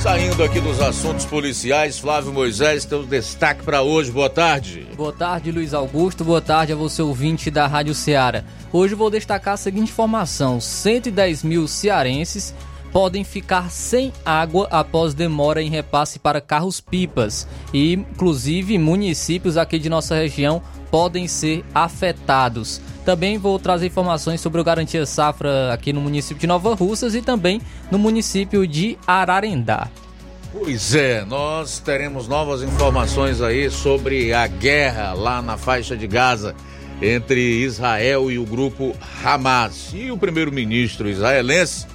Saindo 0.04 0.44
aqui 0.44 0.60
dos 0.60 0.82
assuntos 0.82 1.24
policiais, 1.24 1.98
Flávio 1.98 2.34
Moisés 2.34 2.84
tem 2.84 3.00
um 3.00 3.06
destaque 3.06 3.64
para 3.64 3.84
hoje. 3.84 4.12
Boa 4.12 4.30
tarde. 4.30 4.86
Boa 4.98 5.14
tarde, 5.14 5.50
Luiz 5.50 5.74
Augusto. 5.74 6.26
Boa 6.26 6.42
tarde 6.42 6.74
a 6.74 6.76
você, 6.76 7.02
ouvinte 7.02 7.50
da 7.50 7.68
Rádio 7.68 7.96
Ceará. 7.96 8.44
Hoje 8.74 8.96
vou 8.96 9.10
destacar 9.10 9.54
a 9.54 9.58
seguinte 9.58 9.92
informação: 9.92 10.60
110 10.60 11.44
mil 11.44 11.70
cearenses 11.70 12.54
podem 12.92 13.24
ficar 13.24 13.72
sem 13.72 14.12
água 14.26 14.68
após 14.70 15.14
demora 15.14 15.62
em 15.62 15.70
repasse 15.70 16.20
para 16.20 16.42
carros-pipas. 16.42 17.48
E, 17.74 17.94
inclusive, 17.94 18.78
municípios 18.78 19.56
aqui 19.56 19.80
de 19.80 19.88
nossa 19.88 20.16
região 20.16 20.62
podem 20.92 21.30
ser 21.30 21.64
afetados. 21.74 22.82
Também 23.06 23.38
vou 23.38 23.60
trazer 23.60 23.88
informações 23.88 24.40
sobre 24.40 24.62
o 24.62 24.64
Garantia 24.64 25.06
Safra 25.06 25.74
aqui 25.74 25.92
no 25.92 26.00
município 26.00 26.40
de 26.40 26.48
Nova 26.48 26.74
Russas 26.74 27.14
e 27.16 27.22
também 27.22 27.62
no 27.92 28.00
município 28.00 28.66
de 28.66 28.98
Ararendá. 29.06 29.90
Pois 30.54 30.94
é, 30.94 31.26
nós 31.26 31.80
teremos 31.80 32.28
novas 32.28 32.62
informações 32.62 33.42
aí 33.42 33.70
sobre 33.70 34.34
a 34.34 34.46
guerra 34.48 35.14
lá 35.14 35.42
na 35.42 35.58
faixa 35.58 35.98
de 35.98 36.08
Gaza 36.08 36.56
entre 37.02 37.42
Israel 37.64 38.32
e 38.32 38.38
o 38.38 38.46
grupo 38.46 38.96
Hamas. 39.24 39.92
E 39.94 40.12
o 40.12 40.18
primeiro-ministro 40.18 41.10
israelense 41.10 41.88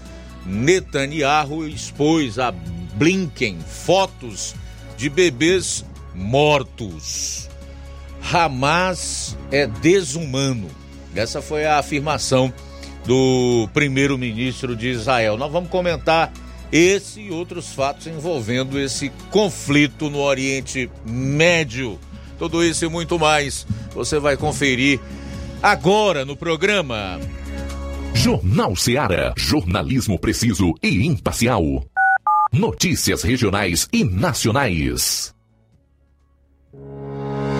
Netanyahu 0.44 1.66
expôs 1.66 2.38
a 2.38 2.52
Blinken 2.94 3.58
fotos 3.60 4.54
de 4.96 5.08
bebês 5.08 5.84
mortos. 6.14 7.48
Hamas 8.32 9.36
é 9.52 9.66
desumano. 9.66 10.68
Essa 11.18 11.42
foi 11.42 11.66
a 11.66 11.78
afirmação 11.78 12.52
do 13.04 13.68
primeiro-ministro 13.74 14.76
de 14.76 14.88
Israel. 14.88 15.36
Nós 15.36 15.50
vamos 15.50 15.68
comentar 15.68 16.32
esse 16.70 17.22
e 17.22 17.30
outros 17.30 17.72
fatos 17.72 18.06
envolvendo 18.06 18.78
esse 18.78 19.10
conflito 19.30 20.08
no 20.08 20.20
Oriente 20.20 20.88
Médio. 21.04 21.98
Tudo 22.38 22.62
isso 22.62 22.84
e 22.84 22.88
muito 22.88 23.18
mais 23.18 23.66
você 23.92 24.18
vai 24.18 24.36
conferir 24.36 25.00
agora 25.62 26.24
no 26.24 26.36
programa. 26.36 27.18
Jornal 28.14 28.76
Seara. 28.76 29.32
Jornalismo 29.36 30.18
preciso 30.18 30.74
e 30.82 31.06
imparcial. 31.06 31.84
Notícias 32.52 33.22
regionais 33.22 33.88
e 33.92 34.04
nacionais. 34.04 35.34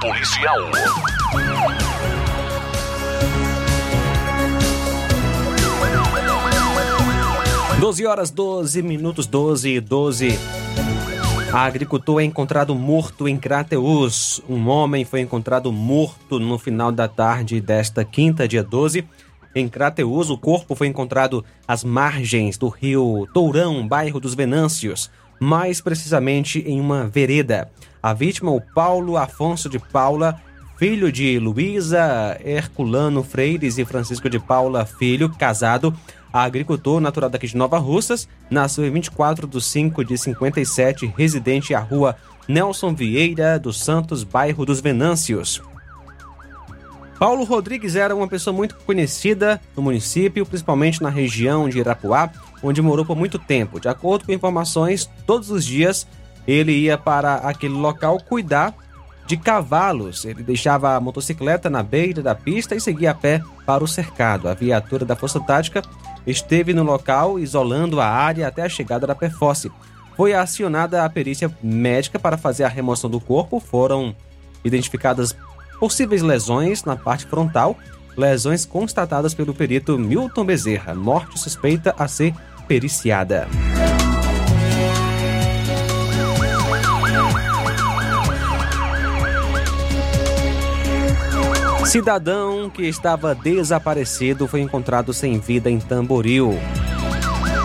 policial. 0.00 0.70
Doze 7.78 8.06
horas, 8.06 8.30
12 8.30 8.80
minutos, 8.80 9.26
12 9.26 9.68
e 9.68 9.80
12. 9.80 10.38
Agricultor 11.52 12.20
é 12.20 12.24
encontrado 12.24 12.74
morto 12.74 13.28
em 13.28 13.36
Crateus. 13.36 14.40
Um 14.48 14.68
homem 14.68 15.04
foi 15.04 15.20
encontrado 15.20 15.70
morto 15.70 16.40
no 16.40 16.58
final 16.58 16.90
da 16.90 17.06
tarde 17.06 17.60
desta 17.60 18.06
quinta, 18.06 18.48
dia 18.48 18.64
12. 18.64 19.06
Em 19.54 19.68
Crateus, 19.68 20.30
o 20.30 20.38
corpo 20.38 20.74
foi 20.74 20.86
encontrado 20.86 21.44
às 21.66 21.84
margens 21.84 22.56
do 22.56 22.68
rio 22.68 23.28
Tourão, 23.34 23.86
bairro 23.86 24.18
dos 24.18 24.34
Venâncios 24.34 25.10
mais 25.40 25.80
precisamente 25.80 26.60
em 26.66 26.80
uma 26.80 27.06
vereda. 27.06 27.70
A 28.02 28.12
vítima, 28.12 28.50
o 28.50 28.60
Paulo 28.60 29.16
Afonso 29.16 29.68
de 29.68 29.78
Paula, 29.78 30.40
filho 30.76 31.10
de 31.10 31.38
Luísa 31.38 32.38
Herculano 32.44 33.22
Freires 33.22 33.78
e 33.78 33.84
Francisco 33.84 34.30
de 34.30 34.38
Paula 34.38 34.86
Filho, 34.86 35.28
casado, 35.28 35.92
agricultor 36.32 37.00
natural 37.00 37.28
daqui 37.28 37.46
de 37.46 37.56
Nova 37.56 37.78
Russas, 37.78 38.28
nasceu 38.48 38.86
em 38.86 38.90
24 38.90 39.46
de 39.46 39.60
5 39.60 40.04
de 40.04 40.16
57, 40.16 41.12
residente 41.16 41.74
à 41.74 41.80
rua 41.80 42.16
Nelson 42.46 42.94
Vieira 42.94 43.58
dos 43.58 43.80
Santos, 43.80 44.22
bairro 44.22 44.64
dos 44.64 44.80
Venâncios. 44.80 45.60
Paulo 47.18 47.42
Rodrigues 47.42 47.96
era 47.96 48.14
uma 48.14 48.28
pessoa 48.28 48.54
muito 48.54 48.76
conhecida 48.76 49.60
no 49.76 49.82
município, 49.82 50.46
principalmente 50.46 51.02
na 51.02 51.10
região 51.10 51.68
de 51.68 51.78
Irapuá, 51.78 52.30
onde 52.62 52.80
morou 52.80 53.04
por 53.04 53.16
muito 53.16 53.40
tempo. 53.40 53.80
De 53.80 53.88
acordo 53.88 54.24
com 54.24 54.32
informações, 54.32 55.10
todos 55.26 55.50
os 55.50 55.64
dias 55.64 56.06
ele 56.48 56.72
ia 56.72 56.96
para 56.96 57.34
aquele 57.34 57.74
local 57.74 58.18
cuidar 58.18 58.74
de 59.26 59.36
cavalos. 59.36 60.24
Ele 60.24 60.42
deixava 60.42 60.96
a 60.96 61.00
motocicleta 61.00 61.68
na 61.68 61.82
beira 61.82 62.22
da 62.22 62.34
pista 62.34 62.74
e 62.74 62.80
seguia 62.80 63.10
a 63.10 63.14
pé 63.14 63.42
para 63.66 63.84
o 63.84 63.88
cercado. 63.88 64.48
A 64.48 64.54
viatura 64.54 65.04
da 65.04 65.14
Força 65.14 65.38
Tática 65.38 65.82
esteve 66.26 66.72
no 66.72 66.82
local, 66.82 67.38
isolando 67.38 68.00
a 68.00 68.06
área 68.06 68.48
até 68.48 68.62
a 68.62 68.68
chegada 68.68 69.06
da 69.06 69.14
Perforce. 69.14 69.70
Foi 70.16 70.32
acionada 70.32 71.04
a 71.04 71.10
perícia 71.10 71.54
médica 71.62 72.18
para 72.18 72.38
fazer 72.38 72.64
a 72.64 72.68
remoção 72.68 73.10
do 73.10 73.20
corpo. 73.20 73.60
Foram 73.60 74.16
identificadas 74.64 75.36
possíveis 75.78 76.22
lesões 76.22 76.82
na 76.82 76.96
parte 76.96 77.26
frontal, 77.26 77.76
lesões 78.16 78.64
constatadas 78.64 79.34
pelo 79.34 79.54
perito 79.54 79.98
Milton 79.98 80.44
Bezerra, 80.44 80.94
morte 80.94 81.38
suspeita 81.38 81.94
a 81.98 82.08
ser 82.08 82.34
periciada. 82.66 83.46
Cidadão 91.86 92.68
que 92.68 92.82
estava 92.82 93.34
desaparecido 93.34 94.46
foi 94.46 94.60
encontrado 94.60 95.12
sem 95.14 95.38
vida 95.38 95.70
em 95.70 95.78
Tamboril. 95.78 96.58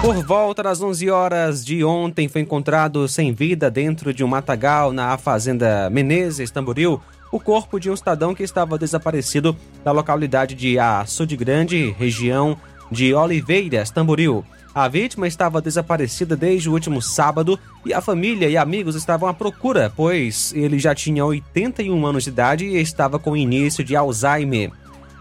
Por 0.02 0.16
volta 0.24 0.64
das 0.64 0.82
11 0.82 1.10
horas 1.10 1.66
de 1.66 1.84
ontem, 1.84 2.28
foi 2.28 2.42
encontrado 2.42 3.08
sem 3.08 3.34
vida 3.34 3.70
dentro 3.70 4.14
de 4.14 4.24
um 4.24 4.28
matagal 4.28 4.94
na 4.94 5.18
fazenda 5.18 5.90
Menezes, 5.90 6.52
Tamboril, 6.52 7.02
o 7.32 7.40
corpo 7.40 7.80
de 7.80 7.90
um 7.90 7.96
cidadão 7.96 8.36
que 8.36 8.44
estava 8.44 8.78
desaparecido 8.78 9.56
na 9.84 9.92
localidade 9.92 10.56
de 10.56 10.78
Açude 10.78 11.36
Grande, 11.36 11.96
região 11.98 12.58
de 12.92 13.14
Oliveiras, 13.14 13.92
Tamboril. 13.92 14.46
A 14.76 14.88
vítima 14.88 15.28
estava 15.28 15.62
desaparecida 15.62 16.36
desde 16.36 16.68
o 16.68 16.74
último 16.74 17.00
sábado 17.00 17.60
e 17.86 17.94
a 17.94 18.02
família 18.02 18.50
e 18.50 18.58
amigos 18.58 18.96
estavam 18.96 19.30
à 19.30 19.34
procura, 19.34 19.94
pois 19.96 20.52
ele 20.56 20.80
já 20.80 20.96
tinha 20.96 21.24
81 21.24 22.06
anos 22.08 22.24
de 22.24 22.32
idade 22.32 22.66
e 22.66 22.82
estava 22.82 23.20
com 23.20 23.38
início 23.38 23.84
de 23.84 23.96
Alzheimer. 23.96 24.72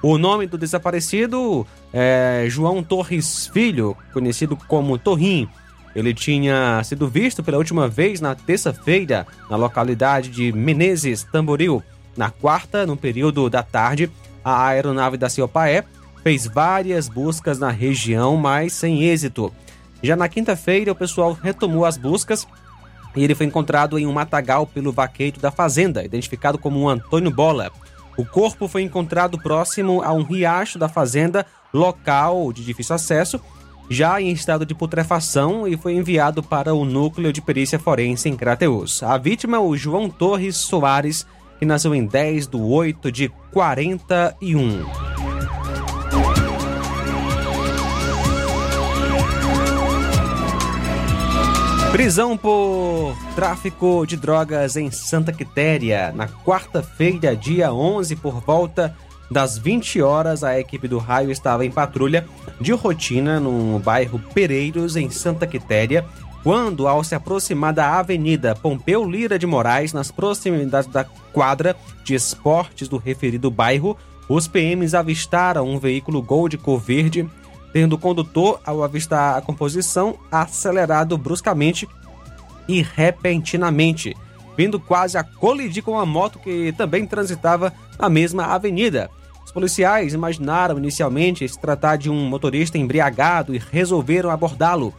O 0.02 0.16
nome 0.16 0.46
do 0.46 0.56
desaparecido 0.56 1.66
é 1.92 2.46
João 2.48 2.82
Torres 2.82 3.46
Filho, 3.46 3.94
conhecido 4.14 4.56
como 4.56 4.96
Torrim. 4.96 5.46
Ele 5.94 6.14
tinha 6.14 6.82
sido 6.82 7.06
visto 7.06 7.42
pela 7.42 7.58
última 7.58 7.86
vez 7.86 8.22
na 8.22 8.34
terça-feira 8.34 9.26
na 9.50 9.56
localidade 9.56 10.30
de 10.30 10.50
Menezes, 10.50 11.24
Tamboril. 11.24 11.82
Na 12.16 12.30
quarta, 12.30 12.86
no 12.86 12.96
período 12.96 13.50
da 13.50 13.62
tarde, 13.62 14.10
a 14.42 14.68
aeronave 14.68 15.18
da 15.18 15.28
Ciopaé 15.28 15.84
fez 16.22 16.46
várias 16.46 17.08
buscas 17.08 17.58
na 17.58 17.70
região, 17.70 18.36
mas 18.36 18.72
sem 18.72 19.02
êxito. 19.02 19.52
Já 20.02 20.16
na 20.16 20.28
quinta-feira, 20.28 20.92
o 20.92 20.96
pessoal 20.96 21.32
retomou 21.32 21.84
as 21.84 21.96
buscas 21.96 22.46
e 23.14 23.22
ele 23.22 23.34
foi 23.34 23.46
encontrado 23.46 23.98
em 23.98 24.06
um 24.06 24.12
matagal 24.12 24.66
pelo 24.66 24.92
vaqueiro 24.92 25.40
da 25.40 25.50
fazenda, 25.50 26.04
identificado 26.04 26.58
como 26.58 26.88
Antônio 26.88 27.30
Bola. 27.30 27.70
O 28.16 28.24
corpo 28.24 28.68
foi 28.68 28.82
encontrado 28.82 29.38
próximo 29.38 30.02
a 30.02 30.12
um 30.12 30.22
riacho 30.22 30.78
da 30.78 30.88
fazenda, 30.88 31.46
local 31.72 32.52
de 32.52 32.64
difícil 32.64 32.94
acesso, 32.94 33.40
já 33.88 34.20
em 34.20 34.30
estado 34.30 34.64
de 34.64 34.74
putrefação 34.74 35.66
e 35.66 35.76
foi 35.76 35.94
enviado 35.94 36.42
para 36.42 36.74
o 36.74 36.84
núcleo 36.84 37.32
de 37.32 37.42
perícia 37.42 37.78
forense 37.78 38.28
em 38.28 38.36
Crateus. 38.36 39.02
A 39.02 39.16
vítima, 39.18 39.60
o 39.60 39.76
João 39.76 40.08
Torres 40.08 40.56
Soares, 40.56 41.26
que 41.58 41.66
nasceu 41.66 41.94
em 41.94 42.06
10 42.06 42.48
de 42.48 42.56
8 42.56 43.12
de 43.12 43.28
41. 43.52 44.84
Prisão 51.92 52.38
por 52.38 53.14
tráfico 53.34 54.06
de 54.06 54.16
drogas 54.16 54.76
em 54.76 54.90
Santa 54.90 55.30
Quitéria. 55.30 56.10
Na 56.16 56.26
quarta-feira, 56.26 57.36
dia 57.36 57.70
11, 57.70 58.16
por 58.16 58.40
volta 58.40 58.96
das 59.30 59.58
20 59.58 60.00
horas, 60.00 60.42
a 60.42 60.58
equipe 60.58 60.88
do 60.88 60.96
raio 60.96 61.30
estava 61.30 61.66
em 61.66 61.70
patrulha 61.70 62.26
de 62.58 62.72
rotina 62.72 63.38
no 63.38 63.78
bairro 63.78 64.18
Pereiros, 64.32 64.96
em 64.96 65.10
Santa 65.10 65.46
Quitéria, 65.46 66.02
quando, 66.42 66.88
ao 66.88 67.04
se 67.04 67.14
aproximar 67.14 67.74
da 67.74 67.98
Avenida 67.98 68.54
Pompeu 68.54 69.04
Lira 69.04 69.38
de 69.38 69.46
Moraes, 69.46 69.92
nas 69.92 70.10
proximidades 70.10 70.90
da 70.90 71.04
quadra 71.04 71.76
de 72.02 72.14
esportes 72.14 72.88
do 72.88 72.96
referido 72.96 73.50
bairro, 73.50 73.98
os 74.30 74.48
PMs 74.48 74.94
avistaram 74.94 75.68
um 75.68 75.78
veículo 75.78 76.22
Gol 76.22 76.48
de 76.48 76.56
cor 76.56 76.80
verde, 76.80 77.28
tendo 77.72 77.94
o 77.94 77.98
condutor, 77.98 78.60
ao 78.64 78.82
avistar 78.82 79.36
a 79.36 79.40
composição, 79.40 80.18
acelerado 80.30 81.16
bruscamente 81.16 81.88
e 82.68 82.82
repentinamente, 82.82 84.16
vindo 84.56 84.78
quase 84.78 85.16
a 85.16 85.24
colidir 85.24 85.82
com 85.82 85.92
uma 85.92 86.06
moto 86.06 86.38
que 86.38 86.72
também 86.72 87.06
transitava 87.06 87.72
na 87.98 88.08
mesma 88.08 88.46
avenida. 88.46 89.10
Os 89.44 89.50
policiais 89.50 90.14
imaginaram 90.14 90.78
inicialmente 90.78 91.48
se 91.48 91.58
tratar 91.58 91.96
de 91.96 92.08
um 92.08 92.28
motorista 92.28 92.78
embriagado 92.78 93.54
e 93.54 93.58
resolveram 93.58 94.30
abordá-lo. 94.30 94.94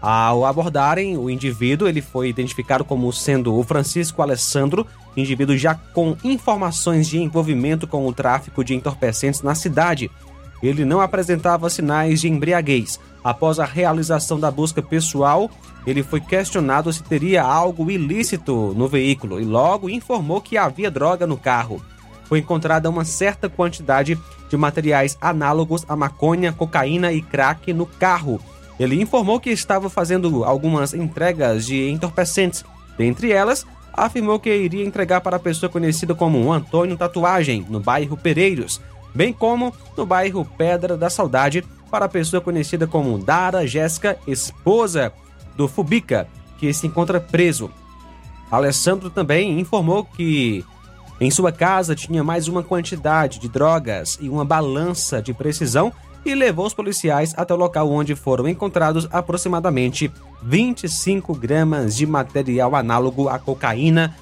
Ao 0.00 0.44
abordarem 0.46 1.16
o 1.16 1.28
indivíduo, 1.28 1.88
ele 1.88 2.00
foi 2.00 2.28
identificado 2.28 2.84
como 2.84 3.12
sendo 3.12 3.54
o 3.54 3.64
Francisco 3.64 4.22
Alessandro, 4.22 4.86
indivíduo 5.16 5.56
já 5.56 5.74
com 5.74 6.16
informações 6.22 7.08
de 7.08 7.18
envolvimento 7.18 7.86
com 7.86 8.06
o 8.06 8.12
tráfico 8.12 8.62
de 8.62 8.74
entorpecentes 8.74 9.42
na 9.42 9.56
cidade. 9.56 10.08
Ele 10.62 10.84
não 10.84 11.00
apresentava 11.00 11.70
sinais 11.70 12.20
de 12.20 12.28
embriaguez. 12.28 12.98
Após 13.22 13.58
a 13.58 13.64
realização 13.64 14.38
da 14.38 14.50
busca 14.50 14.82
pessoal, 14.82 15.50
ele 15.86 16.02
foi 16.02 16.20
questionado 16.20 16.92
se 16.92 17.02
teria 17.02 17.42
algo 17.42 17.90
ilícito 17.90 18.74
no 18.76 18.88
veículo 18.88 19.40
e 19.40 19.44
logo 19.44 19.88
informou 19.88 20.40
que 20.40 20.56
havia 20.56 20.90
droga 20.90 21.26
no 21.26 21.36
carro. 21.36 21.82
Foi 22.24 22.40
encontrada 22.40 22.90
uma 22.90 23.04
certa 23.04 23.48
quantidade 23.48 24.18
de 24.48 24.56
materiais 24.56 25.16
análogos 25.20 25.84
a 25.88 25.96
maconha, 25.96 26.52
cocaína 26.52 27.12
e 27.12 27.22
crack 27.22 27.72
no 27.72 27.86
carro. 27.86 28.40
Ele 28.78 29.00
informou 29.00 29.40
que 29.40 29.50
estava 29.50 29.88
fazendo 29.88 30.44
algumas 30.44 30.94
entregas 30.94 31.66
de 31.66 31.88
entorpecentes. 31.88 32.64
Dentre 32.96 33.32
elas, 33.32 33.66
afirmou 33.92 34.38
que 34.38 34.54
iria 34.54 34.84
entregar 34.84 35.20
para 35.20 35.36
a 35.36 35.40
pessoa 35.40 35.70
conhecida 35.70 36.14
como 36.14 36.52
Antônio 36.52 36.96
Tatuagem, 36.96 37.66
no 37.68 37.80
bairro 37.80 38.16
Pereiros, 38.16 38.80
bem 39.14 39.32
como 39.32 39.72
no 39.96 40.06
bairro 40.06 40.44
Pedra 40.56 40.96
da 40.96 41.10
Saudade, 41.10 41.64
para 41.90 42.04
a 42.04 42.08
pessoa 42.08 42.40
conhecida 42.40 42.86
como 42.86 43.18
Dara 43.18 43.66
Jéssica, 43.66 44.18
esposa 44.26 45.12
do 45.56 45.66
Fubica, 45.66 46.28
que 46.58 46.72
se 46.72 46.86
encontra 46.86 47.20
preso. 47.20 47.70
Alessandro 48.50 49.10
também 49.10 49.58
informou 49.58 50.04
que 50.04 50.64
em 51.20 51.30
sua 51.30 51.50
casa 51.50 51.94
tinha 51.94 52.22
mais 52.22 52.46
uma 52.46 52.62
quantidade 52.62 53.38
de 53.38 53.48
drogas 53.48 54.18
e 54.20 54.28
uma 54.28 54.44
balança 54.44 55.20
de 55.20 55.34
precisão 55.34 55.92
e 56.24 56.34
levou 56.34 56.66
os 56.66 56.74
policiais 56.74 57.34
até 57.36 57.54
o 57.54 57.56
local 57.56 57.90
onde 57.90 58.14
foram 58.14 58.48
encontrados 58.48 59.08
aproximadamente 59.10 60.12
25 60.42 61.34
gramas 61.34 61.96
de 61.96 62.06
material 62.06 62.76
análogo 62.76 63.28
à 63.28 63.38
cocaína, 63.38 64.16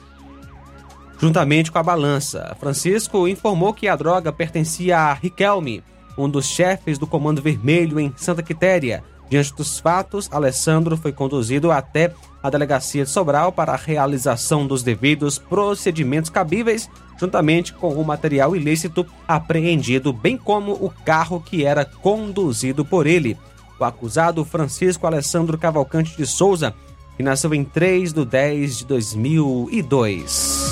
juntamente 1.18 1.70
com 1.70 1.78
a 1.78 1.82
balança. 1.82 2.56
Francisco 2.61 3.26
informou 3.28 3.73
que 3.73 3.88
a 3.88 3.96
droga 3.96 4.32
pertencia 4.32 4.99
a 4.99 5.12
Riquelme, 5.12 5.82
um 6.16 6.28
dos 6.28 6.46
chefes 6.46 6.99
do 6.99 7.06
Comando 7.06 7.42
Vermelho 7.42 8.00
em 8.00 8.12
Santa 8.16 8.42
Quitéria. 8.42 9.02
Diante 9.28 9.54
dos 9.54 9.80
fatos, 9.80 10.28
Alessandro 10.32 10.96
foi 10.96 11.12
conduzido 11.12 11.73
até 11.73 12.12
a 12.42 12.49
delegacia 12.49 13.04
de 13.04 13.11
Sobral 13.11 13.50
para 13.50 13.73
a 13.73 13.76
realização 13.76 14.66
dos 14.66 14.82
devidos 14.82 15.38
procedimentos 15.38 16.30
cabíveis 16.30 16.88
juntamente 17.18 17.73
com 17.73 17.94
o 17.94 18.04
material 18.04 18.54
ilícito 18.54 19.06
apreendido, 19.26 20.12
bem 20.12 20.37
como 20.37 20.73
o 20.73 20.90
carro 21.04 21.40
que 21.40 21.64
era 21.64 21.85
conduzido 21.85 22.85
por 22.85 23.06
ele. 23.06 23.37
O 23.78 23.85
acusado 23.85 24.44
Francisco 24.44 25.06
Alessandro 25.06 25.58
Cavalcante 25.58 26.16
de 26.16 26.26
Souza, 26.26 26.75
que 27.16 27.23
nasceu 27.23 27.54
em 27.54 27.64
3 27.64 28.12
de 28.12 28.25
10 28.25 28.78
de 28.78 28.87
2002. 28.87 30.65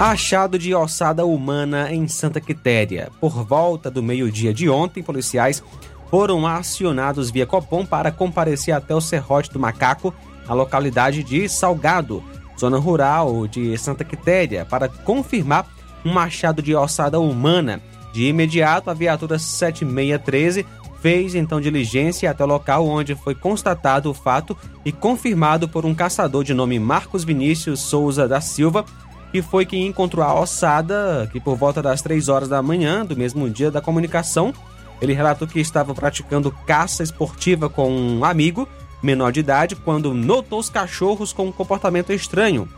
Achado 0.00 0.58
de 0.58 0.74
ossada 0.74 1.24
humana 1.24 1.92
em 1.92 2.08
Santa 2.08 2.40
Quitéria. 2.40 3.10
Por 3.20 3.44
volta 3.44 3.90
do 3.90 4.02
meio-dia 4.02 4.52
de 4.52 4.68
ontem, 4.68 5.02
policiais 5.02 5.62
foram 6.10 6.46
acionados 6.46 7.30
via 7.30 7.46
Copom 7.46 7.86
para 7.86 8.10
comparecer 8.10 8.74
até 8.74 8.94
o 8.94 9.00
Serrote 9.00 9.52
do 9.52 9.60
Macaco, 9.60 10.12
na 10.46 10.54
localidade 10.54 11.22
de 11.22 11.48
Salgado, 11.48 12.22
zona 12.58 12.78
rural 12.78 13.46
de 13.46 13.78
Santa 13.78 14.04
Quitéria, 14.04 14.64
para 14.64 14.88
confirmar 14.88 15.66
um 16.04 16.12
machado 16.12 16.60
de 16.60 16.74
ossada 16.74 17.20
humana. 17.20 17.80
De 18.12 18.26
imediato, 18.26 18.90
a 18.90 18.94
viatura 18.94 19.38
7613 19.38 20.66
fez 21.00 21.34
então 21.34 21.60
diligência 21.60 22.30
até 22.30 22.44
o 22.44 22.46
local 22.46 22.86
onde 22.86 23.14
foi 23.14 23.34
constatado 23.34 24.08
o 24.08 24.14
fato 24.14 24.56
e 24.84 24.92
confirmado 24.92 25.68
por 25.68 25.84
um 25.84 25.94
caçador 25.94 26.44
de 26.44 26.54
nome 26.54 26.78
Marcos 26.78 27.24
Vinícius 27.24 27.80
Souza 27.80 28.28
da 28.28 28.40
Silva, 28.40 28.84
que 29.32 29.40
foi 29.42 29.64
quem 29.64 29.86
encontrou 29.86 30.24
a 30.24 30.38
ossada, 30.38 31.28
que 31.32 31.40
por 31.40 31.56
volta 31.56 31.80
das 31.80 32.02
3 32.02 32.28
horas 32.28 32.50
da 32.50 32.62
manhã 32.62 33.04
do 33.04 33.16
mesmo 33.16 33.48
dia 33.48 33.70
da 33.70 33.80
comunicação, 33.80 34.52
ele 35.00 35.14
relatou 35.14 35.48
que 35.48 35.58
estava 35.58 35.94
praticando 35.94 36.54
caça 36.66 37.02
esportiva 37.02 37.68
com 37.68 37.90
um 37.90 38.24
amigo 38.24 38.68
menor 39.02 39.32
de 39.32 39.40
idade, 39.40 39.74
quando 39.74 40.14
notou 40.14 40.60
os 40.60 40.68
cachorros 40.68 41.32
com 41.32 41.46
um 41.46 41.52
comportamento 41.52 42.12
estranho. 42.12 42.68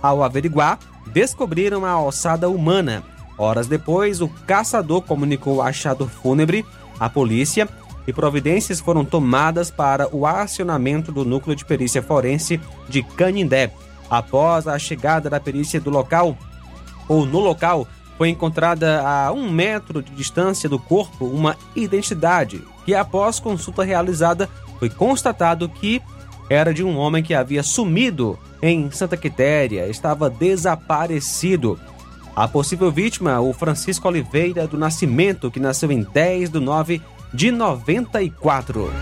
Ao 0.00 0.22
averiguar, 0.22 0.78
descobriram 1.12 1.84
a 1.84 2.00
ossada 2.00 2.48
humana. 2.48 3.02
Horas 3.36 3.66
depois, 3.66 4.20
o 4.20 4.28
caçador 4.28 5.02
comunicou 5.02 5.56
o 5.56 5.62
achado 5.62 6.08
fúnebre 6.08 6.64
à 6.98 7.10
polícia 7.10 7.68
e 8.06 8.12
providências 8.12 8.80
foram 8.80 9.04
tomadas 9.04 9.70
para 9.70 10.14
o 10.14 10.26
acionamento 10.26 11.10
do 11.10 11.24
núcleo 11.24 11.56
de 11.56 11.64
perícia 11.64 12.02
forense 12.02 12.60
de 12.88 13.02
Canindé. 13.02 13.72
Após 14.14 14.68
a 14.68 14.78
chegada 14.78 15.28
da 15.28 15.40
perícia 15.40 15.80
do 15.80 15.90
local, 15.90 16.38
ou 17.08 17.26
no 17.26 17.40
local, 17.40 17.84
foi 18.16 18.28
encontrada 18.28 19.02
a 19.02 19.32
um 19.32 19.50
metro 19.50 20.00
de 20.00 20.12
distância 20.12 20.68
do 20.68 20.78
corpo 20.78 21.26
uma 21.26 21.56
identidade 21.74 22.62
que, 22.84 22.94
após 22.94 23.40
consulta 23.40 23.82
realizada, 23.82 24.48
foi 24.78 24.88
constatado 24.88 25.68
que 25.68 26.00
era 26.48 26.72
de 26.72 26.84
um 26.84 26.96
homem 26.96 27.24
que 27.24 27.34
havia 27.34 27.64
sumido 27.64 28.38
em 28.62 28.88
Santa 28.92 29.16
Quitéria, 29.16 29.88
estava 29.88 30.30
desaparecido. 30.30 31.76
A 32.36 32.46
possível 32.46 32.92
vítima, 32.92 33.40
o 33.40 33.52
Francisco 33.52 34.06
Oliveira 34.06 34.68
do 34.68 34.78
Nascimento, 34.78 35.50
que 35.50 35.58
nasceu 35.58 35.90
em 35.90 36.04
10 36.04 36.50
de 36.50 36.60
9 36.60 37.02
de 37.32 37.50
94. 37.50 38.92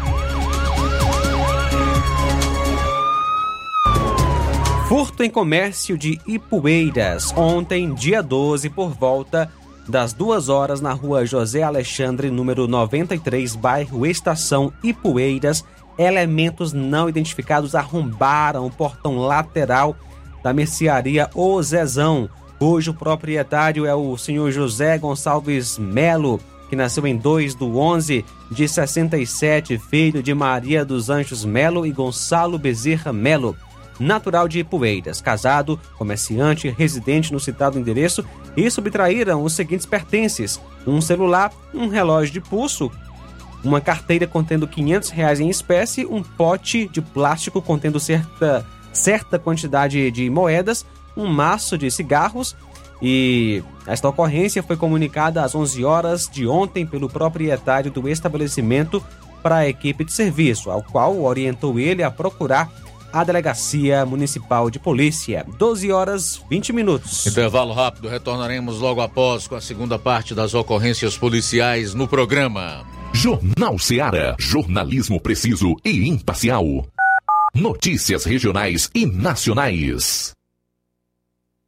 Furto 4.92 5.22
em 5.22 5.30
comércio 5.30 5.96
de 5.96 6.20
Ipueiras, 6.26 7.32
ontem, 7.34 7.94
dia 7.94 8.22
12, 8.22 8.68
por 8.68 8.90
volta 8.90 9.50
das 9.88 10.12
duas 10.12 10.50
horas 10.50 10.82
na 10.82 10.92
rua 10.92 11.24
José 11.24 11.62
Alexandre, 11.62 12.30
número 12.30 12.68
93, 12.68 13.56
bairro 13.56 14.04
Estação 14.04 14.70
Ipueiras, 14.84 15.64
elementos 15.96 16.74
não 16.74 17.08
identificados 17.08 17.74
arrombaram 17.74 18.66
o 18.66 18.70
portão 18.70 19.16
lateral 19.16 19.96
da 20.42 20.52
mercearia 20.52 21.30
O 21.34 21.62
Zezão, 21.62 22.28
cujo 22.58 22.92
proprietário 22.92 23.86
é 23.86 23.94
o 23.94 24.14
senhor 24.18 24.50
José 24.50 24.98
Gonçalves 24.98 25.78
Melo, 25.78 26.38
que 26.68 26.76
nasceu 26.76 27.06
em 27.06 27.16
2 27.16 27.54
do 27.54 27.78
11 27.78 28.26
de 28.50 28.68
67, 28.68 29.78
filho 29.78 30.22
de 30.22 30.34
Maria 30.34 30.84
dos 30.84 31.08
Anjos 31.08 31.46
Melo 31.46 31.86
e 31.86 31.92
Gonçalo 31.92 32.58
Bezerra 32.58 33.10
Melo 33.10 33.56
natural 33.98 34.48
de 34.48 34.60
Ipueiras, 34.60 35.20
casado, 35.20 35.78
comerciante, 35.96 36.68
residente 36.70 37.32
no 37.32 37.40
citado 37.40 37.78
endereço 37.78 38.24
e 38.56 38.70
subtraíram 38.70 39.42
os 39.42 39.52
seguintes 39.52 39.86
pertences: 39.86 40.60
um 40.86 41.00
celular, 41.00 41.52
um 41.74 41.88
relógio 41.88 42.32
de 42.32 42.40
pulso, 42.40 42.90
uma 43.64 43.80
carteira 43.80 44.26
contendo 44.26 44.66
500 44.66 45.10
reais 45.10 45.40
em 45.40 45.48
espécie, 45.48 46.06
um 46.06 46.22
pote 46.22 46.88
de 46.88 47.00
plástico 47.00 47.62
contendo 47.62 48.00
certa, 48.00 48.66
certa 48.92 49.38
quantidade 49.38 50.10
de 50.10 50.28
moedas, 50.28 50.84
um 51.16 51.26
maço 51.26 51.78
de 51.78 51.90
cigarros 51.90 52.56
e 53.02 53.64
esta 53.84 54.08
ocorrência 54.08 54.62
foi 54.62 54.76
comunicada 54.76 55.42
às 55.42 55.56
11 55.56 55.84
horas 55.84 56.28
de 56.30 56.46
ontem 56.46 56.86
pelo 56.86 57.08
proprietário 57.08 57.90
do 57.90 58.08
estabelecimento 58.08 59.04
para 59.42 59.56
a 59.56 59.68
equipe 59.68 60.04
de 60.04 60.12
serviço, 60.12 60.70
ao 60.70 60.84
qual 60.84 61.20
orientou 61.20 61.80
ele 61.80 62.04
a 62.04 62.10
procurar 62.12 62.70
a 63.12 63.24
Delegacia 63.24 64.06
Municipal 64.06 64.70
de 64.70 64.78
Polícia. 64.78 65.46
12 65.58 65.92
horas 65.92 66.42
20 66.48 66.72
minutos. 66.72 67.26
Intervalo 67.26 67.72
rápido, 67.72 68.08
retornaremos 68.08 68.80
logo 68.80 69.00
após 69.00 69.46
com 69.46 69.54
a 69.54 69.60
segunda 69.60 69.98
parte 69.98 70.34
das 70.34 70.54
ocorrências 70.54 71.16
policiais 71.16 71.94
no 71.94 72.08
programa. 72.08 72.84
Jornal 73.12 73.78
Seara. 73.78 74.34
Jornalismo 74.38 75.20
preciso 75.20 75.76
e 75.84 76.08
imparcial. 76.08 76.64
Notícias 77.54 78.24
regionais 78.24 78.90
e 78.94 79.04
nacionais. 79.04 80.32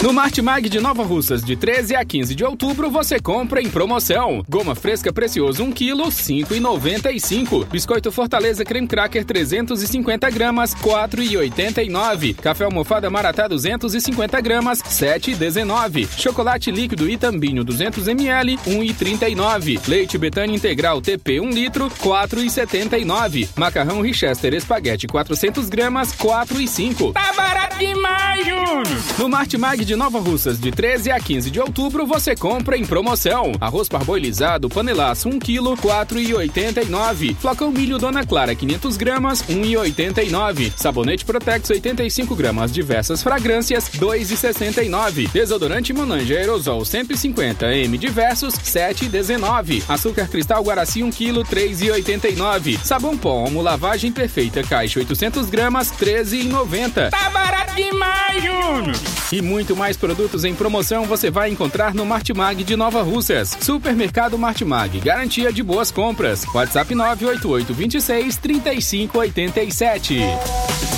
No 0.00 0.12
Martimag 0.12 0.68
de 0.68 0.78
Nova 0.78 1.02
Russas, 1.02 1.42
de 1.42 1.56
13 1.56 1.96
a 1.96 2.04
15 2.04 2.32
de 2.32 2.44
outubro, 2.44 2.88
você 2.88 3.18
compra 3.18 3.60
em 3.60 3.68
promoção. 3.68 4.44
Goma 4.48 4.76
fresca 4.76 5.12
precioso 5.12 5.64
1 5.64 5.72
kg, 5.72 6.04
5,95. 6.08 7.66
Biscoito 7.66 8.12
Fortaleza 8.12 8.64
Creme 8.64 8.86
Cracker 8.86 9.24
350 9.24 10.30
gramas, 10.30 10.72
4,89. 10.72 12.36
Café 12.36 12.62
almofada 12.62 13.10
Maratá 13.10 13.48
250 13.48 14.40
gramas, 14.40 14.80
7,19. 14.80 16.06
Chocolate 16.16 16.70
líquido 16.70 17.10
Itambinho 17.10 17.64
200 17.64 18.06
ml, 18.06 18.56
1,39. 18.68 19.80
Leite 19.88 20.16
Betânia 20.16 20.54
Integral 20.54 21.02
TP 21.02 21.40
1 21.40 21.50
litro, 21.50 21.90
4,79. 21.90 23.48
Macarrão 23.56 24.00
Richester 24.00 24.54
Espaguete 24.54 25.08
400 25.08 25.68
gramas, 25.68 26.14
4,5. 26.14 27.12
Tá 27.12 27.32
barato 27.32 27.76
demais, 27.78 28.46
Júnior! 28.46 28.86
No 29.18 29.28
Martimag 29.28 29.87
de 29.88 29.96
Nova 29.96 30.20
Russas, 30.20 30.60
de 30.60 30.70
13 30.70 31.10
a 31.10 31.18
15 31.18 31.50
de 31.50 31.58
outubro, 31.58 32.06
você 32.06 32.36
compra 32.36 32.76
em 32.76 32.84
promoção. 32.84 33.52
Arroz 33.58 33.88
parboilizado, 33.88 34.68
panelaço 34.68 35.30
1 35.30 35.38
kg, 35.38 35.62
4,89. 35.80 37.34
Flocão 37.36 37.70
milho 37.70 37.96
Dona 37.96 38.22
Clara, 38.22 38.54
500 38.54 38.98
gramas, 38.98 39.42
1,89. 39.44 40.74
Sabonete 40.76 41.24
Protex, 41.24 41.70
85 41.70 42.36
gramas, 42.36 42.70
diversas 42.70 43.22
fragrâncias, 43.22 43.88
2,69. 43.88 45.30
Desodorante 45.32 45.94
Monange 45.94 46.36
Aerosol, 46.36 46.84
150 46.84 47.74
m 47.74 47.96
diversos, 47.96 48.56
7,19. 48.56 49.82
Açúcar 49.88 50.28
Cristal 50.28 50.62
Guaraci, 50.62 51.02
1 51.02 51.10
kg, 51.10 51.44
3,89. 51.44 52.78
Sabão 52.84 53.16
pó 53.16 53.44
Omo 53.46 53.62
Lavagem 53.62 54.12
Perfeita, 54.12 54.62
caixa 54.62 54.98
800 54.98 55.48
gramas, 55.48 55.90
13,90. 55.92 57.08
Tá 57.08 57.30
barato 57.30 57.74
demais, 57.74 58.44
Júnior! 58.44 58.94
E 59.32 59.40
muito 59.40 59.77
mais 59.78 59.96
produtos 59.96 60.44
em 60.44 60.54
promoção 60.54 61.04
você 61.04 61.30
vai 61.30 61.50
encontrar 61.50 61.94
no 61.94 62.04
Martimag 62.04 62.64
de 62.64 62.76
Nova 62.76 63.02
Russas. 63.02 63.56
Supermercado 63.60 64.36
Martimag, 64.36 65.00
garantia 65.00 65.52
de 65.52 65.62
boas 65.62 65.90
compras. 65.90 66.44
WhatsApp 66.52 66.94
988 66.94 67.72
26 67.72 68.36
3587. 68.36 70.97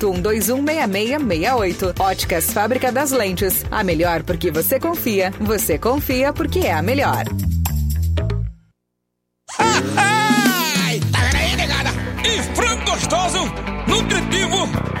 81216668. 0.00 2.00
Óticas 2.00 2.50
Fábrica 2.52 2.90
das 2.90 3.10
Lentes. 3.10 3.64
A 3.70 3.84
melhor 3.84 4.22
porque 4.22 4.50
você 4.50 4.80
confia. 4.80 5.30
Você 5.40 5.78
confia 5.78 6.32
porque 6.32 6.60
é 6.60 6.72
a 6.72 6.80
melhor. 6.82 7.24
Ai, 9.58 11.00
tá 11.12 11.20
aí? 11.36 11.50
E 12.24 12.42
frango 12.54 12.84
gostoso, 12.84 13.40
nutritivo, 13.86 14.39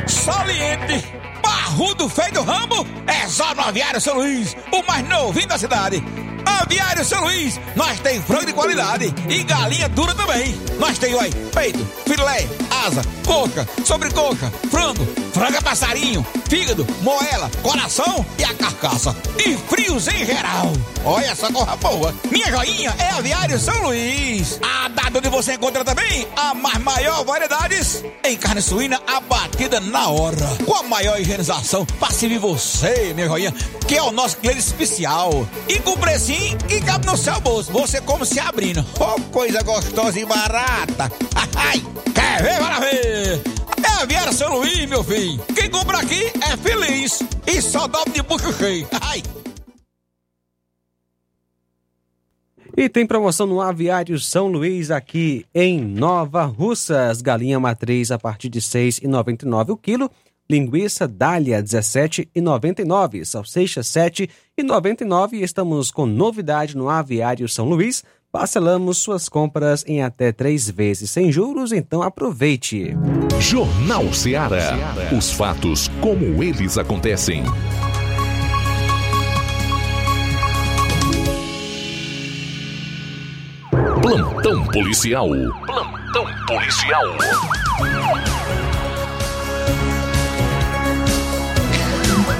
saliente, 0.06 1.04
barrudo 1.42 2.08
feio 2.08 2.32
do 2.32 2.42
ramo, 2.42 2.86
é 3.06 3.26
só 3.28 3.54
no 3.54 3.62
Aviário 3.62 4.00
São 4.00 4.16
Luís, 4.16 4.56
o 4.72 4.82
mais 4.82 5.08
novinho 5.08 5.48
da 5.48 5.58
cidade. 5.58 6.02
Aviário 6.44 7.04
São 7.04 7.22
Luís, 7.24 7.60
nós 7.76 7.98
tem 8.00 8.20
frango 8.22 8.46
de 8.46 8.52
qualidade 8.52 9.14
e 9.28 9.42
galinha 9.42 9.88
dura 9.88 10.14
também. 10.14 10.54
Nós 10.78 10.98
tem, 10.98 11.14
oi, 11.14 11.30
peito, 11.54 11.78
filé, 12.06 12.46
asa, 12.86 13.02
coca, 13.26 13.66
sobrecoca, 13.84 14.52
frango, 14.70 15.06
franga 15.32 15.62
passarinho, 15.62 16.24
fígado, 16.48 16.86
moela, 17.02 17.50
coração 17.62 18.24
e 18.38 18.44
a 18.44 18.54
carcaça. 18.54 19.16
E 19.38 19.56
frios 19.56 20.08
em 20.08 20.24
geral. 20.24 20.72
Olha 21.04 21.26
essa 21.26 21.52
corra 21.52 21.76
boa. 21.76 22.14
Minha 22.30 22.50
joinha 22.50 22.94
é 22.98 23.10
Aviário 23.10 23.58
São 23.58 23.82
Luís. 23.82 24.60
A 24.62 24.88
data 24.88 25.18
onde 25.18 25.28
você 25.28 25.54
encontra 25.54 25.84
também 25.84 26.26
a 26.36 26.54
mais 26.54 26.78
maior 26.78 27.24
variedades 27.24 28.04
em 28.24 28.36
carne 28.36 28.60
suína 28.60 29.00
abatida 29.50 29.80
na 29.80 30.08
hora. 30.08 30.36
Com 30.64 30.74
a 30.74 30.82
maior 30.82 31.20
higienização 31.20 31.84
para 31.84 32.12
servir 32.12 32.38
você, 32.38 33.12
minha 33.14 33.26
joinha, 33.26 33.52
que 33.86 33.96
é 33.96 34.02
o 34.02 34.10
nosso 34.10 34.36
cliente 34.36 34.60
especial. 34.60 35.46
E 35.68 35.78
com 35.80 35.96
precinho 35.96 36.56
que 36.58 36.80
cabe 36.80 37.06
no 37.06 37.16
seu 37.16 37.40
bolso. 37.40 37.72
Você 37.72 38.00
como 38.00 38.24
se 38.24 38.38
abrindo. 38.38 38.84
Oh, 38.98 39.20
coisa 39.32 39.62
gostosa 39.62 40.18
e 40.18 40.24
barata. 40.24 41.10
Ai, 41.56 41.82
quer 42.14 42.42
ver, 42.42 42.58
para 42.58 42.80
ver? 42.80 43.42
É 43.82 44.02
Aviário 44.02 44.32
São 44.32 44.58
Luís, 44.58 44.88
meu 44.88 45.02
filho. 45.02 45.40
Quem 45.54 45.70
compra 45.70 45.98
aqui 45.98 46.32
é 46.40 46.56
feliz. 46.56 47.20
E 47.46 47.60
só 47.60 47.86
dobra 47.86 48.12
de 48.12 48.22
bucho 48.22 48.52
cheio. 48.56 48.86
Ai. 49.00 49.22
E 52.80 52.88
tem 52.88 53.04
promoção 53.04 53.46
no 53.46 53.60
Aviário 53.60 54.18
São 54.18 54.46
Luís 54.46 54.90
aqui 54.90 55.44
em 55.54 55.78
Nova 55.78 56.44
Russas. 56.44 57.20
Galinha 57.20 57.60
matriz 57.60 58.10
a 58.10 58.18
partir 58.18 58.48
de 58.48 58.58
R$ 58.58 58.64
6,99 58.64 59.68
o 59.68 59.76
quilo. 59.76 60.10
Linguiça 60.48 61.06
Dália 61.06 61.58
R$ 61.58 61.62
17,99. 61.62 63.22
Salsicha 63.26 63.82
R$ 63.82 63.86
7,99. 64.58 65.34
E 65.34 65.42
estamos 65.42 65.90
com 65.90 66.06
novidade 66.06 66.74
no 66.74 66.88
Aviário 66.88 67.46
São 67.50 67.68
Luís. 67.68 68.02
Parcelamos 68.32 68.96
suas 68.96 69.28
compras 69.28 69.84
em 69.86 70.02
até 70.02 70.32
três 70.32 70.70
vezes 70.70 71.10
sem 71.10 71.30
juros, 71.30 71.72
então 71.72 72.00
aproveite. 72.00 72.96
Jornal 73.38 74.10
Ceará. 74.14 74.72
Os 75.14 75.30
fatos 75.30 75.88
como 76.00 76.42
eles 76.42 76.78
acontecem. 76.78 77.42
Plantão 84.02 84.64
policial. 84.66 85.28
Plantão 85.66 86.26
policial. 86.46 87.04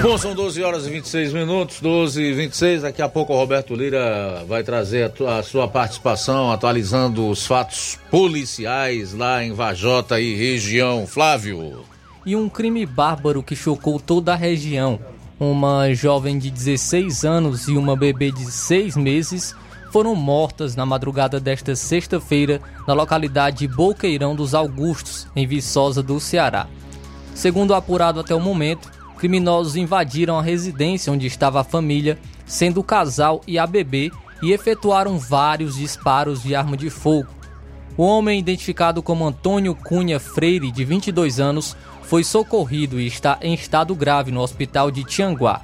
Bom, 0.02 0.16
são 0.16 0.34
12 0.34 0.62
horas 0.62 0.86
e 0.86 0.90
26 0.90 1.32
minutos, 1.34 1.80
12 1.80 2.22
e 2.22 2.32
26. 2.32 2.82
Daqui 2.82 3.02
a 3.02 3.08
pouco 3.08 3.32
o 3.34 3.36
Roberto 3.36 3.74
Lira 3.74 4.42
vai 4.48 4.62
trazer 4.62 5.04
a, 5.04 5.08
tua- 5.10 5.38
a 5.38 5.42
sua 5.42 5.68
participação, 5.68 6.50
atualizando 6.50 7.28
os 7.28 7.46
fatos 7.46 7.98
policiais 8.10 9.12
lá 9.12 9.44
em 9.44 9.52
Vajota 9.52 10.18
e 10.18 10.34
região. 10.34 11.06
Flávio. 11.06 11.84
E 12.24 12.34
um 12.34 12.48
crime 12.48 12.86
bárbaro 12.86 13.42
que 13.42 13.54
chocou 13.54 14.00
toda 14.00 14.32
a 14.32 14.36
região. 14.36 14.98
Uma 15.38 15.92
jovem 15.94 16.38
de 16.38 16.50
16 16.50 17.24
anos 17.24 17.68
e 17.68 17.72
uma 17.72 17.94
bebê 17.96 18.30
de 18.30 18.50
6 18.50 18.96
meses 18.96 19.54
foram 19.90 20.14
mortas 20.14 20.76
na 20.76 20.86
madrugada 20.86 21.40
desta 21.40 21.74
sexta-feira 21.74 22.60
na 22.86 22.94
localidade 22.94 23.66
Boqueirão 23.66 24.34
dos 24.34 24.54
Augustos, 24.54 25.26
em 25.34 25.46
Viçosa 25.46 26.02
do 26.02 26.20
Ceará. 26.20 26.66
Segundo 27.34 27.74
apurado 27.74 28.20
até 28.20 28.34
o 28.34 28.40
momento, 28.40 28.90
criminosos 29.18 29.76
invadiram 29.76 30.38
a 30.38 30.42
residência 30.42 31.12
onde 31.12 31.26
estava 31.26 31.60
a 31.60 31.64
família, 31.64 32.18
sendo 32.46 32.80
o 32.80 32.84
casal 32.84 33.40
e 33.46 33.58
a 33.58 33.66
bebê, 33.66 34.10
e 34.42 34.52
efetuaram 34.52 35.18
vários 35.18 35.76
disparos 35.76 36.42
de 36.42 36.54
arma 36.54 36.76
de 36.76 36.88
fogo. 36.88 37.28
O 37.96 38.02
homem, 38.02 38.38
identificado 38.38 39.02
como 39.02 39.26
Antônio 39.26 39.74
Cunha 39.74 40.18
Freire, 40.18 40.70
de 40.70 40.84
22 40.84 41.38
anos, 41.38 41.76
foi 42.02 42.24
socorrido 42.24 42.98
e 42.98 43.06
está 43.06 43.38
em 43.42 43.52
estado 43.52 43.94
grave 43.94 44.30
no 44.30 44.40
hospital 44.40 44.90
de 44.90 45.04
Tianguá. 45.04 45.60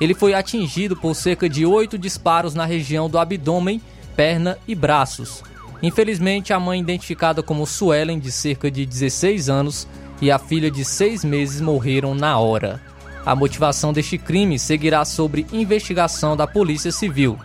Ele 0.00 0.14
foi 0.14 0.34
atingido 0.34 0.96
por 0.96 1.14
cerca 1.14 1.48
de 1.48 1.64
oito 1.64 1.96
disparos 1.96 2.54
na 2.54 2.64
região 2.64 3.08
do 3.08 3.18
abdômen, 3.18 3.80
perna 4.16 4.58
e 4.66 4.74
braços. 4.74 5.42
Infelizmente, 5.82 6.52
a 6.52 6.58
mãe, 6.58 6.80
identificada 6.80 7.42
como 7.42 7.66
Suelen, 7.66 8.18
de 8.18 8.32
cerca 8.32 8.70
de 8.70 8.86
16 8.86 9.48
anos, 9.48 9.86
e 10.20 10.30
a 10.30 10.38
filha 10.38 10.70
de 10.70 10.84
seis 10.84 11.24
meses 11.24 11.60
morreram 11.60 12.14
na 12.14 12.38
hora. 12.38 12.80
A 13.26 13.34
motivação 13.34 13.92
deste 13.92 14.18
crime 14.18 14.58
seguirá 14.58 15.04
sobre 15.04 15.46
investigação 15.52 16.36
da 16.36 16.46
Polícia 16.46 16.92
Civil. 16.92 17.38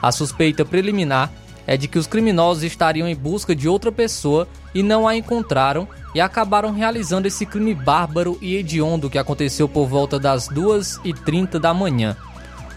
A 0.00 0.12
suspeita 0.12 0.64
preliminar 0.64 1.30
é 1.66 1.76
de 1.76 1.88
que 1.88 1.98
os 1.98 2.06
criminosos 2.06 2.62
estariam 2.62 3.08
em 3.08 3.14
busca 3.14 3.54
de 3.54 3.68
outra 3.68 3.90
pessoa 3.90 4.46
e 4.74 4.82
não 4.82 5.08
a 5.08 5.16
encontraram 5.16 5.88
e 6.14 6.20
acabaram 6.20 6.72
realizando 6.72 7.26
esse 7.26 7.46
crime 7.46 7.74
bárbaro 7.74 8.38
e 8.40 8.56
hediondo 8.56 9.10
que 9.10 9.18
aconteceu 9.18 9.68
por 9.68 9.86
volta 9.86 10.18
das 10.18 10.48
2h30 10.48 11.58
da 11.58 11.72
manhã. 11.72 12.16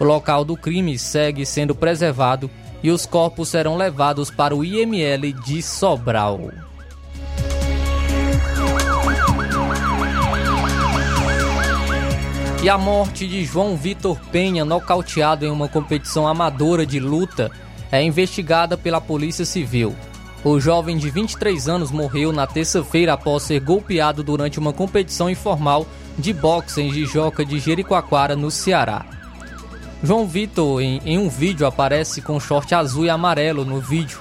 O 0.00 0.04
local 0.04 0.44
do 0.44 0.56
crime 0.56 0.98
segue 0.98 1.44
sendo 1.44 1.74
preservado 1.74 2.50
e 2.82 2.90
os 2.90 3.04
corpos 3.04 3.48
serão 3.48 3.76
levados 3.76 4.30
para 4.30 4.54
o 4.54 4.64
IML 4.64 5.32
de 5.44 5.60
Sobral. 5.62 6.50
E 12.62 12.68
a 12.68 12.76
morte 12.76 13.26
de 13.26 13.44
João 13.44 13.76
Vitor 13.76 14.18
Penha, 14.32 14.64
nocauteado 14.64 15.44
em 15.44 15.50
uma 15.50 15.68
competição 15.68 16.26
amadora 16.26 16.84
de 16.84 16.98
luta, 16.98 17.52
é 17.90 18.02
investigada 18.02 18.76
pela 18.76 19.00
Polícia 19.00 19.44
Civil. 19.44 19.94
O 20.44 20.60
jovem 20.60 20.96
de 20.96 21.10
23 21.10 21.68
anos 21.68 21.90
morreu 21.90 22.32
na 22.32 22.46
terça-feira 22.46 23.14
após 23.14 23.42
ser 23.42 23.60
golpeado 23.60 24.22
durante 24.22 24.58
uma 24.58 24.72
competição 24.72 25.28
informal 25.28 25.86
de 26.16 26.32
boxe 26.32 26.80
em 26.80 26.92
Jijoca 26.92 27.44
de 27.44 27.58
Jericoacoara, 27.58 28.36
no 28.36 28.50
Ceará. 28.50 29.04
João 30.02 30.26
Vitor, 30.26 30.80
em, 30.80 31.00
em 31.04 31.18
um 31.18 31.28
vídeo, 31.28 31.66
aparece 31.66 32.22
com 32.22 32.38
short 32.38 32.72
azul 32.74 33.04
e 33.04 33.10
amarelo 33.10 33.64
no 33.64 33.80
vídeo. 33.80 34.20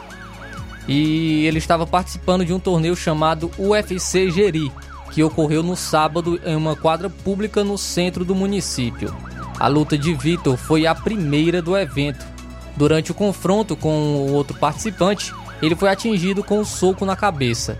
E 0.88 1.46
ele 1.46 1.60
estava 1.60 1.86
participando 1.86 2.46
de 2.46 2.54
um 2.54 2.60
torneio 2.60 2.96
chamado 2.96 3.52
UFC 3.60 4.32
Jeri, 4.32 4.72
que 5.12 5.24
ocorreu 5.24 5.62
no 5.62 5.76
sábado 5.76 6.40
em 6.44 6.56
uma 6.56 6.76
quadra 6.76 7.10
pública 7.10 7.64
no 7.64 7.78
centro 7.78 8.26
do 8.26 8.34
município. 8.34 9.16
A 9.60 9.68
luta 9.68 9.98
de 9.98 10.14
Vitor 10.14 10.58
foi 10.58 10.88
a 10.88 10.96
primeira 10.96 11.62
do 11.62 11.78
evento. 11.78 12.26
Durante 12.78 13.12
o 13.12 13.16
confronto 13.16 13.76
com 13.76 13.90
o 13.90 14.34
outro 14.34 14.56
participante, 14.56 15.34
ele 15.62 15.76
foi 15.76 15.90
atingido 15.90 16.44
com 16.44 16.60
um 16.60 16.66
soco 16.66 17.04
na 17.06 17.16
cabeça. 17.16 17.80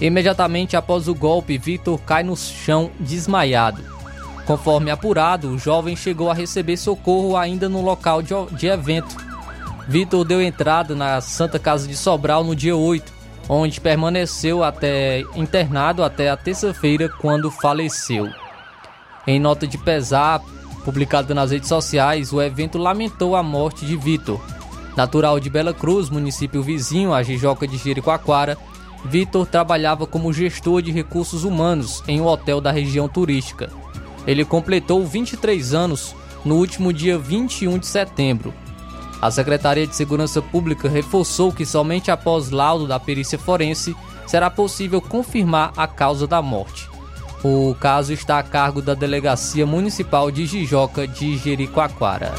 Imediatamente 0.00 0.76
após 0.76 1.08
o 1.08 1.14
golpe, 1.14 1.58
Vitor 1.58 1.98
cai 1.98 2.22
no 2.22 2.36
chão 2.36 2.90
desmaiado. 3.00 3.82
Conforme 4.46 4.92
apurado, 4.92 5.50
o 5.50 5.58
jovem 5.58 5.96
chegou 5.96 6.30
a 6.30 6.34
receber 6.34 6.76
socorro 6.76 7.36
ainda 7.36 7.68
no 7.68 7.82
local 7.82 8.22
de, 8.22 8.66
evento. 8.68 9.16
Vitor 9.88 10.24
deu 10.24 10.40
entrada 10.40 10.94
na 10.94 11.20
Santa 11.20 11.58
Casa 11.58 11.88
de 11.88 11.96
Sobral 11.96 12.44
no 12.44 12.54
dia 12.54 12.76
8, 12.76 13.12
onde 13.48 13.80
permaneceu 13.80 14.62
até 14.62 15.22
internado 15.34 16.04
até 16.04 16.30
a 16.30 16.36
terça-feira, 16.36 17.08
quando 17.08 17.50
faleceu. 17.50 18.30
Em 19.26 19.40
nota 19.40 19.66
de 19.66 19.76
pesar 19.76 20.40
publicada 20.86 21.34
nas 21.34 21.50
redes 21.50 21.68
sociais, 21.68 22.32
o 22.32 22.40
evento 22.40 22.78
lamentou 22.78 23.34
a 23.34 23.42
morte 23.42 23.84
de 23.84 23.96
Vitor. 23.96 24.40
Natural 24.96 25.40
de 25.40 25.50
Bela 25.50 25.74
Cruz, 25.74 26.08
município 26.08 26.62
vizinho 26.62 27.12
a 27.12 27.24
Jijoca 27.24 27.66
de 27.66 27.76
Jericoacoara, 27.76 28.56
Vitor 29.04 29.44
trabalhava 29.46 30.06
como 30.06 30.32
gestor 30.32 30.80
de 30.80 30.92
recursos 30.92 31.42
humanos 31.42 32.04
em 32.06 32.20
um 32.20 32.26
hotel 32.26 32.60
da 32.60 32.70
região 32.70 33.08
turística. 33.08 33.68
Ele 34.28 34.44
completou 34.44 35.04
23 35.04 35.74
anos 35.74 36.14
no 36.44 36.54
último 36.54 36.92
dia 36.92 37.18
21 37.18 37.78
de 37.78 37.86
setembro. 37.86 38.54
A 39.20 39.28
Secretaria 39.28 39.88
de 39.88 39.96
Segurança 39.96 40.40
Pública 40.40 40.88
reforçou 40.88 41.52
que 41.52 41.66
somente 41.66 42.12
após 42.12 42.50
laudo 42.50 42.86
da 42.86 43.00
perícia 43.00 43.38
forense 43.38 43.96
será 44.24 44.48
possível 44.48 45.00
confirmar 45.00 45.72
a 45.76 45.88
causa 45.88 46.28
da 46.28 46.40
morte. 46.40 46.88
O 47.44 47.74
caso 47.78 48.12
está 48.12 48.38
a 48.38 48.42
cargo 48.42 48.80
da 48.82 48.94
Delegacia 48.94 49.66
Municipal 49.66 50.30
de 50.30 50.46
Jijoca 50.46 51.06
de 51.06 51.36
Jericoacoara. 51.36 52.32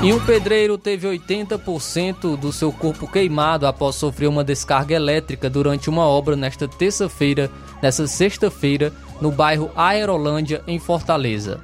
E 0.00 0.12
um 0.12 0.20
pedreiro 0.20 0.78
teve 0.78 1.08
80% 1.08 2.36
do 2.36 2.52
seu 2.52 2.70
corpo 2.70 3.08
queimado 3.08 3.66
após 3.66 3.96
sofrer 3.96 4.28
uma 4.28 4.44
descarga 4.44 4.94
elétrica 4.94 5.50
durante 5.50 5.90
uma 5.90 6.06
obra 6.06 6.36
nesta 6.36 6.68
terça-feira, 6.68 7.50
nesta 7.82 8.06
sexta-feira, 8.06 8.92
no 9.20 9.32
bairro 9.32 9.72
Aerolândia, 9.74 10.62
em 10.68 10.78
Fortaleza. 10.78 11.60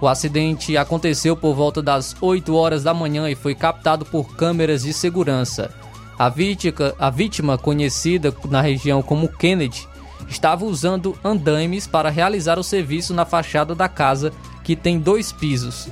O 0.00 0.08
acidente 0.08 0.76
aconteceu 0.76 1.36
por 1.36 1.54
volta 1.54 1.80
das 1.80 2.16
8 2.20 2.54
horas 2.56 2.82
da 2.82 2.92
manhã 2.92 3.30
e 3.30 3.36
foi 3.36 3.54
captado 3.54 4.04
por 4.04 4.36
câmeras 4.36 4.82
de 4.82 4.92
segurança. 4.92 5.70
A 6.18 6.28
vítima, 6.28 6.94
a 6.98 7.10
vítima 7.10 7.58
conhecida 7.58 8.34
na 8.48 8.60
região 8.60 9.02
como 9.02 9.28
Kennedy, 9.28 9.86
estava 10.28 10.64
usando 10.64 11.16
andaimes 11.24 11.86
para 11.86 12.10
realizar 12.10 12.58
o 12.58 12.64
serviço 12.64 13.12
na 13.12 13.24
fachada 13.24 13.74
da 13.74 13.88
casa, 13.88 14.32
que 14.64 14.74
tem 14.74 14.98
dois 14.98 15.30
pisos, 15.30 15.88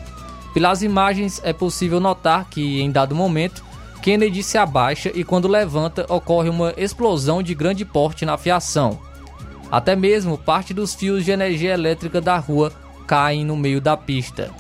pelas 0.55 0.83
imagens 0.83 1.41
é 1.43 1.53
possível 1.53 1.99
notar 1.99 2.49
que, 2.49 2.81
em 2.81 2.89
dado 2.89 3.13
momento, 3.13 3.65
Kennedy 4.01 4.41
se 4.41 4.57
abaixa 4.57 5.11
e, 5.13 5.25
quando 5.25 5.49
levanta, 5.49 6.07
ocorre 6.09 6.49
uma 6.49 6.73
explosão 6.77 7.43
de 7.43 7.57
grande 7.57 7.85
porte 7.85 8.25
na 8.25 8.39
fiação. 8.39 9.01
Até 9.69 9.97
mesmo 9.97 10.39
parte 10.39 10.73
dos 10.73 10.95
fios 10.95 11.25
de 11.25 11.33
energia 11.33 11.75
elétrica 11.75 12.21
da 12.21 12.39
rua 12.39 12.73
caem 13.05 13.45
no 13.45 13.57
meio 13.57 13.81
da 13.81 13.97
pista. 13.97 14.53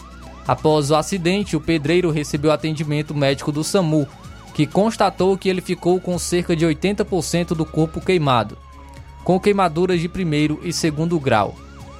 Após 0.48 0.90
o 0.90 0.96
acidente, 0.96 1.56
o 1.56 1.60
pedreiro 1.60 2.10
recebeu 2.10 2.50
atendimento 2.50 3.14
médico 3.14 3.52
do 3.52 3.62
SAMU, 3.62 4.08
que 4.54 4.66
constatou 4.66 5.36
que 5.36 5.48
ele 5.48 5.60
ficou 5.60 6.00
com 6.00 6.18
cerca 6.18 6.56
de 6.56 6.64
80% 6.64 7.48
do 7.48 7.66
corpo 7.66 8.00
queimado, 8.00 8.56
com 9.22 9.38
queimaduras 9.38 10.00
de 10.00 10.08
primeiro 10.08 10.60
e 10.62 10.72
segundo 10.72 11.20
grau. 11.20 11.54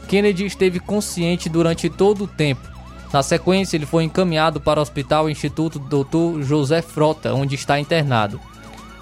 Kennedy 0.08 0.46
esteve 0.46 0.80
consciente 0.80 1.48
durante 1.48 1.90
todo 1.90 2.24
o 2.24 2.28
tempo 2.28 2.74
na 3.14 3.22
sequência, 3.22 3.76
ele 3.76 3.86
foi 3.86 4.02
encaminhado 4.02 4.60
para 4.60 4.80
o 4.80 4.82
Hospital 4.82 5.30
Instituto 5.30 5.78
Dr. 5.78 6.42
José 6.42 6.82
Frota, 6.82 7.32
onde 7.32 7.54
está 7.54 7.78
internado. 7.78 8.40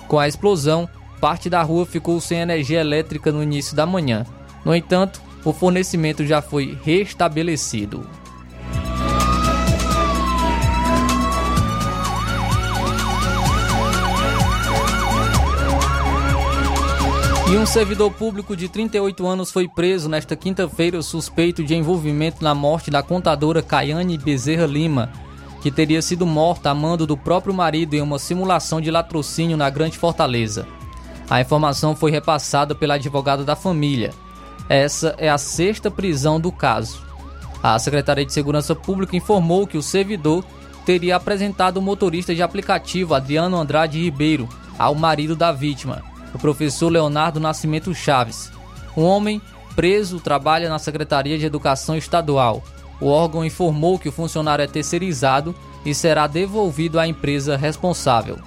Com 0.07 0.19
a 0.19 0.29
explosão, 0.29 0.87
parte 1.19 1.49
da 1.49 1.63
rua 1.63 1.87
ficou 1.87 2.21
sem 2.21 2.41
energia 2.41 2.83
elétrica 2.83 3.33
no 3.33 3.43
início 3.43 3.75
da 3.75 3.87
manhã. 3.87 4.27
No 4.67 4.77
entanto, 4.77 5.23
o 5.43 5.51
fornecimento 5.55 6.27
já 6.27 6.43
foi 6.43 6.79
restabelecido. 6.85 8.07
E 17.53 17.57
um 17.59 17.67
servidor 17.67 18.11
público 18.11 18.57
de 18.57 18.67
38 18.67 19.27
anos 19.27 19.53
foi 19.53 19.69
preso 19.69 20.09
nesta 20.09 20.35
quinta-feira 20.35 21.03
suspeito 21.03 21.63
de 21.63 21.75
envolvimento 21.75 22.43
na 22.43 22.55
morte 22.55 22.91
da 22.91 23.03
contadora 23.03 23.61
Caiane 23.61 24.17
Bezerra 24.17 24.65
Lima, 24.65 25.13
que 25.61 25.71
teria 25.71 26.01
sido 26.01 26.25
morta 26.25 26.71
a 26.71 26.75
mando 26.75 27.07
do 27.07 27.15
próprio 27.15 27.53
marido 27.53 27.93
em 27.93 28.01
uma 28.01 28.19
simulação 28.19 28.81
de 28.81 28.91
latrocínio 28.91 29.55
na 29.55 29.69
Grande 29.69 29.99
Fortaleza. 29.99 30.67
A 31.29 31.43
informação 31.43 31.95
foi 31.95 32.11
repassada 32.11 32.75
pela 32.75 32.95
advogada 32.95 33.45
da 33.45 33.55
família. 33.55 34.15
Essa 34.67 35.15
é 35.19 35.29
a 35.29 35.37
sexta 35.37 35.91
prisão 35.91 36.41
do 36.41 36.51
caso. 36.51 37.03
A 37.63 37.79
Secretaria 37.79 38.25
de 38.25 38.33
Segurança 38.33 38.75
Pública 38.75 39.15
informou 39.15 39.67
que 39.67 39.77
o 39.77 39.83
servidor 39.83 40.43
teria 40.87 41.17
apresentado 41.17 41.77
o 41.77 41.83
motorista 41.83 42.35
de 42.35 42.43
aplicativo 42.43 43.13
Adriano 43.13 43.59
Andrade 43.59 44.01
Ribeiro 44.01 44.49
ao 44.79 44.95
marido 44.95 45.37
da 45.37 45.53
vítima 45.53 46.12
o 46.35 46.39
professor 46.39 46.89
Leonardo 46.89 47.39
Nascimento 47.39 47.95
Chaves. 47.95 48.51
Um 48.97 49.05
homem 49.05 49.41
preso 49.75 50.21
trabalha 50.21 50.69
na 50.69 50.79
Secretaria 50.79 51.39
de 51.39 51.47
Educação 51.47 51.97
Estadual. 51.97 52.63
O 53.01 53.09
órgão 53.09 53.45
informou 53.45 53.99
que 53.99 54.09
o 54.09 54.13
funcionário 54.13 54.63
é 54.63 54.67
terceirizado 54.67 55.55
e 55.85 55.95
será 55.95 56.27
devolvido 56.27 56.99
à 56.99 57.07
empresa 57.07 57.57
responsável. 57.57 58.39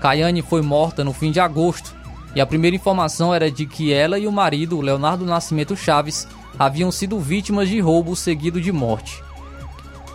Caiane 0.00 0.42
foi 0.42 0.62
morta 0.62 1.04
no 1.04 1.12
fim 1.12 1.30
de 1.30 1.38
agosto 1.38 1.94
e 2.34 2.40
a 2.40 2.46
primeira 2.46 2.74
informação 2.74 3.32
era 3.32 3.50
de 3.50 3.66
que 3.66 3.92
ela 3.92 4.18
e 4.18 4.26
o 4.26 4.32
marido, 4.32 4.80
Leonardo 4.80 5.24
Nascimento 5.24 5.76
Chaves, 5.76 6.26
haviam 6.58 6.90
sido 6.90 7.20
vítimas 7.20 7.68
de 7.68 7.78
roubo 7.80 8.16
seguido 8.16 8.60
de 8.60 8.72
morte. 8.72 9.22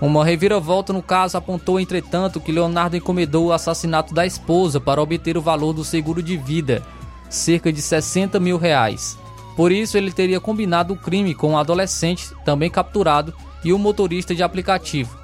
Uma 0.01 0.23
reviravolta 0.23 0.93
no 0.93 1.01
caso 1.01 1.37
apontou, 1.37 1.79
entretanto, 1.79 2.39
que 2.39 2.51
Leonardo 2.51 2.95
encomendou 2.95 3.47
o 3.47 3.53
assassinato 3.53 4.13
da 4.13 4.25
esposa 4.25 4.79
para 4.79 5.01
obter 5.01 5.37
o 5.37 5.41
valor 5.41 5.73
do 5.73 5.83
seguro 5.83 6.21
de 6.21 6.37
vida 6.37 6.83
cerca 7.29 7.71
de 7.71 7.81
60 7.81 8.39
mil 8.39 8.57
reais. 8.57 9.17
Por 9.55 9.71
isso, 9.71 9.97
ele 9.97 10.11
teria 10.11 10.39
combinado 10.39 10.93
o 10.93 10.97
crime 10.97 11.33
com 11.33 11.51
um 11.51 11.57
adolescente, 11.57 12.31
também 12.45 12.69
capturado, 12.69 13.33
e 13.63 13.73
um 13.73 13.77
motorista 13.77 14.35
de 14.35 14.43
aplicativo. 14.43 15.17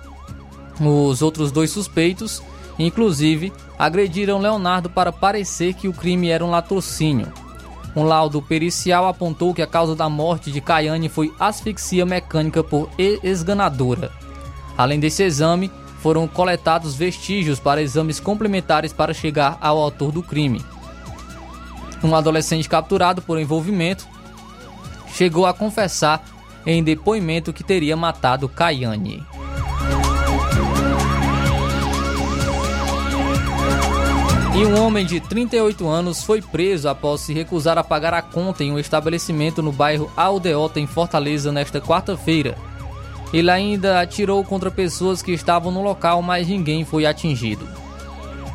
Os 0.82 1.22
outros 1.22 1.52
dois 1.52 1.70
suspeitos, 1.70 2.42
inclusive, 2.80 3.54
agrediram 3.78 4.40
Leonardo 4.40 4.90
para 4.90 5.12
parecer 5.12 5.74
que 5.76 5.88
o 5.88 5.94
crime 5.94 6.30
era 6.30 6.44
um 6.44 6.50
latrocínio. 6.50 7.32
Um 7.96 8.04
laudo 8.04 8.42
pericial 8.42 9.08
apontou 9.08 9.54
que 9.54 9.62
a 9.62 9.68
causa 9.68 9.96
da 9.96 10.10
morte 10.10 10.52
de 10.52 10.60
Caiane 10.60 11.10
foi 11.10 11.32
asfixia 11.40 12.06
mecânica 12.06 12.64
por 12.64 12.90
esganadora. 12.98 14.12
Além 14.76 15.00
desse 15.00 15.22
exame, 15.22 15.72
foram 16.00 16.28
coletados 16.28 16.96
vestígios 16.96 17.60
para 17.60 17.82
exames 17.82 18.20
complementares 18.20 18.92
para 18.92 19.14
chegar 19.14 19.58
ao 19.62 19.78
autor 19.78 20.12
do 20.12 20.24
crime. 20.24 20.66
Um 22.04 22.16
adolescente 22.16 22.68
capturado 22.68 23.22
por 23.22 23.40
envolvimento 23.40 24.08
chegou 25.14 25.46
a 25.46 25.54
confessar 25.54 26.24
em 26.66 26.84
depoimento 26.84 27.54
que 27.54 27.64
teria 27.64 27.96
matado 27.96 28.50
Caiane. 28.50 29.26
E 34.56 34.66
um 34.66 34.86
homem 34.86 35.04
de 35.04 35.20
38 35.20 35.88
anos 35.88 36.24
foi 36.24 36.40
preso 36.40 36.88
após 36.88 37.22
se 37.22 37.34
recusar 37.34 37.78
a 37.78 37.84
pagar 37.84 38.14
a 38.14 38.22
conta 38.22 38.64
em 38.64 38.72
um 38.72 38.78
estabelecimento 38.78 39.64
no 39.64 39.72
bairro 39.72 40.12
Aldeota, 40.16 40.80
em 40.80 40.86
Fortaleza, 40.86 41.52
nesta 41.52 41.82
quarta-feira. 41.82 42.56
Ele 43.34 43.50
ainda 43.50 44.00
atirou 44.00 44.44
contra 44.44 44.70
pessoas 44.70 45.24
que 45.24 45.32
estavam 45.32 45.72
no 45.72 45.82
local, 45.82 46.22
mas 46.22 46.48
ninguém 46.48 46.86
foi 46.86 47.08
atingido. 47.08 47.68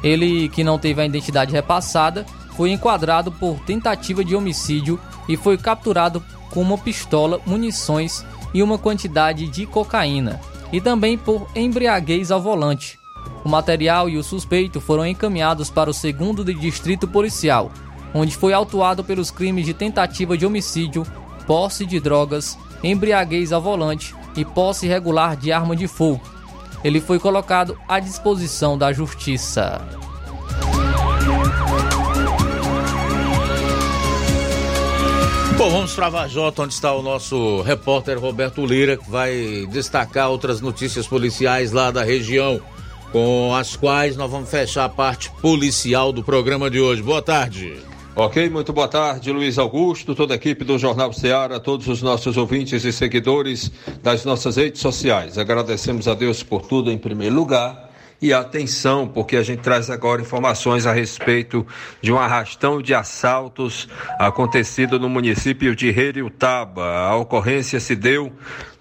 Ele, 0.04 0.48
que 0.48 0.62
não 0.62 0.78
teve 0.78 1.02
a 1.02 1.06
identidade 1.06 1.50
repassada, 1.50 2.24
foi 2.58 2.72
enquadrado 2.72 3.30
por 3.30 3.60
tentativa 3.60 4.24
de 4.24 4.34
homicídio 4.34 4.98
e 5.28 5.36
foi 5.36 5.56
capturado 5.56 6.20
com 6.50 6.60
uma 6.60 6.76
pistola, 6.76 7.40
munições 7.46 8.26
e 8.52 8.64
uma 8.64 8.76
quantidade 8.76 9.46
de 9.46 9.64
cocaína, 9.64 10.40
e 10.72 10.80
também 10.80 11.16
por 11.16 11.46
embriaguez 11.54 12.32
ao 12.32 12.42
volante. 12.42 12.98
O 13.44 13.48
material 13.48 14.10
e 14.10 14.18
o 14.18 14.24
suspeito 14.24 14.80
foram 14.80 15.06
encaminhados 15.06 15.70
para 15.70 15.88
o 15.88 15.94
segundo 15.94 16.44
de 16.44 16.52
distrito 16.52 17.06
policial, 17.06 17.70
onde 18.12 18.34
foi 18.34 18.52
autuado 18.52 19.04
pelos 19.04 19.30
crimes 19.30 19.64
de 19.64 19.72
tentativa 19.72 20.36
de 20.36 20.44
homicídio, 20.44 21.06
posse 21.46 21.86
de 21.86 22.00
drogas, 22.00 22.58
embriaguez 22.82 23.52
ao 23.52 23.62
volante 23.62 24.16
e 24.36 24.44
posse 24.44 24.86
irregular 24.86 25.36
de 25.36 25.52
arma 25.52 25.76
de 25.76 25.86
fogo. 25.86 26.20
Ele 26.82 27.00
foi 27.00 27.20
colocado 27.20 27.78
à 27.86 28.00
disposição 28.00 28.76
da 28.76 28.92
justiça. 28.92 29.80
Bom, 35.58 35.70
vamos 35.70 35.92
para 35.92 36.08
Vajota, 36.08 36.62
onde 36.62 36.72
está 36.72 36.94
o 36.94 37.02
nosso 37.02 37.62
repórter 37.62 38.16
Roberto 38.16 38.64
Lira, 38.64 38.96
que 38.96 39.10
vai 39.10 39.66
destacar 39.68 40.30
outras 40.30 40.60
notícias 40.60 41.04
policiais 41.08 41.72
lá 41.72 41.90
da 41.90 42.04
região 42.04 42.60
com 43.10 43.52
as 43.52 43.74
quais 43.74 44.16
nós 44.16 44.30
vamos 44.30 44.48
fechar 44.48 44.84
a 44.84 44.88
parte 44.88 45.32
policial 45.42 46.12
do 46.12 46.22
programa 46.22 46.70
de 46.70 46.78
hoje. 46.78 47.02
Boa 47.02 47.20
tarde. 47.20 47.76
Ok, 48.14 48.48
muito 48.48 48.72
boa 48.72 48.86
tarde, 48.86 49.32
Luiz 49.32 49.58
Augusto, 49.58 50.14
toda 50.14 50.34
a 50.34 50.36
equipe 50.36 50.64
do 50.64 50.78
Jornal 50.78 51.12
Ceará, 51.12 51.58
todos 51.58 51.88
os 51.88 52.02
nossos 52.02 52.36
ouvintes 52.36 52.84
e 52.84 52.92
seguidores 52.92 53.68
das 54.00 54.24
nossas 54.24 54.54
redes 54.54 54.80
sociais. 54.80 55.38
Agradecemos 55.38 56.06
a 56.06 56.14
Deus 56.14 56.40
por 56.40 56.68
tudo 56.68 56.88
em 56.88 56.96
primeiro 56.96 57.34
lugar. 57.34 57.87
E 58.20 58.32
atenção, 58.32 59.06
porque 59.06 59.36
a 59.36 59.44
gente 59.44 59.60
traz 59.60 59.88
agora 59.88 60.20
informações 60.20 60.86
a 60.86 60.92
respeito 60.92 61.64
de 62.02 62.12
um 62.12 62.18
arrastão 62.18 62.82
de 62.82 62.92
assaltos 62.92 63.88
acontecido 64.18 64.98
no 64.98 65.08
município 65.08 65.76
de 65.76 65.92
Reriutaba. 65.92 66.84
A 66.84 67.16
ocorrência 67.16 67.78
se 67.78 67.94
deu 67.94 68.32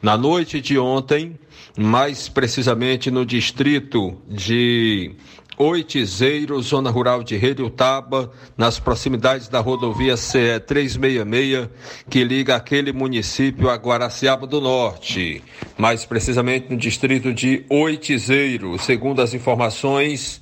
na 0.01 0.17
noite 0.17 0.59
de 0.59 0.79
ontem, 0.79 1.37
mais 1.77 2.27
precisamente 2.27 3.11
no 3.11 3.23
distrito 3.23 4.17
de 4.27 5.15
Oitizeiro, 5.57 6.61
zona 6.61 6.91
rural 6.91 7.23
de 7.23 7.35
Redutaba, 7.35 8.31
nas 8.55 8.79
proximidades 8.79 9.47
da 9.47 9.59
rodovia 9.59 10.15
CE 10.15 10.59
366, 10.59 11.67
que 12.07 12.23
liga 12.23 12.55
aquele 12.55 12.93
município 12.93 13.67
a 13.67 13.75
Guaraciaba 13.75 14.45
do 14.45 14.61
Norte, 14.61 15.43
mais 15.75 16.05
precisamente 16.05 16.69
no 16.69 16.77
distrito 16.77 17.33
de 17.33 17.65
Oitizeiro, 17.69 18.77
segundo 18.77 19.19
as 19.19 19.33
informações 19.33 20.41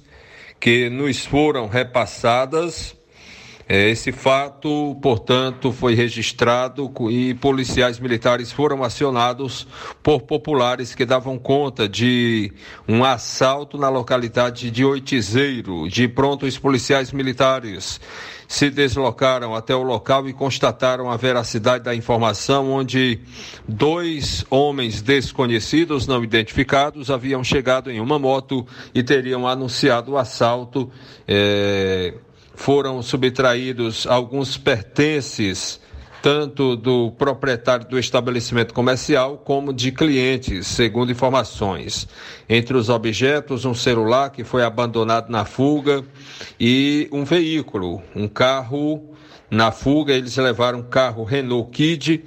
que 0.59 0.89
nos 0.89 1.25
foram 1.25 1.67
repassadas 1.67 2.93
esse 3.67 4.11
fato, 4.11 4.95
portanto, 5.01 5.71
foi 5.71 5.95
registrado 5.95 6.91
e 7.09 7.33
policiais 7.33 7.99
militares 7.99 8.51
foram 8.51 8.83
acionados 8.83 9.67
por 10.03 10.21
populares 10.21 10.93
que 10.93 11.03
davam 11.03 11.39
conta 11.39 11.89
de 11.89 12.53
um 12.87 13.03
assalto 13.03 13.75
na 13.75 13.89
localidade 13.89 14.69
de 14.69 14.85
Oitizeiro. 14.85 15.89
De 15.89 16.07
pronto, 16.07 16.45
os 16.45 16.59
policiais 16.59 17.11
militares 17.11 17.99
se 18.47 18.69
deslocaram 18.69 19.55
até 19.55 19.75
o 19.75 19.81
local 19.81 20.29
e 20.29 20.33
constataram 20.33 21.09
a 21.09 21.17
veracidade 21.17 21.83
da 21.83 21.95
informação, 21.95 22.71
onde 22.71 23.19
dois 23.67 24.45
homens 24.47 25.01
desconhecidos, 25.01 26.05
não 26.05 26.23
identificados, 26.23 27.09
haviam 27.09 27.43
chegado 27.43 27.89
em 27.89 27.99
uma 27.99 28.19
moto 28.19 28.63
e 28.93 29.01
teriam 29.01 29.47
anunciado 29.47 30.11
o 30.11 30.17
assalto. 30.17 30.91
É 31.27 32.13
foram 32.55 33.01
subtraídos 33.01 34.07
alguns 34.07 34.57
pertences, 34.57 35.79
tanto 36.21 36.75
do 36.75 37.11
proprietário 37.11 37.87
do 37.87 37.99
estabelecimento 37.99 38.73
comercial 38.73 39.37
como 39.37 39.71
de 39.71 39.91
clientes, 39.91 40.65
segundo 40.65 41.11
informações. 41.11 42.07
Entre 42.49 42.75
os 42.75 42.89
objetos, 42.89 43.65
um 43.65 43.75
celular 43.75 44.31
que 44.31 44.43
foi 44.43 44.63
abandonado 44.63 45.29
na 45.29 45.45
fuga 45.45 46.03
e 46.59 47.07
um 47.11 47.23
veículo, 47.23 48.01
um 48.15 48.27
carro 48.27 49.15
na 49.51 49.71
fuga. 49.71 50.13
Eles 50.13 50.35
levaram 50.37 50.79
um 50.79 50.83
carro 50.83 51.23
Renault 51.23 51.69
Kid 51.71 52.23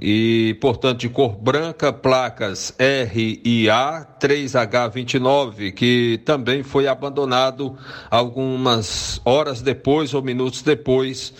e, 0.00 0.56
portanto, 0.60 1.00
de 1.00 1.08
cor 1.10 1.36
branca, 1.36 1.92
placas 1.92 2.72
R 2.78 3.40
e 3.44 3.68
A 3.68 4.06
3H29, 4.18 5.72
que 5.72 6.18
também 6.24 6.62
foi 6.62 6.88
abandonado 6.88 7.76
algumas 8.10 9.20
horas 9.26 9.60
depois 9.60 10.14
ou 10.14 10.22
minutos 10.22 10.62
depois. 10.62 11.34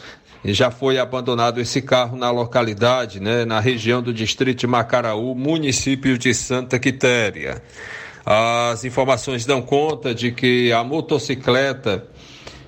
Já 0.45 0.71
foi 0.71 0.99
abandonado 0.99 1.61
esse 1.61 1.81
carro 1.81 2.17
na 2.17 2.31
localidade, 2.31 3.21
né, 3.21 3.45
na 3.45 3.61
região 3.61 4.03
do 4.03 4.13
distrito 4.13 4.61
de 4.61 4.67
Macaraú, 4.67 5.35
município 5.35 6.19
de 6.19 6.35
Santa 6.35 6.79
Quitéria. 6.79 7.63
As 8.25 8.85
informações 8.85 9.47
dão 9.47 9.63
conta 9.63 10.15
de 10.15 10.33
que 10.33 10.71
a 10.73 10.85
motocicleta 10.85 12.07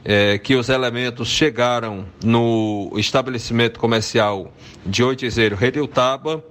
é, 0.05 0.39
que 0.39 0.55
os 0.55 0.69
elementos 0.69 1.29
chegaram 1.29 2.05
no 2.25 2.93
estabelecimento 2.97 3.79
comercial 3.79 4.53
de 4.85 5.03
Oitizeiro 5.03 5.57
Rediltaba, 5.57 6.43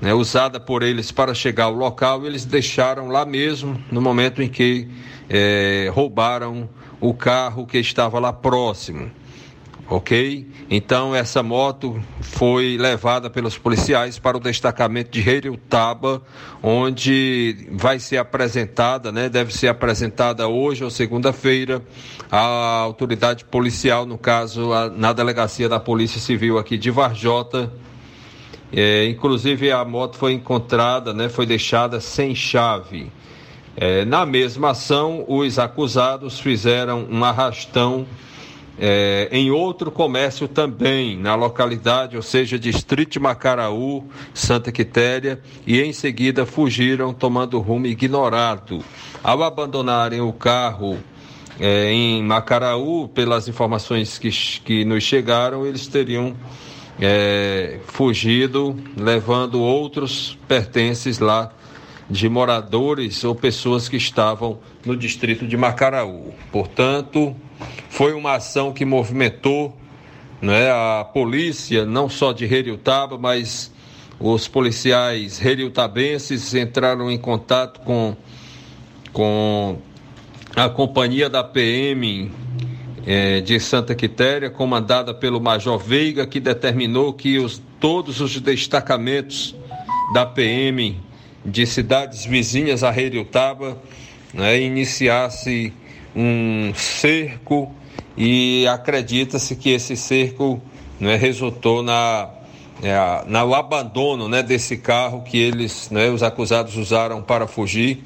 né, 0.00 0.12
usada 0.14 0.60
por 0.60 0.82
eles 0.82 1.10
para 1.10 1.34
chegar 1.34 1.64
ao 1.64 1.74
local, 1.74 2.26
eles 2.26 2.44
deixaram 2.44 3.08
lá 3.08 3.24
mesmo 3.24 3.82
no 3.90 4.00
momento 4.00 4.42
em 4.42 4.48
que 4.48 4.88
é, 5.28 5.90
roubaram 5.92 6.68
o 7.00 7.12
carro 7.12 7.66
que 7.66 7.78
estava 7.78 8.18
lá 8.18 8.32
próximo 8.32 9.10
ok? 9.88 10.46
Então 10.70 11.14
essa 11.14 11.42
moto 11.42 12.00
foi 12.20 12.76
levada 12.78 13.28
pelos 13.28 13.58
policiais 13.58 14.18
para 14.18 14.36
o 14.36 14.40
destacamento 14.40 15.10
de 15.10 15.20
Reiriutaba, 15.20 16.22
onde 16.62 17.68
vai 17.72 17.98
ser 17.98 18.16
apresentada, 18.16 19.12
né? 19.12 19.28
Deve 19.28 19.52
ser 19.52 19.68
apresentada 19.68 20.48
hoje 20.48 20.82
ou 20.84 20.90
segunda-feira 20.90 21.82
a 22.30 22.78
autoridade 22.78 23.44
policial, 23.44 24.06
no 24.06 24.16
caso 24.16 24.72
a, 24.72 24.88
na 24.88 25.12
delegacia 25.12 25.68
da 25.68 25.78
Polícia 25.78 26.20
Civil 26.20 26.58
aqui 26.58 26.78
de 26.78 26.90
Varjota. 26.90 27.72
É, 28.72 29.06
inclusive 29.06 29.70
a 29.70 29.84
moto 29.84 30.16
foi 30.16 30.32
encontrada, 30.32 31.12
né? 31.12 31.28
Foi 31.28 31.46
deixada 31.46 32.00
sem 32.00 32.34
chave. 32.34 33.12
É, 33.76 34.04
na 34.04 34.24
mesma 34.24 34.70
ação, 34.70 35.24
os 35.28 35.58
acusados 35.58 36.38
fizeram 36.38 37.06
um 37.10 37.24
arrastão 37.24 38.06
é, 38.78 39.28
em 39.30 39.50
outro 39.50 39.90
comércio 39.90 40.48
também, 40.48 41.16
na 41.16 41.34
localidade, 41.34 42.16
ou 42.16 42.22
seja, 42.22 42.58
Distrito 42.58 43.12
de 43.12 43.20
Macaraú, 43.20 44.04
Santa 44.32 44.72
Quitéria, 44.72 45.40
e 45.66 45.80
em 45.80 45.92
seguida 45.92 46.44
fugiram 46.44 47.12
tomando 47.12 47.60
rumo 47.60 47.86
ignorado. 47.86 48.84
Ao 49.22 49.42
abandonarem 49.42 50.20
o 50.20 50.32
carro 50.32 50.98
é, 51.58 51.92
em 51.92 52.22
Macaraú, 52.22 53.08
pelas 53.08 53.46
informações 53.46 54.18
que, 54.18 54.30
que 54.30 54.84
nos 54.84 55.04
chegaram, 55.04 55.64
eles 55.64 55.86
teriam 55.86 56.34
é, 57.00 57.78
fugido, 57.86 58.76
levando 58.96 59.60
outros 59.60 60.38
pertences 60.48 61.18
lá 61.18 61.52
de 62.10 62.28
moradores 62.28 63.24
ou 63.24 63.34
pessoas 63.34 63.88
que 63.88 63.96
estavam 63.96 64.58
no 64.84 64.96
distrito 64.96 65.46
de 65.46 65.56
Macaraú. 65.56 66.34
Portanto, 66.52 67.34
foi 67.88 68.12
uma 68.12 68.34
ação 68.34 68.72
que 68.72 68.84
movimentou 68.84 69.76
né, 70.40 70.70
a 70.70 71.04
polícia, 71.04 71.84
não 71.84 72.08
só 72.08 72.32
de 72.32 72.44
Heriutaba, 72.44 73.16
mas 73.16 73.72
os 74.18 74.46
policiais 74.46 75.44
heriutabenses 75.44 76.54
entraram 76.54 77.10
em 77.10 77.18
contato 77.18 77.80
com, 77.80 78.16
com 79.12 79.78
a 80.54 80.68
companhia 80.68 81.28
da 81.28 81.42
PM 81.42 82.30
é, 83.06 83.40
de 83.40 83.58
Santa 83.58 83.94
Quitéria, 83.94 84.50
comandada 84.50 85.12
pelo 85.12 85.40
Major 85.40 85.78
Veiga, 85.78 86.26
que 86.26 86.40
determinou 86.40 87.12
que 87.12 87.38
os, 87.38 87.60
todos 87.80 88.20
os 88.20 88.40
destacamentos 88.40 89.54
da 90.12 90.24
PM 90.24 91.00
de 91.44 91.66
cidades 91.66 92.24
vizinhas 92.24 92.82
a 92.82 92.96
Heriutaba 92.96 93.76
né, 94.32 94.60
iniciasse 94.60 95.72
um 96.14 96.72
cerco 96.74 97.72
e 98.16 98.66
acredita-se 98.68 99.56
que 99.56 99.70
esse 99.70 99.96
cerco 99.96 100.62
né, 101.00 101.16
resultou 101.16 101.82
na, 101.82 102.28
é, 102.82 103.24
no 103.26 103.54
abandono 103.54 104.28
né, 104.28 104.42
desse 104.42 104.76
carro 104.76 105.22
que 105.22 105.38
eles, 105.38 105.90
né, 105.90 106.08
os 106.10 106.22
acusados 106.22 106.76
usaram 106.76 107.22
para 107.22 107.46
fugir 107.46 108.04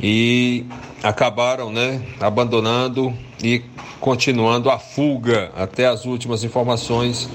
e 0.00 0.64
acabaram 1.02 1.72
né, 1.72 2.02
abandonando 2.20 3.12
e 3.42 3.62
continuando 3.98 4.70
a 4.70 4.78
fuga. 4.78 5.50
Até 5.56 5.86
as 5.86 6.04
últimas 6.04 6.44
informações 6.44 7.28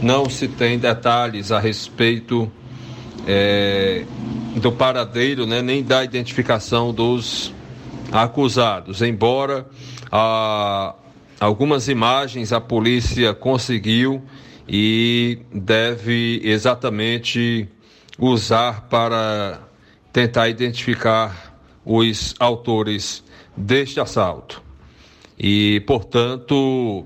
não 0.00 0.28
se 0.28 0.48
tem 0.48 0.78
detalhes 0.78 1.52
a 1.52 1.60
respeito 1.60 2.50
é, 3.26 4.04
do 4.56 4.72
paradeiro, 4.72 5.46
né, 5.46 5.62
nem 5.62 5.82
da 5.82 6.02
identificação 6.02 6.92
dos 6.92 7.52
acusados, 8.12 9.00
embora 9.00 9.66
a, 10.10 10.94
algumas 11.40 11.88
imagens 11.88 12.52
a 12.52 12.60
polícia 12.60 13.32
conseguiu 13.32 14.22
e 14.68 15.38
deve 15.52 16.40
exatamente 16.44 17.68
usar 18.18 18.82
para 18.82 19.60
tentar 20.12 20.48
identificar 20.48 21.56
os 21.84 22.34
autores 22.38 23.24
deste 23.56 23.98
assalto. 23.98 24.62
E, 25.38 25.80
portanto, 25.86 27.04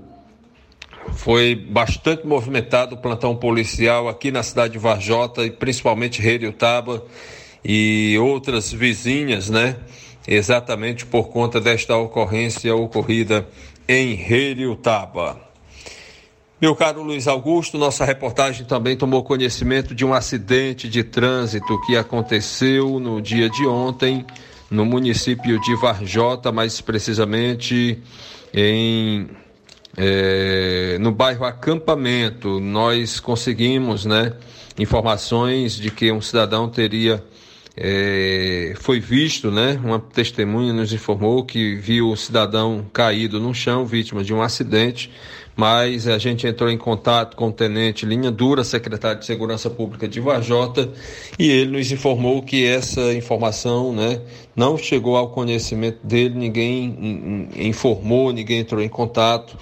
foi 1.13 1.55
bastante 1.55 2.27
movimentado 2.27 2.95
o 2.95 2.97
plantão 2.97 3.35
policial 3.35 4.07
aqui 4.07 4.29
na 4.29 4.43
cidade 4.43 4.73
de 4.73 4.79
Varjota 4.79 5.43
e 5.45 5.51
principalmente 5.51 6.21
Taba 6.51 7.03
e 7.63 8.17
outras 8.19 8.71
vizinhas, 8.71 9.49
né? 9.49 9.77
Exatamente 10.27 11.05
por 11.05 11.29
conta 11.29 11.61
desta 11.61 11.95
ocorrência 11.95 12.75
ocorrida 12.75 13.47
em 13.87 14.17
Taba. 14.81 15.39
Meu 16.59 16.75
caro 16.75 17.03
Luiz 17.03 17.27
Augusto, 17.27 17.77
nossa 17.77 18.03
reportagem 18.03 18.65
também 18.65 18.97
tomou 18.97 19.23
conhecimento 19.23 19.95
de 19.95 20.03
um 20.03 20.13
acidente 20.13 20.89
de 20.89 21.03
trânsito 21.03 21.79
que 21.85 21.95
aconteceu 21.95 22.99
no 22.99 23.21
dia 23.21 23.49
de 23.49 23.65
ontem 23.65 24.25
no 24.69 24.85
município 24.85 25.61
de 25.61 25.75
Varjota, 25.75 26.51
mais 26.51 26.81
precisamente 26.81 28.01
em 28.53 29.29
é, 29.95 30.97
no 30.99 31.11
bairro 31.11 31.45
Acampamento. 31.45 32.59
Nós 32.59 33.19
conseguimos, 33.19 34.05
né, 34.05 34.33
informações 34.77 35.75
de 35.75 35.89
que 35.89 36.11
um 36.11 36.21
cidadão 36.21 36.69
teria 36.69 37.23
é, 37.77 38.73
foi 38.79 38.99
visto, 38.99 39.51
né? 39.51 39.79
Uma 39.83 39.99
testemunha 39.99 40.73
nos 40.73 40.91
informou 40.91 41.45
que 41.45 41.75
viu 41.75 42.09
o 42.09 42.17
cidadão 42.17 42.85
caído 42.91 43.39
no 43.39 43.53
chão, 43.53 43.85
vítima 43.85 44.23
de 44.23 44.33
um 44.33 44.41
acidente 44.41 45.11
mas 45.57 46.07
a 46.07 46.19
gente 46.19 46.45
entrou 46.45 46.69
em 46.69 46.77
contato 46.77 47.35
com 47.35 47.47
o 47.47 47.51
tenente 47.51 48.05
Linha 48.05 48.29
Dura, 48.29 48.63
secretário 48.63 49.19
de 49.19 49.25
Segurança 49.25 49.71
Pública 49.71 50.07
de 50.07 50.19
Vajota, 50.19 50.87
e 51.37 51.49
ele 51.49 51.71
nos 51.71 51.91
informou 51.91 52.43
que 52.43 52.63
essa 52.63 53.11
informação 53.15 53.91
né, 53.91 54.21
não 54.55 54.77
chegou 54.77 55.17
ao 55.17 55.31
conhecimento 55.31 56.05
dele, 56.05 56.35
ninguém 56.35 57.49
informou, 57.55 58.31
ninguém 58.31 58.59
entrou 58.59 58.83
em 58.83 58.87
contato, 58.87 59.57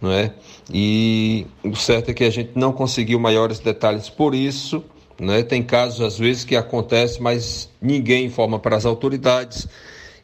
não 0.00 0.12
é? 0.12 0.32
E 0.72 1.44
o 1.64 1.74
certo 1.74 2.10
é 2.10 2.14
que 2.14 2.22
a 2.22 2.30
gente 2.30 2.52
não 2.54 2.72
conseguiu 2.72 3.18
maiores 3.18 3.58
detalhes 3.58 4.08
por 4.08 4.36
isso, 4.36 4.84
né? 5.22 5.42
Tem 5.42 5.62
casos 5.62 6.00
às 6.00 6.18
vezes 6.18 6.44
que 6.44 6.56
acontece, 6.56 7.22
mas 7.22 7.70
ninguém 7.80 8.26
informa 8.26 8.58
para 8.58 8.76
as 8.76 8.84
autoridades. 8.84 9.68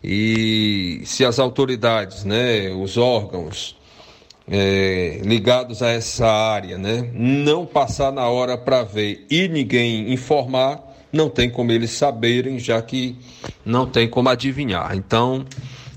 E 0.03 1.01
se 1.05 1.25
as 1.25 1.39
autoridades, 1.39 2.25
né, 2.25 2.71
os 2.71 2.97
órgãos, 2.97 3.77
é, 4.51 5.21
ligados 5.25 5.83
a 5.83 5.91
essa 5.91 6.27
área, 6.27 6.79
né? 6.79 7.11
Não 7.13 7.67
passar 7.67 8.13
na 8.13 8.29
hora 8.29 8.57
para 8.57 8.83
ver 8.83 9.27
e 9.31 9.49
ninguém 9.49 10.13
informar, 10.13 10.83
não 11.13 11.29
tem 11.29 11.51
como 11.51 11.73
eles 11.73 11.91
saberem, 11.91 12.59
já 12.59 12.81
que 12.81 13.17
não 13.65 13.87
tem 13.87 14.09
como 14.09 14.29
adivinhar. 14.29 14.97
Então, 14.97 15.45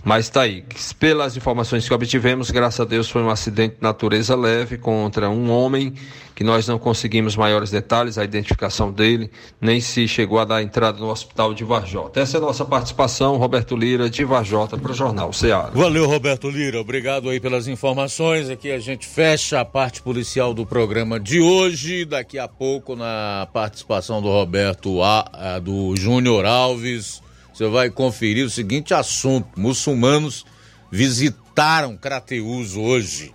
mas 0.04 0.26
está 0.26 0.42
aí. 0.42 0.64
Pelas 1.00 1.38
informações 1.38 1.88
que 1.88 1.94
obtivemos, 1.94 2.52
graças 2.52 2.80
a 2.80 2.86
Deus 2.86 3.10
foi 3.10 3.22
um 3.22 3.30
acidente 3.30 3.76
de 3.76 3.82
natureza 3.82 4.36
leve 4.36 4.78
contra 4.78 5.30
um 5.30 5.50
homem 5.52 5.94
que 6.42 6.44
nós 6.44 6.68
não 6.68 6.80
conseguimos 6.80 7.36
maiores 7.36 7.70
detalhes, 7.70 8.18
a 8.18 8.24
identificação 8.24 8.92
dele, 8.92 9.30
nem 9.60 9.80
se 9.80 10.08
chegou 10.08 10.40
a 10.40 10.46
dar 10.46 10.64
entrada 10.64 10.98
no 10.98 11.10
hospital 11.10 11.54
de 11.54 11.64
Varjota. 11.64 12.20
Essa 12.20 12.38
é 12.38 12.40
a 12.40 12.42
nossa 12.42 12.66
participação, 12.66 13.38
Roberto 13.38 13.76
Lira, 13.76 14.10
de 14.10 14.26
Varjota, 14.26 14.76
para 14.76 14.92
o 14.92 14.96
Jornal 14.96 15.32
Ceará. 15.34 15.70
Valeu, 15.72 16.08
Roberto 16.08 16.50
Lira. 16.50 16.82
Obrigado 16.82 17.30
aí 17.30 17.40
pelas 17.40 17.68
informações. 17.68 18.50
Aqui 18.50 18.72
a 18.72 18.80
gente 18.80 19.06
fecha 19.06 19.60
a 19.60 19.66
parte 19.66 20.02
policial 20.02 20.52
do 20.52 20.66
programa 20.66 21.20
de 21.20 21.40
hoje. 21.40 22.06
Daqui 22.06 22.40
a 22.40 22.48
pouco, 22.48 22.96
na 22.96 23.48
participação 23.54 24.20
do 24.20 24.30
Roberto 24.30 25.04
A, 25.04 25.60
do 25.60 25.96
Júnior 25.96 26.46
Alves 26.46 27.22
você 27.62 27.70
vai 27.70 27.90
conferir 27.92 28.46
o 28.46 28.50
seguinte 28.50 28.94
assunto: 28.94 29.48
muçulmanos 29.60 30.46
visitaram 30.92 31.96
Crateus 31.96 32.76
hoje. 32.76 33.32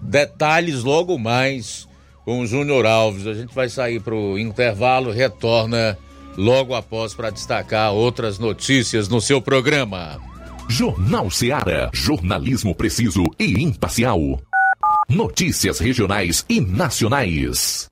Detalhes 0.00 0.82
logo 0.82 1.18
mais 1.18 1.86
com 2.24 2.40
o 2.40 2.46
Júnior 2.46 2.86
Alves. 2.86 3.26
A 3.26 3.34
gente 3.34 3.54
vai 3.54 3.68
sair 3.68 4.00
para 4.00 4.14
o 4.14 4.38
intervalo, 4.38 5.12
retorna 5.12 5.98
logo 6.36 6.74
após 6.74 7.12
para 7.12 7.30
destacar 7.30 7.92
outras 7.92 8.38
notícias 8.38 9.08
no 9.08 9.20
seu 9.20 9.40
programa. 9.40 10.18
Jornal 10.68 11.30
Seara. 11.30 11.90
Jornalismo 11.92 12.74
preciso 12.74 13.24
e 13.38 13.62
imparcial. 13.62 14.40
Notícias 15.10 15.78
regionais 15.78 16.44
e 16.48 16.58
nacionais. 16.58 17.91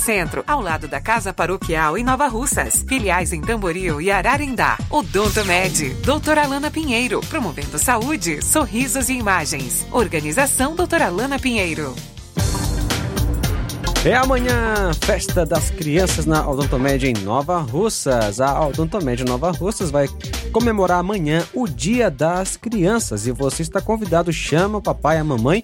Centro, 0.01 0.43
ao 0.47 0.59
lado 0.59 0.87
da 0.87 0.99
Casa 0.99 1.31
Paroquial 1.31 1.97
em 1.97 2.03
Nova 2.03 2.27
Russas. 2.27 2.83
Filiais 2.87 3.31
em 3.31 3.39
Tamboril 3.39 4.01
e 4.01 4.09
Ararindá. 4.09 4.77
Odonto 4.89 5.45
Med, 5.45 5.93
doutora 6.03 6.43
Alana 6.43 6.71
Pinheiro, 6.71 7.21
promovendo 7.29 7.77
saúde, 7.77 8.43
sorrisos 8.43 9.09
e 9.09 9.13
imagens. 9.13 9.85
Organização 9.91 10.75
doutora 10.75 11.05
Alana 11.05 11.37
Pinheiro. 11.37 11.95
É 14.03 14.15
amanhã, 14.15 14.91
festa 14.99 15.45
das 15.45 15.69
crianças 15.69 16.25
na 16.25 16.49
Odontomed 16.49 17.05
em 17.05 17.13
Nova 17.23 17.59
Russas. 17.59 18.41
A 18.41 18.65
Odontomed 18.65 19.23
Nova 19.23 19.51
Russas 19.51 19.91
vai 19.91 20.09
comemorar 20.51 20.97
amanhã 20.97 21.45
o 21.53 21.67
Dia 21.67 22.09
das 22.09 22.57
Crianças 22.57 23.27
e 23.27 23.31
você 23.31 23.61
está 23.61 23.79
convidado. 23.79 24.33
Chama 24.33 24.79
o 24.79 24.81
papai 24.81 25.17
e 25.17 25.19
a 25.19 25.23
mamãe 25.23 25.61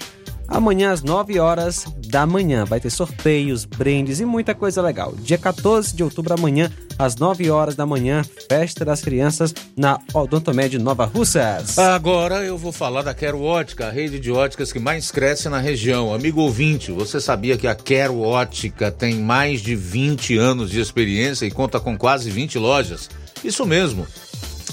Amanhã 0.48 0.92
às 0.92 1.04
9 1.04 1.40
horas 1.40 1.86
da 2.08 2.26
manhã 2.26 2.64
vai 2.64 2.80
ter 2.80 2.90
sorteios, 2.90 3.66
brindes 3.66 4.20
e 4.20 4.26
muita 4.26 4.56
coisa 4.56 4.82
legal. 4.82 5.14
Dia 5.20 5.38
14 5.38 5.96
de 5.96 6.04
outubro 6.04 6.34
amanhã 6.34 6.72
às 6.98 7.16
9 7.16 7.50
horas 7.50 7.76
da 7.76 7.86
manhã, 7.86 8.24
festa 8.50 8.84
das 8.84 9.02
crianças 9.02 9.54
na 9.76 10.00
Odontomed 10.14 10.80
Nova 10.80 11.06
Russas. 11.06 11.78
Agora 11.78 12.44
eu 12.44 12.58
vou 12.58 12.72
falar 12.72 13.04
da 13.04 13.14
Quero 13.14 13.42
Ótica, 13.42 13.88
a 13.88 13.92
rede 13.92 14.20
de 14.20 14.32
óticas 14.32 14.72
que 14.72 14.80
mais 14.80 15.12
cresce 15.12 15.50
na 15.50 15.60
região. 15.60 16.14
Amigo 16.14 16.42
ouvinte, 16.42 16.92
você 16.92 17.20
sabia 17.20 17.58
que 17.58 17.68
a 17.68 17.76
Quero 17.76 18.20
Ótica 18.22 18.90
tem 18.90 19.16
mais 19.16 19.62
de 19.62 19.76
20 19.76 20.38
anos 20.38 20.72
de 20.72 20.80
experiência 20.80 21.46
e 21.46 21.52
conta 21.52 21.80
com 21.80 21.98
quase 21.98 22.32
20 22.32 22.58
lojas? 22.58 23.10
Isso 23.44 23.66
mesmo. 23.66 24.08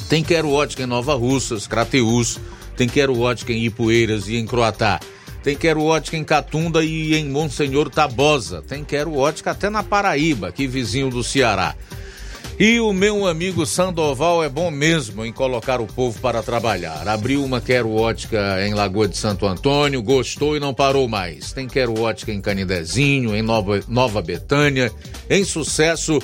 Tem 0.09 0.23
Quero 0.23 0.51
Ótica 0.51 0.83
em 0.83 0.87
Nova 0.87 1.15
Russas, 1.15 1.67
Crateús, 1.67 2.39
tem 2.77 2.89
Quero 2.89 3.19
Ótica 3.19 3.53
em 3.53 3.65
Ipueiras 3.65 4.29
e 4.29 4.37
em 4.37 4.47
Croatá. 4.47 5.01
Tem 5.45 5.55
Quero 5.55 5.85
Ótica 5.85 6.17
em 6.17 6.25
Catunda 6.25 6.83
e 6.83 7.15
em 7.15 7.29
Monsenhor 7.29 7.91
Tabosa. 7.91 8.65
Tem 8.67 8.83
Quero 8.83 9.15
Ótica 9.15 9.51
até 9.51 9.69
na 9.69 9.83
Paraíba, 9.83 10.49
aqui 10.49 10.67
vizinho 10.67 11.11
do 11.11 11.23
Ceará. 11.23 11.75
E 12.59 12.81
o 12.81 12.95
meu 12.95 13.27
amigo 13.27 13.67
Sandoval 13.67 14.43
é 14.43 14.49
bom 14.49 14.71
mesmo 14.71 15.23
em 15.23 15.31
colocar 15.31 15.83
o 15.83 15.87
povo 15.87 16.19
para 16.19 16.43
trabalhar. 16.43 17.07
Abriu 17.07 17.45
uma 17.45 17.61
Quero 17.61 17.95
Ótica 17.95 18.67
em 18.67 18.73
Lagoa 18.73 19.07
de 19.07 19.19
Santo 19.19 19.47
Antônio, 19.47 20.03
gostou 20.03 20.57
e 20.57 20.61
não 20.61 20.73
parou 20.73 21.07
mais. 21.09 21.53
Tem 21.53 21.69
Quero 21.69 22.01
Ótica 22.01 22.33
em 22.33 22.41
Canidezinho, 22.41 23.37
em 23.37 23.43
Nova, 23.43 23.83
Nova 23.87 24.23
Betânia, 24.23 24.91
em 25.29 25.45
Sucesso 25.45 26.23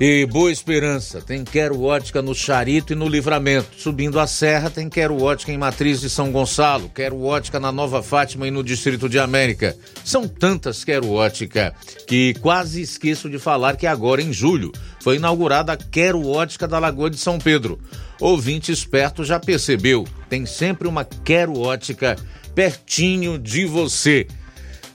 e 0.00 0.24
Boa 0.26 0.52
Esperança. 0.52 1.20
Tem 1.20 1.42
Quero 1.42 1.82
Ótica 1.82 2.22
no 2.22 2.34
Charito 2.34 2.92
e 2.92 2.96
no 2.96 3.08
Livramento. 3.08 3.68
Subindo 3.76 4.20
a 4.20 4.26
Serra, 4.26 4.70
tem 4.70 4.88
Quero 4.88 5.20
Ótica 5.20 5.50
em 5.50 5.58
Matriz 5.58 6.00
de 6.00 6.08
São 6.08 6.30
Gonçalo. 6.30 6.90
Quero 6.94 7.20
Ótica 7.22 7.58
na 7.58 7.72
Nova 7.72 8.02
Fátima 8.02 8.46
e 8.46 8.50
no 8.50 8.62
Distrito 8.62 9.08
de 9.08 9.18
América. 9.18 9.76
São 10.04 10.28
tantas 10.28 10.84
Quero 10.84 11.10
Ótica 11.10 11.74
que 12.06 12.34
quase 12.34 12.80
esqueço 12.80 13.28
de 13.28 13.38
falar 13.38 13.76
que 13.76 13.86
agora, 13.86 14.22
em 14.22 14.32
julho, 14.32 14.72
foi 15.00 15.16
inaugurada 15.16 15.72
a 15.72 15.76
Quero 15.76 16.26
Ótica 16.26 16.68
da 16.68 16.78
Lagoa 16.78 17.10
de 17.10 17.18
São 17.18 17.38
Pedro. 17.38 17.78
Ouvinte 18.20 18.70
esperto 18.70 19.24
já 19.24 19.38
percebeu, 19.38 20.06
tem 20.28 20.46
sempre 20.46 20.88
uma 20.88 21.04
Quero 21.04 21.58
Ótica 21.58 22.16
pertinho 22.54 23.38
de 23.38 23.64
você. 23.64 24.26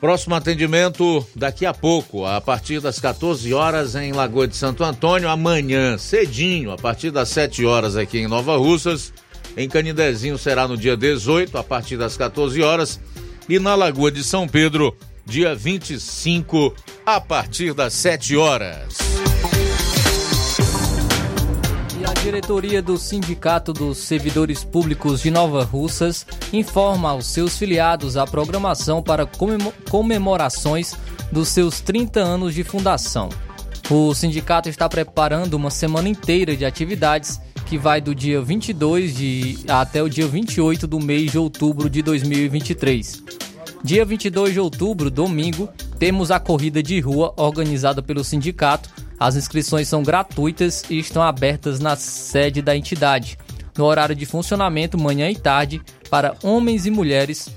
Próximo 0.04 0.36
atendimento 0.36 1.26
daqui 1.34 1.66
a 1.66 1.74
pouco, 1.74 2.26
a 2.26 2.41
partir 2.41 2.82
das 2.82 2.99
14 2.99 3.54
horas 3.54 3.95
em 3.95 4.12
Lagoa 4.12 4.45
de 4.45 4.54
Santo 4.54 4.84
Antônio, 4.84 5.30
amanhã 5.30 5.97
cedinho, 5.97 6.74
a 6.74 6.76
partir 6.76 7.10
das 7.10 7.30
7 7.30 7.66
horas 7.66 7.95
aqui 7.95 8.18
em 8.18 8.28
Nova 8.28 8.58
Russas. 8.58 9.14
Em 9.56 9.70
Canidezinho 9.70 10.38
será 10.38 10.68
no 10.68 10.76
dia 10.76 10.97
18, 10.97 11.58
a 11.58 11.64
partir 11.64 11.95
das 11.95 12.18
14 12.18 12.62
horas, 12.62 12.99
e 13.47 13.58
na 13.60 13.76
Lagoa 13.76 14.12
de 14.12 14.26
São 14.26 14.45
Pedro, 14.45 14.93
dia 15.26 15.56
25, 15.56 16.76
a 17.06 17.22
partir 17.22 17.74
das 17.74 17.93
7 17.93 18.36
horas. 18.36 19.22
Diretoria 22.24 22.82
do 22.82 22.97
Sindicato 22.97 23.74
dos 23.74 23.97
Servidores 23.97 24.63
Públicos 24.63 25.21
de 25.21 25.30
Nova 25.30 25.65
Russas 25.65 26.26
informa 26.53 27.09
aos 27.09 27.26
seus 27.28 27.57
filiados 27.57 28.15
a 28.15 28.26
programação 28.26 29.03
para 29.03 29.26
comemo- 29.26 29.74
comemorações 29.89 30.93
dos 31.34 31.49
seus 31.49 31.82
30 31.82 32.21
anos 32.21 32.53
de 32.53 32.63
fundação. 32.63 33.28
O 33.91 34.13
sindicato 34.15 34.69
está 34.69 34.88
preparando 34.88 35.55
uma 35.55 35.69
semana 35.69 36.07
inteira 36.07 36.55
de 36.55 36.63
atividades 36.63 37.41
que 37.65 37.78
vai 37.78 37.99
do 37.99 38.15
dia 38.15 38.41
22 38.41 39.17
de 39.17 39.59
até 39.67 40.01
o 40.01 40.07
dia 40.07 40.26
28 40.26 40.88
do 40.88 41.01
mês 41.01 41.30
de 41.30 41.38
outubro 41.38 41.89
de 41.89 42.01
2023. 42.01 43.21
Dia 43.84 44.05
22 44.05 44.53
de 44.53 44.61
outubro, 44.61 45.11
domingo, 45.11 45.67
temos 45.99 46.32
a 46.32 46.39
corrida 46.39 46.82
de 46.82 47.01
rua 47.01 47.34
organizada 47.36 48.01
pelo 48.01 48.24
sindicato. 48.24 48.89
As 49.24 49.38
inscrições 49.38 49.88
são 49.88 50.03
gratuitas 50.03 50.84
e 50.89 50.99
estão 50.99 51.24
abertas 51.24 51.80
na 51.80 51.95
sede 51.95 52.61
da 52.61 52.76
entidade, 52.76 53.38
no 53.78 53.86
horário 53.86 54.13
de 54.13 54.26
funcionamento 54.26 54.97
manhã 54.97 55.30
e 55.32 55.36
tarde 55.38 55.82
para 56.09 56.36
homens 56.43 56.86
e 56.86 56.91
mulheres, 56.91 57.47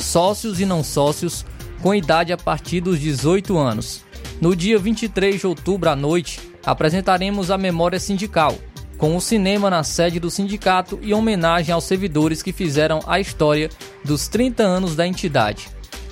sócios 0.00 0.58
e 0.58 0.64
não 0.64 0.82
sócios, 0.82 1.44
com 1.82 1.94
idade 1.94 2.32
a 2.32 2.36
partir 2.38 2.80
dos 2.80 2.98
18 2.98 3.58
anos. 3.58 4.06
No 4.40 4.56
dia 4.56 4.78
23 4.78 5.38
de 5.38 5.46
outubro 5.46 5.90
à 5.90 5.94
noite, 5.94 6.40
apresentaremos 6.64 7.50
a 7.50 7.58
memória 7.58 8.00
sindical, 8.00 8.56
com 8.96 9.14
o 9.14 9.20
cinema 9.20 9.68
na 9.68 9.84
sede 9.84 10.18
do 10.18 10.30
sindicato 10.30 10.98
e 11.02 11.12
homenagem 11.12 11.74
aos 11.74 11.84
servidores 11.84 12.42
que 12.42 12.54
fizeram 12.54 13.00
a 13.06 13.20
história 13.20 13.68
dos 14.02 14.28
30 14.28 14.62
anos 14.62 14.96
da 14.96 15.06
entidade. 15.06 15.68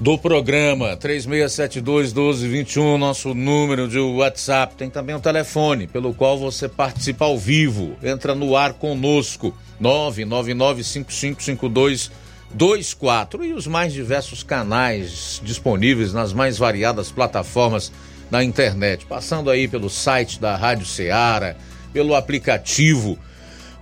do 0.00 0.18
programa 0.18 0.96
3672-1221, 0.96 2.98
nosso 2.98 3.32
número 3.32 3.86
de 3.86 4.00
WhatsApp. 4.00 4.74
Tem 4.74 4.90
também 4.90 5.14
o 5.14 5.20
telefone 5.20 5.86
pelo 5.86 6.12
qual 6.12 6.36
você 6.36 6.68
participa 6.68 7.26
ao 7.26 7.38
vivo. 7.38 7.94
Entra 8.02 8.34
no 8.34 8.56
ar 8.56 8.72
conosco, 8.72 9.54
9995552 9.80 12.10
24 12.52 13.44
e 13.44 13.52
os 13.52 13.66
mais 13.66 13.92
diversos 13.92 14.42
canais 14.42 15.40
disponíveis 15.44 16.12
nas 16.12 16.32
mais 16.32 16.58
variadas 16.58 17.10
plataformas 17.10 17.92
da 18.30 18.42
internet, 18.44 19.06
passando 19.06 19.50
aí 19.50 19.66
pelo 19.66 19.90
site 19.90 20.40
da 20.40 20.56
Rádio 20.56 20.86
Ceará, 20.86 21.56
pelo 21.92 22.14
aplicativo 22.14 23.18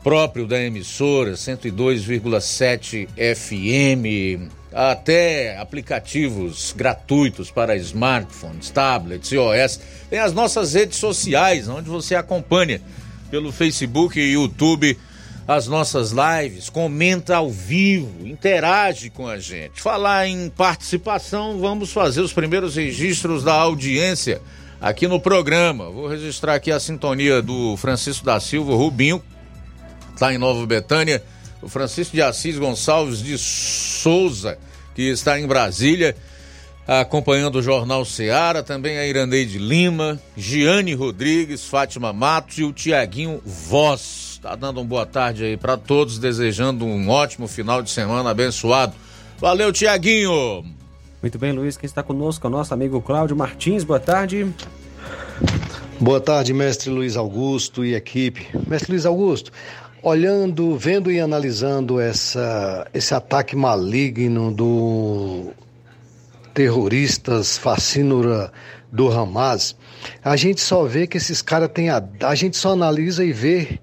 próprio 0.02 0.46
da 0.46 0.58
emissora 0.60 1.32
102,7 1.32 3.08
FM, 3.34 4.50
até 4.72 5.58
aplicativos 5.58 6.74
gratuitos 6.76 7.50
para 7.50 7.76
smartphones, 7.76 8.70
tablets, 8.70 9.32
iOS. 9.32 9.80
Tem 10.08 10.18
as 10.18 10.32
nossas 10.32 10.74
redes 10.74 10.98
sociais, 10.98 11.68
onde 11.68 11.88
você 11.88 12.14
acompanha 12.14 12.80
pelo 13.30 13.52
Facebook 13.52 14.18
e 14.18 14.32
YouTube 14.32 14.96
as 15.48 15.66
nossas 15.66 16.12
lives, 16.12 16.68
comenta 16.68 17.36
ao 17.36 17.50
vivo, 17.50 18.26
interage 18.26 19.08
com 19.08 19.26
a 19.26 19.38
gente. 19.38 19.80
Falar 19.80 20.28
em 20.28 20.50
participação, 20.50 21.58
vamos 21.58 21.90
fazer 21.90 22.20
os 22.20 22.34
primeiros 22.34 22.76
registros 22.76 23.42
da 23.42 23.54
audiência 23.54 24.42
aqui 24.78 25.08
no 25.08 25.18
programa. 25.18 25.88
Vou 25.88 26.06
registrar 26.06 26.56
aqui 26.56 26.70
a 26.70 26.78
sintonia 26.78 27.40
do 27.40 27.78
Francisco 27.78 28.26
da 28.26 28.38
Silva 28.38 28.74
Rubinho, 28.74 29.22
está 30.12 30.34
em 30.34 30.36
Nova 30.36 30.66
Betânia, 30.66 31.24
o 31.62 31.68
Francisco 31.68 32.14
de 32.14 32.20
Assis 32.20 32.58
Gonçalves 32.58 33.22
de 33.22 33.38
Souza, 33.38 34.58
que 34.94 35.00
está 35.00 35.40
em 35.40 35.46
Brasília, 35.46 36.14
acompanhando 36.86 37.56
o 37.56 37.62
Jornal 37.62 38.04
Seara, 38.04 38.62
também 38.62 38.98
a 38.98 39.06
Iraneide 39.06 39.58
Lima, 39.58 40.20
Giane 40.36 40.92
Rodrigues, 40.92 41.64
Fátima 41.64 42.12
Matos 42.12 42.58
e 42.58 42.64
o 42.64 42.72
Tiaguinho 42.72 43.40
Voz. 43.46 44.27
Está 44.38 44.54
dando 44.54 44.78
uma 44.78 44.86
boa 44.86 45.04
tarde 45.04 45.44
aí 45.44 45.56
para 45.56 45.76
todos, 45.76 46.16
desejando 46.16 46.84
um 46.84 47.08
ótimo 47.08 47.48
final 47.48 47.82
de 47.82 47.90
semana 47.90 48.30
abençoado. 48.30 48.94
Valeu, 49.36 49.72
Tiaguinho! 49.72 50.64
Muito 51.20 51.36
bem, 51.36 51.50
Luiz, 51.50 51.76
quem 51.76 51.88
está 51.88 52.04
conosco 52.04 52.46
é 52.46 52.48
o 52.48 52.50
nosso 52.52 52.72
amigo 52.72 53.02
Cláudio 53.02 53.34
Martins. 53.34 53.82
Boa 53.82 53.98
tarde. 53.98 54.46
Boa 55.98 56.20
tarde, 56.20 56.54
mestre 56.54 56.88
Luiz 56.88 57.16
Augusto 57.16 57.84
e 57.84 57.96
equipe. 57.96 58.46
Mestre 58.68 58.92
Luiz 58.92 59.04
Augusto, 59.04 59.50
olhando, 60.00 60.78
vendo 60.78 61.10
e 61.10 61.18
analisando 61.18 61.98
essa, 61.98 62.86
esse 62.94 63.12
ataque 63.12 63.56
maligno 63.56 64.52
do 64.52 65.50
terroristas 66.54 67.58
fascínora 67.58 68.52
do 68.92 69.10
Hamas, 69.10 69.74
a 70.24 70.36
gente 70.36 70.60
só 70.60 70.84
vê 70.84 71.08
que 71.08 71.16
esses 71.16 71.42
caras 71.42 71.70
têm 71.74 71.90
a, 71.90 72.00
a 72.22 72.36
gente 72.36 72.56
só 72.56 72.74
analisa 72.74 73.24
e 73.24 73.32
vê 73.32 73.80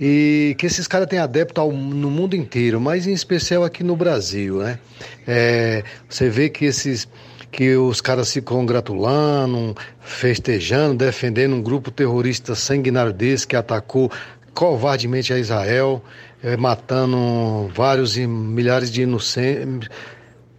e 0.00 0.54
que 0.58 0.66
esses 0.66 0.86
caras 0.86 1.08
têm 1.08 1.18
adepto 1.18 1.60
ao, 1.60 1.72
no 1.72 2.10
mundo 2.10 2.36
inteiro, 2.36 2.80
mas 2.80 3.06
em 3.06 3.12
especial 3.12 3.64
aqui 3.64 3.82
no 3.82 3.96
Brasil, 3.96 4.58
né? 4.58 4.78
É, 5.26 5.82
você 6.08 6.28
vê 6.28 6.48
que 6.48 6.64
esses 6.64 7.08
que 7.50 7.74
os 7.76 8.00
caras 8.00 8.28
se 8.28 8.42
congratulando, 8.42 9.74
festejando, 10.00 10.94
defendendo 10.94 11.54
um 11.54 11.62
grupo 11.62 11.90
terrorista 11.90 12.54
sanguinário 12.54 13.12
desse 13.12 13.46
que 13.46 13.56
atacou 13.56 14.12
covardemente 14.52 15.32
a 15.32 15.38
Israel, 15.38 16.02
é, 16.42 16.56
matando 16.56 17.70
vários 17.74 18.16
e 18.18 18.26
milhares 18.26 18.90
de 18.90 19.02
inocentes, 19.02 19.88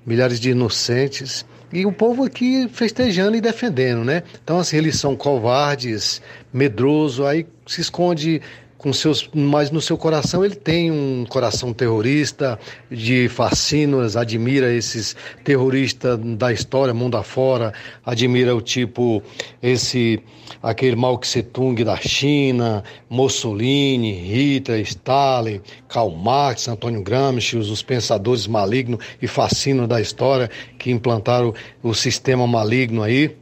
milhares 0.05 0.39
de 0.39 0.51
inocentes. 0.51 1.45
E 1.71 1.85
o 1.85 1.91
povo 1.91 2.23
aqui 2.23 2.67
festejando 2.67 3.37
e 3.37 3.41
defendendo, 3.41 4.03
né? 4.03 4.23
Então, 4.43 4.57
assim, 4.57 4.77
eles 4.77 4.97
são 4.97 5.15
covardes, 5.15 6.21
medroso, 6.51 7.25
aí 7.25 7.45
se 7.67 7.81
esconde 7.81 8.41
com 8.79 8.93
seus, 8.93 9.29
mas 9.35 9.69
no 9.69 9.81
seu 9.81 9.97
coração 9.97 10.43
ele 10.43 10.55
tem 10.55 10.89
um 10.89 11.25
coração 11.27 11.73
terrorista, 11.73 12.57
de 12.89 13.27
fascínoras, 13.27 14.15
admira 14.15 14.73
esses 14.73 15.15
terroristas 15.43 16.17
da 16.17 16.51
história, 16.51 16.93
mundo 16.93 17.17
afora, 17.17 17.73
admira 18.05 18.55
o 18.55 18.61
tipo, 18.61 19.21
esse, 19.61 20.23
aquele 20.63 20.95
Mao 20.95 21.17
Tse 21.17 21.43
Tung 21.43 21.83
da 21.83 21.97
China, 21.97 22.81
Mussolini, 23.09 24.13
Hitler, 24.13 24.79
Stalin, 24.79 25.59
Karl 25.89 26.11
Marx, 26.11 26.69
Antônio 26.69 27.03
Gramsci, 27.03 27.57
os 27.57 27.83
pensadores 27.83 28.47
malignos 28.47 29.05
e 29.21 29.27
fascinos 29.27 29.89
da 29.89 29.99
história 29.99 30.49
que 30.77 30.89
implantaram 30.89 31.53
o 31.83 31.93
sistema 31.93 32.47
maligno 32.47 33.03
aí 33.03 33.35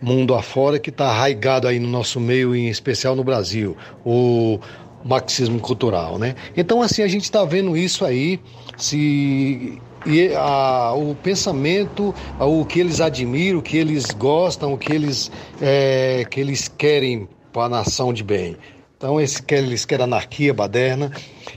mundo 0.00 0.34
afora 0.34 0.78
que 0.78 0.90
está 0.90 1.06
arraigado 1.06 1.68
aí 1.68 1.78
no 1.78 1.88
nosso 1.88 2.18
meio, 2.18 2.54
em 2.54 2.68
especial 2.68 3.14
no 3.14 3.22
Brasil, 3.22 3.76
o 4.04 4.58
marxismo 5.04 5.60
cultural, 5.60 6.18
né? 6.18 6.34
Então, 6.56 6.82
assim, 6.82 7.02
a 7.02 7.08
gente 7.08 7.24
está 7.24 7.44
vendo 7.44 7.76
isso 7.76 8.04
aí, 8.04 8.40
se 8.76 9.80
e 10.06 10.34
a, 10.34 10.94
o 10.94 11.14
pensamento, 11.14 12.14
o 12.38 12.64
que 12.64 12.80
eles 12.80 13.00
admiram, 13.00 13.58
o 13.58 13.62
que 13.62 13.76
eles 13.76 14.06
gostam, 14.06 14.72
o 14.72 14.78
que 14.78 14.92
eles, 14.92 15.30
é, 15.60 16.24
que 16.30 16.40
eles 16.40 16.68
querem 16.68 17.28
para 17.52 17.64
a 17.64 17.68
nação 17.68 18.12
de 18.12 18.22
bem. 18.22 18.56
Então, 18.96 19.20
esse, 19.20 19.42
eles 19.48 19.84
querem 19.84 20.04
anarquia 20.04 20.54
baderna. 20.54 21.10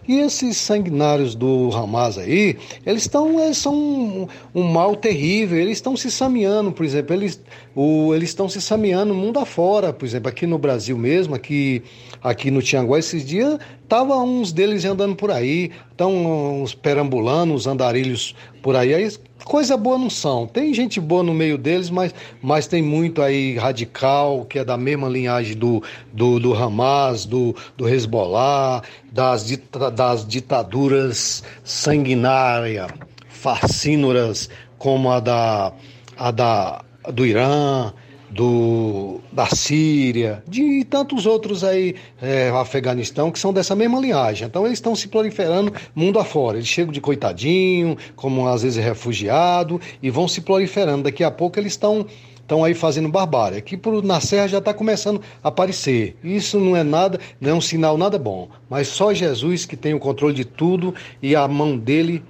E 0.07 0.19
esses 0.19 0.57
sanguinários 0.57 1.35
do 1.35 1.69
Hamas 1.73 2.17
aí, 2.17 2.57
eles, 2.85 3.03
estão 3.03 3.39
eles 3.39 3.57
são 3.57 3.73
um, 3.73 4.27
um, 4.53 4.63
mal 4.63 4.95
terrível, 4.95 5.57
eles 5.57 5.77
estão 5.77 5.95
se 5.95 6.11
sameando, 6.11 6.71
por 6.71 6.85
exemplo, 6.85 7.13
eles, 7.15 7.41
o, 7.75 8.13
estão 8.15 8.47
se 8.49 8.61
sameando 8.61 9.13
mundo 9.13 9.39
afora, 9.39 9.93
por 9.93 10.05
exemplo, 10.05 10.29
aqui 10.29 10.45
no 10.45 10.57
Brasil 10.57 10.97
mesmo, 10.97 11.35
aqui, 11.35 11.83
aqui 12.21 12.51
no 12.51 12.61
Tianguá, 12.61 12.99
esses 12.99 13.25
dias, 13.25 13.57
tava 13.87 14.15
uns 14.17 14.51
deles 14.51 14.83
andando 14.85 15.15
por 15.15 15.31
aí, 15.31 15.71
estão 15.91 16.61
uns 16.61 16.73
perambulando, 16.73 17.53
os 17.53 17.67
andarilhos 17.67 18.35
por 18.61 18.75
aí, 18.75 18.93
aí 18.93 19.09
coisa 19.43 19.75
boa 19.75 19.97
não 19.97 20.09
são. 20.09 20.47
Tem 20.47 20.73
gente 20.73 20.99
boa 20.99 21.21
no 21.21 21.33
meio 21.33 21.57
deles, 21.57 21.89
mas, 21.89 22.13
mas 22.41 22.65
tem 22.65 22.81
muito 22.81 23.21
aí 23.21 23.57
radical, 23.57 24.45
que 24.45 24.59
é 24.59 24.65
da 24.65 24.77
mesma 24.77 25.07
linhagem 25.07 25.55
do, 25.55 25.83
do, 26.11 26.39
do 26.39 26.53
Hamas, 26.53 27.25
do, 27.25 27.55
do 27.77 27.87
Hezbollah, 27.87 28.81
das, 29.13 29.45
das 29.93 30.27
ditaduras 30.27 31.43
sanguinárias, 31.63 32.87
fascínoras, 33.29 34.49
como 34.79 35.11
a 35.11 35.19
da, 35.19 35.71
a 36.17 36.31
da, 36.31 36.83
do 37.13 37.23
Irã, 37.23 37.93
do, 38.31 39.21
da 39.31 39.45
Síria, 39.45 40.43
de 40.47 40.83
tantos 40.85 41.27
outros 41.27 41.63
aí, 41.63 41.95
é, 42.19 42.49
Afeganistão, 42.49 43.31
que 43.31 43.37
são 43.37 43.53
dessa 43.53 43.75
mesma 43.75 43.99
linhagem. 43.99 44.47
Então 44.47 44.65
eles 44.65 44.77
estão 44.79 44.95
se 44.95 45.07
proliferando 45.07 45.71
mundo 45.93 46.17
afora. 46.17 46.57
Eles 46.57 46.67
chegam 46.67 46.91
de 46.91 46.99
coitadinho, 46.99 47.95
como 48.15 48.47
às 48.47 48.63
vezes 48.63 48.83
refugiado, 48.83 49.79
e 50.01 50.09
vão 50.09 50.27
se 50.27 50.41
proliferando. 50.41 51.03
Daqui 51.03 51.23
a 51.23 51.29
pouco 51.29 51.59
eles 51.59 51.73
estão 51.73 52.07
estão 52.43 52.63
aí 52.63 52.73
fazendo 52.73 53.09
barbárie. 53.09 53.57
Aqui 53.57 53.75
por, 53.75 54.03
na 54.03 54.21
Serra 54.21 54.47
já 54.47 54.57
está 54.59 54.73
começando 54.73 55.21
a 55.43 55.47
aparecer. 55.47 56.15
Isso 56.23 56.59
não 56.59 56.77
é 56.77 56.83
nada, 56.83 57.19
não 57.41 57.49
é 57.49 57.53
um 57.53 57.61
sinal 57.61 57.97
nada 57.97 58.19
bom. 58.19 58.49
Mas 58.69 58.87
só 58.89 59.13
Jesus 59.13 59.65
que 59.65 59.75
tem 59.75 59.93
o 59.93 59.99
controle 59.99 60.33
de 60.33 60.45
tudo 60.45 60.93
e 61.21 61.35
a 61.35 61.47
mão 61.47 61.77
dele 61.77 62.23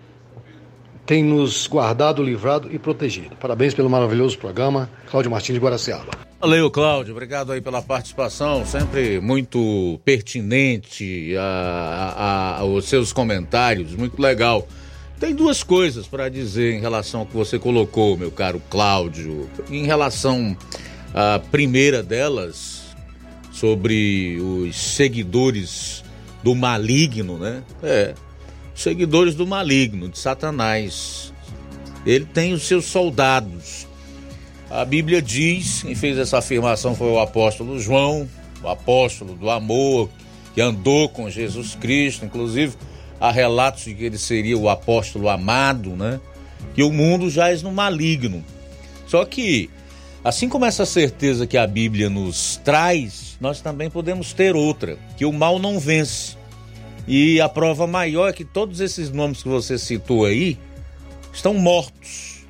tem 1.05 1.23
nos 1.23 1.67
guardado, 1.67 2.23
livrado 2.23 2.69
e 2.71 2.79
protegido. 2.79 3.35
Parabéns 3.35 3.73
pelo 3.73 3.89
maravilhoso 3.89 4.37
programa. 4.37 4.89
Cláudio 5.09 5.29
Martins 5.29 5.55
de 5.55 5.59
Guaraciaba. 5.59 6.11
Valeu, 6.39 6.69
Cláudio. 6.69 7.13
Obrigado 7.13 7.51
aí 7.51 7.61
pela 7.61 7.81
participação. 7.81 8.65
Sempre 8.65 9.19
muito 9.19 9.99
pertinente 10.05 11.35
a, 11.37 11.41
a, 11.41 12.59
a, 12.59 12.63
os 12.65 12.85
seus 12.85 13.11
comentários. 13.11 13.95
Muito 13.95 14.21
legal. 14.21 14.67
Tem 15.23 15.33
duas 15.33 15.63
coisas 15.63 16.05
para 16.05 16.27
dizer 16.27 16.73
em 16.73 16.81
relação 16.81 17.21
ao 17.21 17.25
que 17.25 17.33
você 17.33 17.57
colocou, 17.57 18.17
meu 18.17 18.29
caro 18.29 18.61
Cláudio. 18.69 19.49
Em 19.71 19.85
relação 19.85 20.53
à 21.13 21.39
primeira 21.39 22.03
delas, 22.03 22.93
sobre 23.49 24.37
os 24.41 24.75
seguidores 24.75 26.03
do 26.43 26.53
maligno, 26.53 27.37
né? 27.37 27.63
É, 27.81 28.13
seguidores 28.75 29.33
do 29.33 29.47
maligno, 29.47 30.09
de 30.09 30.19
Satanás. 30.19 31.31
Ele 32.05 32.25
tem 32.25 32.51
os 32.51 32.63
seus 32.63 32.83
soldados. 32.83 33.87
A 34.69 34.83
Bíblia 34.83 35.21
diz, 35.21 35.83
quem 35.83 35.95
fez 35.95 36.17
essa 36.17 36.39
afirmação 36.39 36.97
foi 36.97 37.07
o 37.07 37.19
apóstolo 37.19 37.79
João, 37.79 38.27
o 38.61 38.67
apóstolo 38.67 39.35
do 39.35 39.49
amor, 39.49 40.09
que 40.53 40.59
andou 40.59 41.07
com 41.07 41.29
Jesus 41.29 41.75
Cristo, 41.75 42.25
inclusive 42.25 42.75
há 43.23 43.31
relatos 43.31 43.85
de 43.85 43.93
que 43.93 44.03
ele 44.03 44.17
seria 44.17 44.57
o 44.57 44.67
apóstolo 44.67 45.29
amado, 45.29 45.91
né? 45.91 46.19
Que 46.75 46.83
o 46.83 46.91
mundo 46.91 47.29
jaz 47.29 47.63
no 47.63 47.71
maligno. 47.71 48.43
Só 49.07 49.23
que, 49.23 49.69
assim 50.21 50.49
como 50.49 50.65
essa 50.65 50.85
certeza 50.85 51.47
que 51.47 51.57
a 51.57 51.65
Bíblia 51.65 52.09
nos 52.09 52.59
traz, 52.65 53.37
nós 53.39 53.61
também 53.61 53.89
podemos 53.89 54.33
ter 54.33 54.57
outra, 54.57 54.97
que 55.15 55.23
o 55.23 55.31
mal 55.31 55.57
não 55.57 55.79
vence. 55.79 56.35
E 57.07 57.39
a 57.39 57.47
prova 57.47 57.87
maior 57.87 58.27
é 58.27 58.33
que 58.33 58.43
todos 58.43 58.81
esses 58.81 59.09
nomes 59.09 59.41
que 59.41 59.47
você 59.47 59.77
citou 59.77 60.25
aí 60.25 60.59
estão 61.33 61.53
mortos. 61.53 62.43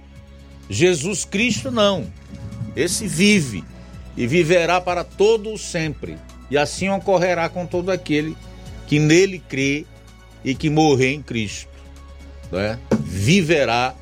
Jesus 0.67 1.23
Cristo 1.23 1.69
não. 1.69 2.07
Esse 2.75 3.07
vive 3.07 3.63
e 4.17 4.25
viverá 4.25 4.81
para 4.81 5.03
todo 5.03 5.53
o 5.53 5.57
sempre. 5.57 6.17
E 6.49 6.57
assim 6.57 6.89
ocorrerá 6.89 7.47
com 7.47 7.63
todo 7.63 7.91
aquele 7.91 8.35
que 8.87 8.97
nele 8.97 9.37
crê 9.37 9.85
e 10.43 10.55
que 10.55 10.69
morrer 10.69 11.13
em 11.13 11.21
Cristo. 11.21 11.69
Né? 12.51 12.79
Viverá 12.99 13.95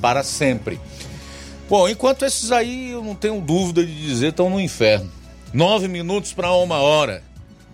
para 0.00 0.22
sempre. 0.22 0.80
Bom, 1.68 1.88
enquanto 1.88 2.24
esses 2.24 2.50
aí, 2.50 2.90
eu 2.90 3.04
não 3.04 3.14
tenho 3.14 3.40
dúvida 3.40 3.84
de 3.84 3.94
dizer, 3.94 4.28
estão 4.28 4.50
no 4.50 4.60
inferno. 4.60 5.10
Nove 5.52 5.88
minutos 5.88 6.32
para 6.32 6.52
uma 6.52 6.78
hora. 6.78 7.22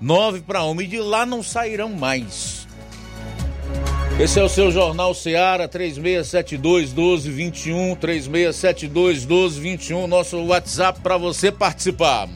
9 0.01 0.43
para 0.43 0.65
1 0.65 0.83
e 0.83 0.87
de 0.87 0.99
lá 0.99 1.25
não 1.25 1.43
sairão 1.43 1.91
mais. 1.91 2.67
Esse 4.19 4.39
é 4.39 4.43
o 4.43 4.49
seu 4.49 4.71
Jornal 4.71 5.15
Seara 5.15 5.69
3672 5.69 6.93
1221 6.93 7.95
3672 7.97 9.27
1221, 9.27 10.07
nosso 10.07 10.39
WhatsApp 10.45 11.01
para 11.01 11.17
você 11.17 11.53
participar. 11.53 12.29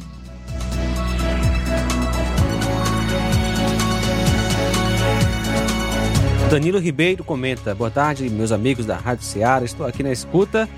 Danilo 6.50 6.80
Ribeiro 6.80 7.22
comenta: 7.22 7.76
Boa 7.76 7.92
tarde, 7.92 8.28
meus 8.28 8.50
amigos 8.50 8.84
da 8.84 8.96
Rádio 8.96 9.24
Seara. 9.24 9.64
Estou 9.64 9.86
aqui 9.86 10.02
na 10.02 10.10
escuta 10.10 10.68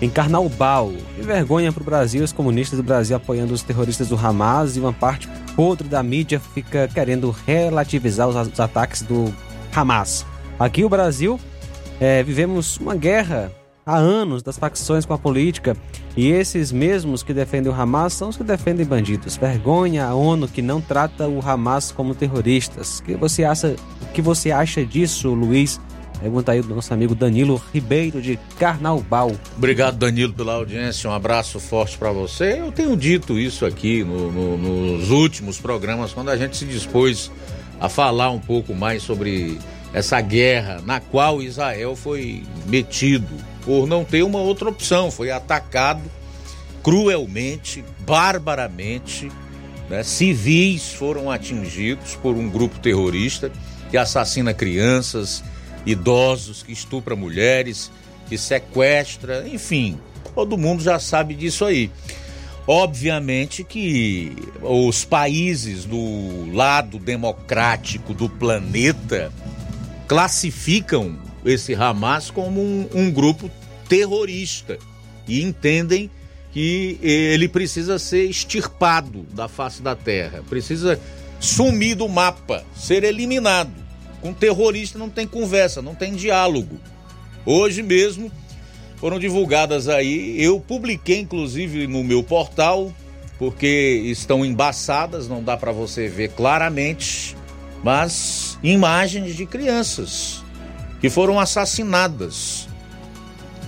em 0.00 0.08
Carnaubal. 0.08 0.90
Que 1.14 1.20
vergonha 1.20 1.70
para 1.70 1.82
o 1.82 1.84
Brasil, 1.84 2.24
os 2.24 2.32
comunistas 2.32 2.78
do 2.78 2.82
Brasil 2.82 3.14
apoiando 3.14 3.52
os 3.52 3.62
terroristas 3.62 4.08
do 4.08 4.16
Hamas 4.16 4.74
e 4.74 4.80
uma 4.80 4.94
parte 4.94 5.28
podre 5.54 5.86
da 5.86 6.02
mídia 6.02 6.40
fica 6.40 6.88
querendo 6.88 7.30
relativizar 7.46 8.26
os, 8.26 8.34
os 8.34 8.58
ataques 8.58 9.02
do 9.02 9.30
Hamas. 9.74 10.24
Aqui 10.58 10.82
o 10.82 10.88
Brasil 10.88 11.38
é, 12.00 12.22
vivemos 12.22 12.78
uma 12.78 12.96
guerra 12.96 13.52
há 13.86 13.96
anos 13.96 14.42
das 14.42 14.58
facções 14.58 15.06
com 15.06 15.14
a 15.14 15.18
política 15.18 15.76
e 16.16 16.28
esses 16.28 16.72
mesmos 16.72 17.22
que 17.22 17.32
defendem 17.32 17.70
o 17.70 17.74
Hamas 17.74 18.14
são 18.14 18.30
os 18.30 18.36
que 18.36 18.42
defendem 18.42 18.84
bandidos. 18.84 19.36
Vergonha 19.36 20.06
a 20.06 20.14
ONU 20.14 20.48
que 20.48 20.60
não 20.60 20.80
trata 20.80 21.28
o 21.28 21.40
Hamas 21.40 21.92
como 21.92 22.12
terroristas. 22.12 22.98
O 22.98 23.04
que 23.04 23.14
você 23.14 23.44
acha, 23.44 23.76
que 24.12 24.20
você 24.20 24.50
acha 24.50 24.84
disso, 24.84 25.32
Luiz? 25.32 25.80
Pergunta 26.20 26.50
aí 26.50 26.62
do 26.62 26.74
nosso 26.74 26.92
amigo 26.92 27.14
Danilo 27.14 27.62
Ribeiro 27.72 28.20
de 28.20 28.38
Carnaubal. 28.58 29.30
Obrigado, 29.56 29.98
Danilo, 29.98 30.32
pela 30.32 30.54
audiência. 30.54 31.08
Um 31.08 31.12
abraço 31.12 31.60
forte 31.60 31.96
para 31.96 32.10
você. 32.10 32.58
Eu 32.58 32.72
tenho 32.72 32.96
dito 32.96 33.38
isso 33.38 33.64
aqui 33.64 34.02
no, 34.02 34.32
no, 34.32 34.96
nos 34.96 35.10
últimos 35.10 35.60
programas, 35.60 36.12
quando 36.12 36.30
a 36.30 36.36
gente 36.36 36.56
se 36.56 36.64
dispôs 36.64 37.30
a 37.78 37.88
falar 37.88 38.30
um 38.30 38.40
pouco 38.40 38.74
mais 38.74 39.02
sobre 39.02 39.58
essa 39.92 40.20
guerra 40.20 40.80
na 40.84 40.98
qual 40.98 41.40
Israel 41.40 41.94
foi 41.94 42.42
metido 42.66 43.28
por 43.66 43.86
não 43.86 44.04
ter 44.04 44.22
uma 44.22 44.38
outra 44.38 44.70
opção. 44.70 45.10
Foi 45.10 45.30
atacado 45.30 46.02
cruelmente, 46.82 47.84
barbaramente. 48.06 49.30
Né? 49.90 50.02
Civis 50.04 50.94
foram 50.94 51.30
atingidos 51.30 52.14
por 52.14 52.36
um 52.36 52.48
grupo 52.48 52.78
terrorista 52.78 53.50
que 53.90 53.96
assassina 53.96 54.54
crianças 54.54 55.42
idosos, 55.84 56.62
que 56.62 56.72
estupra 56.72 57.14
mulheres, 57.14 57.90
que 58.28 58.38
sequestra, 58.38 59.46
enfim, 59.48 59.98
todo 60.34 60.58
mundo 60.58 60.82
já 60.82 60.98
sabe 60.98 61.34
disso 61.34 61.64
aí. 61.64 61.90
Obviamente 62.66 63.62
que 63.62 64.36
os 64.60 65.04
países 65.04 65.84
do 65.84 66.52
lado 66.52 66.98
democrático 66.98 68.12
do 68.12 68.28
planeta 68.28 69.32
classificam 70.08 71.16
esse 71.46 71.74
Hamas 71.74 72.30
como 72.30 72.60
um, 72.60 72.88
um 72.94 73.10
grupo 73.10 73.50
terrorista 73.88 74.78
e 75.26 75.42
entendem 75.42 76.10
que 76.52 76.98
ele 77.02 77.48
precisa 77.48 77.98
ser 77.98 78.24
extirpado 78.24 79.26
da 79.34 79.46
face 79.46 79.82
da 79.82 79.94
terra, 79.94 80.42
precisa 80.48 80.98
sumir 81.38 81.94
do 81.94 82.08
mapa, 82.08 82.64
ser 82.74 83.04
eliminado. 83.04 83.72
Com 84.22 84.32
terrorista 84.32 84.98
não 84.98 85.10
tem 85.10 85.26
conversa, 85.26 85.82
não 85.82 85.94
tem 85.94 86.14
diálogo. 86.14 86.80
Hoje 87.44 87.82
mesmo 87.82 88.32
foram 88.96 89.18
divulgadas 89.18 89.88
aí, 89.88 90.42
eu 90.42 90.58
publiquei 90.58 91.20
inclusive 91.20 91.86
no 91.86 92.02
meu 92.02 92.22
portal, 92.22 92.90
porque 93.38 94.02
estão 94.06 94.42
embaçadas, 94.42 95.28
não 95.28 95.44
dá 95.44 95.56
para 95.58 95.72
você 95.72 96.08
ver 96.08 96.30
claramente, 96.30 97.36
mas 97.84 98.58
imagens 98.62 99.36
de 99.36 99.44
crianças 99.44 100.45
que 101.00 101.10
foram 101.10 101.38
assassinadas. 101.38 102.68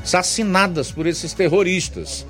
Assassinadas 0.03 0.91
por 0.91 1.07
esses 1.07 1.33
terroristas. 1.33 2.26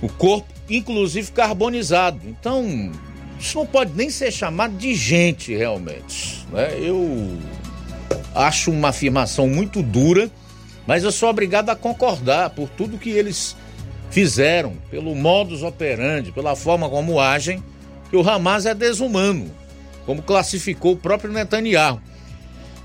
O 0.00 0.08
corpo, 0.08 0.48
inclusive, 0.68 1.30
carbonizado. 1.32 2.20
Então, 2.24 2.92
isso 3.38 3.58
não 3.58 3.66
pode 3.66 3.92
nem 3.94 4.10
ser 4.10 4.30
chamado 4.30 4.76
de 4.76 4.94
gente 4.94 5.54
realmente. 5.54 6.46
Né? 6.52 6.78
Eu 6.78 7.38
acho 8.34 8.70
uma 8.70 8.88
afirmação 8.88 9.48
muito 9.48 9.82
dura, 9.82 10.30
mas 10.86 11.04
eu 11.04 11.12
sou 11.12 11.28
obrigado 11.28 11.70
a 11.70 11.76
concordar 11.76 12.50
por 12.50 12.68
tudo 12.68 12.98
que 12.98 13.10
eles 13.10 13.56
fizeram, 14.10 14.74
pelo 14.90 15.14
modus 15.14 15.62
operandi, 15.62 16.32
pela 16.32 16.54
forma 16.54 16.88
como 16.88 17.18
agem, 17.18 17.62
que 18.10 18.16
o 18.16 18.28
Hamas 18.28 18.66
é 18.66 18.74
desumano, 18.74 19.50
como 20.04 20.22
classificou 20.22 20.92
o 20.92 20.96
próprio 20.96 21.32
Netanyahu. 21.32 22.00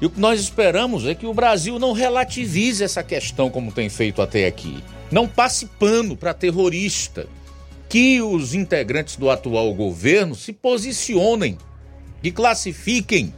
E 0.02 0.06
o 0.06 0.10
que 0.10 0.20
nós 0.20 0.40
esperamos 0.40 1.06
é 1.06 1.16
que 1.16 1.26
o 1.26 1.34
Brasil 1.34 1.80
não 1.80 1.92
relativize 1.92 2.84
essa 2.84 3.04
questão 3.04 3.50
como 3.50 3.72
tem 3.72 3.90
feito 3.90 4.22
até 4.22 4.46
aqui. 4.46 4.84
Não 5.12 5.28
passe 5.28 5.66
pano 5.66 6.16
para 6.16 6.34
terrorista 6.34 7.28
que 7.90 8.22
os 8.22 8.54
integrantes 8.54 9.16
do 9.16 9.30
atual 9.30 9.74
governo 9.74 10.36
se 10.36 10.54
posicionem 10.54 11.58
e 12.22 12.32
classifiquem 12.32 13.34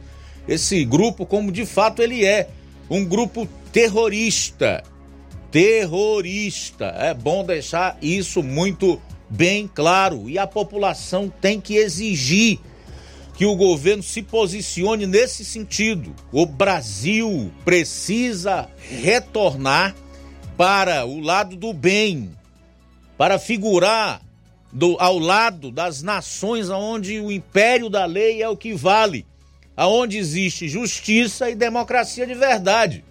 esse 0.48 0.84
grupo 0.84 1.24
como 1.24 1.52
de 1.52 1.64
fato 1.64 2.02
ele 2.02 2.24
é 2.24 2.48
um 2.90 3.04
grupo 3.04 3.48
terrorista. 3.72 4.82
Terrorista. 5.50 6.86
É 6.86 7.14
bom 7.14 7.44
deixar 7.44 7.96
isso 8.02 8.42
muito 8.42 9.00
bem 9.28 9.70
claro 9.72 10.28
e 10.28 10.38
a 10.38 10.46
população 10.46 11.32
tem 11.40 11.60
que 11.60 11.76
exigir 11.76 12.58
que 13.40 13.46
o 13.46 13.56
governo 13.56 14.02
se 14.02 14.20
posicione 14.20 15.06
nesse 15.06 15.46
sentido. 15.46 16.14
O 16.30 16.44
Brasil 16.44 17.50
precisa 17.64 18.68
retornar 18.78 19.96
para 20.58 21.06
o 21.06 21.20
lado 21.20 21.56
do 21.56 21.72
bem, 21.72 22.36
para 23.16 23.38
figurar 23.38 24.20
do, 24.70 24.94
ao 25.00 25.18
lado 25.18 25.70
das 25.70 26.02
nações 26.02 26.68
onde 26.68 27.18
o 27.18 27.32
império 27.32 27.88
da 27.88 28.04
lei 28.04 28.42
é 28.42 28.48
o 28.50 28.58
que 28.58 28.74
vale, 28.74 29.24
aonde 29.74 30.18
existe 30.18 30.68
justiça 30.68 31.48
e 31.48 31.54
democracia 31.54 32.26
de 32.26 32.34
verdade. 32.34 33.02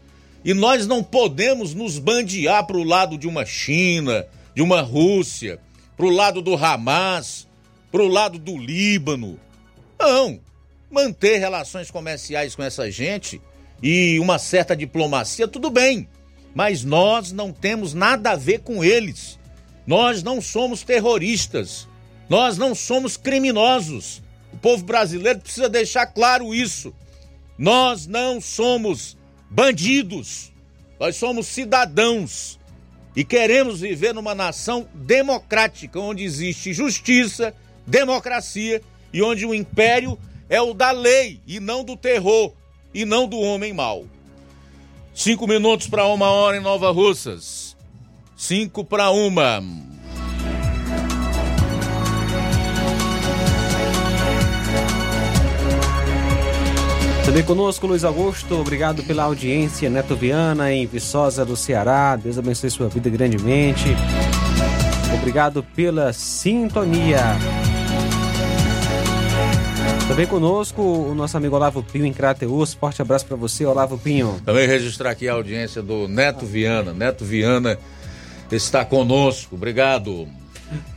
E 0.46 0.54
nós 0.54 0.86
não 0.86 1.04
podemos 1.04 1.74
nos 1.74 1.98
bandear 1.98 2.68
para 2.68 2.78
o 2.78 2.84
lado 2.84 3.18
de 3.18 3.28
uma 3.28 3.48
China, 3.48 4.28
de 4.54 4.62
uma 4.62 4.82
Rússia, 4.82 5.60
para 5.98 6.06
o 6.06 6.12
lado 6.12 6.40
do 6.40 6.56
Hamas, 6.56 7.48
para 7.92 8.04
o 8.04 8.08
lado 8.08 8.38
do 8.38 8.56
Líbano. 8.56 9.40
Não. 10.00 10.40
Manter 10.90 11.38
relações 11.38 11.92
comerciais 11.92 12.56
com 12.56 12.64
essa 12.64 12.90
gente 12.90 13.42
e 13.84 14.20
uma 14.20 14.40
certa 14.40 14.76
diplomacia, 14.76 15.48
tudo 15.48 15.70
bem. 15.70 16.08
Mas 16.56 16.84
nós 16.84 17.32
não 17.32 17.52
temos 17.52 17.94
nada 17.94 18.32
a 18.32 18.36
ver 18.36 18.60
com 18.60 18.84
eles. 18.84 19.38
Nós 19.86 20.24
não 20.24 20.42
somos 20.42 20.84
terroristas. 20.84 21.88
Nós 22.28 22.58
não 22.58 22.74
somos 22.74 23.18
criminosos. 23.18 24.22
O 24.52 24.58
povo 24.58 24.84
brasileiro 24.84 25.40
precisa 25.40 25.70
deixar 25.70 26.08
claro 26.08 26.54
isso. 26.56 26.94
Nós 27.58 28.08
não 28.08 28.42
somos 28.42 29.18
bandidos. 29.50 30.52
Nós 31.00 31.16
somos 31.16 31.48
cidadãos 31.48 32.60
e 33.16 33.24
queremos 33.24 33.82
viver 33.82 34.14
numa 34.14 34.36
nação 34.36 34.88
democrática, 34.94 36.00
onde 36.00 36.24
existe 36.24 36.74
justiça, 36.74 37.54
democracia 37.86 38.82
e 39.14 39.22
onde 39.22 39.46
o 39.46 39.54
império 39.54 40.18
é 40.50 40.62
o 40.62 40.74
da 40.74 40.92
lei 40.92 41.42
e 41.48 41.60
não 41.60 41.84
do 41.84 41.96
terror 41.96 42.54
e 42.94 43.06
não 43.06 43.28
do 43.28 43.40
homem 43.40 43.74
mau. 43.74 44.06
Cinco 45.14 45.48
minutos 45.48 45.88
para 45.88 46.06
uma 46.08 46.28
hora 46.28 46.58
em 46.58 46.62
Nova 46.62 46.92
Russas. 46.92 47.70
5 48.40 48.86
para 48.86 49.10
uma. 49.10 49.62
Também 57.26 57.44
conosco, 57.44 57.86
Luiz 57.86 58.06
Augusto. 58.06 58.56
Obrigado 58.56 59.04
pela 59.04 59.24
audiência. 59.24 59.90
Neto 59.90 60.16
Viana, 60.16 60.72
em 60.72 60.88
Viçosa 60.88 61.46
do 61.46 61.58
Ceará. 61.58 62.16
Deus 62.16 62.38
abençoe 62.38 62.72
sua 62.72 62.88
vida 62.88 63.10
grandemente. 63.10 63.86
Obrigado 65.14 65.62
pela 65.76 66.14
sintonia. 66.14 67.38
Também 70.10 70.26
conosco 70.26 70.82
o 70.82 71.14
nosso 71.14 71.38
amigo 71.38 71.56
Olavo 71.56 71.84
Pinho 71.84 72.04
em 72.04 72.12
Crateus. 72.12 72.74
Forte 72.74 73.00
abraço 73.00 73.28
para 73.28 73.38
você, 73.38 73.64
Olavo 73.64 73.96
Pinho. 73.96 74.42
Também 74.44 74.68
registrar 74.68 75.12
aqui 75.12 75.30
a 75.30 75.34
audiência 75.34 75.84
do 75.84 76.08
Neto 76.08 76.48
Viana. 76.48 76.92
Neto 76.92 77.24
Viana 77.24 77.78
está 78.52 78.84
conosco. 78.84 79.56
Obrigado. 79.56 80.28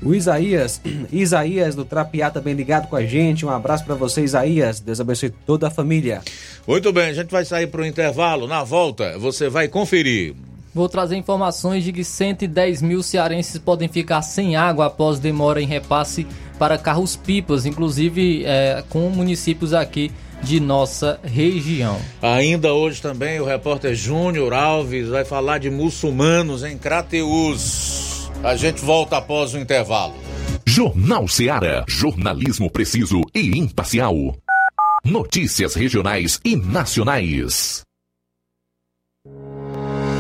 O 0.03 0.15
Isaías, 0.15 0.81
Isaías 1.13 1.75
do 1.75 1.85
Trapiá 1.85 2.31
também 2.31 2.55
ligado 2.55 2.89
com 2.89 2.97
a 2.97 3.05
gente. 3.05 3.45
Um 3.45 3.51
abraço 3.51 3.85
para 3.85 3.95
você, 3.95 4.23
Isaías. 4.23 4.81
Deus 4.81 4.99
abençoe 4.99 5.29
toda 5.29 5.69
a 5.69 5.71
família. 5.71 6.23
Muito 6.67 6.91
bem, 6.91 7.11
a 7.11 7.13
gente 7.13 7.31
vai 7.31 7.45
sair 7.45 7.67
para 7.67 7.83
o 7.83 7.87
intervalo. 7.87 8.47
Na 8.47 8.65
volta, 8.65 9.19
você 9.19 9.47
vai 9.51 9.69
conferir. 9.69 10.35
Vou 10.75 10.89
trazer 10.89 11.17
informações 11.17 11.85
de 11.85 11.93
que 11.93 12.03
110 12.03 12.81
mil 12.81 13.03
cearenses 13.03 13.59
podem 13.59 13.89
ficar 13.89 14.23
sem 14.23 14.57
água 14.57 14.87
após 14.87 15.19
demora 15.19 15.61
em 15.61 15.67
repasse 15.67 16.27
para 16.63 16.79
carros-pipas, 16.79 17.67
inclusive 17.67 18.45
é, 18.45 18.85
com 18.89 19.11
municípios 19.11 19.75
aqui 19.75 20.13
de 20.45 20.61
nossa 20.61 21.19
região. 21.25 21.99
Ainda 22.23 22.73
hoje 22.73 23.03
também 23.03 23.41
o 23.41 23.45
repórter 23.45 23.97
Júnior 23.97 24.53
Alves 24.53 25.09
vai 25.09 25.25
falar 25.25 25.59
de 25.59 25.69
muçulmanos 25.69 26.63
em 26.63 26.79
Crateus. 26.79 28.31
A 28.45 28.55
gente 28.55 28.81
volta 28.81 29.17
após 29.17 29.55
o 29.55 29.59
intervalo. 29.59 30.15
Jornal 30.65 31.27
Ceará, 31.27 31.85
jornalismo 31.89 32.71
preciso 32.71 33.23
e 33.35 33.59
imparcial. 33.59 34.15
Notícias 35.05 35.75
regionais 35.75 36.39
e 36.45 36.55
nacionais. 36.55 37.83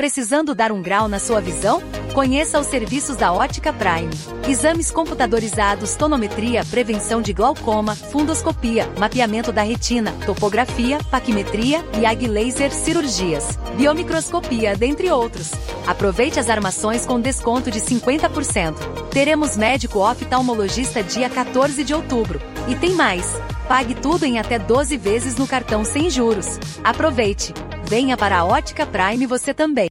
Precisando 0.00 0.54
dar 0.54 0.72
um 0.72 0.80
grau 0.80 1.08
na 1.08 1.18
sua 1.18 1.42
visão? 1.42 1.82
Conheça 2.14 2.58
os 2.58 2.68
serviços 2.68 3.16
da 3.16 3.34
Ótica 3.34 3.70
Prime. 3.70 4.08
Exames 4.48 4.90
computadorizados, 4.90 5.94
tonometria, 5.94 6.64
prevenção 6.64 7.20
de 7.20 7.34
glaucoma, 7.34 7.94
fundoscopia, 7.94 8.88
mapeamento 8.98 9.52
da 9.52 9.60
retina, 9.60 10.12
topografia, 10.24 10.96
paquimetria 11.10 11.84
e 11.92 12.26
laser 12.26 12.72
cirurgias, 12.72 13.58
biomicroscopia, 13.76 14.74
dentre 14.74 15.10
outros. 15.10 15.50
Aproveite 15.86 16.40
as 16.40 16.48
armações 16.48 17.04
com 17.04 17.20
desconto 17.20 17.70
de 17.70 17.80
50%. 17.80 18.76
Teremos 19.10 19.54
médico 19.54 19.98
oftalmologista 19.98 21.02
dia 21.02 21.28
14 21.28 21.84
de 21.84 21.92
outubro. 21.92 22.40
E 22.66 22.74
tem 22.74 22.94
mais. 22.94 23.26
Pague 23.70 23.94
tudo 23.94 24.24
em 24.24 24.36
até 24.36 24.58
12 24.58 24.96
vezes 24.96 25.36
no 25.36 25.46
cartão 25.46 25.84
sem 25.84 26.10
juros. 26.10 26.58
Aproveite. 26.82 27.54
Venha 27.84 28.16
para 28.16 28.40
a 28.40 28.44
Ótica 28.44 28.84
Prime 28.84 29.26
você 29.26 29.54
também. 29.54 29.86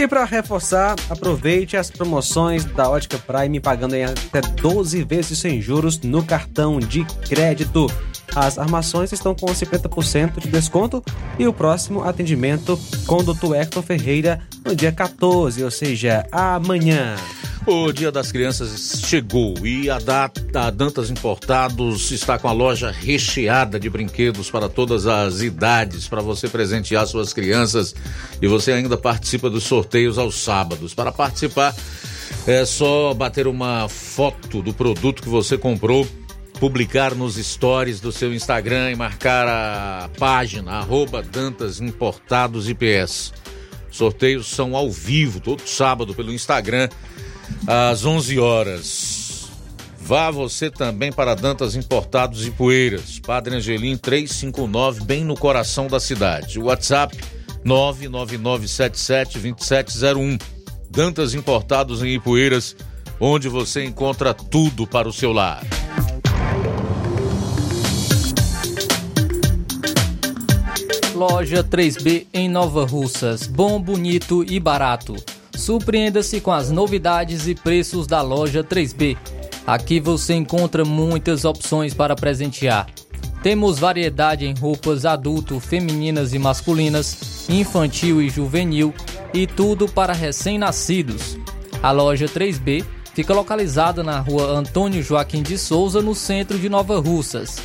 E 0.00 0.08
para 0.08 0.24
reforçar, 0.24 0.96
aproveite 1.10 1.76
as 1.76 1.90
promoções 1.90 2.64
da 2.64 2.88
Ótica 2.88 3.18
Prime 3.18 3.60
pagando 3.60 3.94
em 3.94 4.04
até 4.04 4.40
12 4.40 5.04
vezes 5.04 5.38
sem 5.38 5.60
juros 5.60 6.00
no 6.00 6.24
cartão 6.24 6.78
de 6.80 7.04
crédito. 7.28 7.86
As 8.34 8.58
armações 8.58 9.12
estão 9.12 9.34
com 9.34 9.48
50% 9.48 10.40
de 10.40 10.48
desconto 10.48 11.04
e 11.38 11.46
o 11.46 11.52
próximo 11.52 12.02
atendimento 12.02 12.80
com 13.06 13.16
o 13.16 13.22
Dr. 13.22 13.56
Hector 13.56 13.82
Ferreira 13.82 14.40
no 14.64 14.74
dia 14.74 14.90
14, 14.90 15.62
ou 15.62 15.70
seja, 15.70 16.26
amanhã. 16.32 17.16
O 17.66 17.92
Dia 17.92 18.10
das 18.10 18.32
Crianças 18.32 19.02
chegou 19.04 19.54
e 19.64 19.90
a, 19.90 19.98
data, 19.98 20.40
a 20.54 20.70
Dantas 20.70 21.10
Importados 21.10 22.10
está 22.10 22.38
com 22.38 22.48
a 22.48 22.52
loja 22.52 22.90
recheada 22.90 23.78
de 23.78 23.88
brinquedos 23.90 24.50
para 24.50 24.66
todas 24.66 25.06
as 25.06 25.42
idades, 25.42 26.08
para 26.08 26.22
você 26.22 26.48
presentear 26.48 27.06
suas 27.06 27.34
crianças 27.34 27.94
e 28.40 28.48
você 28.48 28.72
ainda 28.72 28.96
participa 28.96 29.50
dos 29.50 29.64
sorteios 29.90 30.18
aos 30.18 30.36
sábados. 30.36 30.94
Para 30.94 31.10
participar, 31.10 31.74
é 32.46 32.64
só 32.64 33.12
bater 33.12 33.48
uma 33.48 33.88
foto 33.88 34.62
do 34.62 34.72
produto 34.72 35.20
que 35.20 35.28
você 35.28 35.58
comprou, 35.58 36.06
publicar 36.60 37.14
nos 37.14 37.34
stories 37.34 38.00
do 38.00 38.12
seu 38.12 38.32
Instagram 38.32 38.92
e 38.92 38.94
marcar 38.94 39.48
a 39.48 40.08
página 40.16 40.74
arroba 40.74 41.22
Dantas 41.22 41.80
Importados 41.80 42.68
IPS. 42.68 43.32
Sorteios 43.90 44.46
são 44.46 44.76
ao 44.76 44.88
vivo, 44.88 45.40
todo 45.40 45.66
sábado, 45.66 46.14
pelo 46.14 46.32
Instagram 46.32 46.88
às 47.66 48.04
11 48.04 48.38
horas. 48.38 49.50
Vá 49.98 50.30
você 50.30 50.70
também 50.70 51.12
para 51.12 51.34
Dantas 51.34 51.74
Importados 51.74 52.46
e 52.46 52.50
Poeiras, 52.52 53.18
Padre 53.18 53.56
Angelim 53.56 53.96
359, 53.96 55.04
bem 55.04 55.24
no 55.24 55.36
coração 55.36 55.88
da 55.88 55.98
cidade. 55.98 56.60
WhatsApp 56.60 57.16
999772701. 57.64 60.40
Dantas 60.90 61.34
Importados 61.34 62.02
em 62.02 62.14
Ipueiras, 62.14 62.74
onde 63.20 63.48
você 63.48 63.84
encontra 63.84 64.34
tudo 64.34 64.86
para 64.86 65.08
o 65.08 65.12
seu 65.12 65.32
lar. 65.32 65.62
Loja 71.14 71.62
3B 71.62 72.26
em 72.32 72.48
Nova 72.48 72.86
Russas. 72.86 73.46
Bom, 73.46 73.78
bonito 73.80 74.42
e 74.42 74.58
barato. 74.58 75.14
Surpreenda-se 75.54 76.40
com 76.40 76.50
as 76.50 76.70
novidades 76.70 77.46
e 77.46 77.54
preços 77.54 78.06
da 78.06 78.22
Loja 78.22 78.64
3B. 78.64 79.18
Aqui 79.66 80.00
você 80.00 80.32
encontra 80.32 80.82
muitas 80.84 81.44
opções 81.44 81.92
para 81.92 82.16
presentear. 82.16 82.86
Temos 83.42 83.78
variedade 83.78 84.44
em 84.44 84.52
roupas 84.54 85.06
adulto, 85.06 85.58
femininas 85.58 86.34
e 86.34 86.38
masculinas, 86.38 87.48
infantil 87.48 88.20
e 88.20 88.28
juvenil 88.28 88.92
e 89.32 89.46
tudo 89.46 89.88
para 89.88 90.12
recém-nascidos. 90.12 91.38
A 91.82 91.90
loja 91.90 92.26
3B 92.26 92.84
fica 93.14 93.32
localizada 93.32 94.02
na 94.02 94.20
rua 94.20 94.44
Antônio 94.58 95.02
Joaquim 95.02 95.42
de 95.42 95.56
Souza, 95.56 96.02
no 96.02 96.14
centro 96.14 96.58
de 96.58 96.68
Nova 96.68 97.00
Russas. 97.00 97.56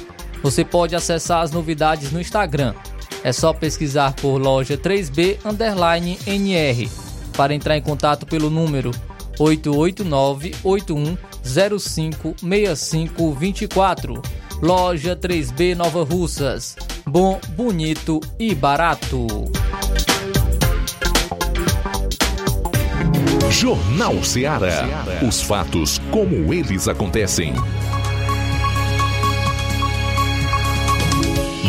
Você 0.41 0.63
pode 0.63 0.95
acessar 0.95 1.41
as 1.41 1.51
novidades 1.51 2.09
no 2.11 2.21
Instagram. 2.21 2.73
É 3.21 3.33
só 3.33 3.51
pesquisar 3.51 4.13
por 4.13 4.37
loja 4.37 4.77
3B 4.77 5.39
underline 5.43 6.17
NR 6.25 6.89
para 7.35 7.53
entrar 7.53 7.75
em 7.75 7.81
contato 7.81 8.25
pelo 8.25 8.49
número 8.49 8.91
889 9.37 10.55
8105 10.63 12.35
6524. 12.39 14.21
Loja 14.65 15.15
3B 15.15 15.75
Nova 15.75 16.03
Russas. 16.03 16.75
Bom, 17.05 17.39
bonito 17.49 18.19
e 18.39 18.55
barato. 18.55 19.27
Jornal 23.51 24.23
Ceará. 24.23 25.05
Os 25.21 25.39
fatos 25.43 26.01
como 26.09 26.51
eles 26.51 26.87
acontecem. 26.87 27.53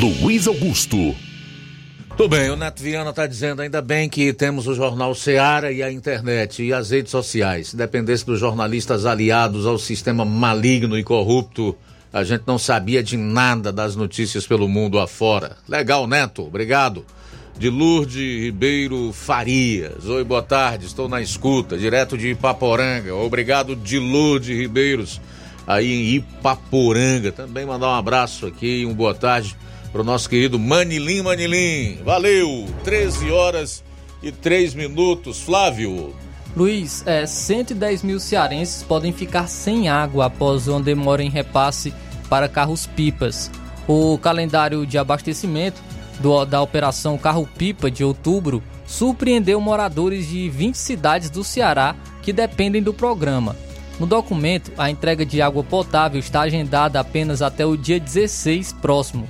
Luiz 0.01 0.47
Augusto. 0.47 1.14
Tudo 2.16 2.30
bem, 2.30 2.49
o 2.49 2.57
Neto 2.57 2.82
Viana 2.82 3.11
está 3.11 3.26
dizendo 3.26 3.61
ainda 3.61 3.82
bem 3.82 4.09
que 4.09 4.32
temos 4.32 4.66
o 4.66 4.74
Jornal 4.74 5.14
Ceará 5.14 5.70
e 5.70 5.82
a 5.82 5.92
internet 5.92 6.62
e 6.62 6.72
as 6.72 6.88
redes 6.88 7.11
sociais. 7.11 7.68
Se 7.68 7.76
dependesse 7.76 8.24
dos 8.24 8.40
jornalistas 8.40 9.05
aliados 9.05 9.66
ao 9.66 9.76
sistema 9.76 10.24
maligno 10.24 10.99
e 10.99 11.05
corrupto, 11.05 11.76
a 12.17 12.25
gente 12.25 12.45
não 12.47 12.59
sabia 12.59 13.03
de 13.03 13.14
nada 13.14 13.71
das 13.71 13.95
notícias 13.95 14.47
pelo 14.47 14.67
mundo 14.67 14.99
afora. 14.99 15.59
Legal, 15.69 16.07
Neto, 16.07 16.47
obrigado. 16.47 17.05
De 17.59 17.69
Lourdes 17.69 18.43
Ribeiro 18.43 19.12
Farias. 19.12 20.07
Oi, 20.07 20.25
boa 20.25 20.43
tarde, 20.43 20.87
estou 20.87 21.11
na 21.11 21.21
escuta, 21.21 21.77
direto 21.77 22.17
de 22.17 22.31
Ipaporanga. 22.31 23.14
Obrigado, 23.14 23.77
de 23.77 23.99
Lourdes 23.99 24.57
Ribeiros, 24.57 25.21
aí 25.67 25.93
em 25.93 26.14
Ipaporanga. 26.14 27.33
Também 27.33 27.67
mandar 27.67 27.89
um 27.89 27.97
abraço 27.97 28.47
aqui 28.47 28.81
e 28.81 28.87
uma 28.87 28.95
boa 28.95 29.14
tarde 29.14 29.55
para 29.93 30.01
o 30.01 30.05
nosso 30.05 30.27
querido 30.27 30.59
Manilim 30.59 31.21
Manilim. 31.21 31.99
Valeu! 32.03 32.64
13 32.83 33.31
horas 33.31 33.85
e 34.23 34.33
3 34.33 34.73
minutos. 34.73 35.39
Flávio. 35.43 36.14
Luiz, 36.57 37.07
é, 37.07 37.27
110 37.27 38.03
mil 38.03 38.19
cearenses 38.19 38.83
podem 38.83 39.12
ficar 39.12 39.47
sem 39.47 39.91
água 39.91 40.25
após 40.25 40.67
uma 40.67 40.81
demora 40.81 41.23
em 41.23 41.29
repasse 41.29 41.93
para 42.29 42.49
carros-pipas. 42.49 43.51
O 43.89 44.18
calendário 44.18 44.87
de 44.87 44.99
abastecimento 44.99 45.81
do, 46.20 46.45
da 46.45 46.61
Operação 46.61 47.16
Carro-Pipa 47.16 47.91
de 47.91 48.05
outubro 48.05 48.62
surpreendeu 48.87 49.61
moradores 49.61 50.29
de 50.29 50.49
20 50.49 50.77
cidades 50.77 51.31
do 51.31 51.43
Ceará 51.43 51.95
que 52.22 52.33
dependem 52.33 52.83
do 52.83 52.93
programa. 52.93 53.57
No 53.99 54.07
documento, 54.07 54.72
a 54.77 54.91
entrega 54.91 55.24
de 55.24 55.41
água 55.41 55.64
potável 55.64 56.20
está 56.20 56.43
agendada 56.43 57.01
apenas 57.01 57.41
até 57.41 57.64
o 57.64 57.77
dia 57.77 57.99
16 57.99 58.72
próximo 58.74 59.27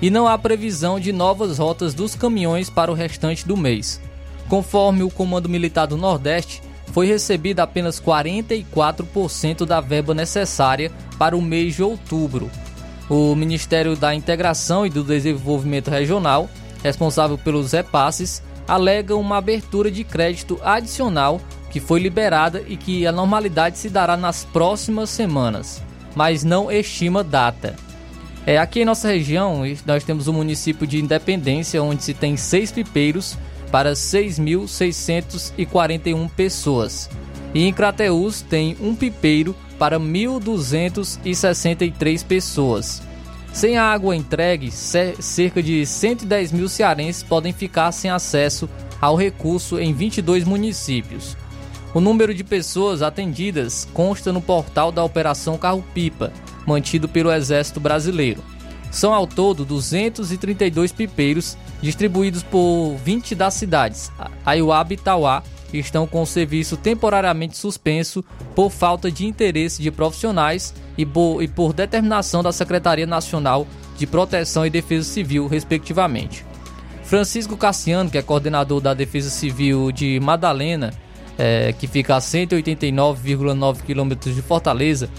e 0.00 0.10
não 0.10 0.28
há 0.28 0.36
previsão 0.36 1.00
de 1.00 1.12
novas 1.12 1.58
rotas 1.58 1.94
dos 1.94 2.14
caminhões 2.14 2.68
para 2.68 2.90
o 2.90 2.94
restante 2.94 3.46
do 3.46 3.56
mês. 3.56 4.00
Conforme 4.48 5.02
o 5.02 5.10
Comando 5.10 5.48
Militar 5.48 5.86
do 5.86 5.96
Nordeste, 5.96 6.62
foi 6.94 7.08
recebida 7.08 7.64
apenas 7.64 8.00
44% 8.00 9.66
da 9.66 9.80
verba 9.80 10.14
necessária 10.14 10.92
para 11.18 11.36
o 11.36 11.42
mês 11.42 11.74
de 11.74 11.82
outubro. 11.82 12.48
O 13.10 13.34
Ministério 13.34 13.96
da 13.96 14.14
Integração 14.14 14.86
e 14.86 14.90
do 14.90 15.02
Desenvolvimento 15.02 15.90
Regional, 15.90 16.48
responsável 16.84 17.36
pelos 17.36 17.72
repasses, 17.72 18.40
alega 18.68 19.16
uma 19.16 19.38
abertura 19.38 19.90
de 19.90 20.04
crédito 20.04 20.60
adicional 20.62 21.40
que 21.68 21.80
foi 21.80 21.98
liberada 21.98 22.62
e 22.64 22.76
que 22.76 23.04
a 23.08 23.10
normalidade 23.10 23.76
se 23.76 23.90
dará 23.90 24.16
nas 24.16 24.44
próximas 24.44 25.10
semanas, 25.10 25.82
mas 26.14 26.44
não 26.44 26.70
estima 26.70 27.24
data. 27.24 27.74
É, 28.46 28.56
aqui 28.56 28.82
em 28.82 28.84
nossa 28.84 29.08
região, 29.08 29.62
nós 29.84 30.04
temos 30.04 30.28
o 30.28 30.32
município 30.32 30.86
de 30.86 31.00
Independência, 31.00 31.82
onde 31.82 32.04
se 32.04 32.14
tem 32.14 32.36
seis 32.36 32.70
pipeiros 32.70 33.36
para 33.74 33.92
6.641 33.94 36.30
pessoas. 36.30 37.10
E 37.52 37.64
em 37.64 37.72
Crateús 37.72 38.40
tem 38.40 38.76
um 38.80 38.94
pipeiro 38.94 39.52
para 39.80 39.98
1.263 39.98 42.24
pessoas. 42.24 43.02
Sem 43.52 43.76
a 43.76 43.82
água 43.82 44.14
entregue, 44.14 44.70
cerca 44.70 45.60
de 45.60 45.84
110 45.84 46.52
mil 46.52 46.68
cearenses 46.68 47.24
podem 47.24 47.52
ficar 47.52 47.90
sem 47.90 48.12
acesso 48.12 48.70
ao 49.00 49.16
recurso 49.16 49.80
em 49.80 49.92
22 49.92 50.44
municípios. 50.44 51.36
O 51.92 52.00
número 52.00 52.32
de 52.32 52.44
pessoas 52.44 53.02
atendidas 53.02 53.88
consta 53.92 54.32
no 54.32 54.40
portal 54.40 54.92
da 54.92 55.02
Operação 55.02 55.58
Carro-Pipa, 55.58 56.32
mantido 56.64 57.08
pelo 57.08 57.32
Exército 57.32 57.80
Brasileiro. 57.80 58.53
São 58.94 59.12
ao 59.12 59.26
todo 59.26 59.64
232 59.64 60.92
pipeiros 60.92 61.58
distribuídos 61.82 62.44
por 62.44 62.94
20 63.04 63.34
das 63.34 63.54
cidades. 63.54 64.12
Aiuaba 64.46 64.94
e 64.94 64.96
Tauá 64.96 65.42
estão 65.72 66.06
com 66.06 66.22
o 66.22 66.26
serviço 66.26 66.76
temporariamente 66.76 67.56
suspenso 67.56 68.24
por 68.54 68.70
falta 68.70 69.10
de 69.10 69.26
interesse 69.26 69.82
de 69.82 69.90
profissionais 69.90 70.72
e 70.96 71.04
por 71.04 71.72
determinação 71.72 72.40
da 72.40 72.52
Secretaria 72.52 73.04
Nacional 73.04 73.66
de 73.98 74.06
Proteção 74.06 74.64
e 74.64 74.70
Defesa 74.70 75.10
Civil, 75.10 75.48
respectivamente. 75.48 76.46
Francisco 77.02 77.56
Cassiano, 77.56 78.08
que 78.08 78.16
é 78.16 78.22
coordenador 78.22 78.80
da 78.80 78.94
Defesa 78.94 79.28
Civil 79.28 79.90
de 79.90 80.20
Madalena, 80.20 80.94
é, 81.36 81.72
que 81.72 81.88
fica 81.88 82.14
a 82.14 82.20
189,9 82.20 83.82
quilômetros 83.82 84.36
de 84.36 84.40
Fortaleza, 84.40 85.10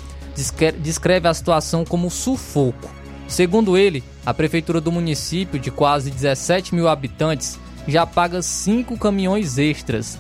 descreve 0.82 1.28
a 1.28 1.34
situação 1.34 1.84
como 1.84 2.10
sufoco. 2.10 3.05
Segundo 3.28 3.78
ele, 3.78 4.04
a 4.26 4.34
prefeitura 4.34 4.80
do 4.80 4.92
município, 4.92 5.60
de 5.60 5.72
quase 5.72 6.12
17 6.12 6.76
mil 6.76 6.88
habitantes, 6.88 7.60
já 7.88 8.06
paga 8.06 8.42
5 8.42 8.98
caminhões 8.98 9.58
extras, 9.58 10.20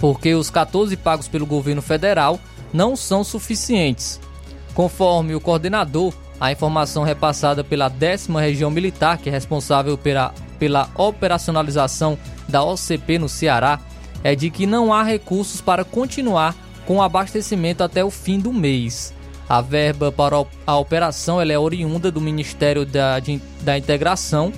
porque 0.00 0.34
os 0.34 0.50
14 0.50 0.96
pagos 0.96 1.28
pelo 1.28 1.46
governo 1.46 1.82
federal 1.82 2.38
não 2.72 2.96
são 2.96 3.24
suficientes. 3.24 4.20
Conforme 4.74 5.34
o 5.34 5.40
coordenador, 5.40 6.12
a 6.40 6.52
informação 6.52 7.02
repassada 7.02 7.64
pela 7.64 7.88
10 7.88 8.28
Região 8.28 8.70
Militar, 8.70 9.18
que 9.18 9.28
é 9.28 9.32
responsável 9.32 9.98
pela, 9.98 10.32
pela 10.58 10.88
operacionalização 10.94 12.16
da 12.48 12.62
OCP 12.62 13.18
no 13.18 13.28
Ceará, 13.28 13.80
é 14.22 14.34
de 14.34 14.50
que 14.50 14.66
não 14.66 14.92
há 14.92 15.02
recursos 15.02 15.60
para 15.60 15.84
continuar 15.84 16.54
com 16.86 16.96
o 16.96 17.02
abastecimento 17.02 17.82
até 17.82 18.04
o 18.04 18.10
fim 18.10 18.38
do 18.38 18.52
mês. 18.52 19.12
A 19.48 19.62
verba 19.62 20.12
para 20.12 20.36
a 20.66 20.76
operação 20.76 21.40
é 21.40 21.58
oriunda 21.58 22.10
do 22.10 22.20
Ministério 22.20 22.84
da, 22.84 23.18
de, 23.18 23.40
da 23.62 23.78
Integração 23.78 24.52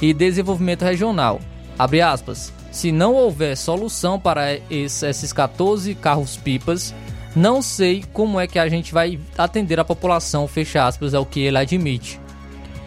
e 0.00 0.14
Desenvolvimento 0.14 0.82
Regional. 0.82 1.40
Abre 1.78 2.00
aspas. 2.00 2.52
Se 2.70 2.92
não 2.92 3.14
houver 3.14 3.56
solução 3.56 4.20
para 4.20 4.58
esses 4.70 5.32
14 5.32 5.94
carros-pipas, 5.94 6.94
não 7.34 7.60
sei 7.60 8.04
como 8.12 8.38
é 8.38 8.46
que 8.46 8.58
a 8.58 8.68
gente 8.68 8.92
vai 8.92 9.18
atender 9.36 9.80
a 9.80 9.84
população, 9.84 10.46
fecha 10.46 10.86
aspas, 10.86 11.12
é 11.12 11.18
o 11.18 11.26
que 11.26 11.40
ele 11.40 11.58
admite. 11.58 12.20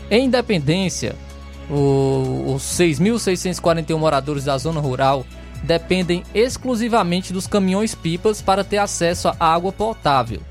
Em 0.10 0.26
Independência, 0.26 1.16
o, 1.70 2.54
os 2.56 2.64
6.641 2.64 3.98
moradores 3.98 4.46
da 4.46 4.58
zona 4.58 4.80
rural 4.80 5.26
dependem 5.64 6.24
exclusivamente 6.34 7.34
dos 7.34 7.48
caminhões-pipas 7.48 8.42
para 8.42 8.64
ter 8.64 8.78
acesso 8.78 9.28
à 9.28 9.36
água 9.40 9.72
potável. 9.72 10.42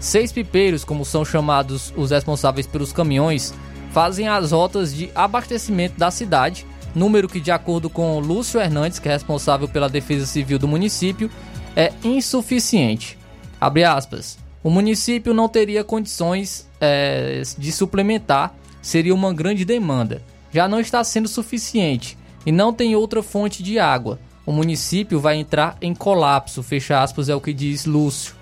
Seis 0.00 0.30
pipeiros, 0.30 0.84
como 0.84 1.04
são 1.04 1.24
chamados 1.24 1.92
os 1.96 2.10
responsáveis 2.10 2.66
pelos 2.66 2.92
caminhões, 2.92 3.52
fazem 3.92 4.28
as 4.28 4.52
rotas 4.52 4.94
de 4.94 5.10
abastecimento 5.14 5.98
da 5.98 6.10
cidade, 6.10 6.66
número 6.94 7.28
que, 7.28 7.40
de 7.40 7.50
acordo 7.50 7.90
com 7.90 8.18
Lúcio 8.20 8.60
Hernandes, 8.60 8.98
que 8.98 9.08
é 9.08 9.12
responsável 9.12 9.68
pela 9.68 9.88
defesa 9.88 10.26
civil 10.26 10.58
do 10.58 10.68
município, 10.68 11.30
é 11.74 11.92
insuficiente. 12.04 13.18
Abre 13.60 13.84
aspas. 13.84 14.38
O 14.62 14.70
município 14.70 15.32
não 15.32 15.48
teria 15.48 15.84
condições 15.84 16.68
é, 16.80 17.42
de 17.56 17.72
suplementar, 17.72 18.54
seria 18.82 19.14
uma 19.14 19.32
grande 19.32 19.64
demanda. 19.64 20.22
Já 20.52 20.68
não 20.68 20.80
está 20.80 21.02
sendo 21.04 21.28
suficiente 21.28 22.18
e 22.44 22.52
não 22.52 22.72
tem 22.72 22.96
outra 22.96 23.22
fonte 23.22 23.62
de 23.62 23.78
água. 23.78 24.18
O 24.46 24.52
município 24.52 25.20
vai 25.20 25.36
entrar 25.36 25.76
em 25.80 25.94
colapso, 25.94 26.62
fecha 26.62 27.02
aspas, 27.02 27.28
é 27.28 27.34
o 27.34 27.40
que 27.40 27.52
diz 27.52 27.84
Lúcio. 27.84 28.37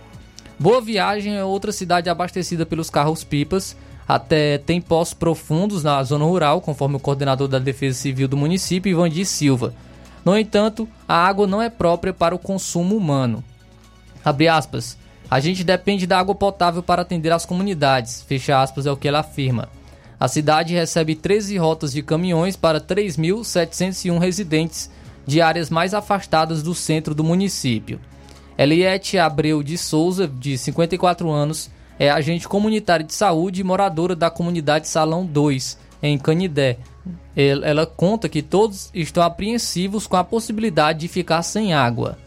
Boa 0.59 0.81
Viagem 0.81 1.37
é 1.37 1.45
outra 1.45 1.71
cidade 1.71 2.09
abastecida 2.09 2.65
pelos 2.65 2.89
carros-pipas. 2.89 3.77
Até 4.09 4.57
tem 4.57 4.81
poços 4.81 5.13
profundos 5.13 5.83
na 5.83 6.03
zona 6.03 6.25
rural, 6.25 6.63
conforme 6.63 6.97
o 6.97 7.01
coordenador 7.01 7.47
da 7.47 7.59
Defesa 7.59 7.99
Civil 7.99 8.27
do 8.27 8.39
município, 8.39 8.91
Ivandi 8.91 9.25
Silva. 9.27 9.75
No 10.25 10.37
entanto, 10.37 10.89
a 11.07 11.15
água 11.15 11.47
não 11.47 11.61
é 11.61 11.69
própria 11.69 12.13
para 12.15 12.35
o 12.35 12.39
consumo 12.39 12.97
humano. 12.97 13.45
Abre 14.25 14.49
aspas. 14.49 14.97
A 15.31 15.41
gente 15.41 15.63
depende 15.63 16.07
da 16.07 16.19
água 16.19 16.35
potável 16.35 16.83
para 16.83 17.03
atender 17.03 17.33
as 17.33 17.45
comunidades. 17.45 18.23
Fecha 18.23 18.63
aspas 18.63 18.87
é 18.87 18.91
o 18.91 18.97
que 18.97 19.09
ela 19.09 19.21
afirma. 19.21 19.69
A 20.19 20.27
cidade 20.27 20.73
recebe 20.73 21.15
13 21.15 21.59
rotas 21.59 21.93
de 21.93 22.03
caminhões 22.03 22.57
para 22.57 22.81
3.701 22.81 24.19
residentes 24.19 24.91
de 25.27 25.43
áreas 25.43 25.69
mais 25.69 25.93
afastadas 25.93 26.63
do 26.63 26.75
centro 26.75 27.15
do 27.15 27.23
município. 27.23 28.01
Eliette 28.59 29.19
Abreu 29.19 29.63
de 29.63 29.77
Souza, 29.77 30.27
de 30.27 30.57
54 30.57 31.31
anos, 31.31 31.71
é 31.99 32.11
agente 32.11 32.49
comunitária 32.49 33.05
de 33.05 33.13
saúde 33.13 33.61
e 33.61 33.65
moradora 33.65 34.17
da 34.17 34.31
comunidade 34.31 34.89
Salão 34.89 35.27
2, 35.27 35.79
em 36.03 36.19
Canidé. 36.19 36.79
Ela 37.37 37.85
conta 37.87 38.29
que 38.31 38.43
todos 38.43 38.91
estão 38.95 39.23
apreensivos 39.23 40.07
com 40.07 40.17
a 40.17 40.25
possibilidade 40.25 41.01
de 41.01 41.09
ficar 41.09 41.43
sem 41.43 41.75
água. 41.75 42.19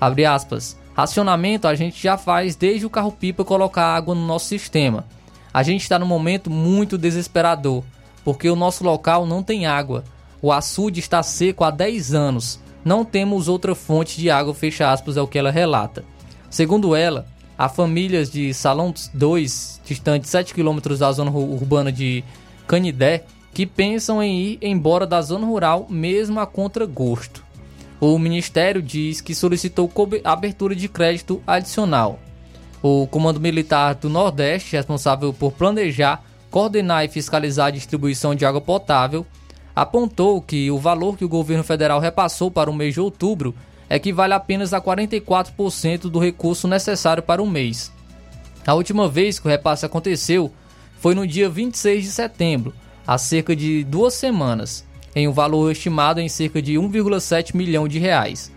Abre 0.00 0.24
aspas. 0.24 0.76
Racionamento 0.92 1.68
a 1.68 1.74
gente 1.74 2.02
já 2.02 2.18
faz 2.18 2.56
desde 2.56 2.84
o 2.84 2.90
carro-pipa 2.90 3.44
colocar 3.44 3.94
água 3.94 4.14
no 4.14 4.26
nosso 4.26 4.46
sistema. 4.46 5.06
A 5.54 5.62
gente 5.62 5.82
está 5.82 5.98
num 5.98 6.06
momento 6.06 6.50
muito 6.50 6.98
desesperador, 6.98 7.84
porque 8.24 8.50
o 8.50 8.56
nosso 8.56 8.82
local 8.82 9.24
não 9.24 9.42
tem 9.42 9.66
água. 9.66 10.04
O 10.42 10.52
açude 10.52 10.98
está 10.98 11.22
seco 11.22 11.62
há 11.62 11.70
10 11.70 12.12
anos 12.12 12.60
não 12.84 13.04
temos 13.04 13.48
outra 13.48 13.74
fonte 13.74 14.18
de 14.18 14.30
água, 14.30 14.54
fecha 14.54 14.90
aspas, 14.90 15.16
é 15.16 15.22
o 15.22 15.26
que 15.26 15.38
ela 15.38 15.50
relata. 15.50 16.04
Segundo 16.48 16.96
ela, 16.96 17.26
há 17.56 17.68
famílias 17.68 18.30
de 18.30 18.54
Salão 18.54 18.92
2, 19.12 19.80
distante 19.84 20.28
7 20.28 20.54
km 20.54 20.78
da 20.98 21.12
zona 21.12 21.30
urbana 21.30 21.92
de 21.92 22.24
Canidé, 22.66 23.24
que 23.52 23.66
pensam 23.66 24.22
em 24.22 24.40
ir 24.40 24.58
embora 24.62 25.06
da 25.06 25.20
zona 25.20 25.46
rural 25.46 25.86
mesmo 25.90 26.40
a 26.40 26.46
contragosto. 26.46 27.44
O 28.00 28.18
Ministério 28.18 28.80
diz 28.80 29.20
que 29.20 29.34
solicitou 29.34 29.92
abertura 30.24 30.74
de 30.74 30.88
crédito 30.88 31.42
adicional. 31.46 32.18
O 32.82 33.06
Comando 33.06 33.38
Militar 33.38 33.94
do 33.94 34.08
Nordeste, 34.08 34.74
responsável 34.74 35.34
por 35.34 35.52
planejar, 35.52 36.24
coordenar 36.50 37.04
e 37.04 37.08
fiscalizar 37.08 37.66
a 37.66 37.72
distribuição 37.72 38.34
de 38.34 38.46
água 38.46 38.60
potável, 38.60 39.26
apontou 39.74 40.40
que 40.40 40.70
o 40.70 40.78
valor 40.78 41.16
que 41.16 41.24
o 41.24 41.28
governo 41.28 41.64
federal 41.64 42.00
repassou 42.00 42.50
para 42.50 42.70
o 42.70 42.74
mês 42.74 42.94
de 42.94 43.00
outubro 43.00 43.54
equivale 43.88 44.32
apenas 44.32 44.72
a 44.72 44.80
44% 44.80 46.02
do 46.02 46.18
recurso 46.18 46.68
necessário 46.68 47.22
para 47.22 47.42
o 47.42 47.46
mês. 47.46 47.92
A 48.66 48.74
última 48.74 49.08
vez 49.08 49.38
que 49.38 49.46
o 49.46 49.50
repasse 49.50 49.84
aconteceu 49.84 50.52
foi 50.98 51.14
no 51.14 51.26
dia 51.26 51.48
26 51.48 52.04
de 52.04 52.10
setembro, 52.10 52.74
há 53.06 53.18
cerca 53.18 53.56
de 53.56 53.82
duas 53.82 54.14
semanas, 54.14 54.86
em 55.14 55.26
um 55.26 55.32
valor 55.32 55.72
estimado 55.72 56.20
em 56.20 56.28
cerca 56.28 56.62
de 56.62 56.74
1,7 56.74 57.56
milhão 57.56 57.88
de 57.88 57.98
reais. 57.98 58.52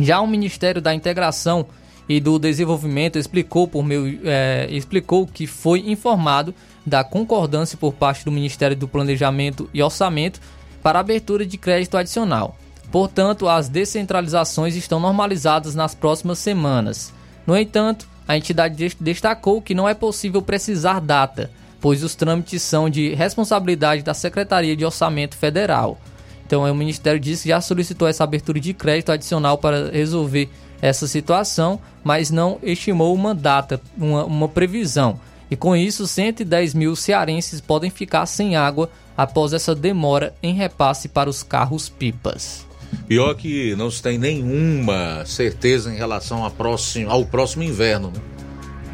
Já 0.00 0.20
o 0.20 0.26
Ministério 0.26 0.80
da 0.80 0.94
Integração 0.94 1.66
e 2.08 2.20
do 2.20 2.38
Desenvolvimento 2.38 3.18
explicou, 3.18 3.66
por 3.66 3.84
meio, 3.84 4.20
é, 4.24 4.66
explicou 4.70 5.26
que 5.26 5.46
foi 5.46 5.80
informado 5.90 6.54
da 6.86 7.02
concordância 7.02 7.78
por 7.78 7.92
parte 7.92 8.24
do 8.24 8.32
Ministério 8.32 8.76
do 8.76 8.88
Planejamento 8.88 9.68
e 9.72 9.82
Orçamento 9.82 10.40
para 10.82 10.98
abertura 10.98 11.46
de 11.46 11.56
crédito 11.56 11.96
adicional. 11.96 12.56
Portanto, 12.90 13.48
as 13.48 13.68
descentralizações 13.68 14.76
estão 14.76 15.00
normalizadas 15.00 15.74
nas 15.74 15.94
próximas 15.94 16.38
semanas. 16.38 17.12
No 17.46 17.56
entanto, 17.56 18.06
a 18.28 18.36
entidade 18.36 18.96
destacou 19.00 19.60
que 19.60 19.74
não 19.74 19.88
é 19.88 19.94
possível 19.94 20.40
precisar 20.40 21.00
data, 21.00 21.50
pois 21.80 22.04
os 22.04 22.14
trâmites 22.14 22.62
são 22.62 22.88
de 22.88 23.14
responsabilidade 23.14 24.02
da 24.02 24.14
Secretaria 24.14 24.76
de 24.76 24.84
Orçamento 24.84 25.36
Federal. 25.36 25.98
Então, 26.46 26.70
o 26.70 26.74
Ministério 26.74 27.18
disse 27.18 27.44
que 27.44 27.48
já 27.48 27.60
solicitou 27.60 28.06
essa 28.06 28.24
abertura 28.24 28.60
de 28.60 28.72
crédito 28.74 29.10
adicional 29.10 29.58
para 29.58 29.90
resolver 29.90 30.48
essa 30.80 31.06
situação, 31.06 31.80
mas 32.02 32.30
não 32.30 32.58
estimou 32.62 33.14
uma 33.14 33.34
data, 33.34 33.80
uma, 33.96 34.24
uma 34.24 34.48
previsão. 34.48 35.18
E 35.54 35.56
com 35.56 35.76
isso, 35.76 36.04
110 36.04 36.74
mil 36.74 36.96
cearenses 36.96 37.60
podem 37.60 37.88
ficar 37.88 38.26
sem 38.26 38.56
água 38.56 38.90
após 39.16 39.52
essa 39.52 39.72
demora 39.72 40.34
em 40.42 40.52
repasse 40.52 41.06
para 41.06 41.30
os 41.30 41.44
carros-pipas. 41.44 42.66
Pior 43.06 43.32
que 43.36 43.76
não 43.76 43.88
se 43.88 44.02
tem 44.02 44.18
nenhuma 44.18 45.24
certeza 45.24 45.94
em 45.94 45.96
relação 45.96 46.50
próximo, 46.50 47.08
ao 47.08 47.24
próximo 47.24 47.62
inverno. 47.62 48.08
Né? 48.08 48.20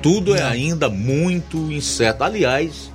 Tudo 0.03 0.37
é 0.37 0.43
ainda 0.43 0.91
muito 0.91 1.57
incerto. 1.73 2.25
Aliás, 2.25 2.93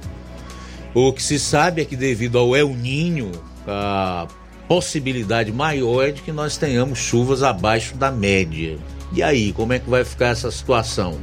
o 0.94 1.12
que 1.12 1.24
se 1.24 1.40
sabe 1.40 1.82
é 1.82 1.86
que 1.86 1.96
devido 1.96 2.38
ao 2.38 2.56
El 2.56 2.70
Ninho, 2.70 3.32
a 3.68 4.28
possibilidade 4.68 5.52
maior 5.52 6.10
é 6.10 6.12
de 6.12 6.22
que 6.22 6.32
nós 6.32 6.56
tenhamos 6.56 7.00
chuvas 7.00 7.42
abaixo 7.42 7.96
da 7.96 8.12
média. 8.12 8.78
E 9.12 9.24
aí, 9.24 9.52
como 9.54 9.74
é 9.74 9.80
que 9.80 9.90
vai 9.90 10.06
ficar 10.06 10.28
essa 10.28 10.52
situação? 10.52 11.18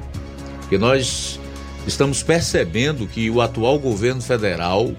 Porque 0.62 0.76
nós 0.76 1.38
estamos 1.86 2.22
percebendo 2.22 3.06
que 3.06 3.30
o 3.30 3.40
atual 3.40 3.78
governo 3.78 4.20
federal 4.20 4.92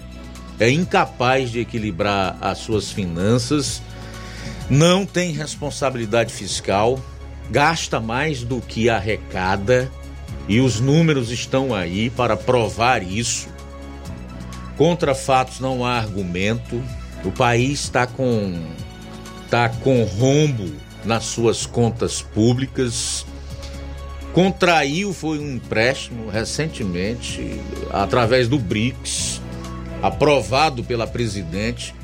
é 0.58 0.70
incapaz 0.70 1.50
de 1.50 1.60
equilibrar 1.60 2.36
as 2.40 2.58
suas 2.58 2.90
finanças, 2.90 3.82
não 4.70 5.04
tem 5.04 5.32
responsabilidade 5.32 6.32
fiscal, 6.32 7.00
gasta 7.50 8.00
mais 8.00 8.42
do 8.42 8.60
que 8.60 8.88
arrecada 8.88 9.90
e 10.48 10.60
os 10.60 10.80
números 10.80 11.30
estão 11.30 11.74
aí 11.74 12.10
para 12.10 12.36
provar 12.36 13.02
isso. 13.02 13.48
Contra 14.76 15.14
fatos 15.14 15.60
não 15.60 15.84
há 15.84 15.98
argumento. 15.98 16.82
O 17.24 17.30
país 17.30 17.84
está 17.84 18.06
com 18.06 18.62
tá 19.50 19.68
com 19.68 20.04
rombo 20.04 20.70
nas 21.04 21.24
suas 21.24 21.64
contas 21.64 22.20
públicas 22.20 23.24
contraiu 24.34 25.14
foi 25.14 25.38
um 25.38 25.54
empréstimo 25.54 26.28
recentemente 26.28 27.60
através 27.90 28.48
do 28.48 28.58
BRICS, 28.58 29.40
aprovado 30.02 30.82
pela 30.82 31.06
presidente, 31.06 31.94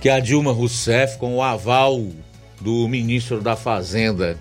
que 0.00 0.08
é 0.08 0.12
a 0.12 0.20
Dilma 0.20 0.52
Rousseff, 0.52 1.18
com 1.18 1.36
o 1.36 1.42
aval 1.42 2.02
do 2.62 2.88
ministro 2.88 3.42
da 3.42 3.56
Fazenda, 3.56 4.38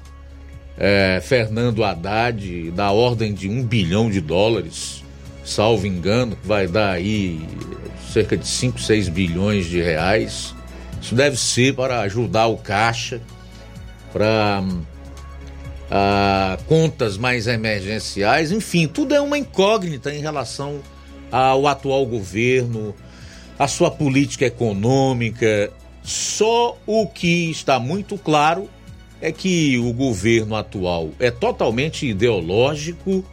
é, 0.77 1.21
Fernando 1.21 1.83
Haddad, 1.83 2.71
da 2.71 2.91
ordem 2.91 3.33
de 3.33 3.49
um 3.49 3.63
bilhão 3.63 4.09
de 4.09 4.21
dólares, 4.21 5.03
salvo 5.43 5.85
engano, 5.85 6.37
que 6.37 6.47
vai 6.47 6.67
dar 6.67 6.91
aí 6.91 7.45
cerca 8.13 8.37
de 8.37 8.47
5, 8.47 8.79
6 8.79 9.09
bilhões 9.09 9.65
de 9.65 9.81
reais. 9.81 10.55
Isso 11.01 11.13
deve 11.13 11.35
ser 11.35 11.75
para 11.75 11.99
ajudar 12.01 12.47
o 12.47 12.57
caixa, 12.57 13.21
para 14.13 14.63
ah, 15.91 16.57
contas 16.67 17.17
mais 17.17 17.47
emergenciais, 17.47 18.51
enfim, 18.51 18.87
tudo 18.87 19.15
é 19.15 19.21
uma 19.21 19.37
incógnita 19.37 20.13
em 20.13 20.21
relação 20.21 20.81
ao 21.31 21.67
atual 21.67 22.05
governo, 22.05 22.93
a 23.57 23.67
sua 23.67 23.89
política 23.89 24.45
econômica. 24.45 25.71
Só 26.03 26.77
o 26.85 27.07
que 27.07 27.51
está 27.51 27.79
muito 27.79 28.17
claro 28.17 28.69
é 29.21 29.31
que 29.31 29.77
o 29.77 29.91
governo 29.91 30.55
atual 30.55 31.09
é 31.19 31.29
totalmente 31.29 32.07
ideológico, 32.07 33.23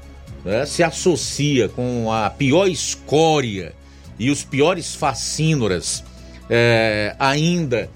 né, 0.45 0.67
se 0.67 0.83
associa 0.83 1.69
com 1.69 2.11
a 2.13 2.29
pior 2.31 2.67
escória 2.67 3.73
e 4.19 4.31
os 4.31 4.43
piores 4.43 4.95
facínoras 4.95 6.03
é, 6.49 7.15
ainda 7.19 7.91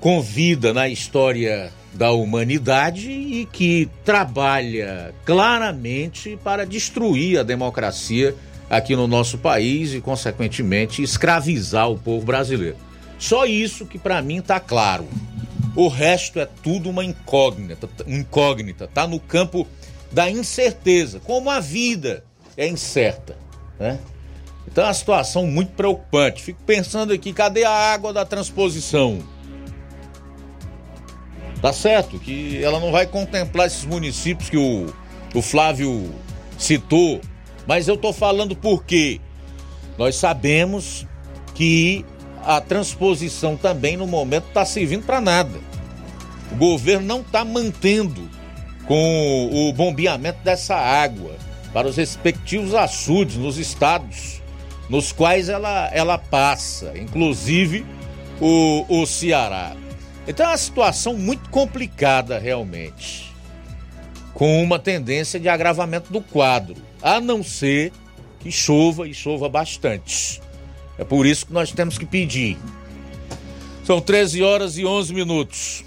com 0.00 0.20
vida 0.20 0.72
na 0.72 0.88
história 0.88 1.72
da 1.94 2.12
humanidade 2.12 3.10
e 3.10 3.46
que 3.46 3.88
trabalha 4.04 5.14
claramente 5.24 6.38
para 6.42 6.64
destruir 6.64 7.38
a 7.38 7.42
democracia 7.42 8.34
aqui 8.70 8.96
no 8.96 9.06
nosso 9.06 9.36
país 9.38 9.92
e, 9.92 10.00
consequentemente, 10.00 11.02
escravizar 11.02 11.90
o 11.90 11.98
povo 11.98 12.24
brasileiro. 12.24 12.76
Só 13.18 13.44
isso 13.44 13.86
que 13.86 13.98
para 13.98 14.22
mim 14.22 14.38
está 14.38 14.58
claro. 14.58 15.06
O 15.76 15.88
resto 15.88 16.40
é 16.40 16.46
tudo 16.62 16.90
uma 16.90 17.04
incógnita, 17.04 17.88
incógnita, 18.06 18.88
tá 18.88 19.06
no 19.06 19.20
campo 19.20 19.66
da 20.10 20.30
incerteza, 20.30 21.20
como 21.20 21.48
a 21.48 21.60
vida 21.60 22.24
é 22.56 22.66
incerta, 22.66 23.36
né? 23.78 23.98
Então 24.66 24.84
é 24.84 24.86
uma 24.86 24.94
situação 24.94 25.46
muito 25.46 25.72
preocupante. 25.72 26.42
Fico 26.42 26.62
pensando 26.64 27.12
aqui, 27.12 27.32
cadê 27.32 27.64
a 27.64 27.70
água 27.70 28.12
da 28.12 28.24
transposição? 28.24 29.22
Tá 31.62 31.72
certo 31.72 32.18
que 32.18 32.62
ela 32.62 32.80
não 32.80 32.90
vai 32.90 33.06
contemplar 33.06 33.68
esses 33.68 33.84
municípios 33.84 34.50
que 34.50 34.56
o, 34.56 34.92
o 35.32 35.40
Flávio 35.40 36.12
citou, 36.58 37.20
mas 37.66 37.86
eu 37.86 37.96
tô 37.96 38.12
falando 38.12 38.56
porque 38.56 39.20
nós 39.96 40.16
sabemos 40.16 41.06
que 41.54 42.04
a 42.44 42.60
transposição 42.60 43.56
também 43.56 43.96
no 43.96 44.08
momento 44.08 44.48
está 44.48 44.64
servindo 44.64 45.06
para 45.06 45.20
nada. 45.20 45.60
O 46.50 46.56
governo 46.56 47.06
não 47.06 47.20
está 47.20 47.44
mantendo 47.44 48.28
com 48.84 49.48
o 49.52 49.72
bombeamento 49.72 50.40
dessa 50.42 50.74
água 50.74 51.36
para 51.72 51.86
os 51.86 51.96
respectivos 51.96 52.74
açudes 52.74 53.36
nos 53.36 53.56
estados 53.56 54.42
nos 54.88 55.10
quais 55.12 55.48
ela, 55.48 55.88
ela 55.92 56.18
passa, 56.18 56.92
inclusive 56.98 57.86
o, 58.40 58.84
o 58.88 59.06
Ceará. 59.06 59.74
Então 60.26 60.46
é 60.46 60.50
uma 60.50 60.56
situação 60.56 61.14
muito 61.14 61.50
complicada 61.50 62.38
realmente, 62.38 63.32
com 64.34 64.62
uma 64.62 64.78
tendência 64.78 65.38
de 65.40 65.48
agravamento 65.48 66.12
do 66.12 66.20
quadro, 66.20 66.76
a 67.02 67.20
não 67.20 67.42
ser 67.42 67.92
que 68.38 68.50
chova 68.50 69.08
e 69.08 69.14
chova 69.14 69.48
bastante. 69.48 70.40
É 70.98 71.04
por 71.04 71.26
isso 71.26 71.46
que 71.46 71.52
nós 71.52 71.72
temos 71.72 71.98
que 71.98 72.06
pedir. 72.06 72.56
São 73.84 74.00
13 74.00 74.42
horas 74.42 74.78
e 74.78 74.84
11 74.84 75.12
minutos. 75.12 75.84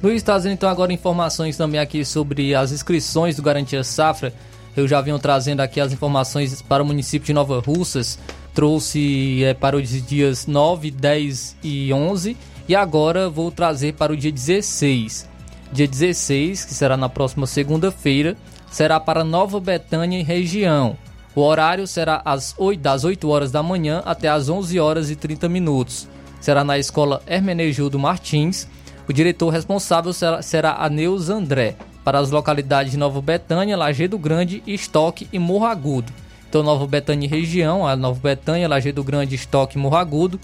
Luiz, 0.00 0.22
trazendo 0.22 0.52
então 0.52 0.68
agora 0.68 0.92
informações 0.92 1.56
também 1.56 1.80
aqui 1.80 2.04
sobre 2.04 2.54
as 2.54 2.70
inscrições 2.70 3.34
do 3.34 3.42
Garantia 3.42 3.82
Safra. 3.82 4.32
Eu 4.76 4.86
já 4.86 5.00
venho 5.00 5.18
trazendo 5.18 5.60
aqui 5.60 5.80
as 5.80 5.92
informações 5.92 6.62
para 6.62 6.80
o 6.80 6.86
município 6.86 7.26
de 7.26 7.32
Nova 7.32 7.58
Russas. 7.58 8.16
Trouxe 8.54 9.42
é, 9.42 9.54
para 9.54 9.76
os 9.76 10.06
dias 10.06 10.46
9, 10.46 10.92
10 10.92 11.56
e 11.64 11.92
11. 11.92 12.36
E 12.68 12.76
agora 12.76 13.30
vou 13.30 13.50
trazer 13.50 13.94
para 13.94 14.12
o 14.12 14.16
dia 14.16 14.30
16. 14.30 15.26
Dia 15.72 15.88
16, 15.88 16.66
que 16.66 16.74
será 16.74 16.98
na 16.98 17.08
próxima 17.08 17.46
segunda-feira, 17.46 18.36
será 18.70 19.00
para 19.00 19.24
Nova 19.24 19.58
Betânia 19.58 20.20
e 20.20 20.22
região. 20.22 20.94
O 21.34 21.40
horário 21.40 21.86
será 21.86 22.20
às 22.24 22.54
8, 22.58 22.80
das 22.80 23.04
8 23.04 23.26
horas 23.28 23.50
da 23.50 23.62
manhã 23.62 24.02
até 24.04 24.28
às 24.28 24.50
11 24.50 24.78
horas 24.78 25.10
e 25.10 25.16
30 25.16 25.48
minutos. 25.48 26.06
Será 26.40 26.62
na 26.62 26.78
escola 26.78 27.22
Hermenegildo 27.26 27.98
Martins. 27.98 28.68
O 29.08 29.12
diretor 29.14 29.48
responsável 29.48 30.12
será, 30.12 30.42
será 30.42 30.76
a 30.78 30.90
Neus 30.90 31.30
André 31.30 31.76
para 32.04 32.18
as 32.18 32.30
localidades 32.30 32.92
de 32.92 32.98
Nova 32.98 33.22
Betânia, 33.22 33.76
Lagedo 33.76 34.18
Grande, 34.18 34.62
Estoque 34.66 35.26
e 35.32 35.38
Morro 35.38 35.64
Agudo. 35.64 36.12
Então, 36.48 36.62
Nova 36.62 36.86
Betânia 36.86 37.26
e 37.26 37.30
região, 37.30 37.86
a 37.86 37.94
Nova 37.94 38.20
Betânia, 38.20 38.68
Lagedo 38.68 39.04
Grande, 39.04 39.34
Estoque 39.34 39.78
e 39.78 39.80
Morro 39.80 39.96
Agudo. 39.96 40.40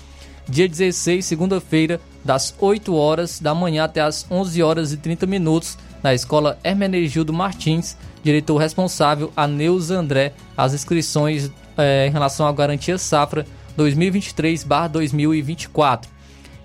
Dia 0.48 0.68
16, 0.68 1.24
segunda-feira, 1.24 2.00
das 2.22 2.54
8 2.60 2.94
horas 2.94 3.40
da 3.40 3.54
manhã 3.54 3.84
até 3.84 4.02
as 4.02 4.26
11 4.30 4.62
horas 4.62 4.92
e 4.92 4.98
30 4.98 5.26
minutos, 5.26 5.78
na 6.02 6.12
Escola 6.12 6.58
Hermenegildo 6.62 7.32
Martins, 7.32 7.96
diretor 8.22 8.58
responsável, 8.58 9.32
a 9.34 9.46
Neuza 9.46 9.98
André, 9.98 10.34
as 10.54 10.74
inscrições 10.74 11.50
é, 11.78 12.06
em 12.06 12.10
relação 12.10 12.46
à 12.46 12.52
Garantia 12.52 12.98
Safra 12.98 13.46
2023-2024. 13.78 16.04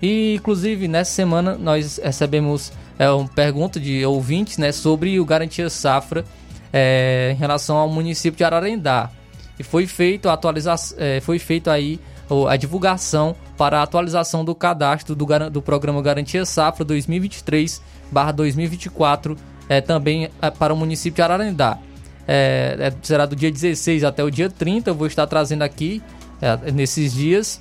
E, 0.02 0.34
inclusive, 0.34 0.86
nessa 0.86 1.12
semana 1.12 1.56
nós 1.56 1.98
recebemos 2.02 2.70
é, 2.98 3.08
uma 3.10 3.28
pergunta 3.28 3.80
de 3.80 4.04
ouvintes 4.04 4.58
né, 4.58 4.72
sobre 4.72 5.18
o 5.18 5.24
Garantia 5.24 5.70
Safra 5.70 6.22
é, 6.70 7.32
em 7.34 7.38
relação 7.38 7.78
ao 7.78 7.88
município 7.88 8.36
de 8.36 8.44
Ararendá. 8.44 9.10
E 9.58 9.62
foi 9.62 9.86
feito 9.86 10.28
a 10.28 10.34
atualização, 10.34 10.98
é, 11.00 11.18
foi 11.20 11.38
feito 11.38 11.70
aí 11.70 11.98
a 12.48 12.56
divulgação 12.56 13.34
para 13.56 13.80
a 13.80 13.82
atualização 13.82 14.44
do 14.44 14.54
cadastro 14.54 15.14
do, 15.14 15.26
do 15.50 15.60
programa 15.60 16.00
Garantia 16.00 16.44
Safra 16.44 16.84
2023/2024 16.84 19.36
é, 19.68 19.80
também 19.80 20.30
é, 20.40 20.50
para 20.50 20.72
o 20.74 20.76
município 20.76 21.16
de 21.16 21.22
Ararendá. 21.22 21.78
É, 22.26 22.76
é, 22.78 22.92
será 23.02 23.26
do 23.26 23.36
dia 23.36 23.50
16 23.50 24.04
até 24.04 24.22
o 24.22 24.30
dia 24.30 24.50
30. 24.50 24.90
Eu 24.90 24.94
vou 24.94 25.06
estar 25.06 25.26
trazendo 25.26 25.62
aqui 25.62 26.02
é, 26.40 26.70
nesses 26.72 27.12
dias 27.12 27.60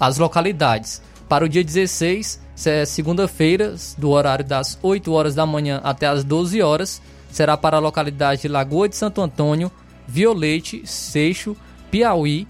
as 0.00 0.18
localidades. 0.18 1.00
Para 1.28 1.44
o 1.44 1.48
dia 1.48 1.62
16, 1.62 2.40
é 2.66 2.84
segunda-feira, 2.84 3.74
do 3.98 4.10
horário 4.10 4.44
das 4.44 4.78
8 4.82 5.12
horas 5.12 5.34
da 5.34 5.44
manhã 5.44 5.80
até 5.82 6.06
as 6.06 6.24
12 6.24 6.62
horas, 6.62 7.02
será 7.30 7.56
para 7.56 7.76
a 7.76 7.80
localidade 7.80 8.42
de 8.42 8.48
Lagoa 8.48 8.88
de 8.88 8.96
Santo 8.96 9.20
Antônio, 9.20 9.70
Violete, 10.06 10.82
Seixo, 10.84 11.56
Piauí, 11.90 12.46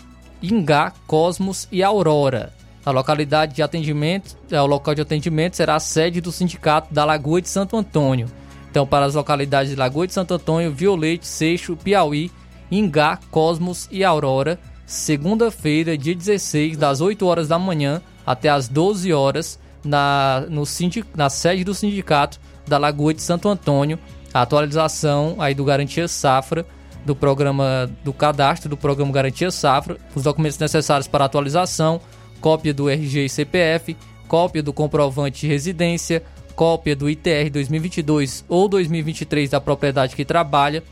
Ingá, 0.52 0.92
Cosmos 1.06 1.68
e 1.70 1.82
Aurora. 1.82 2.52
A 2.84 2.90
localidade 2.90 3.54
de 3.54 3.62
atendimento, 3.62 4.36
é, 4.50 4.60
o 4.60 4.66
local 4.66 4.94
de 4.94 5.02
atendimento 5.02 5.56
será 5.56 5.74
a 5.74 5.80
sede 5.80 6.20
do 6.20 6.30
sindicato 6.30 6.94
da 6.94 7.04
Lagoa 7.04 7.42
de 7.42 7.48
Santo 7.48 7.76
Antônio. 7.76 8.28
Então, 8.70 8.86
para 8.86 9.06
as 9.06 9.14
localidades 9.14 9.70
de 9.70 9.76
Lagoa 9.76 10.06
de 10.06 10.12
Santo 10.12 10.34
Antônio, 10.34 10.72
Violete, 10.72 11.26
Seixo, 11.26 11.76
Piauí, 11.76 12.30
Ingá, 12.70 13.18
Cosmos 13.30 13.88
e 13.90 14.04
Aurora, 14.04 14.58
segunda-feira, 14.84 15.98
dia 15.98 16.14
16, 16.14 16.76
das 16.76 17.00
8 17.00 17.26
horas 17.26 17.48
da 17.48 17.58
manhã 17.58 18.00
até 18.24 18.48
as 18.48 18.68
12 18.68 19.12
horas, 19.12 19.58
na, 19.84 20.44
no 20.48 20.66
sindic, 20.66 21.06
na 21.16 21.30
sede 21.30 21.64
do 21.64 21.72
sindicato 21.72 22.38
da 22.66 22.76
Lagoa 22.76 23.14
de 23.14 23.22
Santo 23.22 23.48
Antônio, 23.48 23.98
a 24.34 24.42
atualização 24.42 25.36
aí 25.38 25.54
do 25.54 25.64
Garantia 25.64 26.08
Safra, 26.08 26.66
do 27.06 27.14
programa 27.14 27.88
do 28.04 28.12
cadastro 28.12 28.68
do 28.68 28.76
programa 28.76 29.12
Garantia 29.12 29.50
Safra, 29.50 29.96
os 30.14 30.24
documentos 30.24 30.58
necessários 30.58 31.06
para 31.06 31.24
atualização, 31.24 32.00
cópia 32.40 32.74
do 32.74 32.90
RG 32.90 33.24
e 33.24 33.28
CPF, 33.28 33.96
cópia 34.26 34.62
do 34.62 34.72
comprovante 34.72 35.42
de 35.42 35.46
residência, 35.46 36.22
cópia 36.56 36.96
do 36.96 37.08
ITR 37.08 37.48
2022 37.52 38.44
ou 38.48 38.68
2023 38.68 39.50
da 39.50 39.60
propriedade 39.60 40.16
que 40.16 40.24
trabalha, 40.24 40.82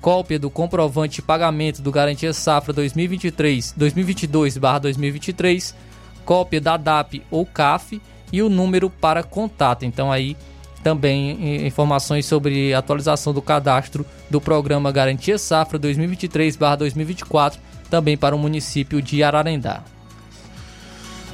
cópia 0.00 0.38
do 0.38 0.48
comprovante 0.48 1.16
de 1.16 1.22
pagamento 1.22 1.82
do 1.82 1.90
Garantia 1.90 2.32
Safra 2.32 2.72
2023 2.72 3.74
2022/2023, 3.76 5.74
cópia 6.24 6.60
da 6.60 6.76
DAP 6.76 7.20
ou 7.30 7.44
CAF 7.44 8.00
e 8.32 8.42
o 8.42 8.48
número 8.48 8.88
para 8.88 9.24
contato. 9.24 9.84
Então 9.84 10.12
aí 10.12 10.36
também 10.84 11.66
informações 11.66 12.26
sobre 12.26 12.74
atualização 12.74 13.32
do 13.32 13.40
cadastro 13.40 14.04
do 14.30 14.38
programa 14.40 14.92
Garantia 14.92 15.38
Safra 15.38 15.78
2023/2024 15.78 17.58
também 17.88 18.16
para 18.16 18.36
o 18.36 18.38
município 18.38 19.00
de 19.00 19.22
Ararendá. 19.22 19.82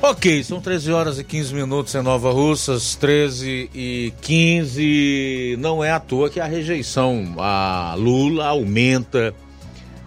Ok, 0.01 0.43
são 0.45 0.61
13 0.61 0.93
horas 0.93 1.19
e 1.19 1.25
15 1.25 1.53
minutos 1.53 1.95
em 1.95 2.01
Nova 2.01 2.33
Russas, 2.33 2.95
13 2.95 3.69
e 3.75 4.13
15. 4.23 5.57
Não 5.59 5.85
é 5.85 5.91
à 5.91 6.01
toa 6.01 6.31
que 6.31 6.41
a 6.41 6.47
rejeição 6.47 7.35
a 7.37 7.95
Lula 7.99 8.47
aumenta 8.47 9.35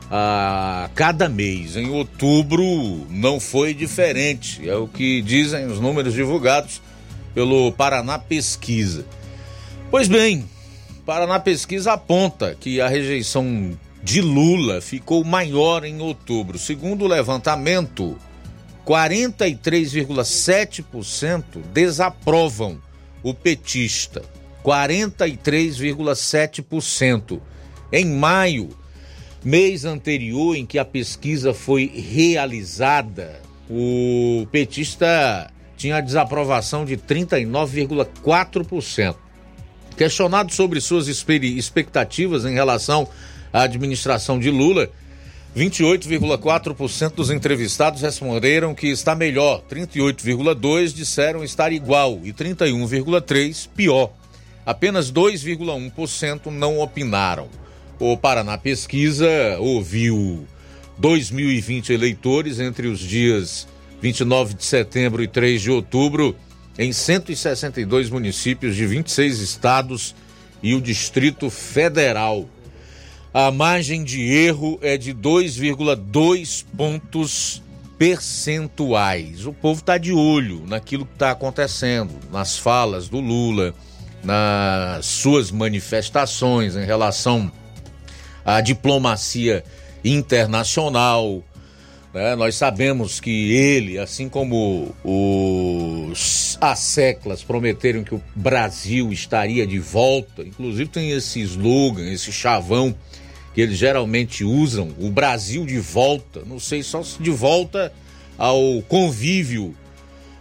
a 0.10 0.89
cada 0.96 1.30
mês. 1.30 1.76
Em 1.76 1.89
outubro 1.89 2.64
não 3.10 3.39
foi 3.39 3.74
diferente, 3.74 4.68
é 4.68 4.76
o 4.76 4.88
que 4.88 5.22
dizem 5.22 5.68
os 5.68 5.80
números 5.80 6.14
divulgados 6.14 6.82
pelo 7.36 7.72
Paraná 7.72 8.18
Pesquisa. 8.18 9.06
Pois 9.94 10.08
bem, 10.08 10.50
Paraná 11.06 11.39
Pesquisa 11.39 11.94
aponta 11.94 12.58
que 12.60 12.82
a 12.82 12.88
rejeição 12.88 13.78
de 14.02 14.22
Lula 14.22 14.82
ficou 14.82 15.24
maior 15.24 15.86
em 15.86 16.02
outubro. 16.02 16.58
Segundo 16.58 17.06
o 17.06 17.08
levantamento, 17.08 18.18
43,7% 18.88 21.62
desaprovam 21.72 22.82
o 23.22 23.36
petista. 23.36 24.24
43,7%. 24.66 27.39
Em 27.91 28.08
maio, 28.08 28.70
mês 29.46 29.86
anterior 29.86 30.56
em 30.56 30.66
que 30.66 30.80
a 30.80 30.86
pesquisa 30.86 31.54
foi 31.54 31.86
realizada, 31.86 33.39
o 33.70 34.48
petista 34.52 35.52
tinha 35.78 35.98
a 35.98 36.02
desaprovação 36.02 36.84
de 36.84 36.98
39,4%. 36.98 39.22
Questionado 39.98 40.52
sobre 40.54 40.82
suas 40.82 41.08
expectativas 41.08 42.46
em 42.46 42.54
relação 42.54 43.08
à 43.52 43.64
administração 43.64 44.39
de 44.39 44.50
Lula, 44.50 44.89
28,4% 45.56 47.14
dos 47.14 47.30
entrevistados 47.30 48.02
responderam 48.02 48.74
que 48.74 48.88
está 48.88 49.14
melhor, 49.14 49.62
38,2% 49.70 50.94
disseram 50.94 51.44
estar 51.44 51.72
igual 51.72 52.20
e 52.24 52.34
31,3% 52.34 53.70
pior. 53.76 54.12
Apenas 54.66 55.12
2,1% 55.12 56.48
não 56.48 56.80
opinaram. 56.80 57.48
O 58.00 58.18
Paraná 58.18 58.58
Pesquisa 58.58 59.30
ouviu 59.60 60.47
2.020 61.00 61.92
eleitores 61.92 62.59
entre 62.59 62.88
os 62.88 63.00
dias 63.00 63.67
29 64.01 64.55
de 64.55 64.66
setembro 64.66 65.24
e 65.24 65.28
3 65.28 65.62
de 65.62 65.72
outubro 65.72 66.36
em 66.78 66.91
162 66.91 68.09
municípios 68.09 68.75
de 68.75 68.86
26 68.86 69.39
estados 69.39 70.16
e 70.62 70.74
o 70.74 70.82
Distrito 70.82 71.50
Federal. 71.50 72.47
A 73.33 73.51
margem 73.51 74.04
de 74.04 74.21
erro 74.21 74.79
é 74.82 74.97
de 74.97 75.13
2,2 75.13 76.66
pontos 76.75 77.62
percentuais. 77.97 79.45
O 79.45 79.54
povo 79.54 79.79
está 79.79 79.97
de 79.97 80.12
olho 80.12 80.63
naquilo 80.67 81.05
que 81.05 81.13
está 81.13 81.32
acontecendo, 81.32 82.13
nas 82.32 82.58
falas 82.58 83.08
do 83.08 83.20
Lula, 83.20 83.74
nas 84.24 85.05
suas 85.05 85.51
manifestações 85.51 86.75
em 86.75 86.86
relação 86.86 87.51
à 88.45 88.62
diplomacia 88.62 89.63
internacional, 90.04 91.43
Né? 92.14 92.36
Nós 92.36 92.56
sabemos 92.56 93.20
que 93.20 93.52
ele, 93.54 93.98
assim 93.98 94.30
como 94.30 94.94
os 95.04 96.58
asseclas 96.62 97.44
prometeram 97.44 98.04
que 98.04 98.14
o 98.14 98.22
Brasil 98.36 99.12
estaria 99.12 99.66
de 99.66 99.80
volta, 99.80 100.44
inclusive 100.44 100.90
tem 100.90 101.12
esse 101.12 101.42
slogan, 101.42 102.04
esse 102.12 102.32
chavão 102.32 102.96
que 103.54 103.62
eles 103.62 103.78
geralmente 103.78 104.44
usam, 104.44 104.94
o 105.00 105.10
Brasil 105.10 105.66
de 105.66 105.80
volta, 105.80 106.44
não 106.46 106.60
sei 106.60 106.84
só 106.84 107.04
se 107.04 107.22
de 107.22 107.30
volta 107.32 107.92
ao 108.38 108.82
convívio 108.88 109.76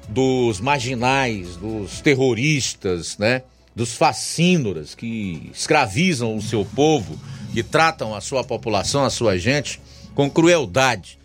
dos 0.09 0.61
marginais, 0.61 1.57
dos 1.57 2.01
terroristas, 2.01 3.17
né? 3.19 3.43
Dos 3.75 3.95
fascínoras 3.95 4.95
que 4.95 5.51
escravizam 5.53 6.37
o 6.37 6.43
seu 6.43 6.65
povo, 6.65 7.19
que 7.53 7.63
tratam 7.63 8.15
a 8.15 8.21
sua 8.21 8.45
população, 8.45 9.05
a 9.05 9.11
sua 9.11 9.39
gente 9.39 9.81
com 10.15 10.29
crueldade. 10.29 11.19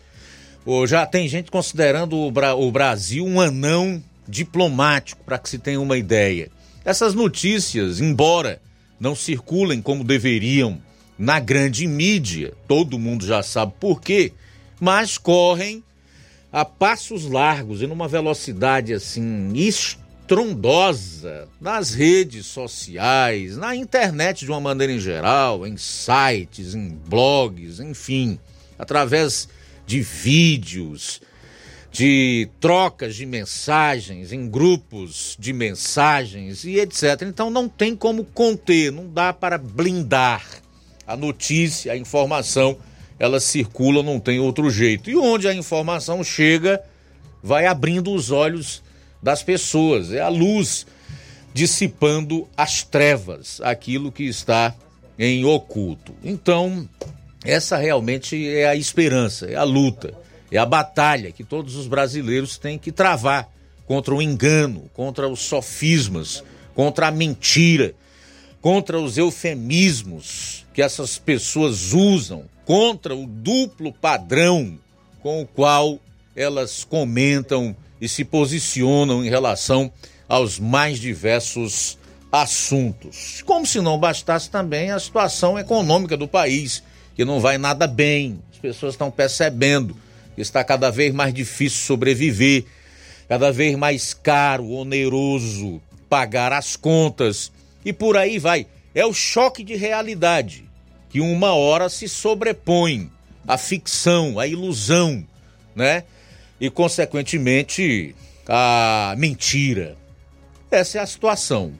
Já 0.86 1.06
tem 1.06 1.26
gente 1.28 1.50
considerando 1.50 2.16
o, 2.16 2.30
Bra 2.30 2.54
o 2.54 2.70
Brasil 2.70 3.24
um 3.24 3.40
anão 3.40 4.02
diplomático, 4.28 5.24
para 5.24 5.38
que 5.38 5.48
se 5.48 5.58
tenha 5.58 5.80
uma 5.80 5.96
ideia. 5.96 6.50
Essas 6.84 7.14
notícias, 7.14 8.00
embora 8.00 8.60
não 9.00 9.14
circulem 9.14 9.80
como 9.80 10.04
deveriam 10.04 10.78
na 11.18 11.40
grande 11.40 11.86
mídia, 11.86 12.52
todo 12.66 12.98
mundo 12.98 13.26
já 13.26 13.42
sabe 13.42 13.72
por 13.80 14.00
quê, 14.00 14.32
mas 14.78 15.16
correm 15.16 15.82
a 16.52 16.64
passos 16.64 17.24
largos 17.24 17.82
e 17.82 17.86
numa 17.86 18.06
velocidade 18.06 18.92
assim 18.92 19.52
estrondosa 19.54 21.48
nas 21.60 21.94
redes 21.94 22.46
sociais, 22.46 23.56
na 23.56 23.74
internet 23.74 24.44
de 24.44 24.50
uma 24.50 24.60
maneira 24.60 24.92
em 24.92 25.00
geral, 25.00 25.66
em 25.66 25.76
sites, 25.76 26.74
em 26.74 26.90
blogs, 26.90 27.80
enfim, 27.80 28.38
através 28.78 29.48
de 29.88 30.02
vídeos, 30.02 31.22
de 31.90 32.46
trocas 32.60 33.16
de 33.16 33.24
mensagens 33.24 34.32
em 34.32 34.46
grupos 34.46 35.34
de 35.40 35.54
mensagens 35.54 36.62
e 36.64 36.78
etc. 36.78 37.22
Então 37.22 37.48
não 37.48 37.70
tem 37.70 37.96
como 37.96 38.22
conter, 38.22 38.92
não 38.92 39.08
dá 39.08 39.32
para 39.32 39.56
blindar 39.56 40.44
a 41.06 41.16
notícia, 41.16 41.92
a 41.92 41.96
informação, 41.96 42.76
ela 43.18 43.40
circula, 43.40 44.02
não 44.02 44.20
tem 44.20 44.38
outro 44.38 44.68
jeito. 44.68 45.08
E 45.08 45.16
onde 45.16 45.48
a 45.48 45.54
informação 45.54 46.22
chega, 46.22 46.82
vai 47.42 47.64
abrindo 47.64 48.12
os 48.12 48.30
olhos 48.30 48.82
das 49.22 49.42
pessoas, 49.42 50.12
é 50.12 50.20
a 50.20 50.28
luz 50.28 50.86
dissipando 51.54 52.46
as 52.54 52.82
trevas, 52.82 53.58
aquilo 53.62 54.12
que 54.12 54.24
está 54.24 54.74
em 55.18 55.46
oculto. 55.46 56.14
Então, 56.22 56.86
essa 57.44 57.76
realmente 57.76 58.48
é 58.48 58.68
a 58.68 58.74
esperança, 58.74 59.46
é 59.46 59.54
a 59.54 59.64
luta, 59.64 60.14
é 60.50 60.58
a 60.58 60.66
batalha 60.66 61.30
que 61.30 61.44
todos 61.44 61.76
os 61.76 61.86
brasileiros 61.86 62.58
têm 62.58 62.78
que 62.78 62.90
travar 62.90 63.48
contra 63.86 64.14
o 64.14 64.20
engano, 64.20 64.90
contra 64.92 65.28
os 65.28 65.40
sofismas, 65.40 66.42
contra 66.74 67.08
a 67.08 67.10
mentira, 67.10 67.94
contra 68.60 69.00
os 69.00 69.16
eufemismos 69.16 70.66
que 70.74 70.82
essas 70.82 71.18
pessoas 71.18 71.92
usam, 71.92 72.44
contra 72.64 73.14
o 73.14 73.26
duplo 73.26 73.92
padrão 73.92 74.78
com 75.22 75.42
o 75.42 75.46
qual 75.46 75.98
elas 76.36 76.84
comentam 76.84 77.74
e 78.00 78.08
se 78.08 78.24
posicionam 78.24 79.24
em 79.24 79.28
relação 79.28 79.90
aos 80.28 80.58
mais 80.58 80.98
diversos 80.98 81.98
assuntos. 82.30 83.42
Como 83.44 83.66
se 83.66 83.80
não 83.80 83.98
bastasse 83.98 84.50
também 84.50 84.90
a 84.90 85.00
situação 85.00 85.58
econômica 85.58 86.16
do 86.16 86.28
país 86.28 86.82
que 87.18 87.24
não 87.24 87.40
vai 87.40 87.58
nada 87.58 87.88
bem. 87.88 88.38
As 88.52 88.58
pessoas 88.58 88.94
estão 88.94 89.10
percebendo 89.10 89.96
que 90.36 90.40
está 90.40 90.62
cada 90.62 90.88
vez 90.88 91.12
mais 91.12 91.34
difícil 91.34 91.84
sobreviver, 91.84 92.64
cada 93.28 93.50
vez 93.50 93.74
mais 93.74 94.14
caro, 94.14 94.70
oneroso 94.70 95.82
pagar 96.08 96.52
as 96.52 96.76
contas 96.76 97.50
e 97.84 97.92
por 97.92 98.16
aí 98.16 98.38
vai. 98.38 98.68
É 98.94 99.04
o 99.04 99.12
choque 99.12 99.64
de 99.64 99.74
realidade 99.74 100.64
que 101.10 101.20
uma 101.20 101.54
hora 101.54 101.88
se 101.88 102.08
sobrepõe 102.08 103.10
à 103.48 103.58
ficção, 103.58 104.38
à 104.38 104.46
ilusão, 104.46 105.26
né? 105.74 106.04
E 106.60 106.70
consequentemente 106.70 108.14
a 108.48 109.12
mentira. 109.18 109.96
Essa 110.70 110.98
é 110.98 111.00
a 111.00 111.06
situação. 111.06 111.72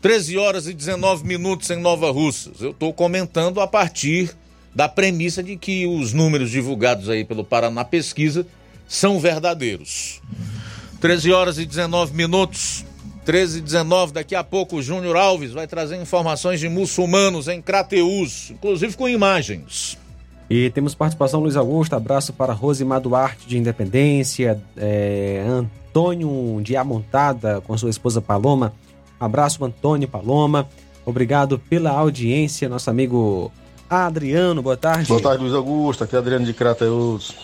13 0.00 0.38
horas 0.38 0.66
e 0.66 0.72
19 0.72 1.26
minutos 1.26 1.68
em 1.68 1.76
Nova 1.76 2.10
Russas. 2.10 2.62
Eu 2.62 2.70
estou 2.70 2.92
comentando 2.92 3.60
a 3.60 3.66
partir 3.66 4.34
da 4.74 4.88
premissa 4.88 5.42
de 5.42 5.56
que 5.56 5.86
os 5.86 6.12
números 6.12 6.50
divulgados 6.50 7.10
aí 7.10 7.24
pelo 7.24 7.44
Paraná 7.44 7.84
Pesquisa 7.84 8.46
são 8.88 9.20
verdadeiros. 9.20 10.22
13 11.00 11.32
horas 11.32 11.58
e 11.58 11.66
19 11.66 12.14
minutos. 12.14 12.84
13 13.26 13.58
e 13.58 13.60
19, 13.60 14.12
daqui 14.14 14.34
a 14.34 14.42
pouco 14.42 14.76
o 14.76 14.82
Júnior 14.82 15.14
Alves 15.14 15.52
vai 15.52 15.66
trazer 15.66 16.00
informações 16.00 16.58
de 16.58 16.68
muçulmanos 16.68 17.48
em 17.48 17.60
Crateus, 17.60 18.50
inclusive 18.50 18.96
com 18.96 19.06
imagens. 19.06 19.98
E 20.48 20.70
temos 20.70 20.94
participação 20.94 21.40
Luiz 21.40 21.54
Augusto, 21.54 21.94
abraço 21.94 22.32
para 22.32 22.54
Rosimar 22.54 23.00
Duarte 23.00 23.46
de 23.46 23.58
Independência, 23.58 24.60
é, 24.76 25.44
Antônio 25.46 26.60
de 26.62 26.76
Amontada 26.76 27.60
com 27.60 27.76
sua 27.76 27.90
esposa 27.90 28.20
Paloma, 28.20 28.72
abraço 29.20 29.64
Antônio 29.64 30.08
Paloma, 30.08 30.66
obrigado 31.04 31.58
pela 31.58 31.90
audiência, 31.90 32.68
nosso 32.68 32.88
amigo 32.90 33.52
Adriano, 33.88 34.62
boa 34.62 34.76
tarde. 34.76 35.08
Boa 35.08 35.20
tarde, 35.20 35.42
Luiz 35.42 35.54
Augusto. 35.54 36.04
Aqui 36.04 36.14
é 36.14 36.18
Adriano 36.18 36.46
de 36.46 36.54
Crateus. 36.54 37.34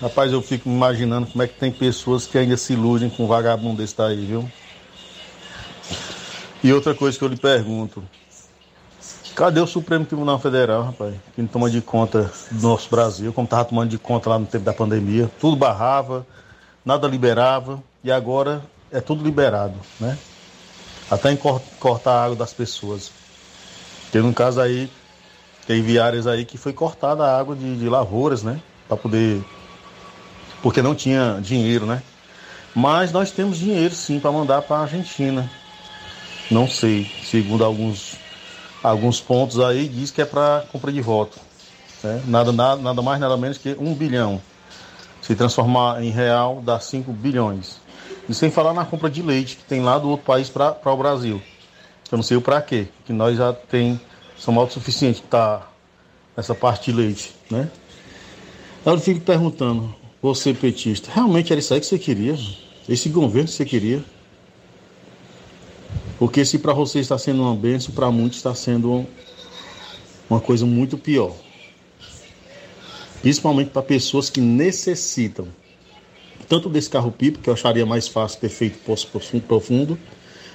Rapaz, 0.00 0.32
eu 0.32 0.40
fico 0.40 0.68
imaginando 0.68 1.26
como 1.26 1.42
é 1.42 1.48
que 1.48 1.54
tem 1.58 1.70
pessoas 1.72 2.26
que 2.26 2.38
ainda 2.38 2.56
se 2.56 2.72
iludem 2.72 3.10
com 3.10 3.24
um 3.24 3.26
vagabundo 3.26 3.78
desse 3.82 3.96
daí, 3.96 4.24
viu? 4.24 4.48
E 6.62 6.72
outra 6.72 6.94
coisa 6.94 7.18
que 7.18 7.24
eu 7.24 7.28
lhe 7.28 7.36
pergunto: 7.36 8.02
cadê 9.34 9.60
o 9.60 9.66
Supremo 9.66 10.04
Tribunal 10.04 10.38
Federal, 10.38 10.84
rapaz? 10.84 11.14
Que 11.34 11.42
não 11.42 11.48
toma 11.48 11.68
de 11.68 11.80
conta 11.80 12.30
do 12.50 12.68
nosso 12.68 12.88
Brasil, 12.88 13.32
como 13.32 13.44
estava 13.44 13.64
tomando 13.64 13.90
de 13.90 13.98
conta 13.98 14.30
lá 14.30 14.38
no 14.38 14.46
tempo 14.46 14.64
da 14.64 14.72
pandemia. 14.72 15.28
Tudo 15.40 15.56
barrava, 15.56 16.24
nada 16.84 17.08
liberava, 17.08 17.82
e 18.04 18.12
agora 18.12 18.62
é 18.90 19.00
tudo 19.00 19.24
liberado, 19.24 19.74
né? 19.98 20.16
Até 21.12 21.30
em 21.30 21.36
cortar 21.36 22.12
a 22.12 22.24
água 22.24 22.36
das 22.36 22.52
pessoas. 22.52 23.10
Tem 24.10 24.22
um 24.22 24.32
caso 24.32 24.60
aí 24.60 24.90
Teve 25.66 25.98
áreas 25.98 26.26
aí 26.26 26.44
que 26.44 26.58
foi 26.58 26.72
cortada 26.72 27.24
a 27.24 27.38
água 27.38 27.54
de, 27.54 27.76
de 27.76 27.88
lavouras, 27.88 28.42
né? 28.42 28.60
Para 28.88 28.96
poder. 28.96 29.42
Porque 30.60 30.82
não 30.82 30.94
tinha 30.94 31.38
dinheiro, 31.40 31.86
né? 31.86 32.02
Mas 32.74 33.12
nós 33.12 33.30
temos 33.30 33.58
dinheiro 33.58 33.94
sim 33.94 34.18
para 34.18 34.32
mandar 34.32 34.62
para 34.62 34.78
a 34.78 34.82
Argentina. 34.82 35.48
Não 36.50 36.68
sei, 36.68 37.10
segundo 37.24 37.64
alguns, 37.64 38.16
alguns 38.82 39.20
pontos 39.20 39.60
aí, 39.60 39.88
diz 39.88 40.10
que 40.10 40.20
é 40.20 40.24
para 40.24 40.64
compra 40.72 40.90
de 40.90 41.00
voto. 41.00 41.38
Né? 42.02 42.22
Nada, 42.26 42.50
nada, 42.50 42.82
nada 42.82 43.02
mais, 43.02 43.20
nada 43.20 43.36
menos 43.36 43.58
que 43.58 43.76
um 43.78 43.94
bilhão. 43.94 44.40
Se 45.20 45.36
transformar 45.36 46.02
em 46.02 46.10
real, 46.10 46.60
dá 46.64 46.80
5 46.80 47.12
bilhões. 47.12 47.78
E 48.28 48.34
sem 48.34 48.50
falar 48.50 48.72
na 48.72 48.84
compra 48.84 49.10
de 49.10 49.22
leite 49.22 49.56
que 49.56 49.64
tem 49.64 49.80
lá 49.80 49.98
do 49.98 50.08
outro 50.08 50.24
país 50.24 50.48
para 50.48 50.78
o 50.84 50.96
Brasil. 50.96 51.42
Eu 52.10 52.16
não 52.16 52.22
sei 52.22 52.36
o 52.36 52.42
para 52.42 52.60
quê, 52.60 52.88
que 53.04 53.12
nós 53.12 53.36
já 53.36 53.52
tem 53.52 54.00
são 54.38 54.58
autossuficientes 54.58 55.22
está 55.22 55.70
nessa 56.36 56.54
parte 56.54 56.90
de 56.90 56.96
leite, 56.96 57.34
né? 57.50 57.70
Eu 58.84 58.98
fico 58.98 59.20
perguntando, 59.20 59.94
você 60.20 60.52
petista, 60.52 61.10
realmente 61.12 61.52
era 61.52 61.60
isso 61.60 61.72
aí 61.72 61.80
que 61.80 61.86
você 61.86 61.98
queria? 61.98 62.36
Esse 62.88 63.08
governo 63.08 63.48
que 63.48 63.54
você 63.54 63.64
queria? 63.64 64.04
Porque 66.18 66.44
se 66.44 66.58
para 66.58 66.72
você 66.72 66.98
está 66.98 67.16
sendo 67.16 67.42
uma 67.42 67.54
benção, 67.54 67.94
para 67.94 68.10
muitos 68.10 68.38
está 68.38 68.54
sendo 68.54 69.06
uma 70.28 70.40
coisa 70.40 70.66
muito 70.66 70.98
pior. 70.98 71.34
Principalmente 73.20 73.70
para 73.70 73.82
pessoas 73.82 74.28
que 74.28 74.40
necessitam 74.40 75.46
tanto 76.52 76.68
desse 76.68 76.90
carro-pipa, 76.90 77.38
que 77.42 77.48
eu 77.48 77.54
acharia 77.54 77.86
mais 77.86 78.06
fácil 78.06 78.38
ter 78.38 78.50
feito 78.50 78.76
poço 78.80 79.08
profundo, 79.48 79.98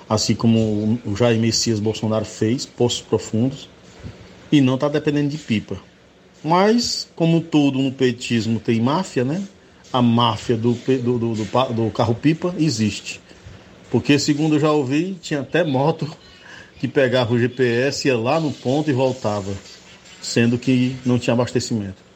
assim 0.07 0.35
como 0.35 0.99
o 1.03 1.15
Jair 1.15 1.39
Messias 1.39 1.79
Bolsonaro 1.79 2.23
fez, 2.23 2.67
poços 2.67 3.01
profundos, 3.01 3.67
e 4.51 4.61
não 4.61 4.75
está 4.75 4.87
dependendo 4.87 5.29
de 5.29 5.39
pipa. 5.39 5.75
Mas, 6.43 7.07
como 7.15 7.41
tudo 7.41 7.79
no 7.79 7.91
petismo 7.91 8.59
tem 8.59 8.79
máfia, 8.79 9.23
né? 9.23 9.41
A 9.91 9.99
máfia 9.99 10.55
do, 10.55 10.73
do, 10.73 11.17
do, 11.17 11.33
do, 11.73 11.89
carro-pipa 11.89 12.53
existe. 12.59 13.19
Porque, 13.89 14.19
segundo 14.19 14.57
eu 14.57 14.59
já 14.59 14.71
ouvi, 14.71 15.17
tinha 15.19 15.39
até 15.39 15.63
moto 15.63 16.07
que 16.79 16.87
pegava 16.87 17.33
o 17.33 17.39
GPS, 17.39 18.07
ia 18.07 18.15
lá 18.15 18.39
no 18.39 18.51
ponto 18.51 18.87
e 18.87 18.93
voltava, 18.93 19.51
sendo 20.21 20.59
que 20.59 20.95
não 21.03 21.17
tinha 21.17 21.33
abastecimento. 21.33 22.06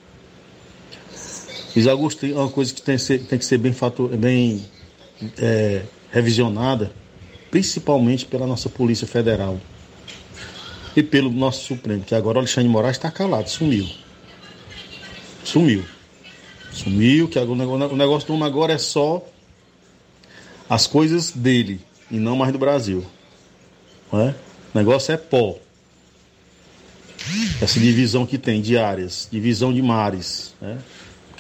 Luiz 1.76 1.88
Augusto, 1.88 2.26
é 2.26 2.34
uma 2.34 2.50
coisa 2.50 2.74
que 2.74 2.82
tem 2.82 2.96
que 2.96 3.02
ser, 3.02 3.20
tem 3.24 3.40
que 3.40 3.46
ser 3.46 3.58
bem, 3.58 3.72
fator, 3.72 4.10
bem 4.18 4.66
é, 5.38 5.84
revisionada, 6.12 6.92
principalmente 7.50 8.26
pela 8.26 8.46
nossa 8.46 8.70
Polícia 8.70 9.08
Federal 9.08 9.60
e 10.96 11.02
pelo 11.02 11.30
nosso 11.30 11.66
Supremo, 11.66 12.04
que 12.04 12.14
agora 12.14 12.38
o 12.38 12.40
Alexandre 12.40 12.68
de 12.68 12.74
Moraes 12.74 12.98
está 12.98 13.10
calado, 13.10 13.50
sumiu. 13.50 13.88
Sumiu. 15.44 15.86
Sumiu, 16.74 17.28
que 17.28 17.40
agora, 17.40 17.88
o 17.88 17.96
negócio 17.96 18.28
do 18.28 18.34
homem 18.34 18.48
agora 18.48 18.74
é 18.74 18.78
só 18.78 19.26
as 20.70 20.88
coisas 20.88 21.32
dele 21.32 21.82
e 22.10 22.18
não 22.18 22.36
mais 22.36 22.52
do 22.52 22.60
Brasil. 22.60 23.06
Não 24.12 24.22
é? 24.22 24.36
O 24.74 24.78
negócio 24.78 25.14
é 25.14 25.18
pó. 25.18 25.58
Essa 27.62 27.80
divisão 27.80 28.26
que 28.26 28.38
tem 28.38 28.62
de 28.62 28.78
áreas, 28.78 29.28
divisão 29.32 29.74
de 29.74 29.82
mares. 29.82 30.54
Né? 30.60 30.78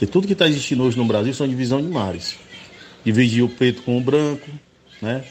Tudo 0.07 0.28
que 0.28 0.34
está 0.34 0.48
existindo 0.48 0.84
hoje 0.84 0.98
no 0.98 1.06
Brasil 1.06 1.34
são 1.34 1.48
divisão 1.48 1.82
de 1.82 1.88
mares. 1.88 2.36
Dividir 3.03 3.44
o 3.44 3.49
preto 3.49 3.82
com 3.84 3.98
o 3.98 4.02
branco, 4.02 4.48
né? 5.02 5.23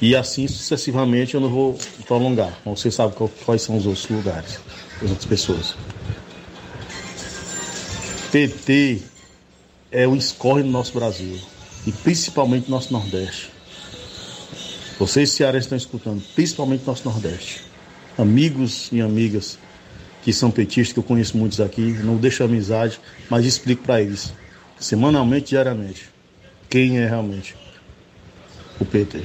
E 0.00 0.14
assim 0.16 0.46
sucessivamente 0.48 1.34
eu 1.34 1.40
não 1.40 1.48
vou 1.48 1.78
prolongar. 2.06 2.58
Você 2.64 2.90
sabe 2.90 3.14
quais 3.44 3.62
são 3.62 3.76
os 3.76 3.86
outros 3.86 4.08
lugares, 4.08 4.60
as 5.02 5.10
outras 5.10 5.26
pessoas. 5.26 5.74
PT 8.30 9.02
é 9.90 10.08
o 10.08 10.16
escorre 10.16 10.62
no 10.62 10.70
nosso 10.70 10.94
Brasil 10.94 11.38
e 11.86 11.92
principalmente 11.92 12.64
no 12.64 12.76
nosso 12.76 12.92
Nordeste. 12.92 13.50
Vocês 14.98 15.30
cearenses 15.30 15.66
estão 15.66 15.76
escutando, 15.76 16.22
principalmente 16.34 16.80
no 16.80 16.86
nosso 16.86 17.04
Nordeste. 17.04 17.62
Amigos 18.16 18.88
e 18.92 19.00
amigas 19.00 19.58
que 20.22 20.32
são 20.32 20.50
petistas, 20.50 20.92
que 20.92 20.98
eu 20.98 21.02
conheço 21.02 21.36
muitos 21.36 21.60
aqui, 21.60 21.80
não 21.80 22.16
deixo 22.16 22.44
amizade, 22.44 23.00
mas 23.28 23.44
explico 23.44 23.82
para 23.82 24.00
eles, 24.00 24.32
semanalmente, 24.78 25.50
diariamente, 25.50 26.08
quem 26.70 26.98
é 26.98 27.06
realmente 27.06 27.56
o 28.80 28.84
PT. 28.84 29.22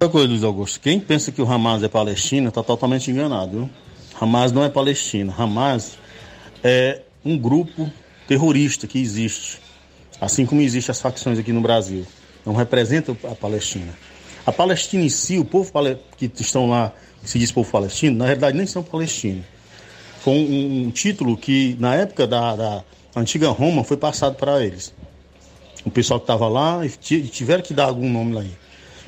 Outra 0.00 0.12
coisa, 0.12 0.28
Luiz 0.28 0.44
Augusto, 0.44 0.78
quem 0.78 1.00
pensa 1.00 1.32
que 1.32 1.42
o 1.42 1.50
Hamas 1.50 1.82
é 1.82 1.88
Palestina 1.88 2.50
está 2.50 2.62
totalmente 2.62 3.10
enganado. 3.10 3.50
Viu? 3.50 3.70
Hamas 4.20 4.52
não 4.52 4.62
é 4.62 4.68
Palestina. 4.68 5.34
Hamas 5.36 5.98
é 6.62 7.02
um 7.24 7.36
grupo 7.36 7.90
terrorista 8.28 8.86
que 8.86 9.00
existe, 9.00 9.58
assim 10.20 10.46
como 10.46 10.60
existem 10.60 10.92
as 10.92 11.00
facções 11.00 11.38
aqui 11.38 11.52
no 11.52 11.60
Brasil. 11.60 12.06
Não 12.46 12.54
representa 12.54 13.10
a 13.24 13.34
Palestina. 13.34 13.92
A 14.46 14.52
Palestina 14.52 15.02
em 15.02 15.08
si, 15.08 15.38
o 15.38 15.44
povo 15.44 15.72
que 16.16 16.30
estão 16.38 16.70
lá, 16.70 16.92
que 17.22 17.30
se 17.30 17.38
diz 17.38 17.52
povo 17.52 17.70
palestino, 17.70 18.16
na 18.16 18.24
realidade 18.24 18.56
nem 18.56 18.66
são 18.66 18.82
palestinos. 18.82 19.44
Foi 20.20 20.34
um, 20.34 20.86
um 20.86 20.90
título 20.90 21.36
que, 21.36 21.76
na 21.78 21.94
época 21.94 22.26
da, 22.26 22.56
da 22.56 22.84
antiga 23.14 23.48
Roma, 23.50 23.84
foi 23.84 23.96
passado 23.96 24.34
para 24.34 24.64
eles. 24.64 24.92
O 25.84 25.90
pessoal 25.90 26.18
que 26.20 26.24
estava 26.24 26.48
lá 26.48 26.80
tiveram 27.00 27.62
que 27.62 27.72
dar 27.72 27.86
algum 27.86 28.10
nome 28.10 28.34
lá. 28.34 28.44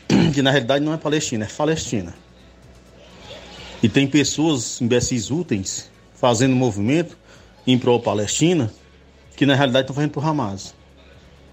Que 0.32 0.43
na 0.43 0.51
realidade 0.51 0.85
não 0.85 0.93
é 0.93 0.97
Palestina, 0.97 1.45
é 1.45 1.49
Palestina. 1.49 2.15
E 3.82 3.89
tem 3.89 4.07
pessoas, 4.07 4.81
imbecis 4.81 5.31
úteis, 5.31 5.91
fazendo 6.15 6.55
movimento 6.55 7.16
em 7.66 7.78
pró-Palestina, 7.78 8.73
que 9.37 9.47
na 9.47 9.55
realidade 9.55 9.85
estão 9.85 9.95
fazendo 9.95 10.11
para 10.11 10.23
o 10.23 10.27
Hamas. 10.27 10.74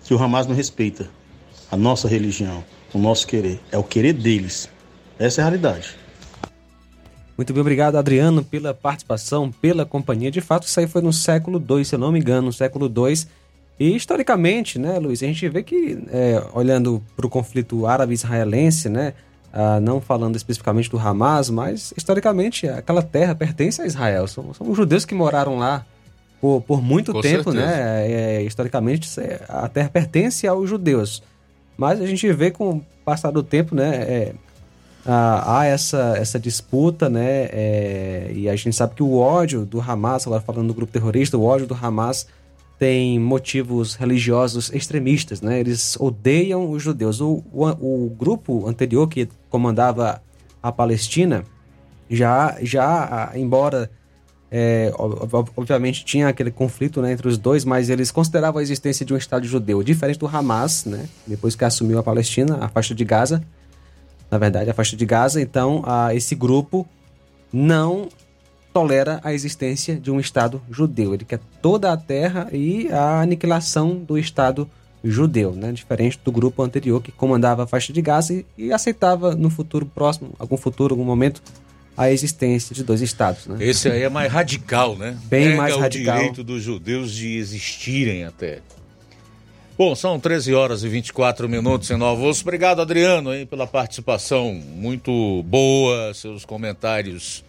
Que 0.03 0.13
o 0.13 0.21
Hamas 0.21 0.47
não 0.47 0.55
respeita 0.55 1.09
a 1.71 1.77
nossa 1.77 2.07
religião, 2.07 2.63
o 2.93 2.97
nosso 2.97 3.27
querer. 3.27 3.59
É 3.71 3.77
o 3.77 3.83
querer 3.83 4.13
deles. 4.13 4.69
Essa 5.17 5.41
é 5.41 5.43
a 5.43 5.45
realidade. 5.47 5.95
Muito 7.37 7.53
bem, 7.53 7.61
obrigado, 7.61 7.97
Adriano, 7.97 8.43
pela 8.43 8.73
participação, 8.73 9.51
pela 9.51 9.85
companhia. 9.85 10.31
De 10.31 10.41
fato, 10.41 10.67
isso 10.67 10.79
aí 10.79 10.87
foi 10.87 11.01
no 11.01 11.13
século 11.13 11.63
II, 11.69 11.85
se 11.85 11.93
eu 11.93 11.99
não 11.99 12.11
me 12.11 12.19
engano, 12.19 12.47
no 12.47 12.53
século 12.53 12.87
II. 12.87 13.27
E 13.79 13.95
historicamente, 13.95 14.79
né, 14.79 14.97
Luiz, 14.97 15.21
a 15.21 15.27
gente 15.27 15.47
vê 15.47 15.61
que, 15.61 15.99
é, 16.11 16.43
olhando 16.53 17.03
para 17.15 17.27
o 17.27 17.29
conflito 17.29 17.85
árabe-israelense, 17.85 18.89
né, 18.89 19.13
ah, 19.53 19.79
não 19.79 20.01
falando 20.01 20.35
especificamente 20.35 20.89
do 20.89 20.99
Hamas, 20.99 21.49
mas 21.49 21.93
historicamente 21.95 22.67
aquela 22.67 23.01
terra 23.01 23.33
pertence 23.33 23.81
a 23.81 23.85
Israel. 23.85 24.27
São, 24.27 24.53
são 24.53 24.69
os 24.69 24.75
judeus 24.75 25.05
que 25.05 25.15
moraram 25.15 25.57
lá 25.57 25.85
por, 26.41 26.61
por 26.61 26.81
muito 26.81 27.13
Com 27.13 27.21
tempo, 27.21 27.51
certeza. 27.51 27.65
né? 27.65 28.11
É, 28.11 28.43
historicamente, 28.43 29.09
a 29.47 29.67
terra 29.67 29.89
pertence 29.89 30.47
aos 30.47 30.69
judeus. 30.69 31.23
Mas 31.77 32.01
a 32.01 32.05
gente 32.05 32.31
vê 32.33 32.51
com 32.51 32.77
o 32.77 32.85
passar 33.05 33.31
do 33.31 33.41
tempo, 33.41 33.73
né? 33.73 33.95
É, 33.95 34.33
há 35.07 35.65
essa, 35.65 36.15
essa 36.17 36.39
disputa, 36.39 37.09
né? 37.09 37.47
É, 37.51 38.31
e 38.35 38.49
a 38.49 38.55
gente 38.55 38.75
sabe 38.75 38.95
que 38.95 39.03
o 39.03 39.17
ódio 39.17 39.65
do 39.65 39.79
Hamas, 39.79 40.27
agora 40.27 40.41
falando 40.41 40.67
do 40.67 40.73
grupo 40.73 40.91
terrorista, 40.91 41.37
o 41.37 41.43
ódio 41.43 41.65
do 41.65 41.73
Hamas 41.73 42.27
tem 42.77 43.17
motivos 43.19 43.95
religiosos 43.95 44.71
extremistas, 44.73 45.41
né? 45.41 45.59
Eles 45.59 45.97
odeiam 45.99 46.69
os 46.69 46.83
judeus. 46.83 47.21
O, 47.21 47.43
o, 47.51 47.65
o 47.65 48.15
grupo 48.17 48.67
anterior 48.67 49.07
que 49.07 49.29
comandava 49.49 50.21
a 50.61 50.71
Palestina 50.71 51.43
já, 52.09 52.57
já 52.61 53.31
embora 53.35 53.89
é, 54.49 54.93
obviamente 55.55 56.05
tinha 56.05 56.27
aquele 56.27 56.51
conflito 56.51 57.01
né, 57.01 57.11
entre 57.11 57.27
os 57.27 57.37
dois, 57.37 57.65
mas 57.65 57.89
eles 57.89 58.11
consideravam 58.11 58.59
a 58.59 58.63
existência 58.63 59.05
de 59.05 59.13
um 59.13 59.17
Estado 59.17 59.45
judeu, 59.45 59.83
diferente 59.83 60.19
do 60.19 60.27
Hamas, 60.27 60.85
né, 60.85 61.05
depois 61.25 61.53
que 61.55 61.65
assumiu 61.65 61.99
a 61.99 62.03
Palestina, 62.03 62.57
a 62.61 62.69
faixa 62.69 62.95
de 62.95 63.03
Gaza, 63.03 63.43
na 64.29 64.37
verdade, 64.37 64.69
a 64.69 64.73
faixa 64.73 64.95
de 64.95 65.05
Gaza. 65.05 65.41
Então, 65.41 65.83
a, 65.85 66.13
esse 66.13 66.35
grupo 66.35 66.87
não 67.51 68.09
tolera 68.73 69.19
a 69.23 69.33
existência 69.33 69.95
de 69.95 70.11
um 70.11 70.19
Estado 70.19 70.61
judeu. 70.69 71.13
Ele 71.13 71.25
quer 71.25 71.39
toda 71.61 71.91
a 71.91 71.97
terra 71.97 72.47
e 72.51 72.91
a 72.91 73.21
aniquilação 73.21 73.95
do 73.95 74.17
Estado 74.17 74.69
judeu, 75.03 75.53
né? 75.53 75.71
diferente 75.71 76.19
do 76.23 76.31
grupo 76.31 76.61
anterior 76.61 77.01
que 77.01 77.11
comandava 77.11 77.63
a 77.63 77.67
faixa 77.67 77.93
de 77.93 78.01
Gaza 78.01 78.33
e, 78.33 78.45
e 78.57 78.73
aceitava 78.73 79.35
no 79.35 79.49
futuro 79.49 79.85
próximo, 79.85 80.33
algum 80.37 80.57
futuro, 80.57 80.93
algum 80.93 81.05
momento, 81.05 81.41
a 81.95 82.11
existência 82.11 82.75
de 82.75 82.83
dois 82.83 83.01
estados. 83.01 83.47
Né? 83.47 83.57
Esse 83.59 83.89
aí 83.89 84.03
é 84.03 84.09
mais 84.09 84.31
radical, 84.31 84.95
né? 84.95 85.17
Bem 85.25 85.45
Pega 85.45 85.57
mais 85.57 85.75
radical. 85.75 86.15
o 86.15 86.19
direito 86.19 86.43
dos 86.43 86.61
judeus 86.61 87.11
de 87.11 87.37
existirem 87.37 88.25
até. 88.25 88.61
Bom, 89.77 89.93
são 89.93 90.19
13 90.19 90.55
horas 90.55 90.83
e 90.83 90.89
24 90.89 91.47
minutos 91.47 91.91
em 91.91 91.97
Nova 91.97 92.23
Osso. 92.23 92.41
Obrigado, 92.41 92.81
Adriano, 92.81 93.31
hein, 93.31 93.45
pela 93.45 93.67
participação 93.67 94.51
muito 94.55 95.43
boa, 95.43 96.11
seus 96.15 96.43
comentários 96.43 97.43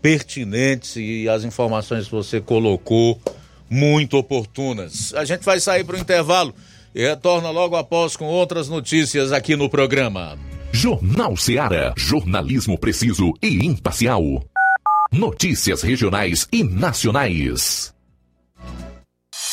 pertinentes 0.00 0.96
e 0.96 1.28
as 1.28 1.44
informações 1.44 2.06
que 2.06 2.10
você 2.10 2.40
colocou 2.40 3.20
muito 3.68 4.16
oportunas. 4.16 5.12
A 5.12 5.26
gente 5.26 5.44
vai 5.44 5.60
sair 5.60 5.84
para 5.84 5.96
o 5.96 5.98
intervalo 5.98 6.54
e 6.94 7.02
retorna 7.02 7.50
logo 7.50 7.76
após 7.76 8.16
com 8.16 8.24
outras 8.24 8.66
notícias 8.70 9.30
aqui 9.30 9.54
no 9.54 9.68
programa. 9.68 10.38
Jornal 10.72 11.36
Seara. 11.36 11.92
Jornalismo 11.98 12.78
preciso 12.78 13.34
e 13.42 13.66
imparcial. 13.66 14.22
Notícias 15.12 15.82
regionais 15.82 16.48
e 16.50 16.64
nacionais. 16.64 17.92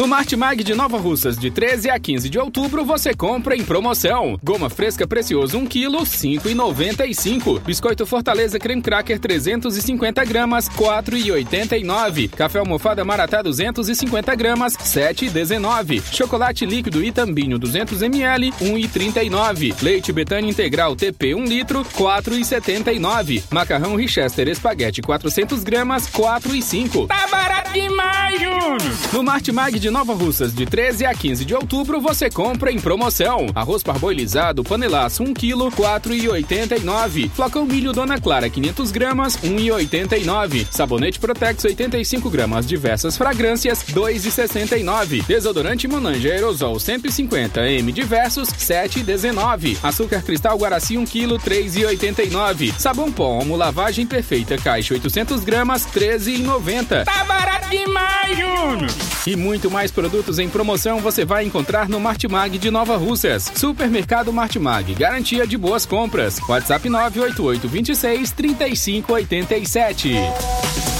No 0.00 0.08
Martimag 0.08 0.64
de 0.64 0.74
Nova 0.74 0.96
Russas, 0.96 1.36
de 1.36 1.50
13 1.50 1.90
a 1.90 2.00
15 2.00 2.30
de 2.30 2.38
outubro, 2.38 2.86
você 2.86 3.12
compra 3.12 3.54
em 3.54 3.62
promoção. 3.62 4.40
Goma 4.42 4.70
fresca 4.70 5.06
precioso 5.06 5.58
1 5.58 5.66
kg, 5.66 5.90
5,95. 6.06 7.60
Biscoito 7.60 8.06
Fortaleza 8.06 8.58
Creme 8.58 8.80
Cracker 8.80 9.18
350 9.18 10.24
gramas, 10.24 10.70
4,89. 10.70 12.30
Café 12.30 12.60
almofada 12.60 13.04
Maratá 13.04 13.42
250 13.42 14.34
gramas, 14.36 14.74
7,19. 14.74 16.02
Chocolate 16.10 16.64
líquido 16.64 17.04
Itambinho 17.04 17.58
200 17.58 18.00
ml, 18.00 18.52
1,39. 18.52 19.82
Leite 19.82 20.14
Betânia 20.14 20.50
Integral 20.50 20.96
TP 20.96 21.34
1 21.34 21.44
litro, 21.44 21.84
4,79. 21.84 23.42
Macarrão 23.50 23.96
Richester 23.96 24.48
Espaguete 24.48 25.02
400 25.02 25.62
gramas, 25.62 26.08
4,5. 26.08 27.06
Tá 27.06 27.26
barato 27.26 27.70
demais, 27.74 28.40
Júnior! 28.40 28.78
No 29.12 29.22
Martimag 29.22 29.78
de 29.78 29.89
Nova 29.90 30.14
Russas, 30.14 30.54
de 30.54 30.66
13 30.66 31.06
a 31.06 31.14
15 31.14 31.44
de 31.44 31.54
outubro, 31.54 32.00
você 32.00 32.30
compra 32.30 32.70
em 32.70 32.78
promoção. 32.78 33.46
Arroz 33.54 33.82
parboilizado 33.82 34.62
panelaço 34.62 35.22
1 35.22 35.34
kg, 35.34 35.70
4,89. 35.76 37.30
Flocão 37.30 37.64
milho 37.64 37.92
Dona 37.92 38.20
Clara 38.20 38.48
500 38.48 38.90
gramas, 38.90 39.36
1,89. 39.38 40.66
Sabonete 40.70 41.18
Protex 41.18 41.64
85 41.64 42.30
gramas, 42.30 42.66
diversas 42.66 43.16
fragrâncias, 43.16 43.84
2,69. 43.84 45.24
Desodorante 45.26 45.88
Monange 45.88 46.30
Aerosol 46.30 46.78
150 46.78 47.60
m 47.68 47.92
diversos, 47.92 48.48
7,19. 48.50 49.78
Açúcar 49.82 50.22
Cristal 50.22 50.58
Guaraci 50.58 50.98
1 50.98 51.04
kg, 51.06 51.38
3,89. 51.38 52.72
Sabão 52.78 53.10
pó 53.10 53.38
Omo 53.40 53.56
Lavagem 53.56 54.06
Perfeita 54.06 54.58
caixa 54.58 54.94
800 54.94 55.42
gramas, 55.44 55.86
13,90. 55.86 57.04
Tá 57.04 57.24
barato 57.24 57.68
demais, 57.70 58.36
Júnior! 58.36 58.90
E 59.26 59.36
muito 59.36 59.70
mais 59.70 59.79
produtos 59.88 60.40
em 60.40 60.48
promoção 60.48 60.98
você 60.98 61.24
vai 61.24 61.44
encontrar 61.44 61.88
no 61.88 62.00
Martimag 62.00 62.58
de 62.58 62.72
Nova 62.72 62.96
Russas. 62.96 63.52
Supermercado 63.54 64.32
Martimag, 64.32 64.92
garantia 64.94 65.46
de 65.46 65.56
boas 65.56 65.86
compras. 65.86 66.40
WhatsApp 66.48 66.88
988 66.88 67.68
26 67.68 68.32
3587. 68.32 70.99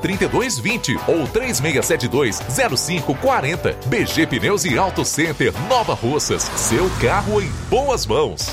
3220 0.00 0.98
ou 1.06 1.26
3672 1.26 2.40
0540. 2.40 3.76
BG 3.86 4.26
Pneus 4.26 4.64
e 4.64 4.76
Auto 4.76 5.04
Center 5.04 5.52
Nova 5.68 5.94
Russas. 5.94 6.42
Seu 6.56 6.90
carro 7.00 7.40
em 7.40 7.48
boas 7.68 8.06
mãos. 8.06 8.52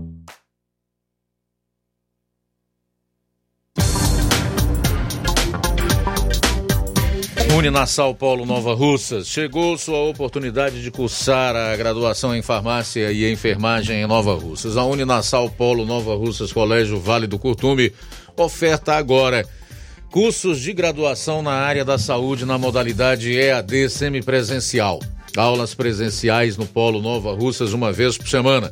Uninasal 7.55 8.15
Polo 8.15 8.45
Nova 8.45 8.73
Russas. 8.73 9.27
Chegou 9.27 9.77
sua 9.77 9.99
oportunidade 9.99 10.81
de 10.81 10.89
cursar 10.89 11.53
a 11.53 11.75
graduação 11.75 12.33
em 12.33 12.41
farmácia 12.41 13.11
e 13.11 13.29
enfermagem 13.29 14.01
em 14.01 14.07
Nova 14.07 14.33
Russas. 14.35 14.77
A 14.77 14.85
Uninasal 14.85 15.49
Polo 15.49 15.85
Nova 15.85 16.15
Russas 16.15 16.53
Colégio 16.53 16.97
Vale 16.97 17.27
do 17.27 17.37
Curtume 17.37 17.91
oferta 18.37 18.95
agora 18.95 19.45
cursos 20.09 20.61
de 20.61 20.71
graduação 20.71 21.41
na 21.41 21.51
área 21.51 21.83
da 21.83 21.97
saúde 21.97 22.45
na 22.45 22.57
modalidade 22.57 23.37
EAD 23.37 23.89
semipresencial. 23.89 24.99
Aulas 25.35 25.73
presenciais 25.73 26.55
no 26.55 26.65
Polo 26.65 27.01
Nova 27.01 27.33
Russas 27.33 27.73
uma 27.73 27.91
vez 27.91 28.17
por 28.17 28.29
semana. 28.29 28.71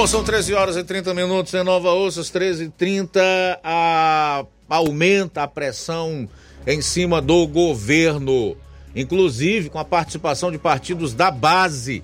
Bom, 0.00 0.06
são 0.06 0.24
13 0.24 0.54
horas 0.54 0.76
e 0.78 0.82
30 0.82 1.12
minutos 1.12 1.52
em 1.52 1.62
Nova 1.62 1.90
Ossas, 1.92 2.30
13 2.30 2.64
e 2.64 2.68
30 2.70 3.20
a... 3.62 4.46
aumenta 4.66 5.42
a 5.42 5.46
pressão 5.46 6.26
em 6.66 6.80
cima 6.80 7.20
do 7.20 7.46
governo, 7.46 8.56
inclusive 8.96 9.68
com 9.68 9.78
a 9.78 9.84
participação 9.84 10.50
de 10.50 10.56
partidos 10.56 11.12
da 11.12 11.30
base, 11.30 12.02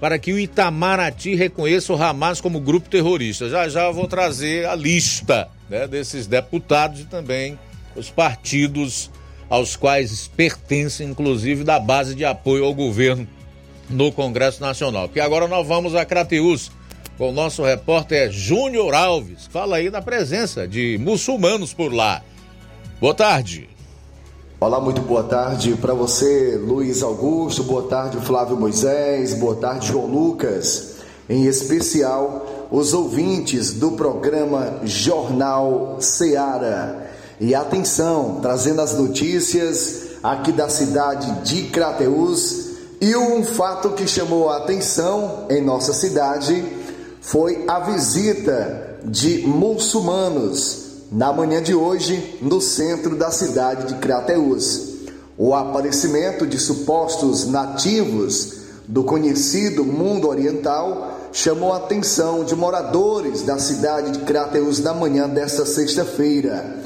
para 0.00 0.18
que 0.18 0.32
o 0.32 0.38
Itamaraty 0.38 1.34
reconheça 1.34 1.92
o 1.92 2.02
Hamas 2.02 2.40
como 2.40 2.62
grupo 2.62 2.88
terrorista. 2.88 3.50
Já 3.50 3.68
já 3.68 3.84
eu 3.84 3.92
vou 3.92 4.08
trazer 4.08 4.66
a 4.66 4.74
lista 4.74 5.50
né, 5.68 5.86
desses 5.86 6.26
deputados 6.26 7.00
e 7.00 7.04
também 7.04 7.58
os 7.94 8.08
partidos 8.08 9.10
aos 9.50 9.76
quais 9.76 10.28
pertencem, 10.28 11.10
inclusive, 11.10 11.62
da 11.62 11.78
base 11.78 12.14
de 12.14 12.24
apoio 12.24 12.64
ao 12.64 12.72
governo 12.72 13.28
no 13.90 14.10
Congresso 14.12 14.62
Nacional. 14.62 15.10
Que 15.10 15.20
agora 15.20 15.46
nós 15.46 15.66
vamos 15.68 15.94
a 15.94 16.06
Crateus 16.06 16.70
com 17.18 17.30
o 17.30 17.32
nosso 17.32 17.64
repórter 17.64 18.30
Júnior 18.30 18.94
Alves. 18.94 19.48
Fala 19.50 19.76
aí 19.76 19.90
da 19.90 20.00
presença 20.00 20.68
de 20.68 20.96
muçulmanos 21.00 21.74
por 21.74 21.92
lá. 21.92 22.22
Boa 23.00 23.12
tarde. 23.12 23.68
Olá, 24.60 24.80
muito 24.80 25.00
boa 25.00 25.24
tarde 25.24 25.76
para 25.80 25.92
você, 25.94 26.56
Luiz 26.56 27.02
Augusto, 27.02 27.64
boa 27.64 27.88
tarde, 27.88 28.18
Flávio 28.18 28.56
Moisés, 28.56 29.34
boa 29.34 29.56
tarde, 29.56 29.88
João 29.88 30.06
Lucas, 30.06 30.96
em 31.28 31.44
especial 31.46 32.68
os 32.70 32.92
ouvintes 32.92 33.72
do 33.72 33.92
programa 33.92 34.80
Jornal 34.84 35.96
Seara. 36.00 37.10
E 37.40 37.54
atenção, 37.54 38.38
trazendo 38.40 38.80
as 38.80 38.96
notícias 38.96 40.08
aqui 40.22 40.50
da 40.50 40.68
cidade 40.68 41.42
de 41.42 41.64
Crateús. 41.64 42.68
E 43.00 43.14
um 43.14 43.44
fato 43.44 43.90
que 43.90 44.08
chamou 44.08 44.50
a 44.50 44.56
atenção 44.56 45.46
em 45.48 45.62
nossa 45.62 45.92
cidade 45.92 46.77
foi 47.20 47.64
a 47.68 47.80
visita 47.80 48.98
de 49.04 49.46
muçulmanos 49.46 50.86
na 51.10 51.32
manhã 51.32 51.62
de 51.62 51.74
hoje 51.74 52.38
no 52.42 52.60
centro 52.60 53.16
da 53.16 53.30
cidade 53.30 53.94
de 53.94 54.00
Crateús. 54.00 54.88
O 55.36 55.54
aparecimento 55.54 56.46
de 56.46 56.58
supostos 56.58 57.46
nativos 57.46 58.58
do 58.86 59.04
conhecido 59.04 59.84
mundo 59.84 60.28
oriental 60.28 61.18
chamou 61.32 61.72
a 61.72 61.76
atenção 61.76 62.44
de 62.44 62.56
moradores 62.56 63.42
da 63.42 63.58
cidade 63.58 64.12
de 64.12 64.18
Crateus 64.20 64.80
na 64.80 64.94
manhã 64.94 65.28
desta 65.28 65.64
sexta-feira. 65.64 66.78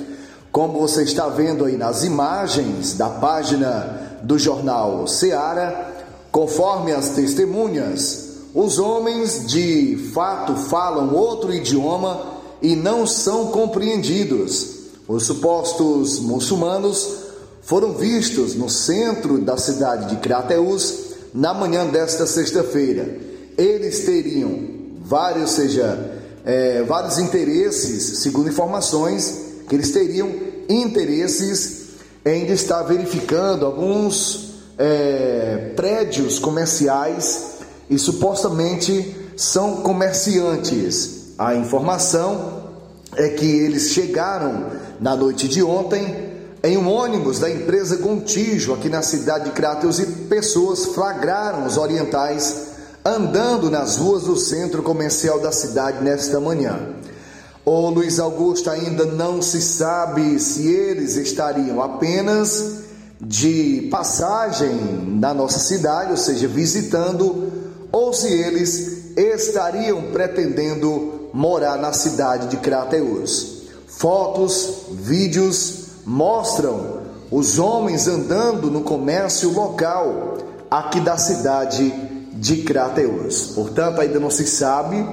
Como 0.51 0.79
você 0.79 1.03
está 1.05 1.29
vendo 1.29 1.65
aí 1.65 1.77
nas 1.77 2.05
imagens 2.05 2.95
da 2.95 3.09
página 3.09 4.19
do 4.23 4.39
jornal 4.39 5.07
Seara, 5.07 5.93
conforme 6.31 6.93
as 6.93 7.11
testemunhas, 7.11 8.22
os 8.55 8.79
homens 8.79 9.47
de 9.47 9.97
fato 10.13 10.55
falam 10.55 11.15
outro 11.15 11.55
idioma 11.55 12.21
e 12.61 12.77
não 12.77 13.07
são 13.07 13.47
compreendidos. 13.47 14.83
Os 15.09 15.25
supostos 15.25 16.21
muçulmanos 16.21 17.09
foram 17.63 17.95
vistos 17.95 18.55
no 18.55 18.69
centro 18.69 19.39
da 19.39 19.57
cidade 19.57 20.11
de 20.11 20.17
Crateus 20.17 21.13
na 21.33 21.55
manhã 21.55 21.87
desta 21.87 22.27
sexta-feira. 22.27 23.17
Eles 23.57 24.05
teriam 24.05 24.69
vários, 25.03 25.53
seja, 25.53 26.21
é, 26.45 26.83
vários 26.83 27.19
interesses, 27.19 28.19
segundo 28.19 28.51
informações, 28.51 29.41
que 29.67 29.75
eles 29.75 29.91
teriam 29.93 30.31
interesses 30.69 31.83
em 32.25 32.47
estar 32.49 32.83
verificando 32.83 33.65
alguns 33.65 34.53
é, 34.79 35.73
prédios 35.75 36.39
comerciais 36.39 37.52
e 37.93 37.99
supostamente 37.99 39.15
são 39.37 39.83
comerciantes. 39.83 41.35
A 41.39 41.55
informação 41.55 42.63
é 43.15 43.29
que 43.29 43.45
eles 43.45 43.91
chegaram 43.91 44.67
na 44.99 45.15
noite 45.15 45.47
de 45.47 45.63
ontem 45.63 46.33
em 46.65 46.79
um 46.79 46.89
ônibus 46.89 47.39
da 47.39 47.51
empresa 47.51 47.97
Gontijo, 47.97 48.73
aqui 48.73 48.89
na 48.89 49.03
cidade 49.03 49.47
de 49.47 49.51
Crateus, 49.51 49.99
e 49.99 50.07
pessoas 50.07 50.87
flagraram 50.87 51.67
os 51.67 51.77
orientais 51.77 52.69
andando 53.05 53.69
nas 53.69 53.97
ruas 53.97 54.23
do 54.23 54.37
centro 54.37 54.83
comercial 54.83 55.39
da 55.41 55.53
cidade 55.53 56.03
nesta 56.03 56.41
manhã. 56.41 56.95
O 57.65 57.91
Luiz 57.91 58.19
Augusto 58.19 58.71
ainda 58.71 59.05
não 59.05 59.43
se 59.43 59.61
sabe 59.61 60.39
se 60.39 60.67
eles 60.67 61.17
estariam 61.17 61.83
apenas 61.83 62.83
de 63.21 63.89
passagem 63.91 64.75
na 65.21 65.35
nossa 65.35 65.59
cidade, 65.59 66.11
ou 66.11 66.17
seja, 66.17 66.49
visitando, 66.49 67.62
ou 67.93 68.13
se 68.13 68.27
eles 68.33 69.15
estariam 69.17 70.11
pretendendo 70.11 71.29
morar 71.33 71.77
na 71.77 71.93
cidade 71.93 72.49
de 72.49 72.57
Crateus. 72.57 73.63
Fotos, 73.87 74.87
vídeos 74.93 75.87
mostram 76.05 77.03
os 77.31 77.59
homens 77.59 78.09
andando 78.09 78.71
no 78.71 78.83
comércio 78.83 79.53
local 79.53 80.39
aqui 80.71 81.01
da 81.01 81.17
cidade 81.17 81.91
de 82.35 82.63
Crateus. 82.63 83.53
Portanto, 83.55 84.01
ainda 84.01 84.19
não 84.19 84.31
se 84.31 84.47
sabe 84.47 85.07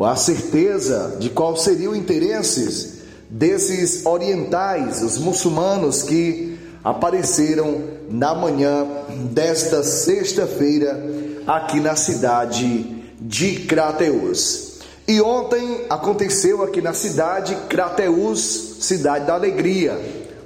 a 0.00 0.16
certeza 0.16 1.16
de 1.18 1.30
qual 1.30 1.56
seriam 1.56 1.92
os 1.92 1.98
interesses 1.98 3.02
desses 3.28 4.04
orientais, 4.04 5.02
os 5.02 5.18
muçulmanos 5.18 6.02
que 6.02 6.58
apareceram 6.82 7.80
na 8.10 8.34
manhã 8.34 8.86
desta 9.32 9.82
sexta-feira 9.82 11.21
aqui 11.46 11.80
na 11.80 11.96
cidade 11.96 13.02
de 13.20 13.60
Crateus. 13.66 14.80
E 15.06 15.20
ontem 15.20 15.84
aconteceu 15.90 16.62
aqui 16.62 16.80
na 16.80 16.94
cidade 16.94 17.56
Crateus, 17.68 18.76
cidade 18.80 19.26
da 19.26 19.34
alegria 19.34 19.98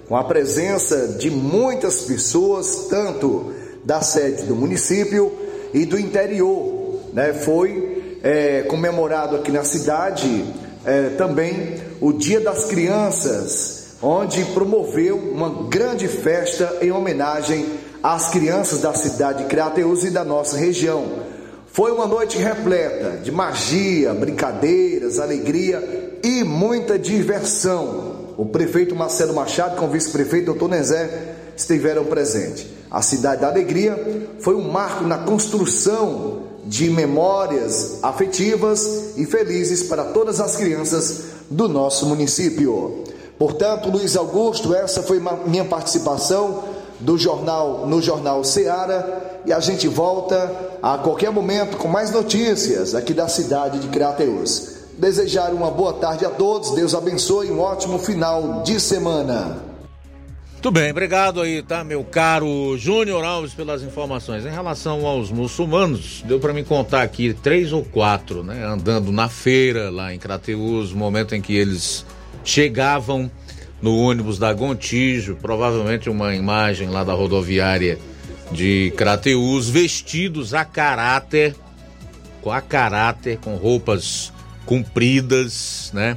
com 0.09 0.17
a 0.17 0.25
presença 0.25 1.17
de 1.19 1.31
muitas 1.31 2.03
pessoas, 2.03 2.87
tanto 2.89 3.53
da 3.85 4.01
sede 4.01 4.45
do 4.45 4.55
município 4.55 5.33
e 5.75 5.85
do 5.85 5.99
interior. 5.99 7.01
Né? 7.13 7.33
Foi 7.33 8.19
é, 8.23 8.63
comemorado 8.63 9.37
aqui 9.37 9.51
na 9.51 9.65
cidade 9.65 10.45
é, 10.85 11.11
também 11.11 11.75
o 12.01 12.13
Dia 12.13 12.41
das 12.41 12.65
Crianças, 12.67 13.97
onde 14.01 14.45
promoveu 14.47 15.17
uma 15.17 15.69
grande 15.69 16.07
festa 16.07 16.79
em 16.81 16.93
homenagem 16.93 17.67
às 18.15 18.29
crianças 18.29 18.81
da 18.81 18.95
cidade 18.95 19.45
de 19.45 19.49
Crateus 19.49 20.05
e 20.05 20.11
da 20.11 20.25
nossa 20.25 20.57
região. 20.57 21.05
Foi 21.67 21.91
uma 21.91 22.07
noite 22.07 22.39
repleta 22.39 23.19
de 23.19 23.33
magia, 23.33 24.15
brincadeiras, 24.15 25.19
alegria 25.19 26.19
e 26.23 26.45
muita 26.45 26.99
diversão 26.99 28.17
o 28.37 28.45
prefeito 28.45 28.95
Marcelo 28.95 29.35
Machado 29.35 29.77
com 29.77 29.87
o 29.87 29.91
vice-prefeito 29.91 30.53
Dr. 30.53 30.69
Nezé 30.69 31.37
estiveram 31.57 32.05
presentes. 32.05 32.67
A 32.91 33.01
Cidade 33.01 33.41
da 33.41 33.49
Alegria 33.49 34.35
foi 34.41 34.55
um 34.55 34.71
marco 34.71 35.05
na 35.05 35.19
construção 35.19 36.43
de 36.67 36.91
memórias 36.91 37.99
afetivas 38.03 39.17
e 39.17 39.25
felizes 39.25 39.85
para 39.85 40.05
todas 40.05 40.39
as 40.39 40.55
crianças 40.55 41.25
do 41.51 41.67
nosso 41.67 42.05
município. 42.07 43.05
Portanto, 43.39 43.89
Luiz 43.89 44.17
Augusto, 44.17 44.75
essa 44.75 45.03
foi 45.03 45.23
minha 45.47 45.65
participação 45.65 46.76
do 47.01 47.19
jornal 47.19 47.87
no 47.87 48.01
jornal 48.01 48.43
Ceará 48.45 49.41
e 49.45 49.53
a 49.53 49.61
gente 49.61 49.87
volta 49.87 50.79
a 50.83 50.99
qualquer 50.99 51.31
momento 51.31 51.77
com 51.77 51.89
mais 51.89 52.11
notícias 52.11 52.95
aqui 52.95 53.13
da 53.13 53.29
cidade 53.29 53.79
de 53.79 53.89
Crateus. 53.89 54.77
Desejar 54.99 55.53
uma 55.53 55.71
boa 55.71 55.93
tarde 55.93 56.25
a 56.25 56.31
todos, 56.31 56.75
Deus 56.75 56.95
abençoe, 56.95 57.51
um 57.51 57.61
ótimo 57.61 57.99
final 57.99 58.63
de 58.63 58.81
semana. 58.81 59.63
Muito 60.55 60.71
bem, 60.71 60.91
obrigado 60.91 61.41
aí, 61.41 61.63
tá, 61.63 61.85
meu 61.85 62.03
caro 62.03 62.77
Júnior 62.79 63.23
Alves, 63.23 63.55
pelas 63.55 63.83
informações. 63.83 64.45
Em 64.45 64.51
relação 64.51 65.07
aos 65.07 65.31
muçulmanos, 65.31 66.25
deu 66.27 66.41
para 66.41 66.53
me 66.53 66.65
contar 66.65 67.03
aqui 67.03 67.35
três 67.35 67.73
ou 67.73 67.85
quatro, 67.85 68.43
né, 68.43 68.65
andando 68.65 69.13
na 69.13 69.29
feira 69.29 69.91
lá 69.91 70.13
em 70.13 70.19
Crateus, 70.19 70.93
momento 70.93 71.35
em 71.37 71.43
que 71.43 71.55
eles 71.55 72.05
chegavam 72.43 73.31
no 73.81 73.97
ônibus 73.97 74.39
da 74.39 74.53
Gontijo, 74.53 75.37
provavelmente 75.37 76.09
uma 76.09 76.35
imagem 76.35 76.89
lá 76.89 77.05
da 77.05 77.13
rodoviária 77.13 77.99
de 78.51 78.93
Crateus, 78.97 79.69
vestidos 79.69 80.55
a 80.55 80.65
caráter, 80.65 81.55
com 82.41 82.51
a 82.53 82.61
caráter, 82.61 83.39
com 83.39 83.55
roupas 83.57 84.33
compridas, 84.65 85.91
né? 85.93 86.17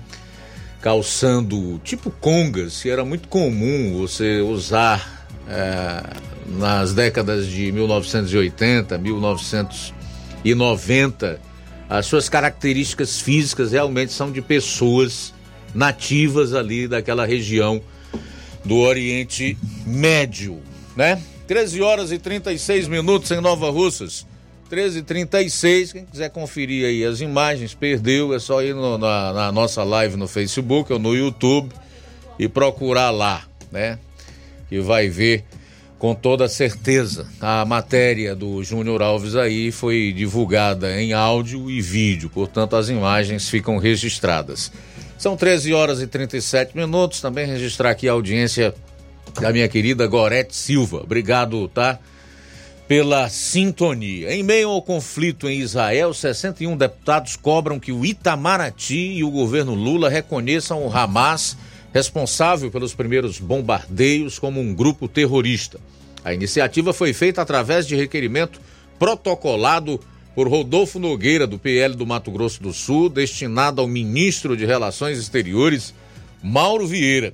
Calçando 0.81 1.80
tipo 1.84 2.10
congas, 2.10 2.81
que 2.81 2.90
era 2.90 3.03
muito 3.03 3.27
comum 3.27 3.98
você 3.99 4.40
usar 4.40 5.27
é, 5.48 6.03
nas 6.48 6.94
décadas 6.94 7.48
de 7.48 7.69
1980, 7.72 8.98
1990. 8.98 11.41
As 11.90 12.06
suas 12.06 12.30
características 12.30 13.19
físicas 13.19 13.72
realmente 13.72 14.14
são 14.14 14.31
de 14.31 14.41
pessoas 14.41 15.34
nativas 15.73 16.53
ali 16.53 16.87
daquela 16.87 17.25
região 17.25 17.81
do 18.63 18.77
Oriente 18.77 19.57
Médio, 19.85 20.59
né? 20.95 21.21
13 21.47 21.81
horas 21.81 22.11
e 22.11 22.19
36 22.19 22.87
minutos 22.87 23.31
em 23.31 23.41
Nova 23.41 23.71
Russas. 23.71 24.25
13h36, 24.69 25.93
quem 25.93 26.05
quiser 26.05 26.29
conferir 26.29 26.85
aí 26.85 27.03
as 27.03 27.21
imagens, 27.21 27.73
perdeu, 27.73 28.35
é 28.35 28.39
só 28.39 28.61
ir 28.61 28.75
no, 28.75 28.99
na, 28.99 29.33
na, 29.33 29.51
nossa 29.51 29.83
live 29.83 30.15
no 30.15 30.27
Facebook 30.27 30.93
ou 30.93 30.99
no 30.99 31.15
YouTube 31.15 31.73
e 32.37 32.47
procurar 32.47 33.09
lá, 33.09 33.43
né? 33.71 33.97
E 34.69 34.79
vai 34.79 35.09
ver 35.09 35.43
com 35.97 36.13
toda 36.13 36.47
certeza. 36.47 37.27
A 37.41 37.65
matéria 37.65 38.35
do 38.35 38.63
Júnior 38.63 39.01
Alves 39.01 39.35
aí 39.35 39.71
foi 39.71 40.13
divulgada 40.15 41.01
em 41.01 41.13
áudio 41.13 41.69
e 41.69 41.81
vídeo, 41.81 42.29
portanto 42.29 42.75
as 42.75 42.89
imagens 42.89 43.49
ficam 43.49 43.77
registradas. 43.77 44.71
São 45.19 45.35
13 45.35 45.73
horas 45.73 46.01
e 46.01 46.07
37 46.07 46.77
minutos, 46.77 47.19
também 47.19 47.45
registrar 47.45 47.89
aqui 47.89 48.07
a 48.07 48.13
audiência 48.13 48.73
da 49.39 49.51
minha 49.51 49.67
querida 49.67 50.07
Gorete 50.07 50.55
Silva. 50.55 51.01
Obrigado, 51.03 51.67
tá? 51.67 51.99
pela 52.87 53.29
sintonia. 53.29 54.33
Em 54.33 54.41
meio 54.41 54.69
ao 54.69 54.81
conflito 54.81 55.47
em 55.47 55.59
Israel, 55.59 56.11
61 56.11 56.75
deputados 56.75 57.35
cobram 57.35 57.79
que 57.79 57.91
o 57.91 58.03
Itamaraty 58.03 59.17
e 59.17 59.23
o 59.23 59.29
governo 59.29 59.75
Lula 59.75 60.09
reconheçam 60.09 60.83
o 60.83 60.91
Hamas 60.91 61.55
responsável 61.93 62.71
pelos 62.71 62.95
primeiros 62.95 63.39
bombardeios 63.39 64.39
como 64.39 64.59
um 64.59 64.73
grupo 64.73 65.07
terrorista. 65.07 65.79
A 66.23 66.33
iniciativa 66.33 66.91
foi 66.91 67.13
feita 67.13 67.43
através 67.43 67.85
de 67.85 67.95
requerimento 67.95 68.59
protocolado 68.97 69.99
por 70.39 70.47
Rodolfo 70.47 70.99
Nogueira, 70.99 71.45
do 71.45 71.59
PL 71.59 71.95
do 71.95 72.07
Mato 72.07 72.31
Grosso 72.31 72.63
do 72.63 72.71
Sul, 72.71 73.09
destinado 73.09 73.81
ao 73.81 73.87
ministro 73.89 74.55
de 74.55 74.65
Relações 74.65 75.17
Exteriores, 75.17 75.93
Mauro 76.41 76.87
Vieira. 76.87 77.33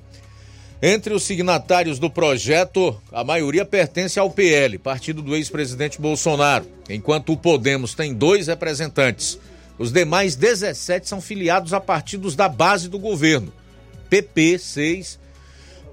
Entre 0.82 1.14
os 1.14 1.22
signatários 1.22 2.00
do 2.00 2.10
projeto, 2.10 3.00
a 3.12 3.24
maioria 3.24 3.64
pertence 3.64 4.18
ao 4.18 4.32
PL, 4.32 4.80
partido 4.80 5.22
do 5.22 5.36
ex-presidente 5.36 6.02
Bolsonaro, 6.02 6.66
enquanto 6.90 7.32
o 7.32 7.38
Podemos 7.38 7.94
tem 7.94 8.12
dois 8.12 8.48
representantes. 8.48 9.38
Os 9.78 9.92
demais 9.92 10.36
17 10.36 11.08
são 11.08 11.22
filiados 11.22 11.74
a 11.74 11.80
partidos 11.80 12.36
da 12.36 12.50
base 12.50 12.90
do 12.90 12.98
governo. 12.98 13.54
PP 14.10 14.58
6, 14.58 15.20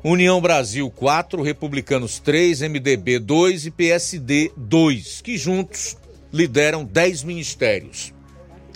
União 0.02 0.40
Brasil 0.40 0.90
4, 0.90 1.43
Republicanos 1.43 2.18
3, 2.20 2.62
MDB 2.62 3.18
2 3.18 3.66
e 3.66 3.70
PSD 3.70 4.51
2, 4.56 5.20
que 5.20 5.36
juntos 5.36 5.98
lideram 6.33 6.85
10 6.85 7.25
ministérios. 7.25 8.13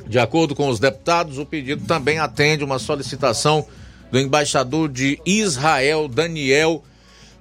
De 0.07 0.19
acordo 0.19 0.55
com 0.55 0.69
os 0.69 0.78
deputados, 0.78 1.39
o 1.39 1.47
pedido 1.47 1.85
também 1.87 2.19
atende 2.19 2.62
uma 2.62 2.78
solicitação 2.78 3.66
do 4.11 4.20
embaixador 4.20 4.89
de 4.89 5.20
Israel, 5.27 6.07
Daniel 6.07 6.83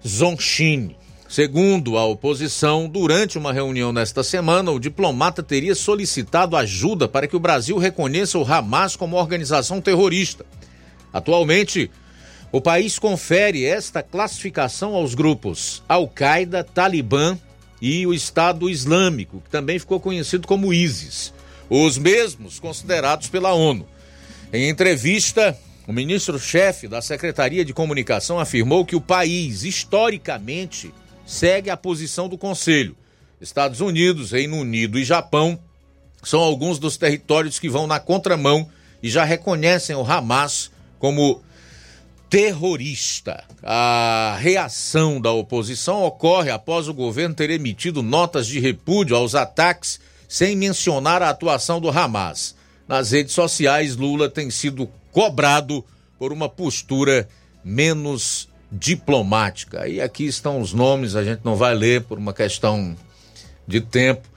Zonchin. 0.05 0.95
Segundo 1.27 1.97
a 1.97 2.05
oposição, 2.05 2.87
durante 2.87 3.37
uma 3.37 3.51
reunião 3.51 3.91
nesta 3.91 4.23
semana, 4.23 4.71
o 4.71 4.79
diplomata 4.79 5.43
teria 5.43 5.75
solicitado 5.75 6.55
ajuda 6.55 7.07
para 7.07 7.27
que 7.27 7.35
o 7.35 7.39
Brasil 7.39 7.77
reconheça 7.77 8.37
o 8.37 8.45
Hamas 8.45 8.95
como 8.95 9.17
organização 9.17 9.81
terrorista. 9.81 10.45
Atualmente, 11.11 11.89
o 12.51 12.61
país 12.61 12.97
confere 12.97 13.65
esta 13.65 14.01
classificação 14.01 14.93
aos 14.93 15.13
grupos 15.13 15.83
Al-Qaeda, 15.89 16.63
Talibã 16.63 17.37
e 17.81 18.05
o 18.07 18.13
Estado 18.13 18.69
Islâmico, 18.69 19.41
que 19.41 19.49
também 19.49 19.79
ficou 19.79 19.99
conhecido 19.99 20.47
como 20.47 20.73
ISIS, 20.73 21.33
os 21.69 21.97
mesmos 21.97 22.59
considerados 22.59 23.27
pela 23.27 23.53
ONU. 23.53 23.87
Em 24.53 24.69
entrevista, 24.69 25.57
o 25.87 25.93
ministro-chefe 25.93 26.87
da 26.87 27.01
Secretaria 27.01 27.65
de 27.65 27.73
Comunicação 27.73 28.39
afirmou 28.39 28.85
que 28.85 28.95
o 28.95 29.01
país, 29.01 29.63
historicamente, 29.63 30.93
segue 31.25 31.69
a 31.69 31.77
posição 31.77 32.29
do 32.29 32.37
Conselho. 32.37 32.95
Estados 33.41 33.81
Unidos, 33.81 34.31
Reino 34.31 34.57
Unido 34.57 34.97
e 34.97 35.03
Japão 35.03 35.59
são 36.23 36.39
alguns 36.39 36.79
dos 36.79 36.97
territórios 36.97 37.59
que 37.59 37.69
vão 37.69 37.85
na 37.85 37.99
contramão 37.99 38.67
e 39.03 39.09
já 39.09 39.23
reconhecem 39.23 39.95
o 39.95 40.03
Hamas 40.03 40.71
como 40.97 41.43
terrorista. 42.35 43.45
A 43.63 44.35
reação 44.37 45.21
da 45.21 45.31
oposição 45.31 46.03
ocorre 46.03 46.51
após 46.51 46.89
o 46.89 46.93
governo 46.93 47.33
ter 47.33 47.49
emitido 47.49 48.03
notas 48.03 48.45
de 48.45 48.59
repúdio 48.59 49.15
aos 49.15 49.35
ataques 49.35 50.01
sem 50.27 50.53
mencionar 50.53 51.21
a 51.21 51.29
atuação 51.29 51.79
do 51.79 51.89
Hamas. 51.89 52.53
Nas 52.89 53.11
redes 53.11 53.33
sociais, 53.33 53.95
Lula 53.95 54.29
tem 54.29 54.51
sido 54.51 54.89
cobrado 55.13 55.81
por 56.19 56.33
uma 56.33 56.49
postura 56.49 57.25
menos 57.63 58.49
diplomática. 58.69 59.87
E 59.87 60.01
aqui 60.01 60.25
estão 60.25 60.59
os 60.59 60.73
nomes, 60.73 61.15
a 61.15 61.23
gente 61.23 61.39
não 61.41 61.55
vai 61.55 61.73
ler 61.73 62.01
por 62.01 62.17
uma 62.17 62.33
questão 62.33 62.97
de 63.65 63.79
tempo, 63.79 64.27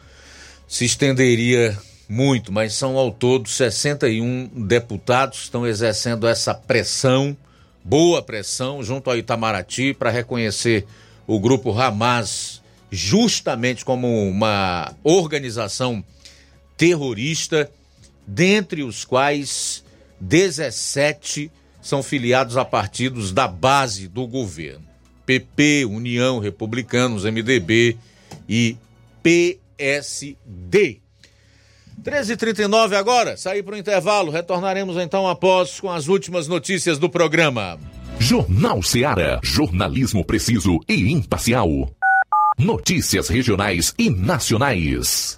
se 0.69 0.85
estenderia 0.85 1.77
muito, 2.09 2.53
mas 2.53 2.75
são 2.75 2.97
ao 2.97 3.11
todo 3.11 3.49
61 3.49 4.51
deputados 4.69 5.39
que 5.39 5.45
estão 5.47 5.66
exercendo 5.66 6.29
essa 6.29 6.55
pressão, 6.55 7.37
boa 7.85 8.23
pressão, 8.23 8.83
junto 8.83 9.11
ao 9.11 9.17
Itamaraty 9.17 9.95
para 9.95 10.11
reconhecer 10.11 10.87
o 11.27 11.39
grupo 11.39 11.79
Hamas 11.79 12.63
justamente 12.91 13.85
como 13.85 14.29
uma 14.29 14.95
organização 15.05 16.03
terrorista, 16.77 17.71
dentre 18.27 18.83
os 18.83 19.05
quais 19.05 19.85
17 20.21 21.51
são 21.83 22.03
filiados 22.03 22.57
a 22.57 22.65
partidos 22.65 23.33
da 23.33 23.47
base 23.47 24.09
do 24.09 24.27
governo: 24.27 24.85
PP, 25.27 25.85
União, 25.85 26.39
Republicanos, 26.39 27.25
MDB 27.25 27.97
e 28.49 28.77
PSD. 29.23 31.01
13h39 32.03 32.97
agora, 32.97 33.37
sair 33.37 33.62
para 33.62 33.75
o 33.75 33.79
intervalo. 33.79 34.31
Retornaremos 34.31 34.97
então 34.97 35.29
após 35.29 35.81
com 35.81 35.91
as 35.91 36.09
últimas 36.09 36.49
notícias 36.49 36.99
do 36.99 37.09
programa. 37.09 37.79
Jornal 38.19 38.83
Seara. 38.83 39.41
Jornalismo 39.43 40.25
preciso 40.25 40.81
e 40.89 41.12
imparcial. 41.12 41.69
Notícias 42.59 43.29
regionais 43.29 43.95
e 43.97 44.11
nacionais. 44.11 45.38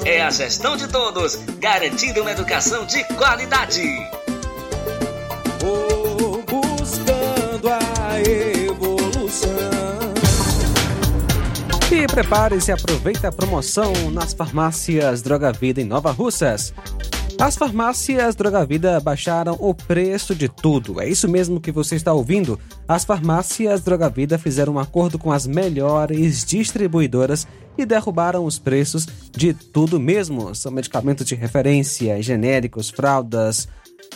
É 0.03 0.19
a 0.21 0.31
gestão 0.31 0.75
de 0.75 0.87
todos, 0.87 1.35
garantindo 1.59 2.21
uma 2.21 2.31
educação 2.31 2.85
de 2.87 3.03
qualidade. 3.15 3.83
Vou 5.59 6.43
buscando 6.43 7.69
a 7.69 8.19
evolução. 8.19 9.51
E 11.91 12.07
prepare-se 12.07 12.71
aproveite 12.71 13.27
a 13.27 13.31
promoção 13.31 13.93
nas 14.11 14.33
farmácias 14.33 15.21
Droga 15.21 15.51
Vida 15.51 15.81
em 15.81 15.85
Nova 15.85 16.11
Russas. 16.11 16.73
As 17.41 17.55
farmácias 17.55 18.35
Droga 18.35 18.63
Vida 18.63 18.99
baixaram 18.99 19.57
o 19.59 19.73
preço 19.73 20.35
de 20.35 20.47
tudo. 20.47 21.01
É 21.01 21.09
isso 21.09 21.27
mesmo 21.27 21.59
que 21.59 21.71
você 21.71 21.95
está 21.95 22.13
ouvindo. 22.13 22.59
As 22.87 23.03
farmácias 23.03 23.81
Droga 23.81 24.07
Vida 24.09 24.37
fizeram 24.37 24.73
um 24.73 24.79
acordo 24.79 25.17
com 25.17 25.31
as 25.31 25.47
melhores 25.47 26.45
distribuidoras 26.45 27.47
e 27.75 27.83
derrubaram 27.83 28.45
os 28.45 28.59
preços 28.59 29.07
de 29.31 29.55
tudo 29.55 29.99
mesmo. 29.99 30.53
São 30.53 30.71
medicamentos 30.71 31.25
de 31.25 31.33
referência, 31.33 32.21
genéricos, 32.21 32.91
fraldas, 32.91 33.67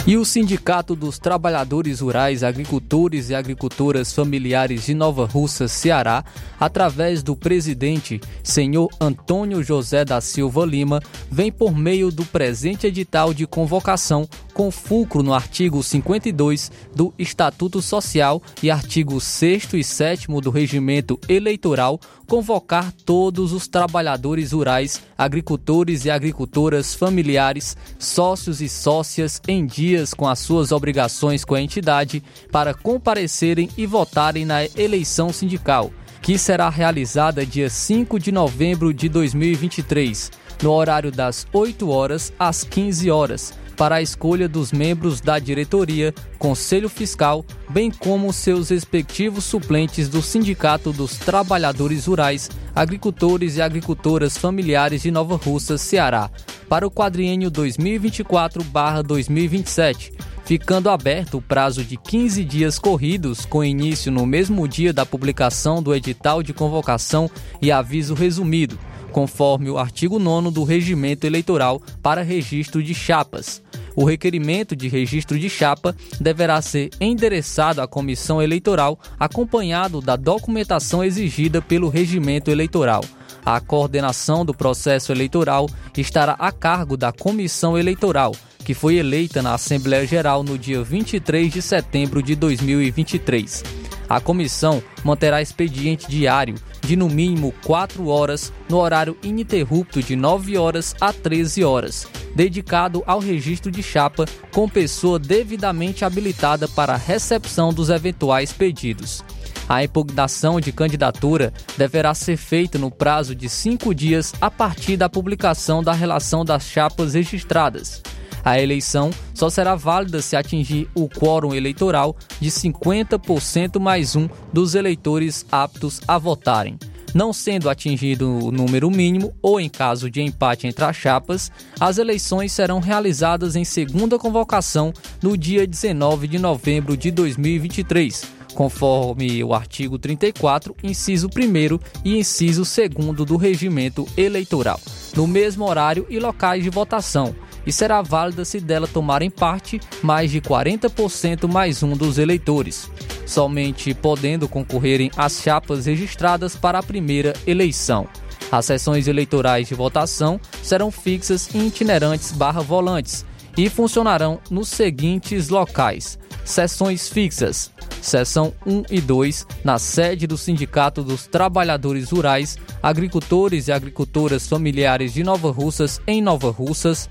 E 0.06 0.18
o 0.18 0.24
Sindicato 0.24 0.94
dos 0.94 1.18
Trabalhadores 1.18 2.00
Rurais, 2.00 2.42
Agricultores 2.42 3.30
e 3.30 3.34
Agricultoras 3.34 4.12
Familiares 4.12 4.84
de 4.84 4.92
Nova 4.92 5.24
Russa, 5.24 5.66
Ceará, 5.66 6.22
através 6.60 7.22
do 7.22 7.34
presidente, 7.34 8.20
senhor 8.42 8.90
Antônio 9.00 9.62
José 9.62 10.04
da 10.04 10.20
Silva 10.20 10.66
Lima, 10.66 11.00
vem 11.30 11.50
por 11.50 11.74
meio 11.74 12.10
do 12.10 12.22
presente 12.26 12.86
edital 12.86 13.32
de 13.32 13.46
convocação 13.46 14.28
com 14.52 14.70
fulcro 14.70 15.22
no 15.22 15.32
artigo 15.32 15.82
52 15.82 16.70
do 16.94 17.12
Estatuto 17.18 17.80
Social 17.80 18.42
e 18.62 18.70
artigo 18.70 19.18
6 19.18 19.72
e 19.72 19.82
7 19.82 20.28
do 20.42 20.50
Regimento 20.50 21.18
Eleitoral, 21.26 21.98
convocar 22.26 22.92
todos 22.92 23.52
os 23.52 23.66
trabalhadores 23.66 24.52
rurais, 24.52 25.02
agricultores 25.16 26.04
e 26.04 26.10
agricultoras 26.10 26.94
familiares, 26.94 27.76
sócios 27.98 28.60
e 28.60 28.68
sócias 28.68 29.40
em 29.46 29.66
dias 29.66 30.14
com 30.14 30.28
as 30.28 30.38
suas 30.38 30.72
obrigações 30.72 31.44
com 31.44 31.54
a 31.54 31.60
entidade 31.60 32.22
para 32.50 32.74
comparecerem 32.74 33.68
e 33.76 33.86
votarem 33.86 34.44
na 34.44 34.64
eleição 34.64 35.32
sindical, 35.32 35.90
que 36.22 36.38
será 36.38 36.68
realizada 36.68 37.44
dia 37.44 37.68
5 37.68 38.18
de 38.18 38.32
novembro 38.32 38.92
de 38.92 39.08
2023, 39.08 40.30
no 40.62 40.72
horário 40.72 41.12
das 41.12 41.46
8 41.52 41.88
horas 41.90 42.32
às 42.38 42.64
15 42.64 43.10
horas 43.10 43.63
para 43.76 43.96
a 43.96 44.02
escolha 44.02 44.48
dos 44.48 44.72
membros 44.72 45.20
da 45.20 45.38
diretoria, 45.38 46.14
Conselho 46.38 46.88
Fiscal, 46.88 47.44
bem 47.68 47.90
como 47.90 48.32
seus 48.32 48.70
respectivos 48.70 49.44
suplentes 49.44 50.08
do 50.08 50.22
Sindicato 50.22 50.90
dos 50.92 51.18
Trabalhadores 51.18 52.06
Rurais, 52.06 52.48
Agricultores 52.74 53.56
e 53.56 53.62
Agricultoras 53.62 54.38
Familiares 54.38 55.02
de 55.02 55.10
Nova 55.10 55.36
Russa, 55.36 55.76
Ceará, 55.76 56.30
para 56.68 56.86
o 56.86 56.90
quadriênio 56.90 57.50
2024-2027 57.50 60.12
ficando 60.44 60.90
aberto 60.90 61.38
o 61.38 61.42
prazo 61.42 61.82
de 61.82 61.96
15 61.96 62.44
dias 62.44 62.78
corridos, 62.78 63.46
com 63.46 63.64
início 63.64 64.12
no 64.12 64.26
mesmo 64.26 64.68
dia 64.68 64.92
da 64.92 65.06
publicação 65.06 65.82
do 65.82 65.94
edital 65.94 66.42
de 66.42 66.52
convocação 66.52 67.30
e 67.62 67.72
aviso 67.72 68.14
resumido, 68.14 68.78
conforme 69.14 69.70
o 69.70 69.78
artigo 69.78 70.18
9 70.18 70.50
do 70.50 70.64
Regimento 70.64 71.24
Eleitoral 71.24 71.80
para 72.02 72.20
registro 72.20 72.82
de 72.82 72.92
chapas. 72.92 73.62
O 73.94 74.04
requerimento 74.04 74.74
de 74.74 74.88
registro 74.88 75.38
de 75.38 75.48
chapa 75.48 75.94
deverá 76.20 76.60
ser 76.60 76.90
endereçado 77.00 77.80
à 77.80 77.86
comissão 77.86 78.42
eleitoral, 78.42 78.98
acompanhado 79.16 80.00
da 80.00 80.16
documentação 80.16 81.04
exigida 81.04 81.62
pelo 81.62 81.88
regimento 81.88 82.50
eleitoral. 82.50 83.04
A 83.46 83.60
coordenação 83.60 84.44
do 84.44 84.52
processo 84.52 85.12
eleitoral 85.12 85.68
estará 85.96 86.32
a 86.32 86.50
cargo 86.50 86.96
da 86.96 87.12
comissão 87.12 87.78
eleitoral, 87.78 88.34
que 88.64 88.74
foi 88.74 88.96
eleita 88.96 89.42
na 89.42 89.54
Assembleia 89.54 90.06
Geral 90.06 90.42
no 90.42 90.58
dia 90.58 90.82
23 90.82 91.52
de 91.52 91.60
setembro 91.60 92.22
de 92.22 92.34
2023. 92.34 93.62
A 94.08 94.20
comissão 94.20 94.82
manterá 95.02 95.40
expediente 95.40 96.08
diário 96.08 96.56
de 96.80 96.96
no 96.96 97.08
mínimo 97.08 97.54
4 97.64 98.06
horas 98.08 98.52
no 98.68 98.78
horário 98.78 99.16
ininterrupto 99.22 100.02
de 100.02 100.14
9 100.16 100.58
horas 100.58 100.94
a 101.00 101.12
13 101.12 101.64
horas, 101.64 102.06
dedicado 102.34 103.02
ao 103.06 103.18
registro 103.18 103.70
de 103.70 103.82
chapa 103.82 104.26
com 104.52 104.68
pessoa 104.68 105.18
devidamente 105.18 106.04
habilitada 106.04 106.68
para 106.68 106.94
a 106.94 106.98
recepção 106.98 107.72
dos 107.72 107.88
eventuais 107.88 108.52
pedidos. 108.52 109.24
A 109.66 109.82
impugnação 109.82 110.60
de 110.60 110.70
candidatura 110.72 111.52
deverá 111.76 112.12
ser 112.14 112.36
feita 112.36 112.78
no 112.78 112.90
prazo 112.90 113.34
de 113.34 113.48
cinco 113.48 113.94
dias 113.94 114.34
a 114.38 114.50
partir 114.50 114.98
da 114.98 115.08
publicação 115.08 115.82
da 115.82 115.92
relação 115.92 116.44
das 116.44 116.64
chapas 116.64 117.14
registradas. 117.14 118.02
A 118.44 118.60
eleição 118.60 119.10
só 119.32 119.48
será 119.48 119.74
válida 119.74 120.20
se 120.20 120.36
atingir 120.36 120.86
o 120.94 121.08
quórum 121.08 121.54
eleitoral 121.54 122.14
de 122.38 122.50
50% 122.50 123.80
mais 123.80 124.14
um 124.14 124.28
dos 124.52 124.74
eleitores 124.74 125.46
aptos 125.50 126.00
a 126.06 126.18
votarem. 126.18 126.78
Não 127.14 127.32
sendo 127.32 127.70
atingido 127.70 128.28
o 128.28 128.50
número 128.50 128.90
mínimo 128.90 129.32
ou 129.40 129.60
em 129.60 129.68
caso 129.68 130.10
de 130.10 130.20
empate 130.20 130.66
entre 130.66 130.84
as 130.84 130.96
chapas, 130.96 131.50
as 131.78 131.96
eleições 131.96 132.52
serão 132.52 132.80
realizadas 132.80 133.54
em 133.54 133.64
segunda 133.64 134.18
convocação 134.18 134.92
no 135.22 135.38
dia 135.38 135.64
19 135.64 136.26
de 136.26 136.38
novembro 136.38 136.96
de 136.96 137.12
2023, 137.12 138.24
conforme 138.52 139.42
o 139.44 139.54
artigo 139.54 139.96
34, 139.96 140.74
inciso 140.82 141.28
1 141.28 141.78
e 142.04 142.18
inciso 142.18 142.62
2 142.62 143.16
do 143.26 143.36
Regimento 143.36 144.06
Eleitoral, 144.16 144.80
no 145.14 145.26
mesmo 145.26 145.64
horário 145.68 146.06
e 146.10 146.18
locais 146.18 146.64
de 146.64 146.70
votação, 146.70 147.32
e 147.66 147.72
será 147.72 148.02
válida 148.02 148.44
se 148.44 148.60
dela 148.60 148.86
tomarem 148.86 149.30
parte 149.30 149.80
mais 150.02 150.30
de 150.30 150.40
40% 150.40 151.48
mais 151.48 151.82
um 151.82 151.96
dos 151.96 152.18
eleitores, 152.18 152.90
somente 153.26 153.94
podendo 153.94 154.48
concorrerem 154.48 155.10
as 155.16 155.40
chapas 155.40 155.86
registradas 155.86 156.56
para 156.56 156.78
a 156.78 156.82
primeira 156.82 157.32
eleição. 157.46 158.06
As 158.50 158.66
sessões 158.66 159.08
eleitorais 159.08 159.66
de 159.68 159.74
votação 159.74 160.40
serão 160.62 160.90
fixas 160.90 161.48
e 161.54 161.58
itinerantes 161.58 162.30
barra 162.32 162.60
volantes 162.60 163.24
e 163.56 163.68
funcionarão 163.68 164.40
nos 164.50 164.68
seguintes 164.68 165.48
locais: 165.48 166.18
sessões 166.44 167.08
fixas, 167.08 167.70
seção 168.00 168.52
1 168.66 168.84
e 168.90 169.00
2, 169.00 169.46
na 169.62 169.78
sede 169.78 170.26
do 170.26 170.36
Sindicato 170.36 171.02
dos 171.02 171.26
Trabalhadores 171.26 172.10
Rurais, 172.10 172.58
Agricultores 172.82 173.68
e 173.68 173.72
Agricultoras 173.72 174.46
Familiares 174.46 175.12
de 175.12 175.22
Nova 175.22 175.50
Russas, 175.50 176.00
em 176.06 176.20
Nova 176.20 176.50
Russas, 176.50 177.08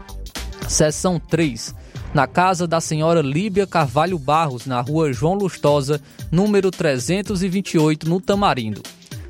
Seção 0.67 1.19
3. 1.19 1.73
Na 2.13 2.27
casa 2.27 2.67
da 2.67 2.79
senhora 2.79 3.21
Líbia 3.21 3.65
Carvalho 3.65 4.19
Barros, 4.19 4.65
na 4.65 4.79
rua 4.81 5.11
João 5.11 5.33
Lustosa, 5.33 5.99
número 6.31 6.69
328, 6.69 8.07
no 8.07 8.21
Tamarindo. 8.21 8.81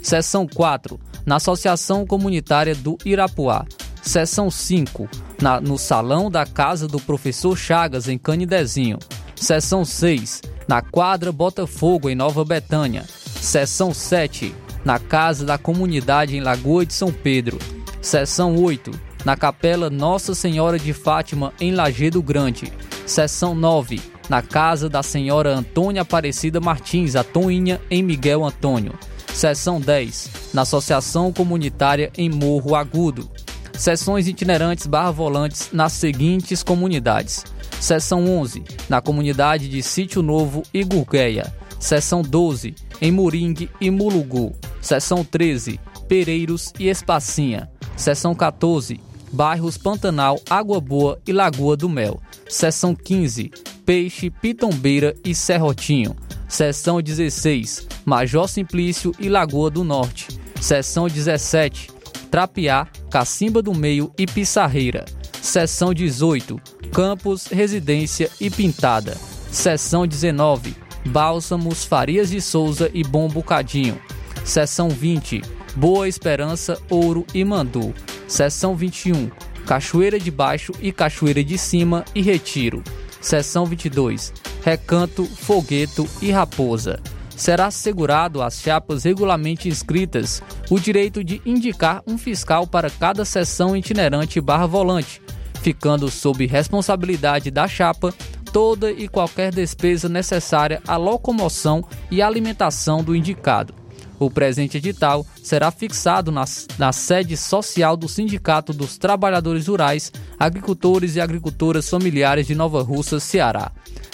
Seção 0.01 0.45
4. 0.47 0.99
Na 1.25 1.37
Associação 1.37 2.05
Comunitária 2.05 2.75
do 2.75 2.97
Irapuá. 3.05 3.65
Seção 4.01 4.51
5. 4.51 5.07
Na, 5.41 5.61
no 5.61 5.77
Salão 5.77 6.29
da 6.29 6.45
Casa 6.45 6.87
do 6.87 6.99
Professor 6.99 7.57
Chagas, 7.57 8.09
em 8.09 8.17
Canidezinho. 8.17 8.99
Seção 9.35 9.85
6. 9.85 10.41
Na 10.67 10.81
Quadra 10.81 11.31
Botafogo, 11.31 12.09
em 12.09 12.15
Nova 12.15 12.43
Betânia. 12.43 13.05
Seção 13.39 13.93
7. 13.93 14.53
Na 14.83 14.99
Casa 14.99 15.45
da 15.45 15.57
Comunidade, 15.57 16.35
em 16.35 16.41
Lagoa 16.41 16.85
de 16.85 16.93
São 16.93 17.13
Pedro. 17.13 17.57
Seção 18.01 18.57
8 18.57 19.12
na 19.25 19.35
Capela 19.35 19.89
Nossa 19.89 20.35
Senhora 20.35 20.77
de 20.77 20.93
Fátima, 20.93 21.53
em 21.59 21.71
Lagedo 21.71 22.21
Grande. 22.21 22.71
Seção 23.05 23.55
9, 23.55 24.01
na 24.29 24.41
Casa 24.41 24.89
da 24.89 25.03
Senhora 25.03 25.55
Antônia 25.55 26.01
Aparecida 26.01 26.59
Martins, 26.59 27.15
a 27.15 27.23
Toinha, 27.23 27.79
em 27.89 28.01
Miguel 28.03 28.43
Antônio. 28.43 28.93
Seção 29.33 29.81
10, 29.81 30.29
na 30.53 30.61
Associação 30.61 31.33
Comunitária 31.33 32.11
em 32.17 32.29
Morro 32.29 32.75
Agudo. 32.75 33.29
Sessões 33.73 34.27
itinerantes 34.27 34.85
barra 34.85 35.11
volantes 35.11 35.69
nas 35.73 35.93
seguintes 35.93 36.61
comunidades. 36.61 37.43
Seção 37.79 38.25
11, 38.25 38.63
na 38.87 39.01
comunidade 39.01 39.67
de 39.67 39.81
Sítio 39.81 40.21
Novo 40.21 40.63
e 40.73 40.83
Gurgueia. 40.83 41.53
Seção 41.79 42.21
12, 42.21 42.75
em 43.01 43.11
Moringue 43.11 43.69
e 43.81 43.89
Mulugu. 43.89 44.53
Seção 44.79 45.25
13, 45.25 45.79
Pereiros 46.07 46.71
e 46.79 46.87
Espacinha. 46.87 47.69
Seção 47.97 48.33
14, 48.33 49.01
bairros 49.33 49.77
Pantanal, 49.77 50.39
Água 50.47 50.79
Boa 50.79 51.19
e 51.27 51.33
Lagoa 51.33 51.75
do 51.75 51.89
Mel. 51.89 52.21
Seção 52.47 52.95
15, 52.95 53.51
Peixe, 53.83 54.29
Pitombeira 54.29 55.15
e 55.25 55.33
Serrotinho. 55.33 56.15
Seção 56.47 57.01
16, 57.01 57.87
Major 58.05 58.47
Simplício 58.47 59.11
e 59.19 59.27
Lagoa 59.27 59.71
do 59.71 59.83
Norte. 59.83 60.27
Seção 60.61 61.07
17, 61.07 61.89
Trapiá, 62.29 62.87
Cacimba 63.09 63.61
do 63.61 63.73
Meio 63.73 64.13
e 64.17 64.27
Pissarreira. 64.27 65.03
Seção 65.41 65.93
18, 65.93 66.61
Campos, 66.93 67.47
Residência 67.47 68.29
e 68.39 68.51
Pintada. 68.51 69.17
Seção 69.51 70.05
19, 70.05 70.75
Bálsamos, 71.07 71.83
Farias 71.83 72.29
de 72.29 72.39
Souza 72.39 72.89
e 72.93 73.03
Bom 73.03 73.27
Bocadinho. 73.27 73.99
Seção 74.45 74.89
20, 74.89 75.41
Boa 75.75 76.07
Esperança, 76.07 76.79
Ouro 76.89 77.25
e 77.33 77.43
Mandu. 77.43 77.93
Seção 78.33 78.75
21, 78.75 79.29
Cachoeira 79.63 80.19
de 80.19 80.31
Baixo 80.31 80.71
e 80.81 80.91
Cachoeira 80.91 81.43
de 81.43 81.55
Cima 81.55 82.03
e 82.15 82.21
Retiro. 82.23 82.83
Seção 83.21 83.63
22, 83.63 84.33
Recanto, 84.63 85.23
Fogueto 85.23 86.09
e 86.19 86.31
Raposa. 86.31 86.99
Será 87.29 87.67
assegurado 87.67 88.41
às 88.41 88.59
chapas 88.59 89.03
regularmente 89.03 89.69
inscritas 89.69 90.41
o 90.71 90.79
direito 90.79 91.23
de 91.23 91.43
indicar 91.45 92.01
um 92.07 92.17
fiscal 92.17 92.65
para 92.65 92.89
cada 92.89 93.23
seção 93.23 93.77
itinerante 93.77 94.41
barra 94.41 94.65
volante, 94.65 95.21
ficando 95.61 96.09
sob 96.09 96.43
responsabilidade 96.47 97.51
da 97.51 97.67
chapa 97.67 98.11
toda 98.51 98.91
e 98.91 99.07
qualquer 99.07 99.53
despesa 99.53 100.09
necessária 100.09 100.81
à 100.87 100.97
locomoção 100.97 101.85
e 102.09 102.19
alimentação 102.19 103.03
do 103.03 103.15
indicado. 103.15 103.82
O 104.23 104.31
presente 104.31 104.77
edital 104.77 105.25
será 105.43 105.69
fixado 105.69 106.31
na, 106.31 106.45
na, 106.79 106.93
sede 106.93 107.35
social 107.35 107.97
do 107.97 108.07
Sindicato 108.07 108.71
dos 108.71 108.97
Trabalhadores 108.97 109.67
Rurais, 109.67 110.13
Agricultores 110.39 111.17
e 111.17 111.21
Agricultoras 111.21 111.89
Familiares 111.89 112.47
de 112.47 112.55
Nova 112.55 112.81
Russa, 112.81 113.19
Ceará, 113.19 113.69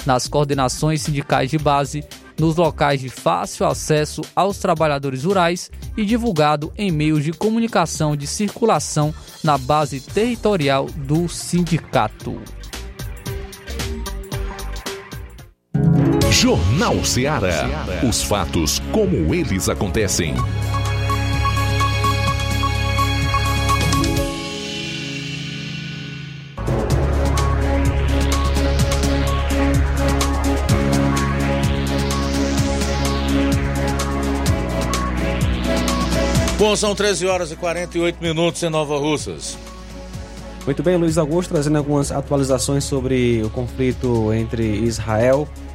nas 0.08 0.28
coordenações 0.28 1.04
sindicais 1.04 1.52
de 1.52 1.60
base, 1.60 2.04
nos 2.40 2.56
locais 2.56 3.00
de 3.00 3.10
fácil 3.10 3.68
acesso 3.68 4.22
aos 4.36 4.58
trabalhadores 4.58 5.26
rurais 5.26 5.70
e 5.96 6.04
divulgado 6.04 6.74
em 6.76 6.90
meios 6.90 7.24
de 7.24 7.32
comunicação 7.32 8.16
de 8.16 8.26
circulação 8.26 9.14
na 9.44 9.60
base 9.60 10.00
territorial 10.00 10.88
do 10.88 11.30
sindicato. 11.30 12.42
Jornal 16.32 17.04
Ceará. 17.04 17.68
Os 18.08 18.24
fatos 18.24 18.80
como 18.92 19.34
eles 19.34 19.68
acontecem. 19.68 20.36
Bom, 36.58 36.76
são 36.76 36.94
13 36.94 37.26
horas 37.26 37.52
e 37.52 37.56
48 37.56 38.22
minutos 38.22 38.62
em 38.62 38.70
Nova 38.70 38.98
Russas. 38.98 39.58
Muito 40.66 40.84
bem, 40.84 40.98
Luiz 40.98 41.18
Augusto, 41.18 41.54
trazendo 41.54 41.78
algumas 41.78 42.12
atualizações 42.12 42.84
sobre 42.84 43.42
o 43.44 43.50
conflito 43.50 44.32
entre 44.34 44.64
Israel 44.64 45.48
e, 45.48 45.69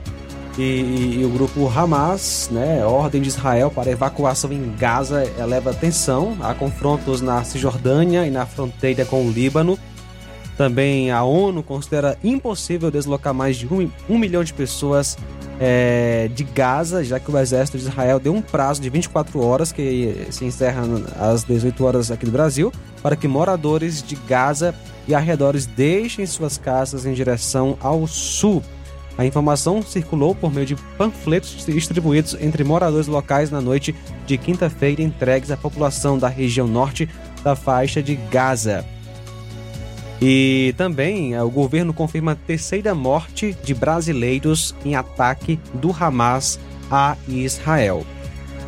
e, 0.57 1.23
o 1.25 1.29
grupo 1.31 1.69
Hamas, 1.69 2.49
né, 2.53 2.85
Ordem 2.85 3.21
de 3.21 3.29
Israel 3.29 3.71
para 3.71 3.91
evacuação 3.91 4.53
em 4.53 4.75
Gaza, 4.77 5.25
eleva 5.39 5.75
tensão. 5.75 6.37
Há 6.41 6.55
confrontos 6.55 7.21
na 7.21 7.43
Cisjordânia 7.43 8.27
e 8.27 8.31
na 8.31 8.47
fronteira 8.47 9.05
com 9.05 9.27
o 9.27 9.31
Líbano. 9.31 9.79
Também 10.57 11.11
a 11.11 11.25
ONU 11.25 11.63
considera 11.63 12.17
impossível 12.23 12.91
deslocar 12.91 13.35
mais 13.35 13.57
de 13.57 13.67
um, 13.67 13.91
um 14.09 14.17
milhão 14.17 14.45
de 14.45 14.53
pessoas 14.53 15.19
é, 15.59 16.31
de 16.33 16.45
Gaza, 16.45 17.03
já 17.03 17.19
que 17.19 17.31
o 17.31 17.37
exército 17.37 17.77
de 17.77 17.85
Israel 17.85 18.21
deu 18.21 18.33
um 18.33 18.41
prazo 18.41 18.81
de 18.81 18.89
24 18.89 19.41
horas, 19.41 19.73
que 19.73 20.27
se 20.31 20.45
encerra 20.45 20.83
às 21.19 21.43
18 21.43 21.85
horas 21.85 22.11
aqui 22.13 22.25
do 22.25 22.31
Brasil, 22.31 22.73
para 23.03 23.17
que 23.17 23.27
moradores 23.27 24.01
de 24.01 24.15
Gaza 24.15 24.73
e 25.09 25.15
arredores 25.15 25.67
deixem 25.67 26.25
suas 26.27 26.57
casas 26.57 27.05
em 27.05 27.13
direção 27.13 27.77
ao 27.81 28.07
sul. 28.07 28.63
A 29.17 29.25
informação 29.25 29.83
circulou 29.83 30.35
por 30.35 30.53
meio 30.53 30.67
de 30.67 30.77
panfletos 30.99 31.65
distribuídos 31.67 32.37
entre 32.41 32.65
moradores 32.65 33.07
locais 33.07 33.51
na 33.51 33.61
noite 33.61 33.95
de 34.27 34.37
quinta-feira 34.37 35.03
entregues 35.03 35.51
à 35.51 35.57
população 35.57 36.19
da 36.19 36.29
região 36.29 36.67
norte 36.67 37.09
da 37.43 37.55
faixa 37.55 38.03
de 38.03 38.17
Gaza. 38.17 38.85
E 40.21 40.75
também 40.77 41.35
eh, 41.35 41.43
o 41.43 41.51
governo 41.51 41.93
confirma 41.93 42.33
a 42.33 42.37
terceira 42.37 42.95
morte 42.95 43.57
de 43.63 43.75
brasileiros 43.75 44.75
em 44.85 44.95
ataque 44.95 45.61
do 45.75 45.95
Hamas 45.99 46.59
a 46.91 47.17
Israel. 47.29 48.07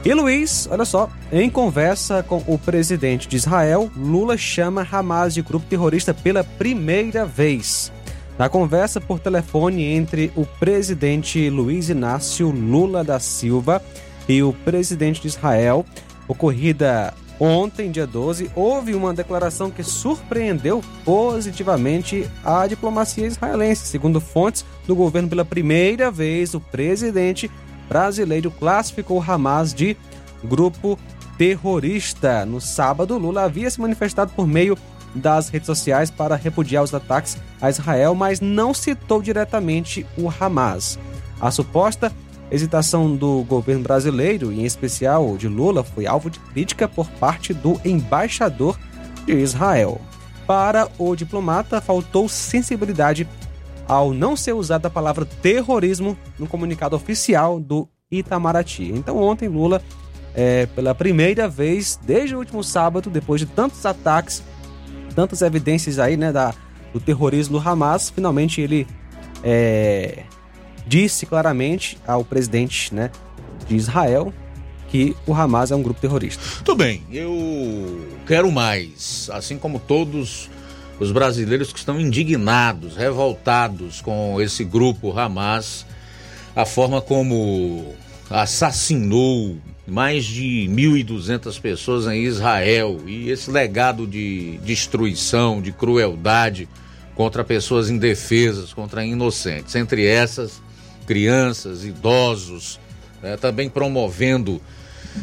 E 0.05 0.15
Luiz, 0.15 0.69
olha 0.71 0.85
só, 0.85 1.11
em 1.33 1.51
conversa 1.51 2.23
com 2.23 2.43
o 2.47 2.57
presidente 2.57 3.27
de 3.27 3.37
Israel, 3.37 3.91
Lula 3.97 4.37
chama 4.37 4.87
Hamas 4.89 5.35
de 5.35 5.43
grupo 5.43 5.67
terrorista 5.67 6.15
pela 6.15 6.45
primeira 6.45 7.27
vez. 7.27 7.91
Na 8.39 8.51
conversa 8.51 9.01
por 9.01 9.19
telefone 9.19 9.83
entre 9.83 10.31
o 10.37 10.45
presidente 10.45 11.49
Luiz 11.49 11.89
Inácio 11.89 12.51
Lula 12.51 13.03
da 13.03 13.19
Silva 13.19 13.83
e 14.29 14.43
o 14.43 14.53
presidente 14.53 15.23
de 15.23 15.29
Israel, 15.29 15.87
ocorrida 16.29 17.15
ontem, 17.41 17.91
dia 17.91 18.07
12, 18.07 18.51
houve 18.55 18.95
uma 18.95 19.15
declaração 19.15 19.71
que 19.71 19.83
surpreendeu 19.83 20.83
positivamente 21.03 22.29
a 22.45 22.67
diplomacia 22.67 23.27
israelense. 23.27 23.87
Segundo 23.87 24.21
fontes 24.21 24.67
do 24.87 24.95
governo, 24.95 25.31
pela 25.31 25.45
primeira 25.45 26.11
vez, 26.11 26.53
o 26.53 26.61
presidente 26.61 27.51
brasileiro 27.89 28.51
classificou 28.51 29.23
Hamas 29.27 29.73
de 29.73 29.97
grupo 30.45 30.99
terrorista. 31.39 32.45
No 32.45 32.61
sábado, 32.61 33.17
Lula 33.17 33.45
havia 33.45 33.71
se 33.71 33.81
manifestado 33.81 34.33
por 34.37 34.47
meio 34.47 34.77
das 35.15 35.49
redes 35.49 35.67
sociais 35.67 36.11
para 36.11 36.37
repudiar 36.37 36.83
os 36.83 36.93
ataques 36.93 37.37
a 37.61 37.71
Israel, 37.71 38.15
mas 38.15 38.41
não 38.41 38.75
citou 38.75 39.23
diretamente 39.23 40.07
o 40.17 40.29
Hamas. 40.29 40.99
A 41.41 41.51
suposta 41.51 42.13
hesitação 42.51 43.15
do 43.17 43.43
governo 43.45 43.83
brasileiro, 43.83 44.53
em 44.53 44.65
especial 44.65 45.37
de 45.37 45.49
Lula, 45.49 45.83
foi 45.83 46.07
alvo 46.07 46.31
de 46.31 46.39
crítica 46.39 46.87
por 46.87 47.09
parte 47.13 47.53
do 47.53 47.81
embaixador 47.85 48.79
de 49.25 49.33
Israel. 49.35 50.01
Para 50.47 50.89
o 50.99 51.17
diplomata, 51.17 51.81
faltou 51.81 52.29
sensibilidade 52.29 53.29
ao 53.89 54.13
não 54.13 54.37
ser 54.37 54.53
usada 54.53 54.89
a 54.89 54.91
palavra 54.91 55.25
terrorismo 55.25 56.17
no 56.39 56.47
comunicado 56.47 56.95
oficial 56.95 57.59
do 57.59 57.89
Itamaraty. 58.11 58.93
Então, 58.93 59.19
ontem, 59.19 59.49
Lula, 59.49 59.83
é, 60.35 60.67
pela 60.67 60.95
primeira 60.95 61.49
vez 61.49 61.99
desde 62.03 62.35
o 62.35 62.39
último 62.39 62.63
sábado, 62.63 63.11
depois 63.11 63.41
de 63.41 63.47
tantos 63.47 63.85
ataques 63.85 64.43
tantas 65.17 65.41
evidências 65.41 65.99
aí, 65.99 66.17
né, 66.17 66.31
da, 66.31 66.55
do 66.93 67.01
terrorismo 67.01 67.59
do 67.59 67.69
Hamas, 67.69 68.11
finalmente 68.11 68.61
ele 68.61 68.87
é, 69.43 70.25
disse 70.87 71.25
claramente 71.25 71.99
ao 72.07 72.23
presidente, 72.23 72.95
né, 72.95 73.11
de 73.67 73.75
Israel 73.75 74.33
que 74.89 75.17
o 75.27 75.35
Hamas 75.35 75.73
é 75.73 75.75
um 75.75 75.83
grupo 75.83 76.01
terrorista. 76.01 76.43
Tudo 76.63 76.77
bem, 76.77 77.03
eu 77.11 78.07
quero 78.27 78.53
mais, 78.53 79.29
assim 79.33 79.59
como 79.59 79.81
todos 79.81 80.49
os 81.01 81.11
brasileiros 81.11 81.73
que 81.73 81.79
estão 81.79 81.99
indignados, 81.99 82.95
revoltados 82.95 84.01
com 84.01 84.41
esse 84.41 84.63
grupo 84.65 85.19
Hamas, 85.19 85.85
a 86.55 86.65
forma 86.65 87.01
como 87.01 87.95
assassinou 88.31 89.57
mais 89.87 90.25
de 90.25 90.69
1.200 90.69 91.61
pessoas 91.61 92.07
em 92.07 92.23
Israel. 92.25 93.01
E 93.07 93.31
esse 93.31 93.51
legado 93.51 94.07
de 94.07 94.59
destruição, 94.59 95.63
de 95.63 95.73
crueldade 95.73 96.69
contra 97.15 97.45
pessoas 97.45 97.89
indefesas, 97.89 98.75
contra 98.75 99.05
inocentes, 99.05 99.75
entre 99.75 100.07
essas 100.07 100.61
crianças, 101.07 101.85
idosos, 101.85 102.81
né, 103.23 103.37
também 103.37 103.71
promovendo 103.71 104.61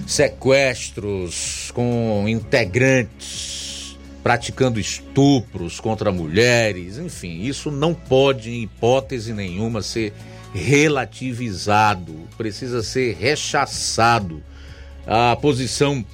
sequestros 0.07 1.71
com 1.73 2.25
integrantes, 2.27 3.97
praticando 4.23 4.80
estupros 4.80 5.80
contra 5.80 6.11
mulheres, 6.11 6.97
enfim, 6.97 7.41
isso 7.41 7.69
não 7.69 7.93
pode, 7.93 8.49
em 8.49 8.63
hipótese 8.63 9.34
nenhuma, 9.34 9.81
ser 9.81 10.13
relativizado, 10.53 12.13
precisa 12.38 12.84
ser 12.84 13.15
rechaçado 13.15 14.43
a 15.05 15.35
posição 15.35 16.05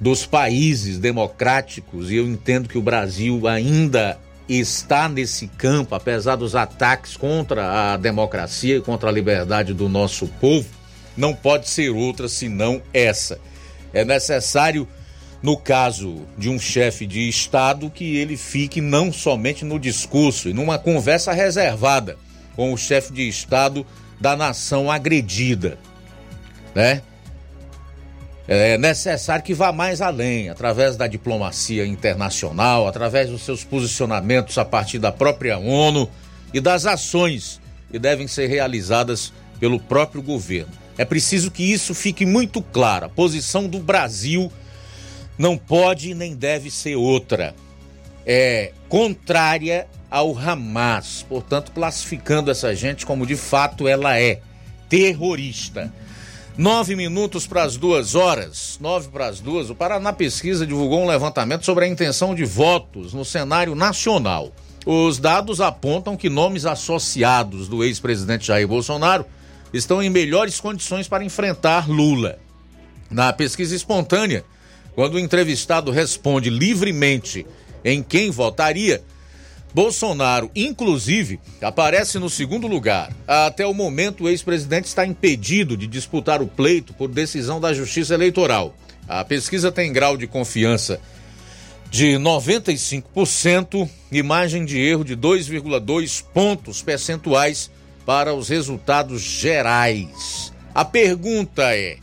dos 0.00 0.24
países 0.24 0.98
democráticos, 0.98 2.10
e 2.10 2.16
eu 2.16 2.26
entendo 2.26 2.68
que 2.68 2.78
o 2.78 2.82
Brasil 2.82 3.46
ainda 3.46 4.18
está 4.48 5.08
nesse 5.08 5.46
campo, 5.46 5.94
apesar 5.94 6.36
dos 6.36 6.54
ataques 6.54 7.16
contra 7.16 7.92
a 7.92 7.96
democracia 7.96 8.76
e 8.76 8.80
contra 8.80 9.08
a 9.08 9.12
liberdade 9.12 9.72
do 9.72 9.88
nosso 9.88 10.26
povo, 10.26 10.68
não 11.16 11.34
pode 11.34 11.68
ser 11.68 11.90
outra 11.90 12.28
senão 12.28 12.82
essa. 12.92 13.38
É 13.92 14.04
necessário, 14.04 14.88
no 15.42 15.56
caso 15.56 16.22
de 16.36 16.48
um 16.48 16.58
chefe 16.58 17.06
de 17.06 17.28
Estado, 17.28 17.90
que 17.90 18.16
ele 18.16 18.36
fique 18.36 18.80
não 18.80 19.12
somente 19.12 19.64
no 19.64 19.78
discurso 19.78 20.48
e 20.48 20.52
numa 20.52 20.78
conversa 20.78 21.32
reservada 21.32 22.16
com 22.54 22.72
o 22.72 22.76
chefe 22.76 23.12
de 23.12 23.28
Estado 23.28 23.86
da 24.20 24.36
nação 24.36 24.90
agredida, 24.90 25.78
né? 26.74 27.02
é 28.48 28.76
necessário 28.76 29.44
que 29.44 29.54
vá 29.54 29.72
mais 29.72 30.00
além, 30.00 30.48
através 30.48 30.96
da 30.96 31.06
diplomacia 31.06 31.86
internacional, 31.86 32.86
através 32.86 33.30
dos 33.30 33.42
seus 33.42 33.64
posicionamentos 33.64 34.58
a 34.58 34.64
partir 34.64 34.98
da 34.98 35.12
própria 35.12 35.58
ONU, 35.58 36.10
e 36.52 36.60
das 36.60 36.84
ações 36.86 37.60
que 37.90 37.98
devem 37.98 38.26
ser 38.26 38.46
realizadas 38.46 39.32
pelo 39.58 39.80
próprio 39.80 40.22
governo. 40.22 40.72
É 40.98 41.04
preciso 41.04 41.50
que 41.50 41.62
isso 41.62 41.94
fique 41.94 42.26
muito 42.26 42.60
claro. 42.60 43.06
A 43.06 43.08
posição 43.08 43.66
do 43.66 43.78
Brasil 43.78 44.52
não 45.38 45.56
pode 45.56 46.14
nem 46.14 46.34
deve 46.34 46.70
ser 46.70 46.96
outra. 46.96 47.54
É 48.26 48.72
contrária 48.88 49.86
ao 50.12 50.38
Hamas, 50.38 51.24
portanto, 51.26 51.72
classificando 51.72 52.50
essa 52.50 52.76
gente 52.76 53.06
como 53.06 53.26
de 53.26 53.34
fato 53.34 53.88
ela 53.88 54.20
é 54.20 54.40
terrorista. 54.86 55.90
Nove 56.54 56.94
minutos 56.94 57.46
para 57.46 57.62
as 57.62 57.78
duas 57.78 58.14
horas, 58.14 58.76
nove 58.78 59.08
para 59.08 59.26
as 59.26 59.40
duas. 59.40 59.70
O 59.70 59.74
Paraná 59.74 60.12
Pesquisa 60.12 60.66
divulgou 60.66 61.00
um 61.00 61.06
levantamento 61.06 61.64
sobre 61.64 61.86
a 61.86 61.88
intenção 61.88 62.34
de 62.34 62.44
votos 62.44 63.14
no 63.14 63.24
cenário 63.24 63.74
nacional. 63.74 64.52
Os 64.84 65.18
dados 65.18 65.62
apontam 65.62 66.14
que 66.14 66.28
nomes 66.28 66.66
associados 66.66 67.66
do 67.66 67.82
ex-presidente 67.82 68.48
Jair 68.48 68.68
Bolsonaro 68.68 69.24
estão 69.72 70.02
em 70.02 70.10
melhores 70.10 70.60
condições 70.60 71.08
para 71.08 71.24
enfrentar 71.24 71.88
Lula. 71.88 72.38
Na 73.10 73.32
pesquisa 73.32 73.74
espontânea, 73.74 74.44
quando 74.94 75.14
o 75.14 75.18
entrevistado 75.18 75.90
responde 75.90 76.50
livremente 76.50 77.46
em 77.82 78.02
quem 78.02 78.30
votaria, 78.30 79.02
Bolsonaro, 79.74 80.50
inclusive, 80.54 81.40
aparece 81.60 82.18
no 82.18 82.28
segundo 82.28 82.66
lugar. 82.66 83.12
Até 83.26 83.66
o 83.66 83.72
momento, 83.72 84.24
o 84.24 84.28
ex-presidente 84.28 84.86
está 84.86 85.06
impedido 85.06 85.76
de 85.76 85.86
disputar 85.86 86.42
o 86.42 86.46
pleito 86.46 86.92
por 86.92 87.08
decisão 87.08 87.60
da 87.60 87.72
Justiça 87.72 88.14
Eleitoral. 88.14 88.76
A 89.08 89.24
pesquisa 89.24 89.72
tem 89.72 89.92
grau 89.92 90.16
de 90.16 90.26
confiança 90.26 91.00
de 91.90 92.14
95% 92.14 93.88
e 94.10 94.22
margem 94.22 94.64
de 94.64 94.78
erro 94.78 95.04
de 95.04 95.16
2,2 95.16 96.24
pontos 96.32 96.82
percentuais 96.82 97.70
para 98.06 98.34
os 98.34 98.48
resultados 98.48 99.20
gerais. 99.20 100.52
A 100.74 100.84
pergunta 100.84 101.74
é: 101.76 101.98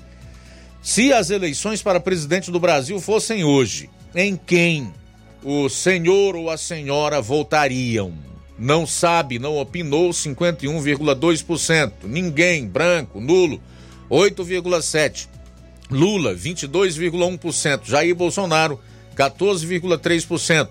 se 0.82 1.12
as 1.12 1.30
eleições 1.30 1.82
para 1.82 2.00
presidente 2.00 2.52
do 2.52 2.60
Brasil 2.60 3.00
fossem 3.02 3.44
hoje, 3.44 3.90
em 4.16 4.36
quem 4.36 4.94
o 5.44 5.70
senhor 5.70 6.36
ou 6.36 6.50
a 6.50 6.58
senhora 6.58 7.22
votariam? 7.22 8.14
Não 8.58 8.86
sabe, 8.86 9.40
não 9.40 9.58
opinou 9.58 10.10
51,2%. 10.10 11.92
Ninguém, 12.04 12.68
branco, 12.68 13.22
nulo, 13.22 13.62
8,7%. 14.10 15.28
Lula, 15.90 16.36
22,1%. 16.36 17.82
Jair 17.86 18.14
Bolsonaro, 18.14 18.80
14,3%. 19.16 20.70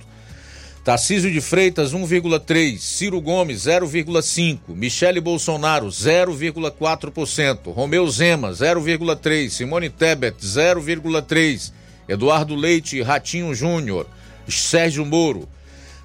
Tarcísio 0.85 1.31
de 1.31 1.41
Freitas, 1.41 1.93
1,3%. 1.93 2.79
Ciro 2.79 3.21
Gomes, 3.21 3.63
0,5%. 3.63 4.61
Michele 4.69 5.21
Bolsonaro, 5.21 5.89
0,4%. 5.89 7.73
Romeu 7.73 8.09
Zema, 8.09 8.53
0,3%. 8.53 9.51
Simone 9.51 9.91
Tebet, 9.91 10.37
0,3%. 10.41 11.73
Eduardo 12.09 12.55
Leite 12.55 13.03
Ratinho 13.03 13.55
Júnior, 13.55 14.07
Sérgio 14.49 15.05
Moro. 15.05 15.49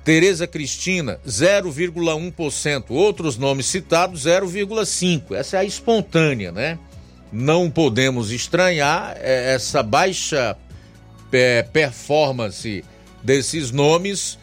Tereza 0.03 0.45
Cristina, 0.45 1.19
0,1%. 1.25 2.85
Outros 2.89 3.37
nomes 3.37 3.65
citados, 3.67 4.25
0,5%. 4.25 5.33
Essa 5.33 5.57
é 5.57 5.59
a 5.61 5.65
espontânea, 5.65 6.51
né? 6.51 6.77
Não 7.31 7.69
podemos 7.69 8.31
estranhar 8.31 9.15
é, 9.19 9.53
essa 9.55 9.81
baixa 9.81 10.57
é, 11.31 11.63
performance 11.63 12.83
desses 13.23 13.71
nomes 13.71 14.37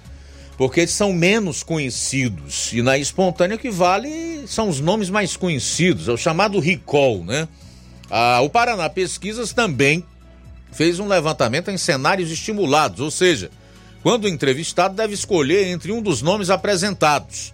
porque 0.60 0.86
são 0.86 1.10
menos 1.10 1.62
conhecidos. 1.62 2.70
E 2.74 2.82
na 2.82 2.98
espontânea 2.98 3.56
que 3.56 3.70
vale 3.70 4.46
são 4.46 4.68
os 4.68 4.78
nomes 4.78 5.08
mais 5.08 5.34
conhecidos, 5.34 6.06
é 6.06 6.12
o 6.12 6.18
chamado 6.18 6.60
recall, 6.60 7.24
né? 7.24 7.48
Ah, 8.10 8.40
o 8.42 8.50
Paraná 8.50 8.90
Pesquisas 8.90 9.54
também 9.54 10.04
fez 10.70 11.00
um 11.00 11.08
levantamento 11.08 11.70
em 11.70 11.78
cenários 11.78 12.30
estimulados, 12.30 13.00
ou 13.00 13.10
seja, 13.10 13.50
quando 14.02 14.24
o 14.24 14.28
entrevistado 14.28 14.94
deve 14.94 15.14
escolher 15.14 15.66
entre 15.66 15.92
um 15.92 16.00
dos 16.00 16.22
nomes 16.22 16.50
apresentados. 16.50 17.52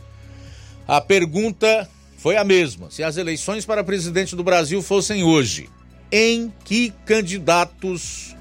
A 0.86 1.00
pergunta 1.00 1.88
foi 2.18 2.36
a 2.36 2.44
mesma: 2.44 2.90
se 2.90 3.02
as 3.02 3.16
eleições 3.16 3.64
para 3.64 3.84
presidente 3.84 4.36
do 4.36 4.44
Brasil 4.44 4.82
fossem 4.82 5.24
hoje, 5.24 5.68
em 6.10 6.52
que 6.64 6.92
candidatos 7.04 8.34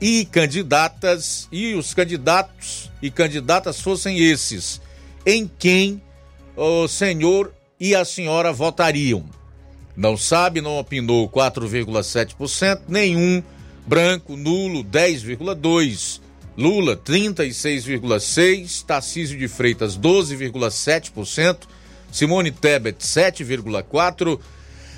e 0.00 0.24
candidatas 0.24 1.48
e 1.52 1.74
os 1.74 1.92
candidatos 1.92 2.90
e 3.02 3.10
candidatas 3.10 3.80
fossem 3.80 4.18
esses, 4.18 4.80
em 5.26 5.50
quem 5.58 6.00
o 6.56 6.88
senhor 6.88 7.52
e 7.78 7.94
a 7.94 8.04
senhora 8.04 8.52
votariam. 8.52 9.24
Não 9.96 10.16
sabe, 10.16 10.60
não 10.60 10.78
opinou 10.78 11.28
4,7%, 11.28 12.82
nenhum, 12.88 13.42
branco, 13.86 14.36
nulo 14.36 14.82
10,2%, 14.84 16.20
Lula 16.56 16.96
36,6%, 16.96 18.84
Tarcísio 18.84 19.38
de 19.38 19.48
Freitas 19.48 19.96
12,7%, 19.96 21.58
Simone 22.10 22.50
Tebet 22.50 22.98
7,4%, 22.98 24.40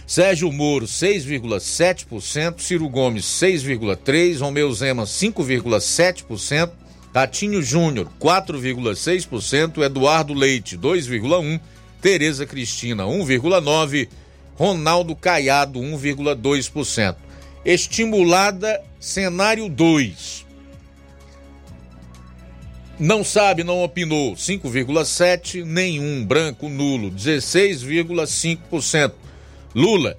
Sérgio 0.06 0.50
Moro, 0.50 0.86
6,7%, 0.86 2.60
Ciro 2.60 2.88
Gomes, 2.88 3.24
6,3%, 3.24 4.40
Romeu 4.40 4.72
Zema, 4.74 5.04
5,7%, 5.04 6.70
Tatinho 7.12 7.62
Júnior, 7.62 8.08
4,6%, 8.18 9.82
Eduardo 9.82 10.34
Leite, 10.34 10.76
2,1%, 10.76 11.60
Tereza 12.00 12.46
Cristina, 12.46 13.04
1,9%, 13.04 14.08
Ronaldo 14.58 15.14
Caiado, 15.14 15.80
1,2%. 15.80 17.16
Estimulada, 17.64 18.82
cenário 18.98 19.68
2. 19.68 20.41
Não 22.98 23.24
sabe, 23.24 23.64
não 23.64 23.82
opinou, 23.82 24.34
5,7%, 24.34 25.64
nenhum, 25.64 26.24
branco, 26.24 26.68
nulo, 26.68 27.10
16,5%. 27.10 29.12
Lula, 29.74 30.16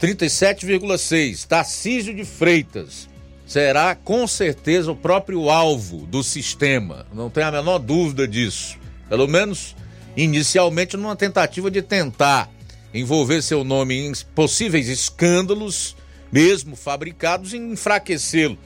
37,6. 0.00 1.46
Tarcísio 1.46 2.14
de 2.14 2.24
Freitas 2.24 3.08
será 3.46 3.94
com 3.94 4.26
certeza 4.26 4.90
o 4.90 4.96
próprio 4.96 5.50
alvo 5.50 6.06
do 6.06 6.22
sistema, 6.22 7.06
não 7.12 7.28
tem 7.28 7.44
a 7.44 7.52
menor 7.52 7.78
dúvida 7.78 8.26
disso. 8.26 8.78
Pelo 9.08 9.28
menos 9.28 9.76
inicialmente 10.16 10.96
numa 10.96 11.16
tentativa 11.16 11.70
de 11.70 11.82
tentar 11.82 12.50
envolver 12.94 13.42
seu 13.42 13.64
nome 13.64 14.06
em 14.06 14.12
possíveis 14.34 14.88
escândalos, 14.88 15.96
mesmo 16.30 16.76
fabricados, 16.76 17.52
e 17.52 17.56
enfraquecê-lo. 17.56 18.58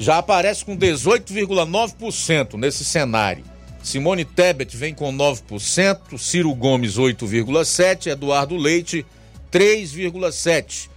Já 0.00 0.16
aparece 0.16 0.64
com 0.64 0.74
18,9% 0.74 2.54
nesse 2.54 2.86
cenário. 2.86 3.44
Simone 3.82 4.24
Tebet 4.24 4.74
vem 4.74 4.94
com 4.94 5.14
9%, 5.14 6.16
Ciro 6.16 6.54
Gomes 6.54 6.96
8,7%, 6.96 8.06
Eduardo 8.06 8.56
Leite 8.56 9.04
3,7. 9.52 10.88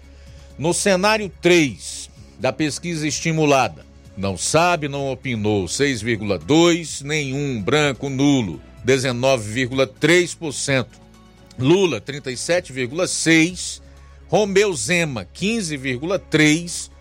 No 0.58 0.74
cenário 0.74 1.30
3 1.42 2.10
da 2.40 2.54
pesquisa 2.54 3.06
estimulada, 3.06 3.86
não 4.16 4.38
sabe, 4.38 4.88
não 4.88 5.12
opinou 5.12 5.66
6,2, 5.66 7.04
nenhum 7.04 7.62
branco 7.62 8.10
nulo 8.10 8.62
19,3%. 8.88 10.86
Lula 11.60 12.00
37,6, 12.00 13.82
Romeu 14.30 14.74
Zema 14.74 15.28
15,3, 15.36 16.93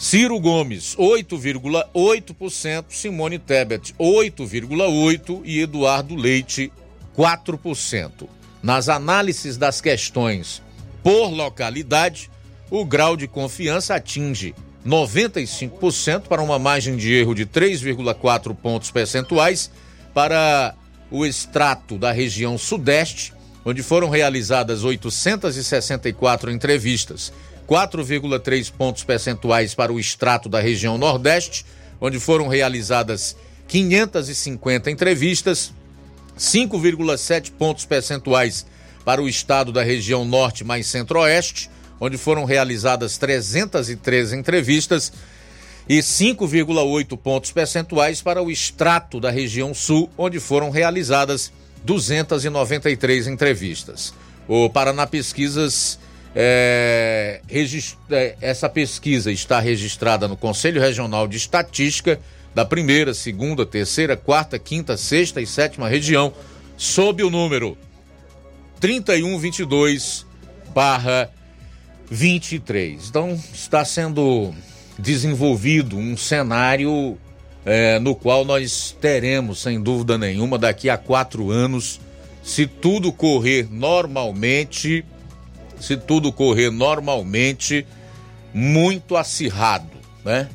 Ciro 0.00 0.40
Gomes 0.40 0.96
8,8%, 0.96 2.86
Simone 2.88 3.38
Tebet 3.38 3.94
8,8 4.00 5.42
e 5.44 5.60
Eduardo 5.60 6.16
Leite 6.16 6.72
4%. 7.14 8.26
Nas 8.62 8.88
análises 8.88 9.58
das 9.58 9.82
questões 9.82 10.62
por 11.02 11.28
localidade, 11.28 12.30
o 12.70 12.82
grau 12.82 13.14
de 13.14 13.28
confiança 13.28 13.94
atinge 13.94 14.54
95% 14.86 16.22
para 16.22 16.40
uma 16.40 16.58
margem 16.58 16.96
de 16.96 17.12
erro 17.12 17.34
de 17.34 17.44
3,4 17.44 18.56
pontos 18.56 18.90
percentuais 18.90 19.70
para 20.14 20.74
o 21.10 21.26
extrato 21.26 21.98
da 21.98 22.10
região 22.10 22.56
Sudeste, 22.56 23.34
onde 23.66 23.82
foram 23.82 24.08
realizadas 24.08 24.82
864 24.82 26.50
entrevistas, 26.50 27.30
4,3 27.70 28.72
pontos 28.72 29.04
percentuais 29.04 29.76
para 29.76 29.92
o 29.92 30.00
extrato 30.00 30.48
da 30.48 30.58
região 30.58 30.98
Nordeste, 30.98 31.64
onde 32.00 32.18
foram 32.18 32.48
realizadas 32.48 33.36
550 33.68 34.90
entrevistas, 34.90 35.72
5,7 36.36 37.52
pontos 37.52 37.84
percentuais 37.84 38.66
para 39.04 39.22
o 39.22 39.28
estado 39.28 39.70
da 39.70 39.84
região 39.84 40.24
Norte 40.24 40.64
mais 40.64 40.88
Centro-Oeste, 40.88 41.70
onde 42.00 42.18
foram 42.18 42.44
realizadas 42.44 43.16
313 43.18 44.36
entrevistas, 44.36 45.12
e 45.88 45.98
5,8 45.98 47.16
pontos 47.16 47.52
percentuais 47.52 48.20
para 48.20 48.42
o 48.42 48.50
extrato 48.50 49.20
da 49.20 49.30
região 49.30 49.72
Sul, 49.72 50.10
onde 50.18 50.40
foram 50.40 50.70
realizadas 50.70 51.52
293 51.84 53.28
entrevistas. 53.28 54.12
O 54.48 54.68
Paraná 54.68 55.06
Pesquisas, 55.06 55.98
é, 56.34 57.40
regist- 57.48 57.96
é, 58.10 58.36
essa 58.40 58.68
pesquisa 58.68 59.32
está 59.32 59.58
registrada 59.60 60.28
no 60.28 60.36
Conselho 60.36 60.80
Regional 60.80 61.26
de 61.26 61.36
Estatística 61.36 62.20
da 62.54 62.64
primeira, 62.64 63.14
segunda, 63.14 63.64
terceira, 63.64 64.16
quarta, 64.16 64.58
quinta, 64.58 64.96
sexta 64.96 65.40
e 65.40 65.46
sétima 65.46 65.88
região, 65.88 66.32
sob 66.76 67.22
o 67.22 67.30
número 67.30 67.76
3122 68.80 70.26
barra 70.74 71.30
23. 72.10 73.08
Então 73.08 73.38
está 73.52 73.84
sendo 73.84 74.52
desenvolvido 74.98 75.96
um 75.96 76.16
cenário 76.16 77.16
é, 77.64 77.98
no 77.98 78.14
qual 78.14 78.44
nós 78.44 78.96
teremos, 79.00 79.60
sem 79.62 79.80
dúvida 79.80 80.16
nenhuma, 80.18 80.58
daqui 80.58 80.88
a 80.88 80.96
quatro 80.96 81.50
anos, 81.50 82.00
se 82.42 82.66
tudo 82.66 83.12
correr 83.12 83.68
normalmente, 83.70 85.04
se 85.80 85.96
tudo 85.96 86.32
correr 86.32 86.70
normalmente, 86.70 87.86
muito 88.54 89.16
acirrado, 89.16 89.96
né? 90.24 90.48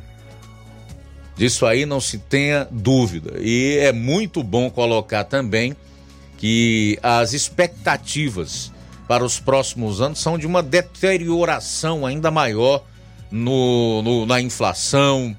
Disso 1.36 1.66
aí 1.66 1.86
não 1.86 2.00
se 2.00 2.18
tenha 2.18 2.68
dúvida. 2.72 3.40
E 3.42 3.78
é 3.80 3.92
muito 3.92 4.42
bom 4.42 4.70
colocar 4.70 5.26
também 5.26 5.76
que 6.38 6.98
as 7.04 7.34
expectativas 7.34 8.72
para 9.08 9.24
os 9.24 9.40
próximos 9.40 10.02
anos 10.02 10.20
são 10.20 10.38
de 10.38 10.48
uma 10.48 10.64
deterioração 10.64 12.06
ainda 12.06 12.32
maior 12.32 12.84
no, 13.30 14.02
no- 14.02 14.26
na 14.26 14.40
inflação, 14.42 15.36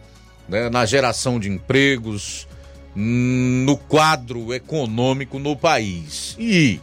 né, 0.48 0.68
na 0.68 0.84
geração 0.84 1.40
de 1.40 1.48
empregos, 1.48 2.46
hum, 2.94 3.64
no 3.66 3.76
quadro 3.76 4.52
econômico 4.52 5.38
no 5.38 5.56
país. 5.56 6.36
E 6.38 6.80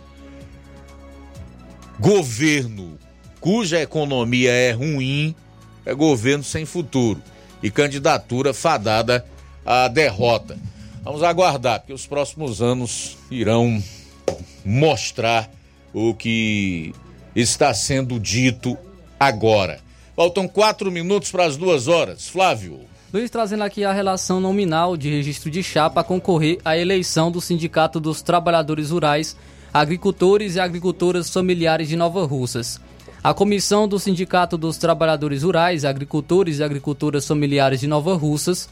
governo 2.04 3.00
cuja 3.40 3.80
economia 3.80 4.52
é 4.52 4.72
ruim 4.72 5.34
é 5.86 5.94
governo 5.94 6.44
sem 6.44 6.66
futuro 6.66 7.22
e 7.62 7.72
candidatura 7.72 8.54
fadada 8.54 9.26
à 9.66 9.88
derrota. 9.88 10.58
Vamos 11.02 11.24
aguardar, 11.24 11.80
porque 11.80 11.94
os 11.94 12.06
próximos 12.06 12.62
anos 12.62 13.18
irão 13.32 13.82
mostrar 14.66 15.50
o 15.94 16.14
que 16.14 16.94
está 17.34 17.74
sendo 17.74 18.20
dito 18.20 18.78
agora. 19.18 19.80
Faltam 20.14 20.46
quatro 20.46 20.92
minutos 20.92 21.32
para 21.32 21.46
as 21.46 21.56
duas 21.56 21.88
horas. 21.88 22.28
Flávio. 22.28 22.82
Luiz 23.14 23.30
trazendo 23.30 23.64
aqui 23.64 23.86
a 23.86 23.94
relação 23.94 24.42
nominal 24.42 24.98
de 24.98 25.10
registro 25.10 25.50
de 25.50 25.64
chapa 25.64 26.02
a 26.02 26.04
concorrer 26.04 26.60
à 26.66 26.78
eleição 26.78 27.32
do 27.32 27.40
Sindicato 27.40 27.98
dos 27.98 28.22
Trabalhadores 28.22 28.90
Rurais, 28.90 29.38
Agricultores 29.74 30.56
e 30.56 30.60
Agricultoras 30.60 31.32
Familiares 31.32 31.88
de 31.88 31.96
Nova 31.96 32.24
Russas. 32.28 32.80
A 33.24 33.34
comissão 33.34 33.88
do 33.88 33.98
Sindicato 33.98 34.56
dos 34.56 34.78
Trabalhadores 34.78 35.42
Rurais, 35.42 35.84
Agricultores 35.84 36.60
e 36.60 36.64
Agricultoras 36.64 37.28
Familiares 37.28 37.80
de 37.80 37.88
Nova 37.88 38.14
Russas, 38.14 38.70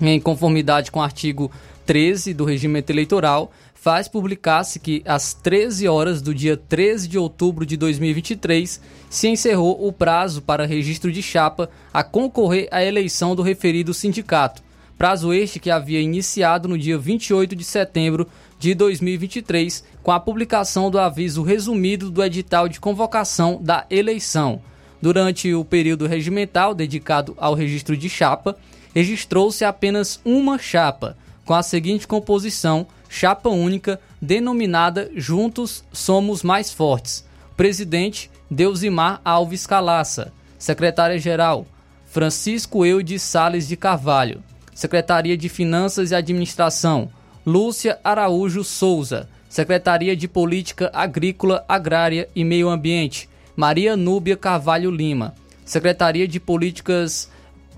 em 0.00 0.18
conformidade 0.18 0.90
com 0.90 1.00
o 1.00 1.02
artigo 1.02 1.52
13 1.84 2.32
do 2.32 2.46
regimento 2.46 2.90
eleitoral, 2.90 3.52
faz 3.74 4.08
publicar-se 4.08 4.80
que 4.80 5.02
às 5.04 5.34
13 5.34 5.86
horas 5.86 6.22
do 6.22 6.34
dia 6.34 6.56
13 6.56 7.08
de 7.08 7.18
outubro 7.18 7.66
de 7.66 7.76
2023 7.76 8.80
se 9.10 9.28
encerrou 9.28 9.86
o 9.86 9.92
prazo 9.92 10.40
para 10.40 10.64
registro 10.64 11.12
de 11.12 11.22
chapa 11.22 11.68
a 11.92 12.02
concorrer 12.02 12.68
à 12.70 12.82
eleição 12.82 13.36
do 13.36 13.42
referido 13.42 13.92
sindicato. 13.92 14.62
Prazo 14.96 15.32
este 15.32 15.58
que 15.58 15.68
havia 15.68 16.00
iniciado 16.00 16.68
no 16.68 16.78
dia 16.78 16.96
28 16.96 17.56
de 17.56 17.64
setembro 17.64 18.28
de 18.62 18.76
2023, 18.76 19.82
com 20.04 20.12
a 20.12 20.20
publicação 20.20 20.88
do 20.88 20.96
aviso 20.96 21.42
resumido 21.42 22.12
do 22.12 22.22
edital 22.22 22.68
de 22.68 22.78
convocação 22.78 23.58
da 23.60 23.84
eleição. 23.90 24.62
Durante 25.00 25.52
o 25.52 25.64
período 25.64 26.06
regimental 26.06 26.72
dedicado 26.72 27.34
ao 27.38 27.54
registro 27.54 27.96
de 27.96 28.08
chapa, 28.08 28.56
registrou-se 28.94 29.64
apenas 29.64 30.20
uma 30.24 30.60
chapa, 30.60 31.16
com 31.44 31.54
a 31.54 31.60
seguinte 31.60 32.06
composição: 32.06 32.86
chapa 33.08 33.48
única, 33.48 33.98
denominada 34.20 35.10
Juntos 35.16 35.82
Somos 35.92 36.44
Mais 36.44 36.72
Fortes. 36.72 37.26
Presidente 37.56 38.30
Deusimar 38.48 39.20
Alves 39.24 39.66
Calaça. 39.66 40.32
Secretária-geral 40.56 41.66
Francisco 42.06 42.86
Eudes 42.86 43.22
Sales 43.22 43.66
de 43.66 43.76
Carvalho. 43.76 44.40
Secretaria 44.72 45.36
de 45.36 45.48
Finanças 45.48 46.12
e 46.12 46.14
Administração 46.14 47.10
Lúcia 47.44 47.98
Araújo 48.04 48.62
Souza. 48.62 49.28
Secretaria 49.48 50.16
de 50.16 50.26
Política 50.28 50.90
Agrícola, 50.94 51.64
Agrária 51.68 52.28
e 52.34 52.42
Meio 52.44 52.68
Ambiente 52.68 53.28
Maria 53.56 53.96
Núbia 53.96 54.36
Carvalho 54.36 54.90
Lima. 54.90 55.34
Secretaria 55.64 56.26
de 56.26 56.40
Políticas 56.40 57.30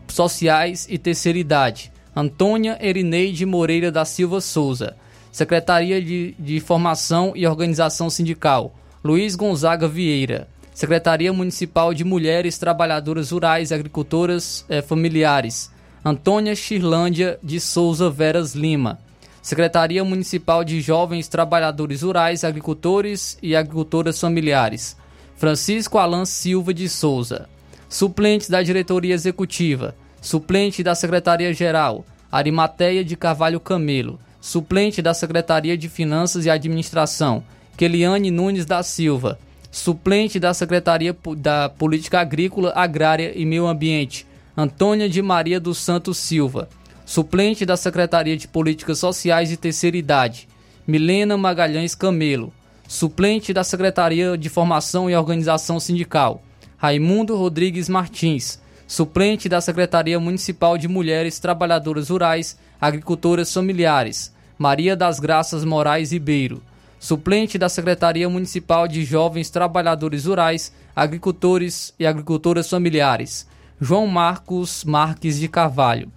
Sociais 0.07 0.87
e 0.89 0.99
Terceira 0.99 1.39
Idade, 1.39 1.91
Antônia 2.15 2.79
Erineide 2.81 3.45
Moreira 3.45 3.91
da 3.91 4.05
Silva 4.05 4.41
Souza. 4.41 4.97
Secretaria 5.33 6.01
de, 6.01 6.35
de 6.39 6.61
Formação 6.61 7.33
e 7.35 7.47
Organização 7.47 8.09
Sindical, 8.09 8.75
Luiz 9.03 9.35
Gonzaga 9.35 9.89
Vieira. 9.89 10.47
Secretaria 10.73 11.33
Municipal 11.33 11.95
de 11.95 12.05
Mulheres 12.05 12.59
Trabalhadoras 12.59 13.31
Rurais 13.31 13.71
e 13.71 13.75
Agricultoras 13.75 14.65
eh, 14.69 14.83
Familiares, 14.83 15.71
Antônia 16.05 16.55
Chirlândia 16.55 17.39
de 17.43 17.61
Souza 17.61 18.11
Veras 18.11 18.55
Lima. 18.55 18.99
Secretaria 19.45 20.03
Municipal 20.03 20.65
de 20.65 20.81
Jovens 20.81 21.29
Trabalhadores 21.29 22.01
Rurais, 22.01 22.45
Agricultores 22.45 23.37
e 23.43 23.55
Agricultoras 23.55 24.19
Familiares, 24.19 24.97
Francisco 25.37 25.99
Alan 25.99 26.25
Silva 26.25 26.73
de 26.73 26.89
Souza. 26.89 27.47
Suplentes 27.87 28.49
da 28.49 28.63
Diretoria 28.63 29.13
Executiva, 29.13 29.95
suplente 30.19 30.83
da 30.83 30.95
Secretaria-Geral, 30.95 32.07
Arimateia 32.33 33.05
de 33.05 33.17
Carvalho 33.17 33.61
Camelo, 33.61 34.19
suplente 34.41 35.03
da 35.03 35.13
Secretaria 35.13 35.77
de 35.77 35.91
Finanças 35.91 36.47
e 36.47 36.51
Administração, 36.51 37.45
Keliane 37.77 38.31
Nunes 38.31 38.65
da 38.65 38.83
Silva, 38.83 39.39
suplente 39.71 40.41
da 40.41 40.55
Secretaria 40.55 41.15
da 41.37 41.69
Política 41.69 42.19
Agrícola, 42.19 42.73
Agrária 42.75 43.39
e 43.39 43.45
Meio 43.45 43.67
Ambiente, 43.67 44.27
Antônia 44.57 45.07
de 45.07 45.21
Maria 45.21 45.61
dos 45.61 45.77
Santos 45.77 46.17
Silva, 46.17 46.67
suplente 47.05 47.67
da 47.67 47.77
Secretaria 47.77 48.37
de 48.37 48.49
Políticas 48.49 48.99
Sociais 48.99 49.53
e 49.53 49.57
Terceira 49.57 49.97
Idade, 49.97 50.49
Milena 50.87 51.37
Magalhães 51.37 51.95
Camelo, 51.95 52.53
suplente 52.89 53.53
da 53.53 53.63
Secretaria 53.63 54.37
de 54.39 54.49
Formação 54.49 55.11
e 55.11 55.15
Organização 55.15 55.79
Sindical, 55.79 56.43
Raimundo 56.77 57.37
Rodrigues 57.37 57.89
Martins, 57.89 58.61
suplente 58.87 59.49
da 59.49 59.61
Secretaria 59.61 60.19
Municipal 60.19 60.79
de 60.79 60.89
Mulheres 60.89 61.39
Trabalhadoras 61.39 62.09
Rurais, 62.09 62.59
Agricultoras 62.81 63.53
Familiares, 63.53 64.33
Maria 64.59 64.97
das 64.97 65.21
Graças 65.21 65.65
Moraes 65.65 66.13
Ribeiro, 66.13 66.63
suplente 66.99 67.59
da 67.59 67.69
Secretaria 67.69 68.29
Municipal 68.29 68.89
de 68.89 69.05
Jovens 69.05 69.51
Trabalhadores 69.51 70.25
Rurais, 70.25 70.73
Agricultores 70.97 71.95
e 71.99 72.07
Agricultoras 72.07 72.69
Familiares, 72.69 73.47
João 73.81 74.07
Marcos 74.07 74.85
Marques 74.85 75.39
de 75.39 75.49
Carvalho. 75.49 76.11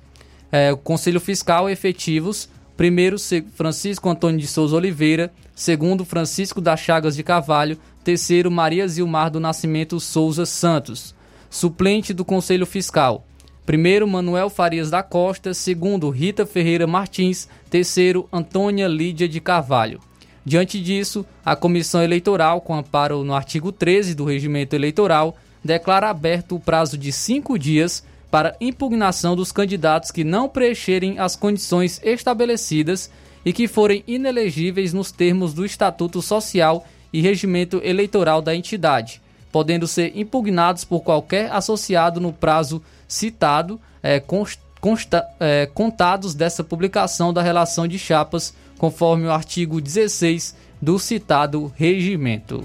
É, 0.51 0.75
Conselho 0.75 1.19
Fiscal 1.19 1.69
efetivos, 1.69 2.49
primeiro 2.75 3.17
Francisco 3.53 4.09
Antônio 4.09 4.39
de 4.39 4.47
Souza 4.47 4.75
Oliveira, 4.75 5.31
segundo 5.55 6.05
Francisco 6.05 6.61
das 6.61 6.79
Chagas 6.79 7.15
de 7.15 7.23
Carvalho, 7.23 7.77
terceiro 8.03 8.49
Maria 8.51 8.87
Zilmar 8.87 9.29
do 9.29 9.39
Nascimento 9.39 9.99
Souza 9.99 10.45
Santos. 10.45 11.15
Suplente 11.49 12.13
do 12.13 12.23
Conselho 12.23 12.65
Fiscal, 12.65 13.25
primeiro 13.65 14.07
Manuel 14.07 14.49
Farias 14.49 14.89
da 14.89 15.01
Costa, 15.01 15.53
segundo 15.53 16.09
Rita 16.09 16.45
Ferreira 16.45 16.85
Martins, 16.85 17.49
terceiro 17.69 18.27
Antônia 18.31 18.87
Lídia 18.87 19.27
de 19.27 19.41
Carvalho. 19.41 19.99
Diante 20.45 20.79
disso, 20.79 21.25
a 21.43 21.57
Comissão 21.57 22.01
Eleitoral, 22.01 22.61
com 22.61 22.73
amparo 22.73 23.23
no 23.25 23.33
artigo 23.33 23.69
13 23.69 24.15
do 24.15 24.23
Regimento 24.23 24.73
Eleitoral, 24.75 25.35
declara 25.61 26.09
aberto 26.09 26.55
o 26.55 26.59
prazo 26.59 26.97
de 26.97 27.11
cinco 27.11 27.59
dias 27.59 28.05
para 28.29 28.55
impugnação 28.59 29.35
dos 29.35 29.51
candidatos 29.51 30.11
que 30.11 30.23
não 30.23 30.49
preencherem 30.49 31.19
as 31.19 31.35
condições 31.35 32.01
estabelecidas 32.03 33.09
e 33.45 33.53
que 33.53 33.67
forem 33.67 34.03
inelegíveis 34.07 34.93
nos 34.93 35.11
termos 35.11 35.53
do 35.53 35.65
Estatuto 35.65 36.21
Social 36.21 36.85
e 37.13 37.21
Regimento 37.21 37.79
Eleitoral 37.83 38.41
da 38.41 38.53
entidade, 38.53 39.21
podendo 39.51 39.87
ser 39.87 40.17
impugnados 40.17 40.83
por 40.83 41.01
qualquer 41.01 41.51
associado 41.51 42.19
no 42.19 42.33
prazo 42.33 42.81
citado, 43.07 43.79
é, 44.03 44.19
consta, 44.19 45.25
é, 45.39 45.65
contados 45.73 46.35
dessa 46.35 46.63
publicação 46.63 47.33
da 47.33 47.41
relação 47.41 47.87
de 47.87 47.97
chapas, 47.97 48.53
conforme 48.77 49.25
o 49.25 49.31
artigo 49.31 49.79
16 49.79 50.55
do 50.81 50.99
citado 50.99 51.71
regimento. 51.75 52.63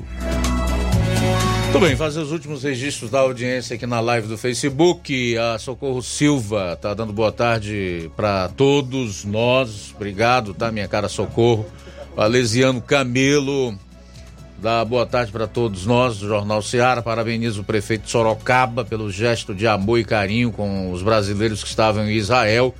Muito 1.72 1.86
bem, 1.86 1.96
fazer 1.96 2.20
os 2.20 2.30
últimos 2.30 2.64
registros 2.64 3.10
da 3.10 3.20
audiência 3.20 3.76
aqui 3.76 3.86
na 3.86 3.98
live 3.98 4.28
do 4.28 4.36
Facebook. 4.36 5.38
A 5.38 5.58
Socorro 5.58 6.02
Silva 6.02 6.76
tá 6.78 6.92
dando 6.92 7.14
boa 7.14 7.32
tarde 7.32 8.10
para 8.14 8.50
todos 8.50 9.24
nós. 9.24 9.90
Obrigado, 9.96 10.52
tá, 10.52 10.70
minha 10.70 10.86
cara 10.86 11.08
Socorro. 11.08 11.64
O 12.14 12.20
Alesiano 12.20 12.78
Camelo 12.78 13.74
dá 14.58 14.84
boa 14.84 15.06
tarde 15.06 15.32
para 15.32 15.46
todos 15.46 15.86
nós 15.86 16.18
do 16.18 16.28
Jornal 16.28 16.60
Ceará. 16.60 17.00
Parabenizo 17.00 17.62
o 17.62 17.64
prefeito 17.64 18.10
Sorocaba 18.10 18.84
pelo 18.84 19.10
gesto 19.10 19.54
de 19.54 19.66
amor 19.66 19.98
e 19.98 20.04
carinho 20.04 20.52
com 20.52 20.92
os 20.92 21.02
brasileiros 21.02 21.62
que 21.62 21.70
estavam 21.70 22.06
em 22.06 22.12
Israel 22.12 22.74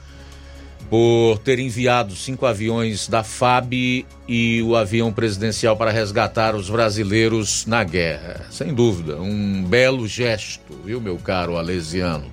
por 0.93 1.39
ter 1.39 1.59
enviado 1.59 2.15
cinco 2.15 2.45
aviões 2.45 3.09
da 3.09 3.25
FAB 3.25 4.05
e 4.29 4.63
o 4.63 4.77
avião 4.77 5.11
presidencial 5.11 5.75
para 5.75 5.91
resgatar 5.91 6.55
os 6.55 6.69
brasileiros 6.69 7.65
na 7.65 7.83
guerra. 7.83 8.45
Sem 8.51 8.75
dúvida, 8.75 9.17
um 9.17 9.65
belo 9.65 10.07
gesto, 10.07 10.79
viu, 10.85 11.01
meu 11.01 11.17
caro 11.17 11.57
Alesiano? 11.57 12.31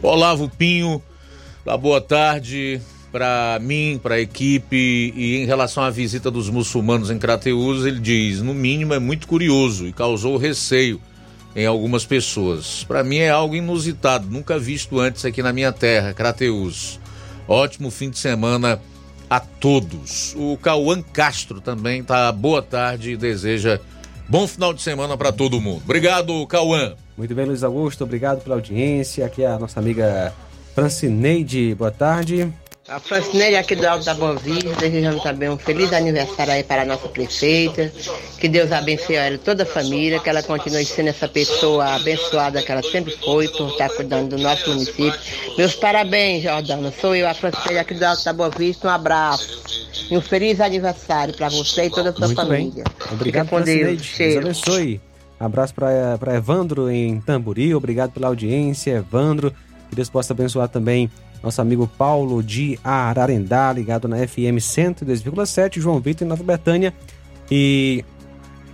Olavo 0.00 0.48
Pinho, 0.48 1.02
dá 1.66 1.76
boa 1.76 2.00
tarde 2.00 2.80
para 3.10 3.58
mim, 3.60 3.98
para 4.00 4.14
a 4.14 4.20
equipe 4.20 5.12
e 5.16 5.38
em 5.38 5.44
relação 5.44 5.82
à 5.82 5.90
visita 5.90 6.30
dos 6.30 6.48
muçulmanos 6.48 7.10
em 7.10 7.18
Crateús, 7.18 7.84
ele 7.84 7.98
diz: 7.98 8.40
no 8.40 8.54
mínimo 8.54 8.94
é 8.94 9.00
muito 9.00 9.26
curioso 9.26 9.88
e 9.88 9.92
causou 9.92 10.36
receio 10.36 11.00
em 11.56 11.66
algumas 11.66 12.06
pessoas. 12.06 12.84
Para 12.84 13.02
mim 13.02 13.18
é 13.18 13.30
algo 13.30 13.56
inusitado, 13.56 14.30
nunca 14.30 14.60
visto 14.60 15.00
antes 15.00 15.24
aqui 15.24 15.42
na 15.42 15.52
minha 15.52 15.72
terra, 15.72 16.14
Crateús. 16.14 17.01
Ótimo 17.52 17.90
fim 17.90 18.08
de 18.08 18.18
semana 18.18 18.80
a 19.28 19.38
todos. 19.38 20.34
O 20.38 20.56
Cauã 20.56 21.02
Castro 21.02 21.60
também 21.60 22.02
tá 22.02 22.32
boa 22.32 22.62
tarde 22.62 23.10
e 23.10 23.16
deseja 23.16 23.78
bom 24.26 24.48
final 24.48 24.72
de 24.72 24.80
semana 24.80 25.18
para 25.18 25.30
todo 25.30 25.60
mundo. 25.60 25.82
Obrigado, 25.84 26.46
Cauã. 26.46 26.94
Muito 27.14 27.34
bem, 27.34 27.44
Luiz 27.44 27.62
Augusto, 27.62 28.04
obrigado 28.04 28.42
pela 28.42 28.54
audiência. 28.54 29.26
Aqui 29.26 29.42
é 29.42 29.48
a 29.48 29.58
nossa 29.58 29.78
amiga 29.78 30.32
Francineide, 30.74 31.74
boa 31.74 31.90
tarde. 31.90 32.50
A 32.88 32.98
Francineide 32.98 33.54
aqui 33.54 33.76
do 33.76 33.86
Alto 33.86 34.04
da 34.04 34.12
Boa 34.12 34.34
Vista, 34.34 34.74
desejando 34.74 35.20
também 35.22 35.48
um 35.48 35.56
feliz 35.56 35.92
aniversário 35.92 36.52
aí 36.52 36.64
para 36.64 36.82
a 36.82 36.84
nossa 36.84 37.08
prefeita. 37.08 37.92
Que 38.40 38.48
Deus 38.48 38.72
abençoe 38.72 39.14
ela 39.14 39.36
e 39.36 39.38
toda 39.38 39.62
a 39.62 39.66
família, 39.66 40.18
que 40.18 40.28
ela 40.28 40.42
continue 40.42 40.84
sendo 40.84 41.08
essa 41.08 41.28
pessoa 41.28 41.94
abençoada 41.94 42.60
que 42.60 42.72
ela 42.72 42.82
sempre 42.82 43.16
foi 43.18 43.46
por 43.48 43.68
estar 43.70 43.88
cuidando 43.90 44.36
do 44.36 44.42
nosso 44.42 44.68
município. 44.68 45.14
Meus 45.56 45.76
parabéns, 45.76 46.42
Jordana. 46.42 46.92
Sou 47.00 47.14
eu, 47.14 47.28
a 47.28 47.34
Francineide 47.34 47.78
aqui 47.78 47.94
do 47.94 48.02
Alto 48.04 48.24
da 48.24 48.32
Boa 48.32 48.50
Vista. 48.50 48.88
Um 48.88 48.90
abraço. 48.90 49.62
E 50.10 50.16
um 50.16 50.20
feliz 50.20 50.60
aniversário 50.60 51.34
para 51.34 51.48
você 51.48 51.84
e 51.84 51.90
toda 51.90 52.10
a 52.10 52.12
sua 52.12 52.26
Muito 52.26 52.36
família. 52.36 52.84
bem. 52.84 52.84
Obrigado, 53.12 53.44
Fica 53.44 53.58
com 53.58 53.62
Deus. 53.64 54.12
Deus 54.18 54.36
abençoe. 54.36 55.00
Abraço 55.38 55.72
para 55.72 56.34
Evandro 56.34 56.90
em 56.90 57.20
Tamburi. 57.20 57.74
Obrigado 57.74 58.10
pela 58.10 58.26
audiência, 58.26 58.90
Evandro. 58.96 59.54
Que 59.88 59.94
Deus 59.94 60.10
possa 60.10 60.32
abençoar 60.32 60.68
também 60.68 61.08
nosso 61.42 61.60
amigo 61.60 61.86
Paulo 61.86 62.42
de 62.42 62.78
Ararendá, 62.84 63.72
ligado 63.72 64.06
na 64.06 64.16
FM 64.16 64.58
102,7, 64.58 65.80
João 65.80 66.00
Vitor 66.00 66.26
em 66.26 66.28
Nova 66.28 66.44
Betânia. 66.44 66.94
E 67.50 68.04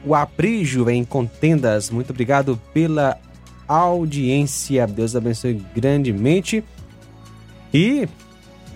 o 0.05 0.15
Aprígio 0.15 0.89
em 0.91 1.05
Contendas. 1.05 1.91
Muito 1.91 2.11
obrigado 2.11 2.61
pela 2.73 3.19
audiência. 3.67 4.87
Deus 4.87 5.17
abençoe 5.17 5.63
grandemente. 5.75 6.63
E 7.73 8.09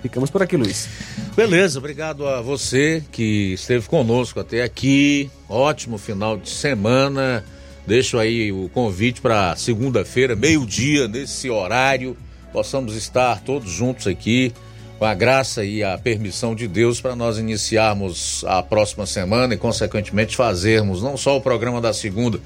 ficamos 0.03 0.31
por 0.31 0.43
aqui, 0.43 0.57
Luiz. 0.57 0.89
Beleza, 1.35 1.79
obrigado 1.79 2.27
a 2.27 2.41
você 2.41 3.03
que 3.11 3.53
esteve 3.55 3.89
conosco 3.89 4.41
até 4.41 4.63
aqui. 4.63 5.31
Ótimo 5.49 5.99
final 5.99 6.37
de 6.37 6.51
semana. 6.51 7.45
Deixo 7.87 8.19
aí 8.19 8.53
o 8.53 8.69
convite 8.69 9.21
para 9.21 9.57
segunda-feira, 9.57 10.37
meio-dia, 10.37 11.09
nesse 11.09 11.51
horário, 11.51 12.17
possamos 12.53 12.95
estar 12.95 13.41
todos 13.41 13.71
juntos 13.71 14.07
aqui, 14.07 14.53
com 14.99 15.05
a 15.05 15.15
graça 15.15 15.65
e 15.65 15.83
a 15.83 15.99
permissão 15.99 16.55
de 16.55 16.69
Deus, 16.69 17.01
para 17.01 17.17
nós 17.17 17.39
iniciarmos 17.39 18.45
a 18.47 18.63
próxima 18.63 19.07
semana 19.07 19.55
e, 19.55 19.57
consequentemente, 19.57 20.37
fazermos 20.37 21.03
não 21.03 21.17
só 21.17 21.37
o 21.37 21.41
programa 21.41 21.81
da 21.81 21.93
segunda, 21.93 22.39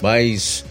mas 0.00 0.64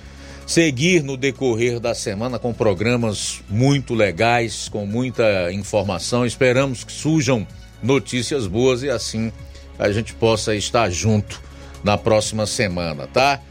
seguir 0.45 1.03
no 1.03 1.17
decorrer 1.17 1.79
da 1.79 1.93
semana 1.93 2.39
com 2.39 2.53
programas 2.53 3.41
muito 3.49 3.93
legais, 3.93 4.69
com 4.69 4.85
muita 4.85 5.51
informação. 5.51 6.25
Esperamos 6.25 6.83
que 6.83 6.91
surjam 6.91 7.45
notícias 7.81 8.47
boas 8.47 8.83
e 8.83 8.89
assim 8.89 9.31
a 9.77 9.91
gente 9.91 10.13
possa 10.13 10.55
estar 10.55 10.89
junto 10.89 11.41
na 11.83 11.97
próxima 11.97 12.45
semana, 12.45 13.07
tá? 13.07 13.41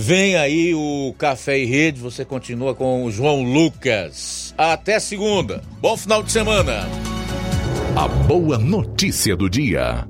Vem 0.00 0.36
aí 0.36 0.76
o 0.76 1.12
Café 1.18 1.58
e 1.58 1.64
Rede, 1.64 2.00
você 2.00 2.24
continua 2.24 2.72
com 2.72 3.02
o 3.02 3.10
João 3.10 3.42
Lucas. 3.42 4.54
Até 4.56 5.00
segunda. 5.00 5.60
Bom 5.80 5.96
final 5.96 6.22
de 6.22 6.30
semana. 6.30 6.88
A 7.96 8.06
boa 8.06 8.56
notícia 8.56 9.34
do 9.34 9.50
dia. 9.50 10.06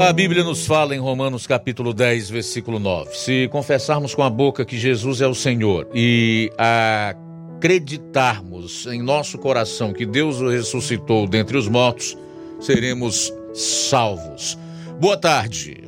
A 0.00 0.12
Bíblia 0.12 0.42
nos 0.42 0.66
fala 0.66 0.92
em 0.92 0.98
Romanos 0.98 1.46
capítulo 1.46 1.94
10, 1.94 2.30
versículo 2.30 2.80
9. 2.80 3.16
Se 3.16 3.46
confessarmos 3.52 4.12
com 4.12 4.24
a 4.24 4.30
boca 4.30 4.64
que 4.64 4.76
Jesus 4.76 5.20
é 5.20 5.26
o 5.28 5.36
Senhor 5.36 5.88
e 5.94 6.50
acreditarmos 6.58 8.86
em 8.86 9.00
nosso 9.00 9.38
coração 9.38 9.92
que 9.92 10.04
Deus 10.04 10.40
o 10.40 10.48
ressuscitou 10.48 11.28
dentre 11.28 11.56
os 11.56 11.68
mortos, 11.68 12.18
seremos 12.58 13.32
salvos. 13.54 14.58
Boa 14.98 15.16
tarde. 15.16 15.87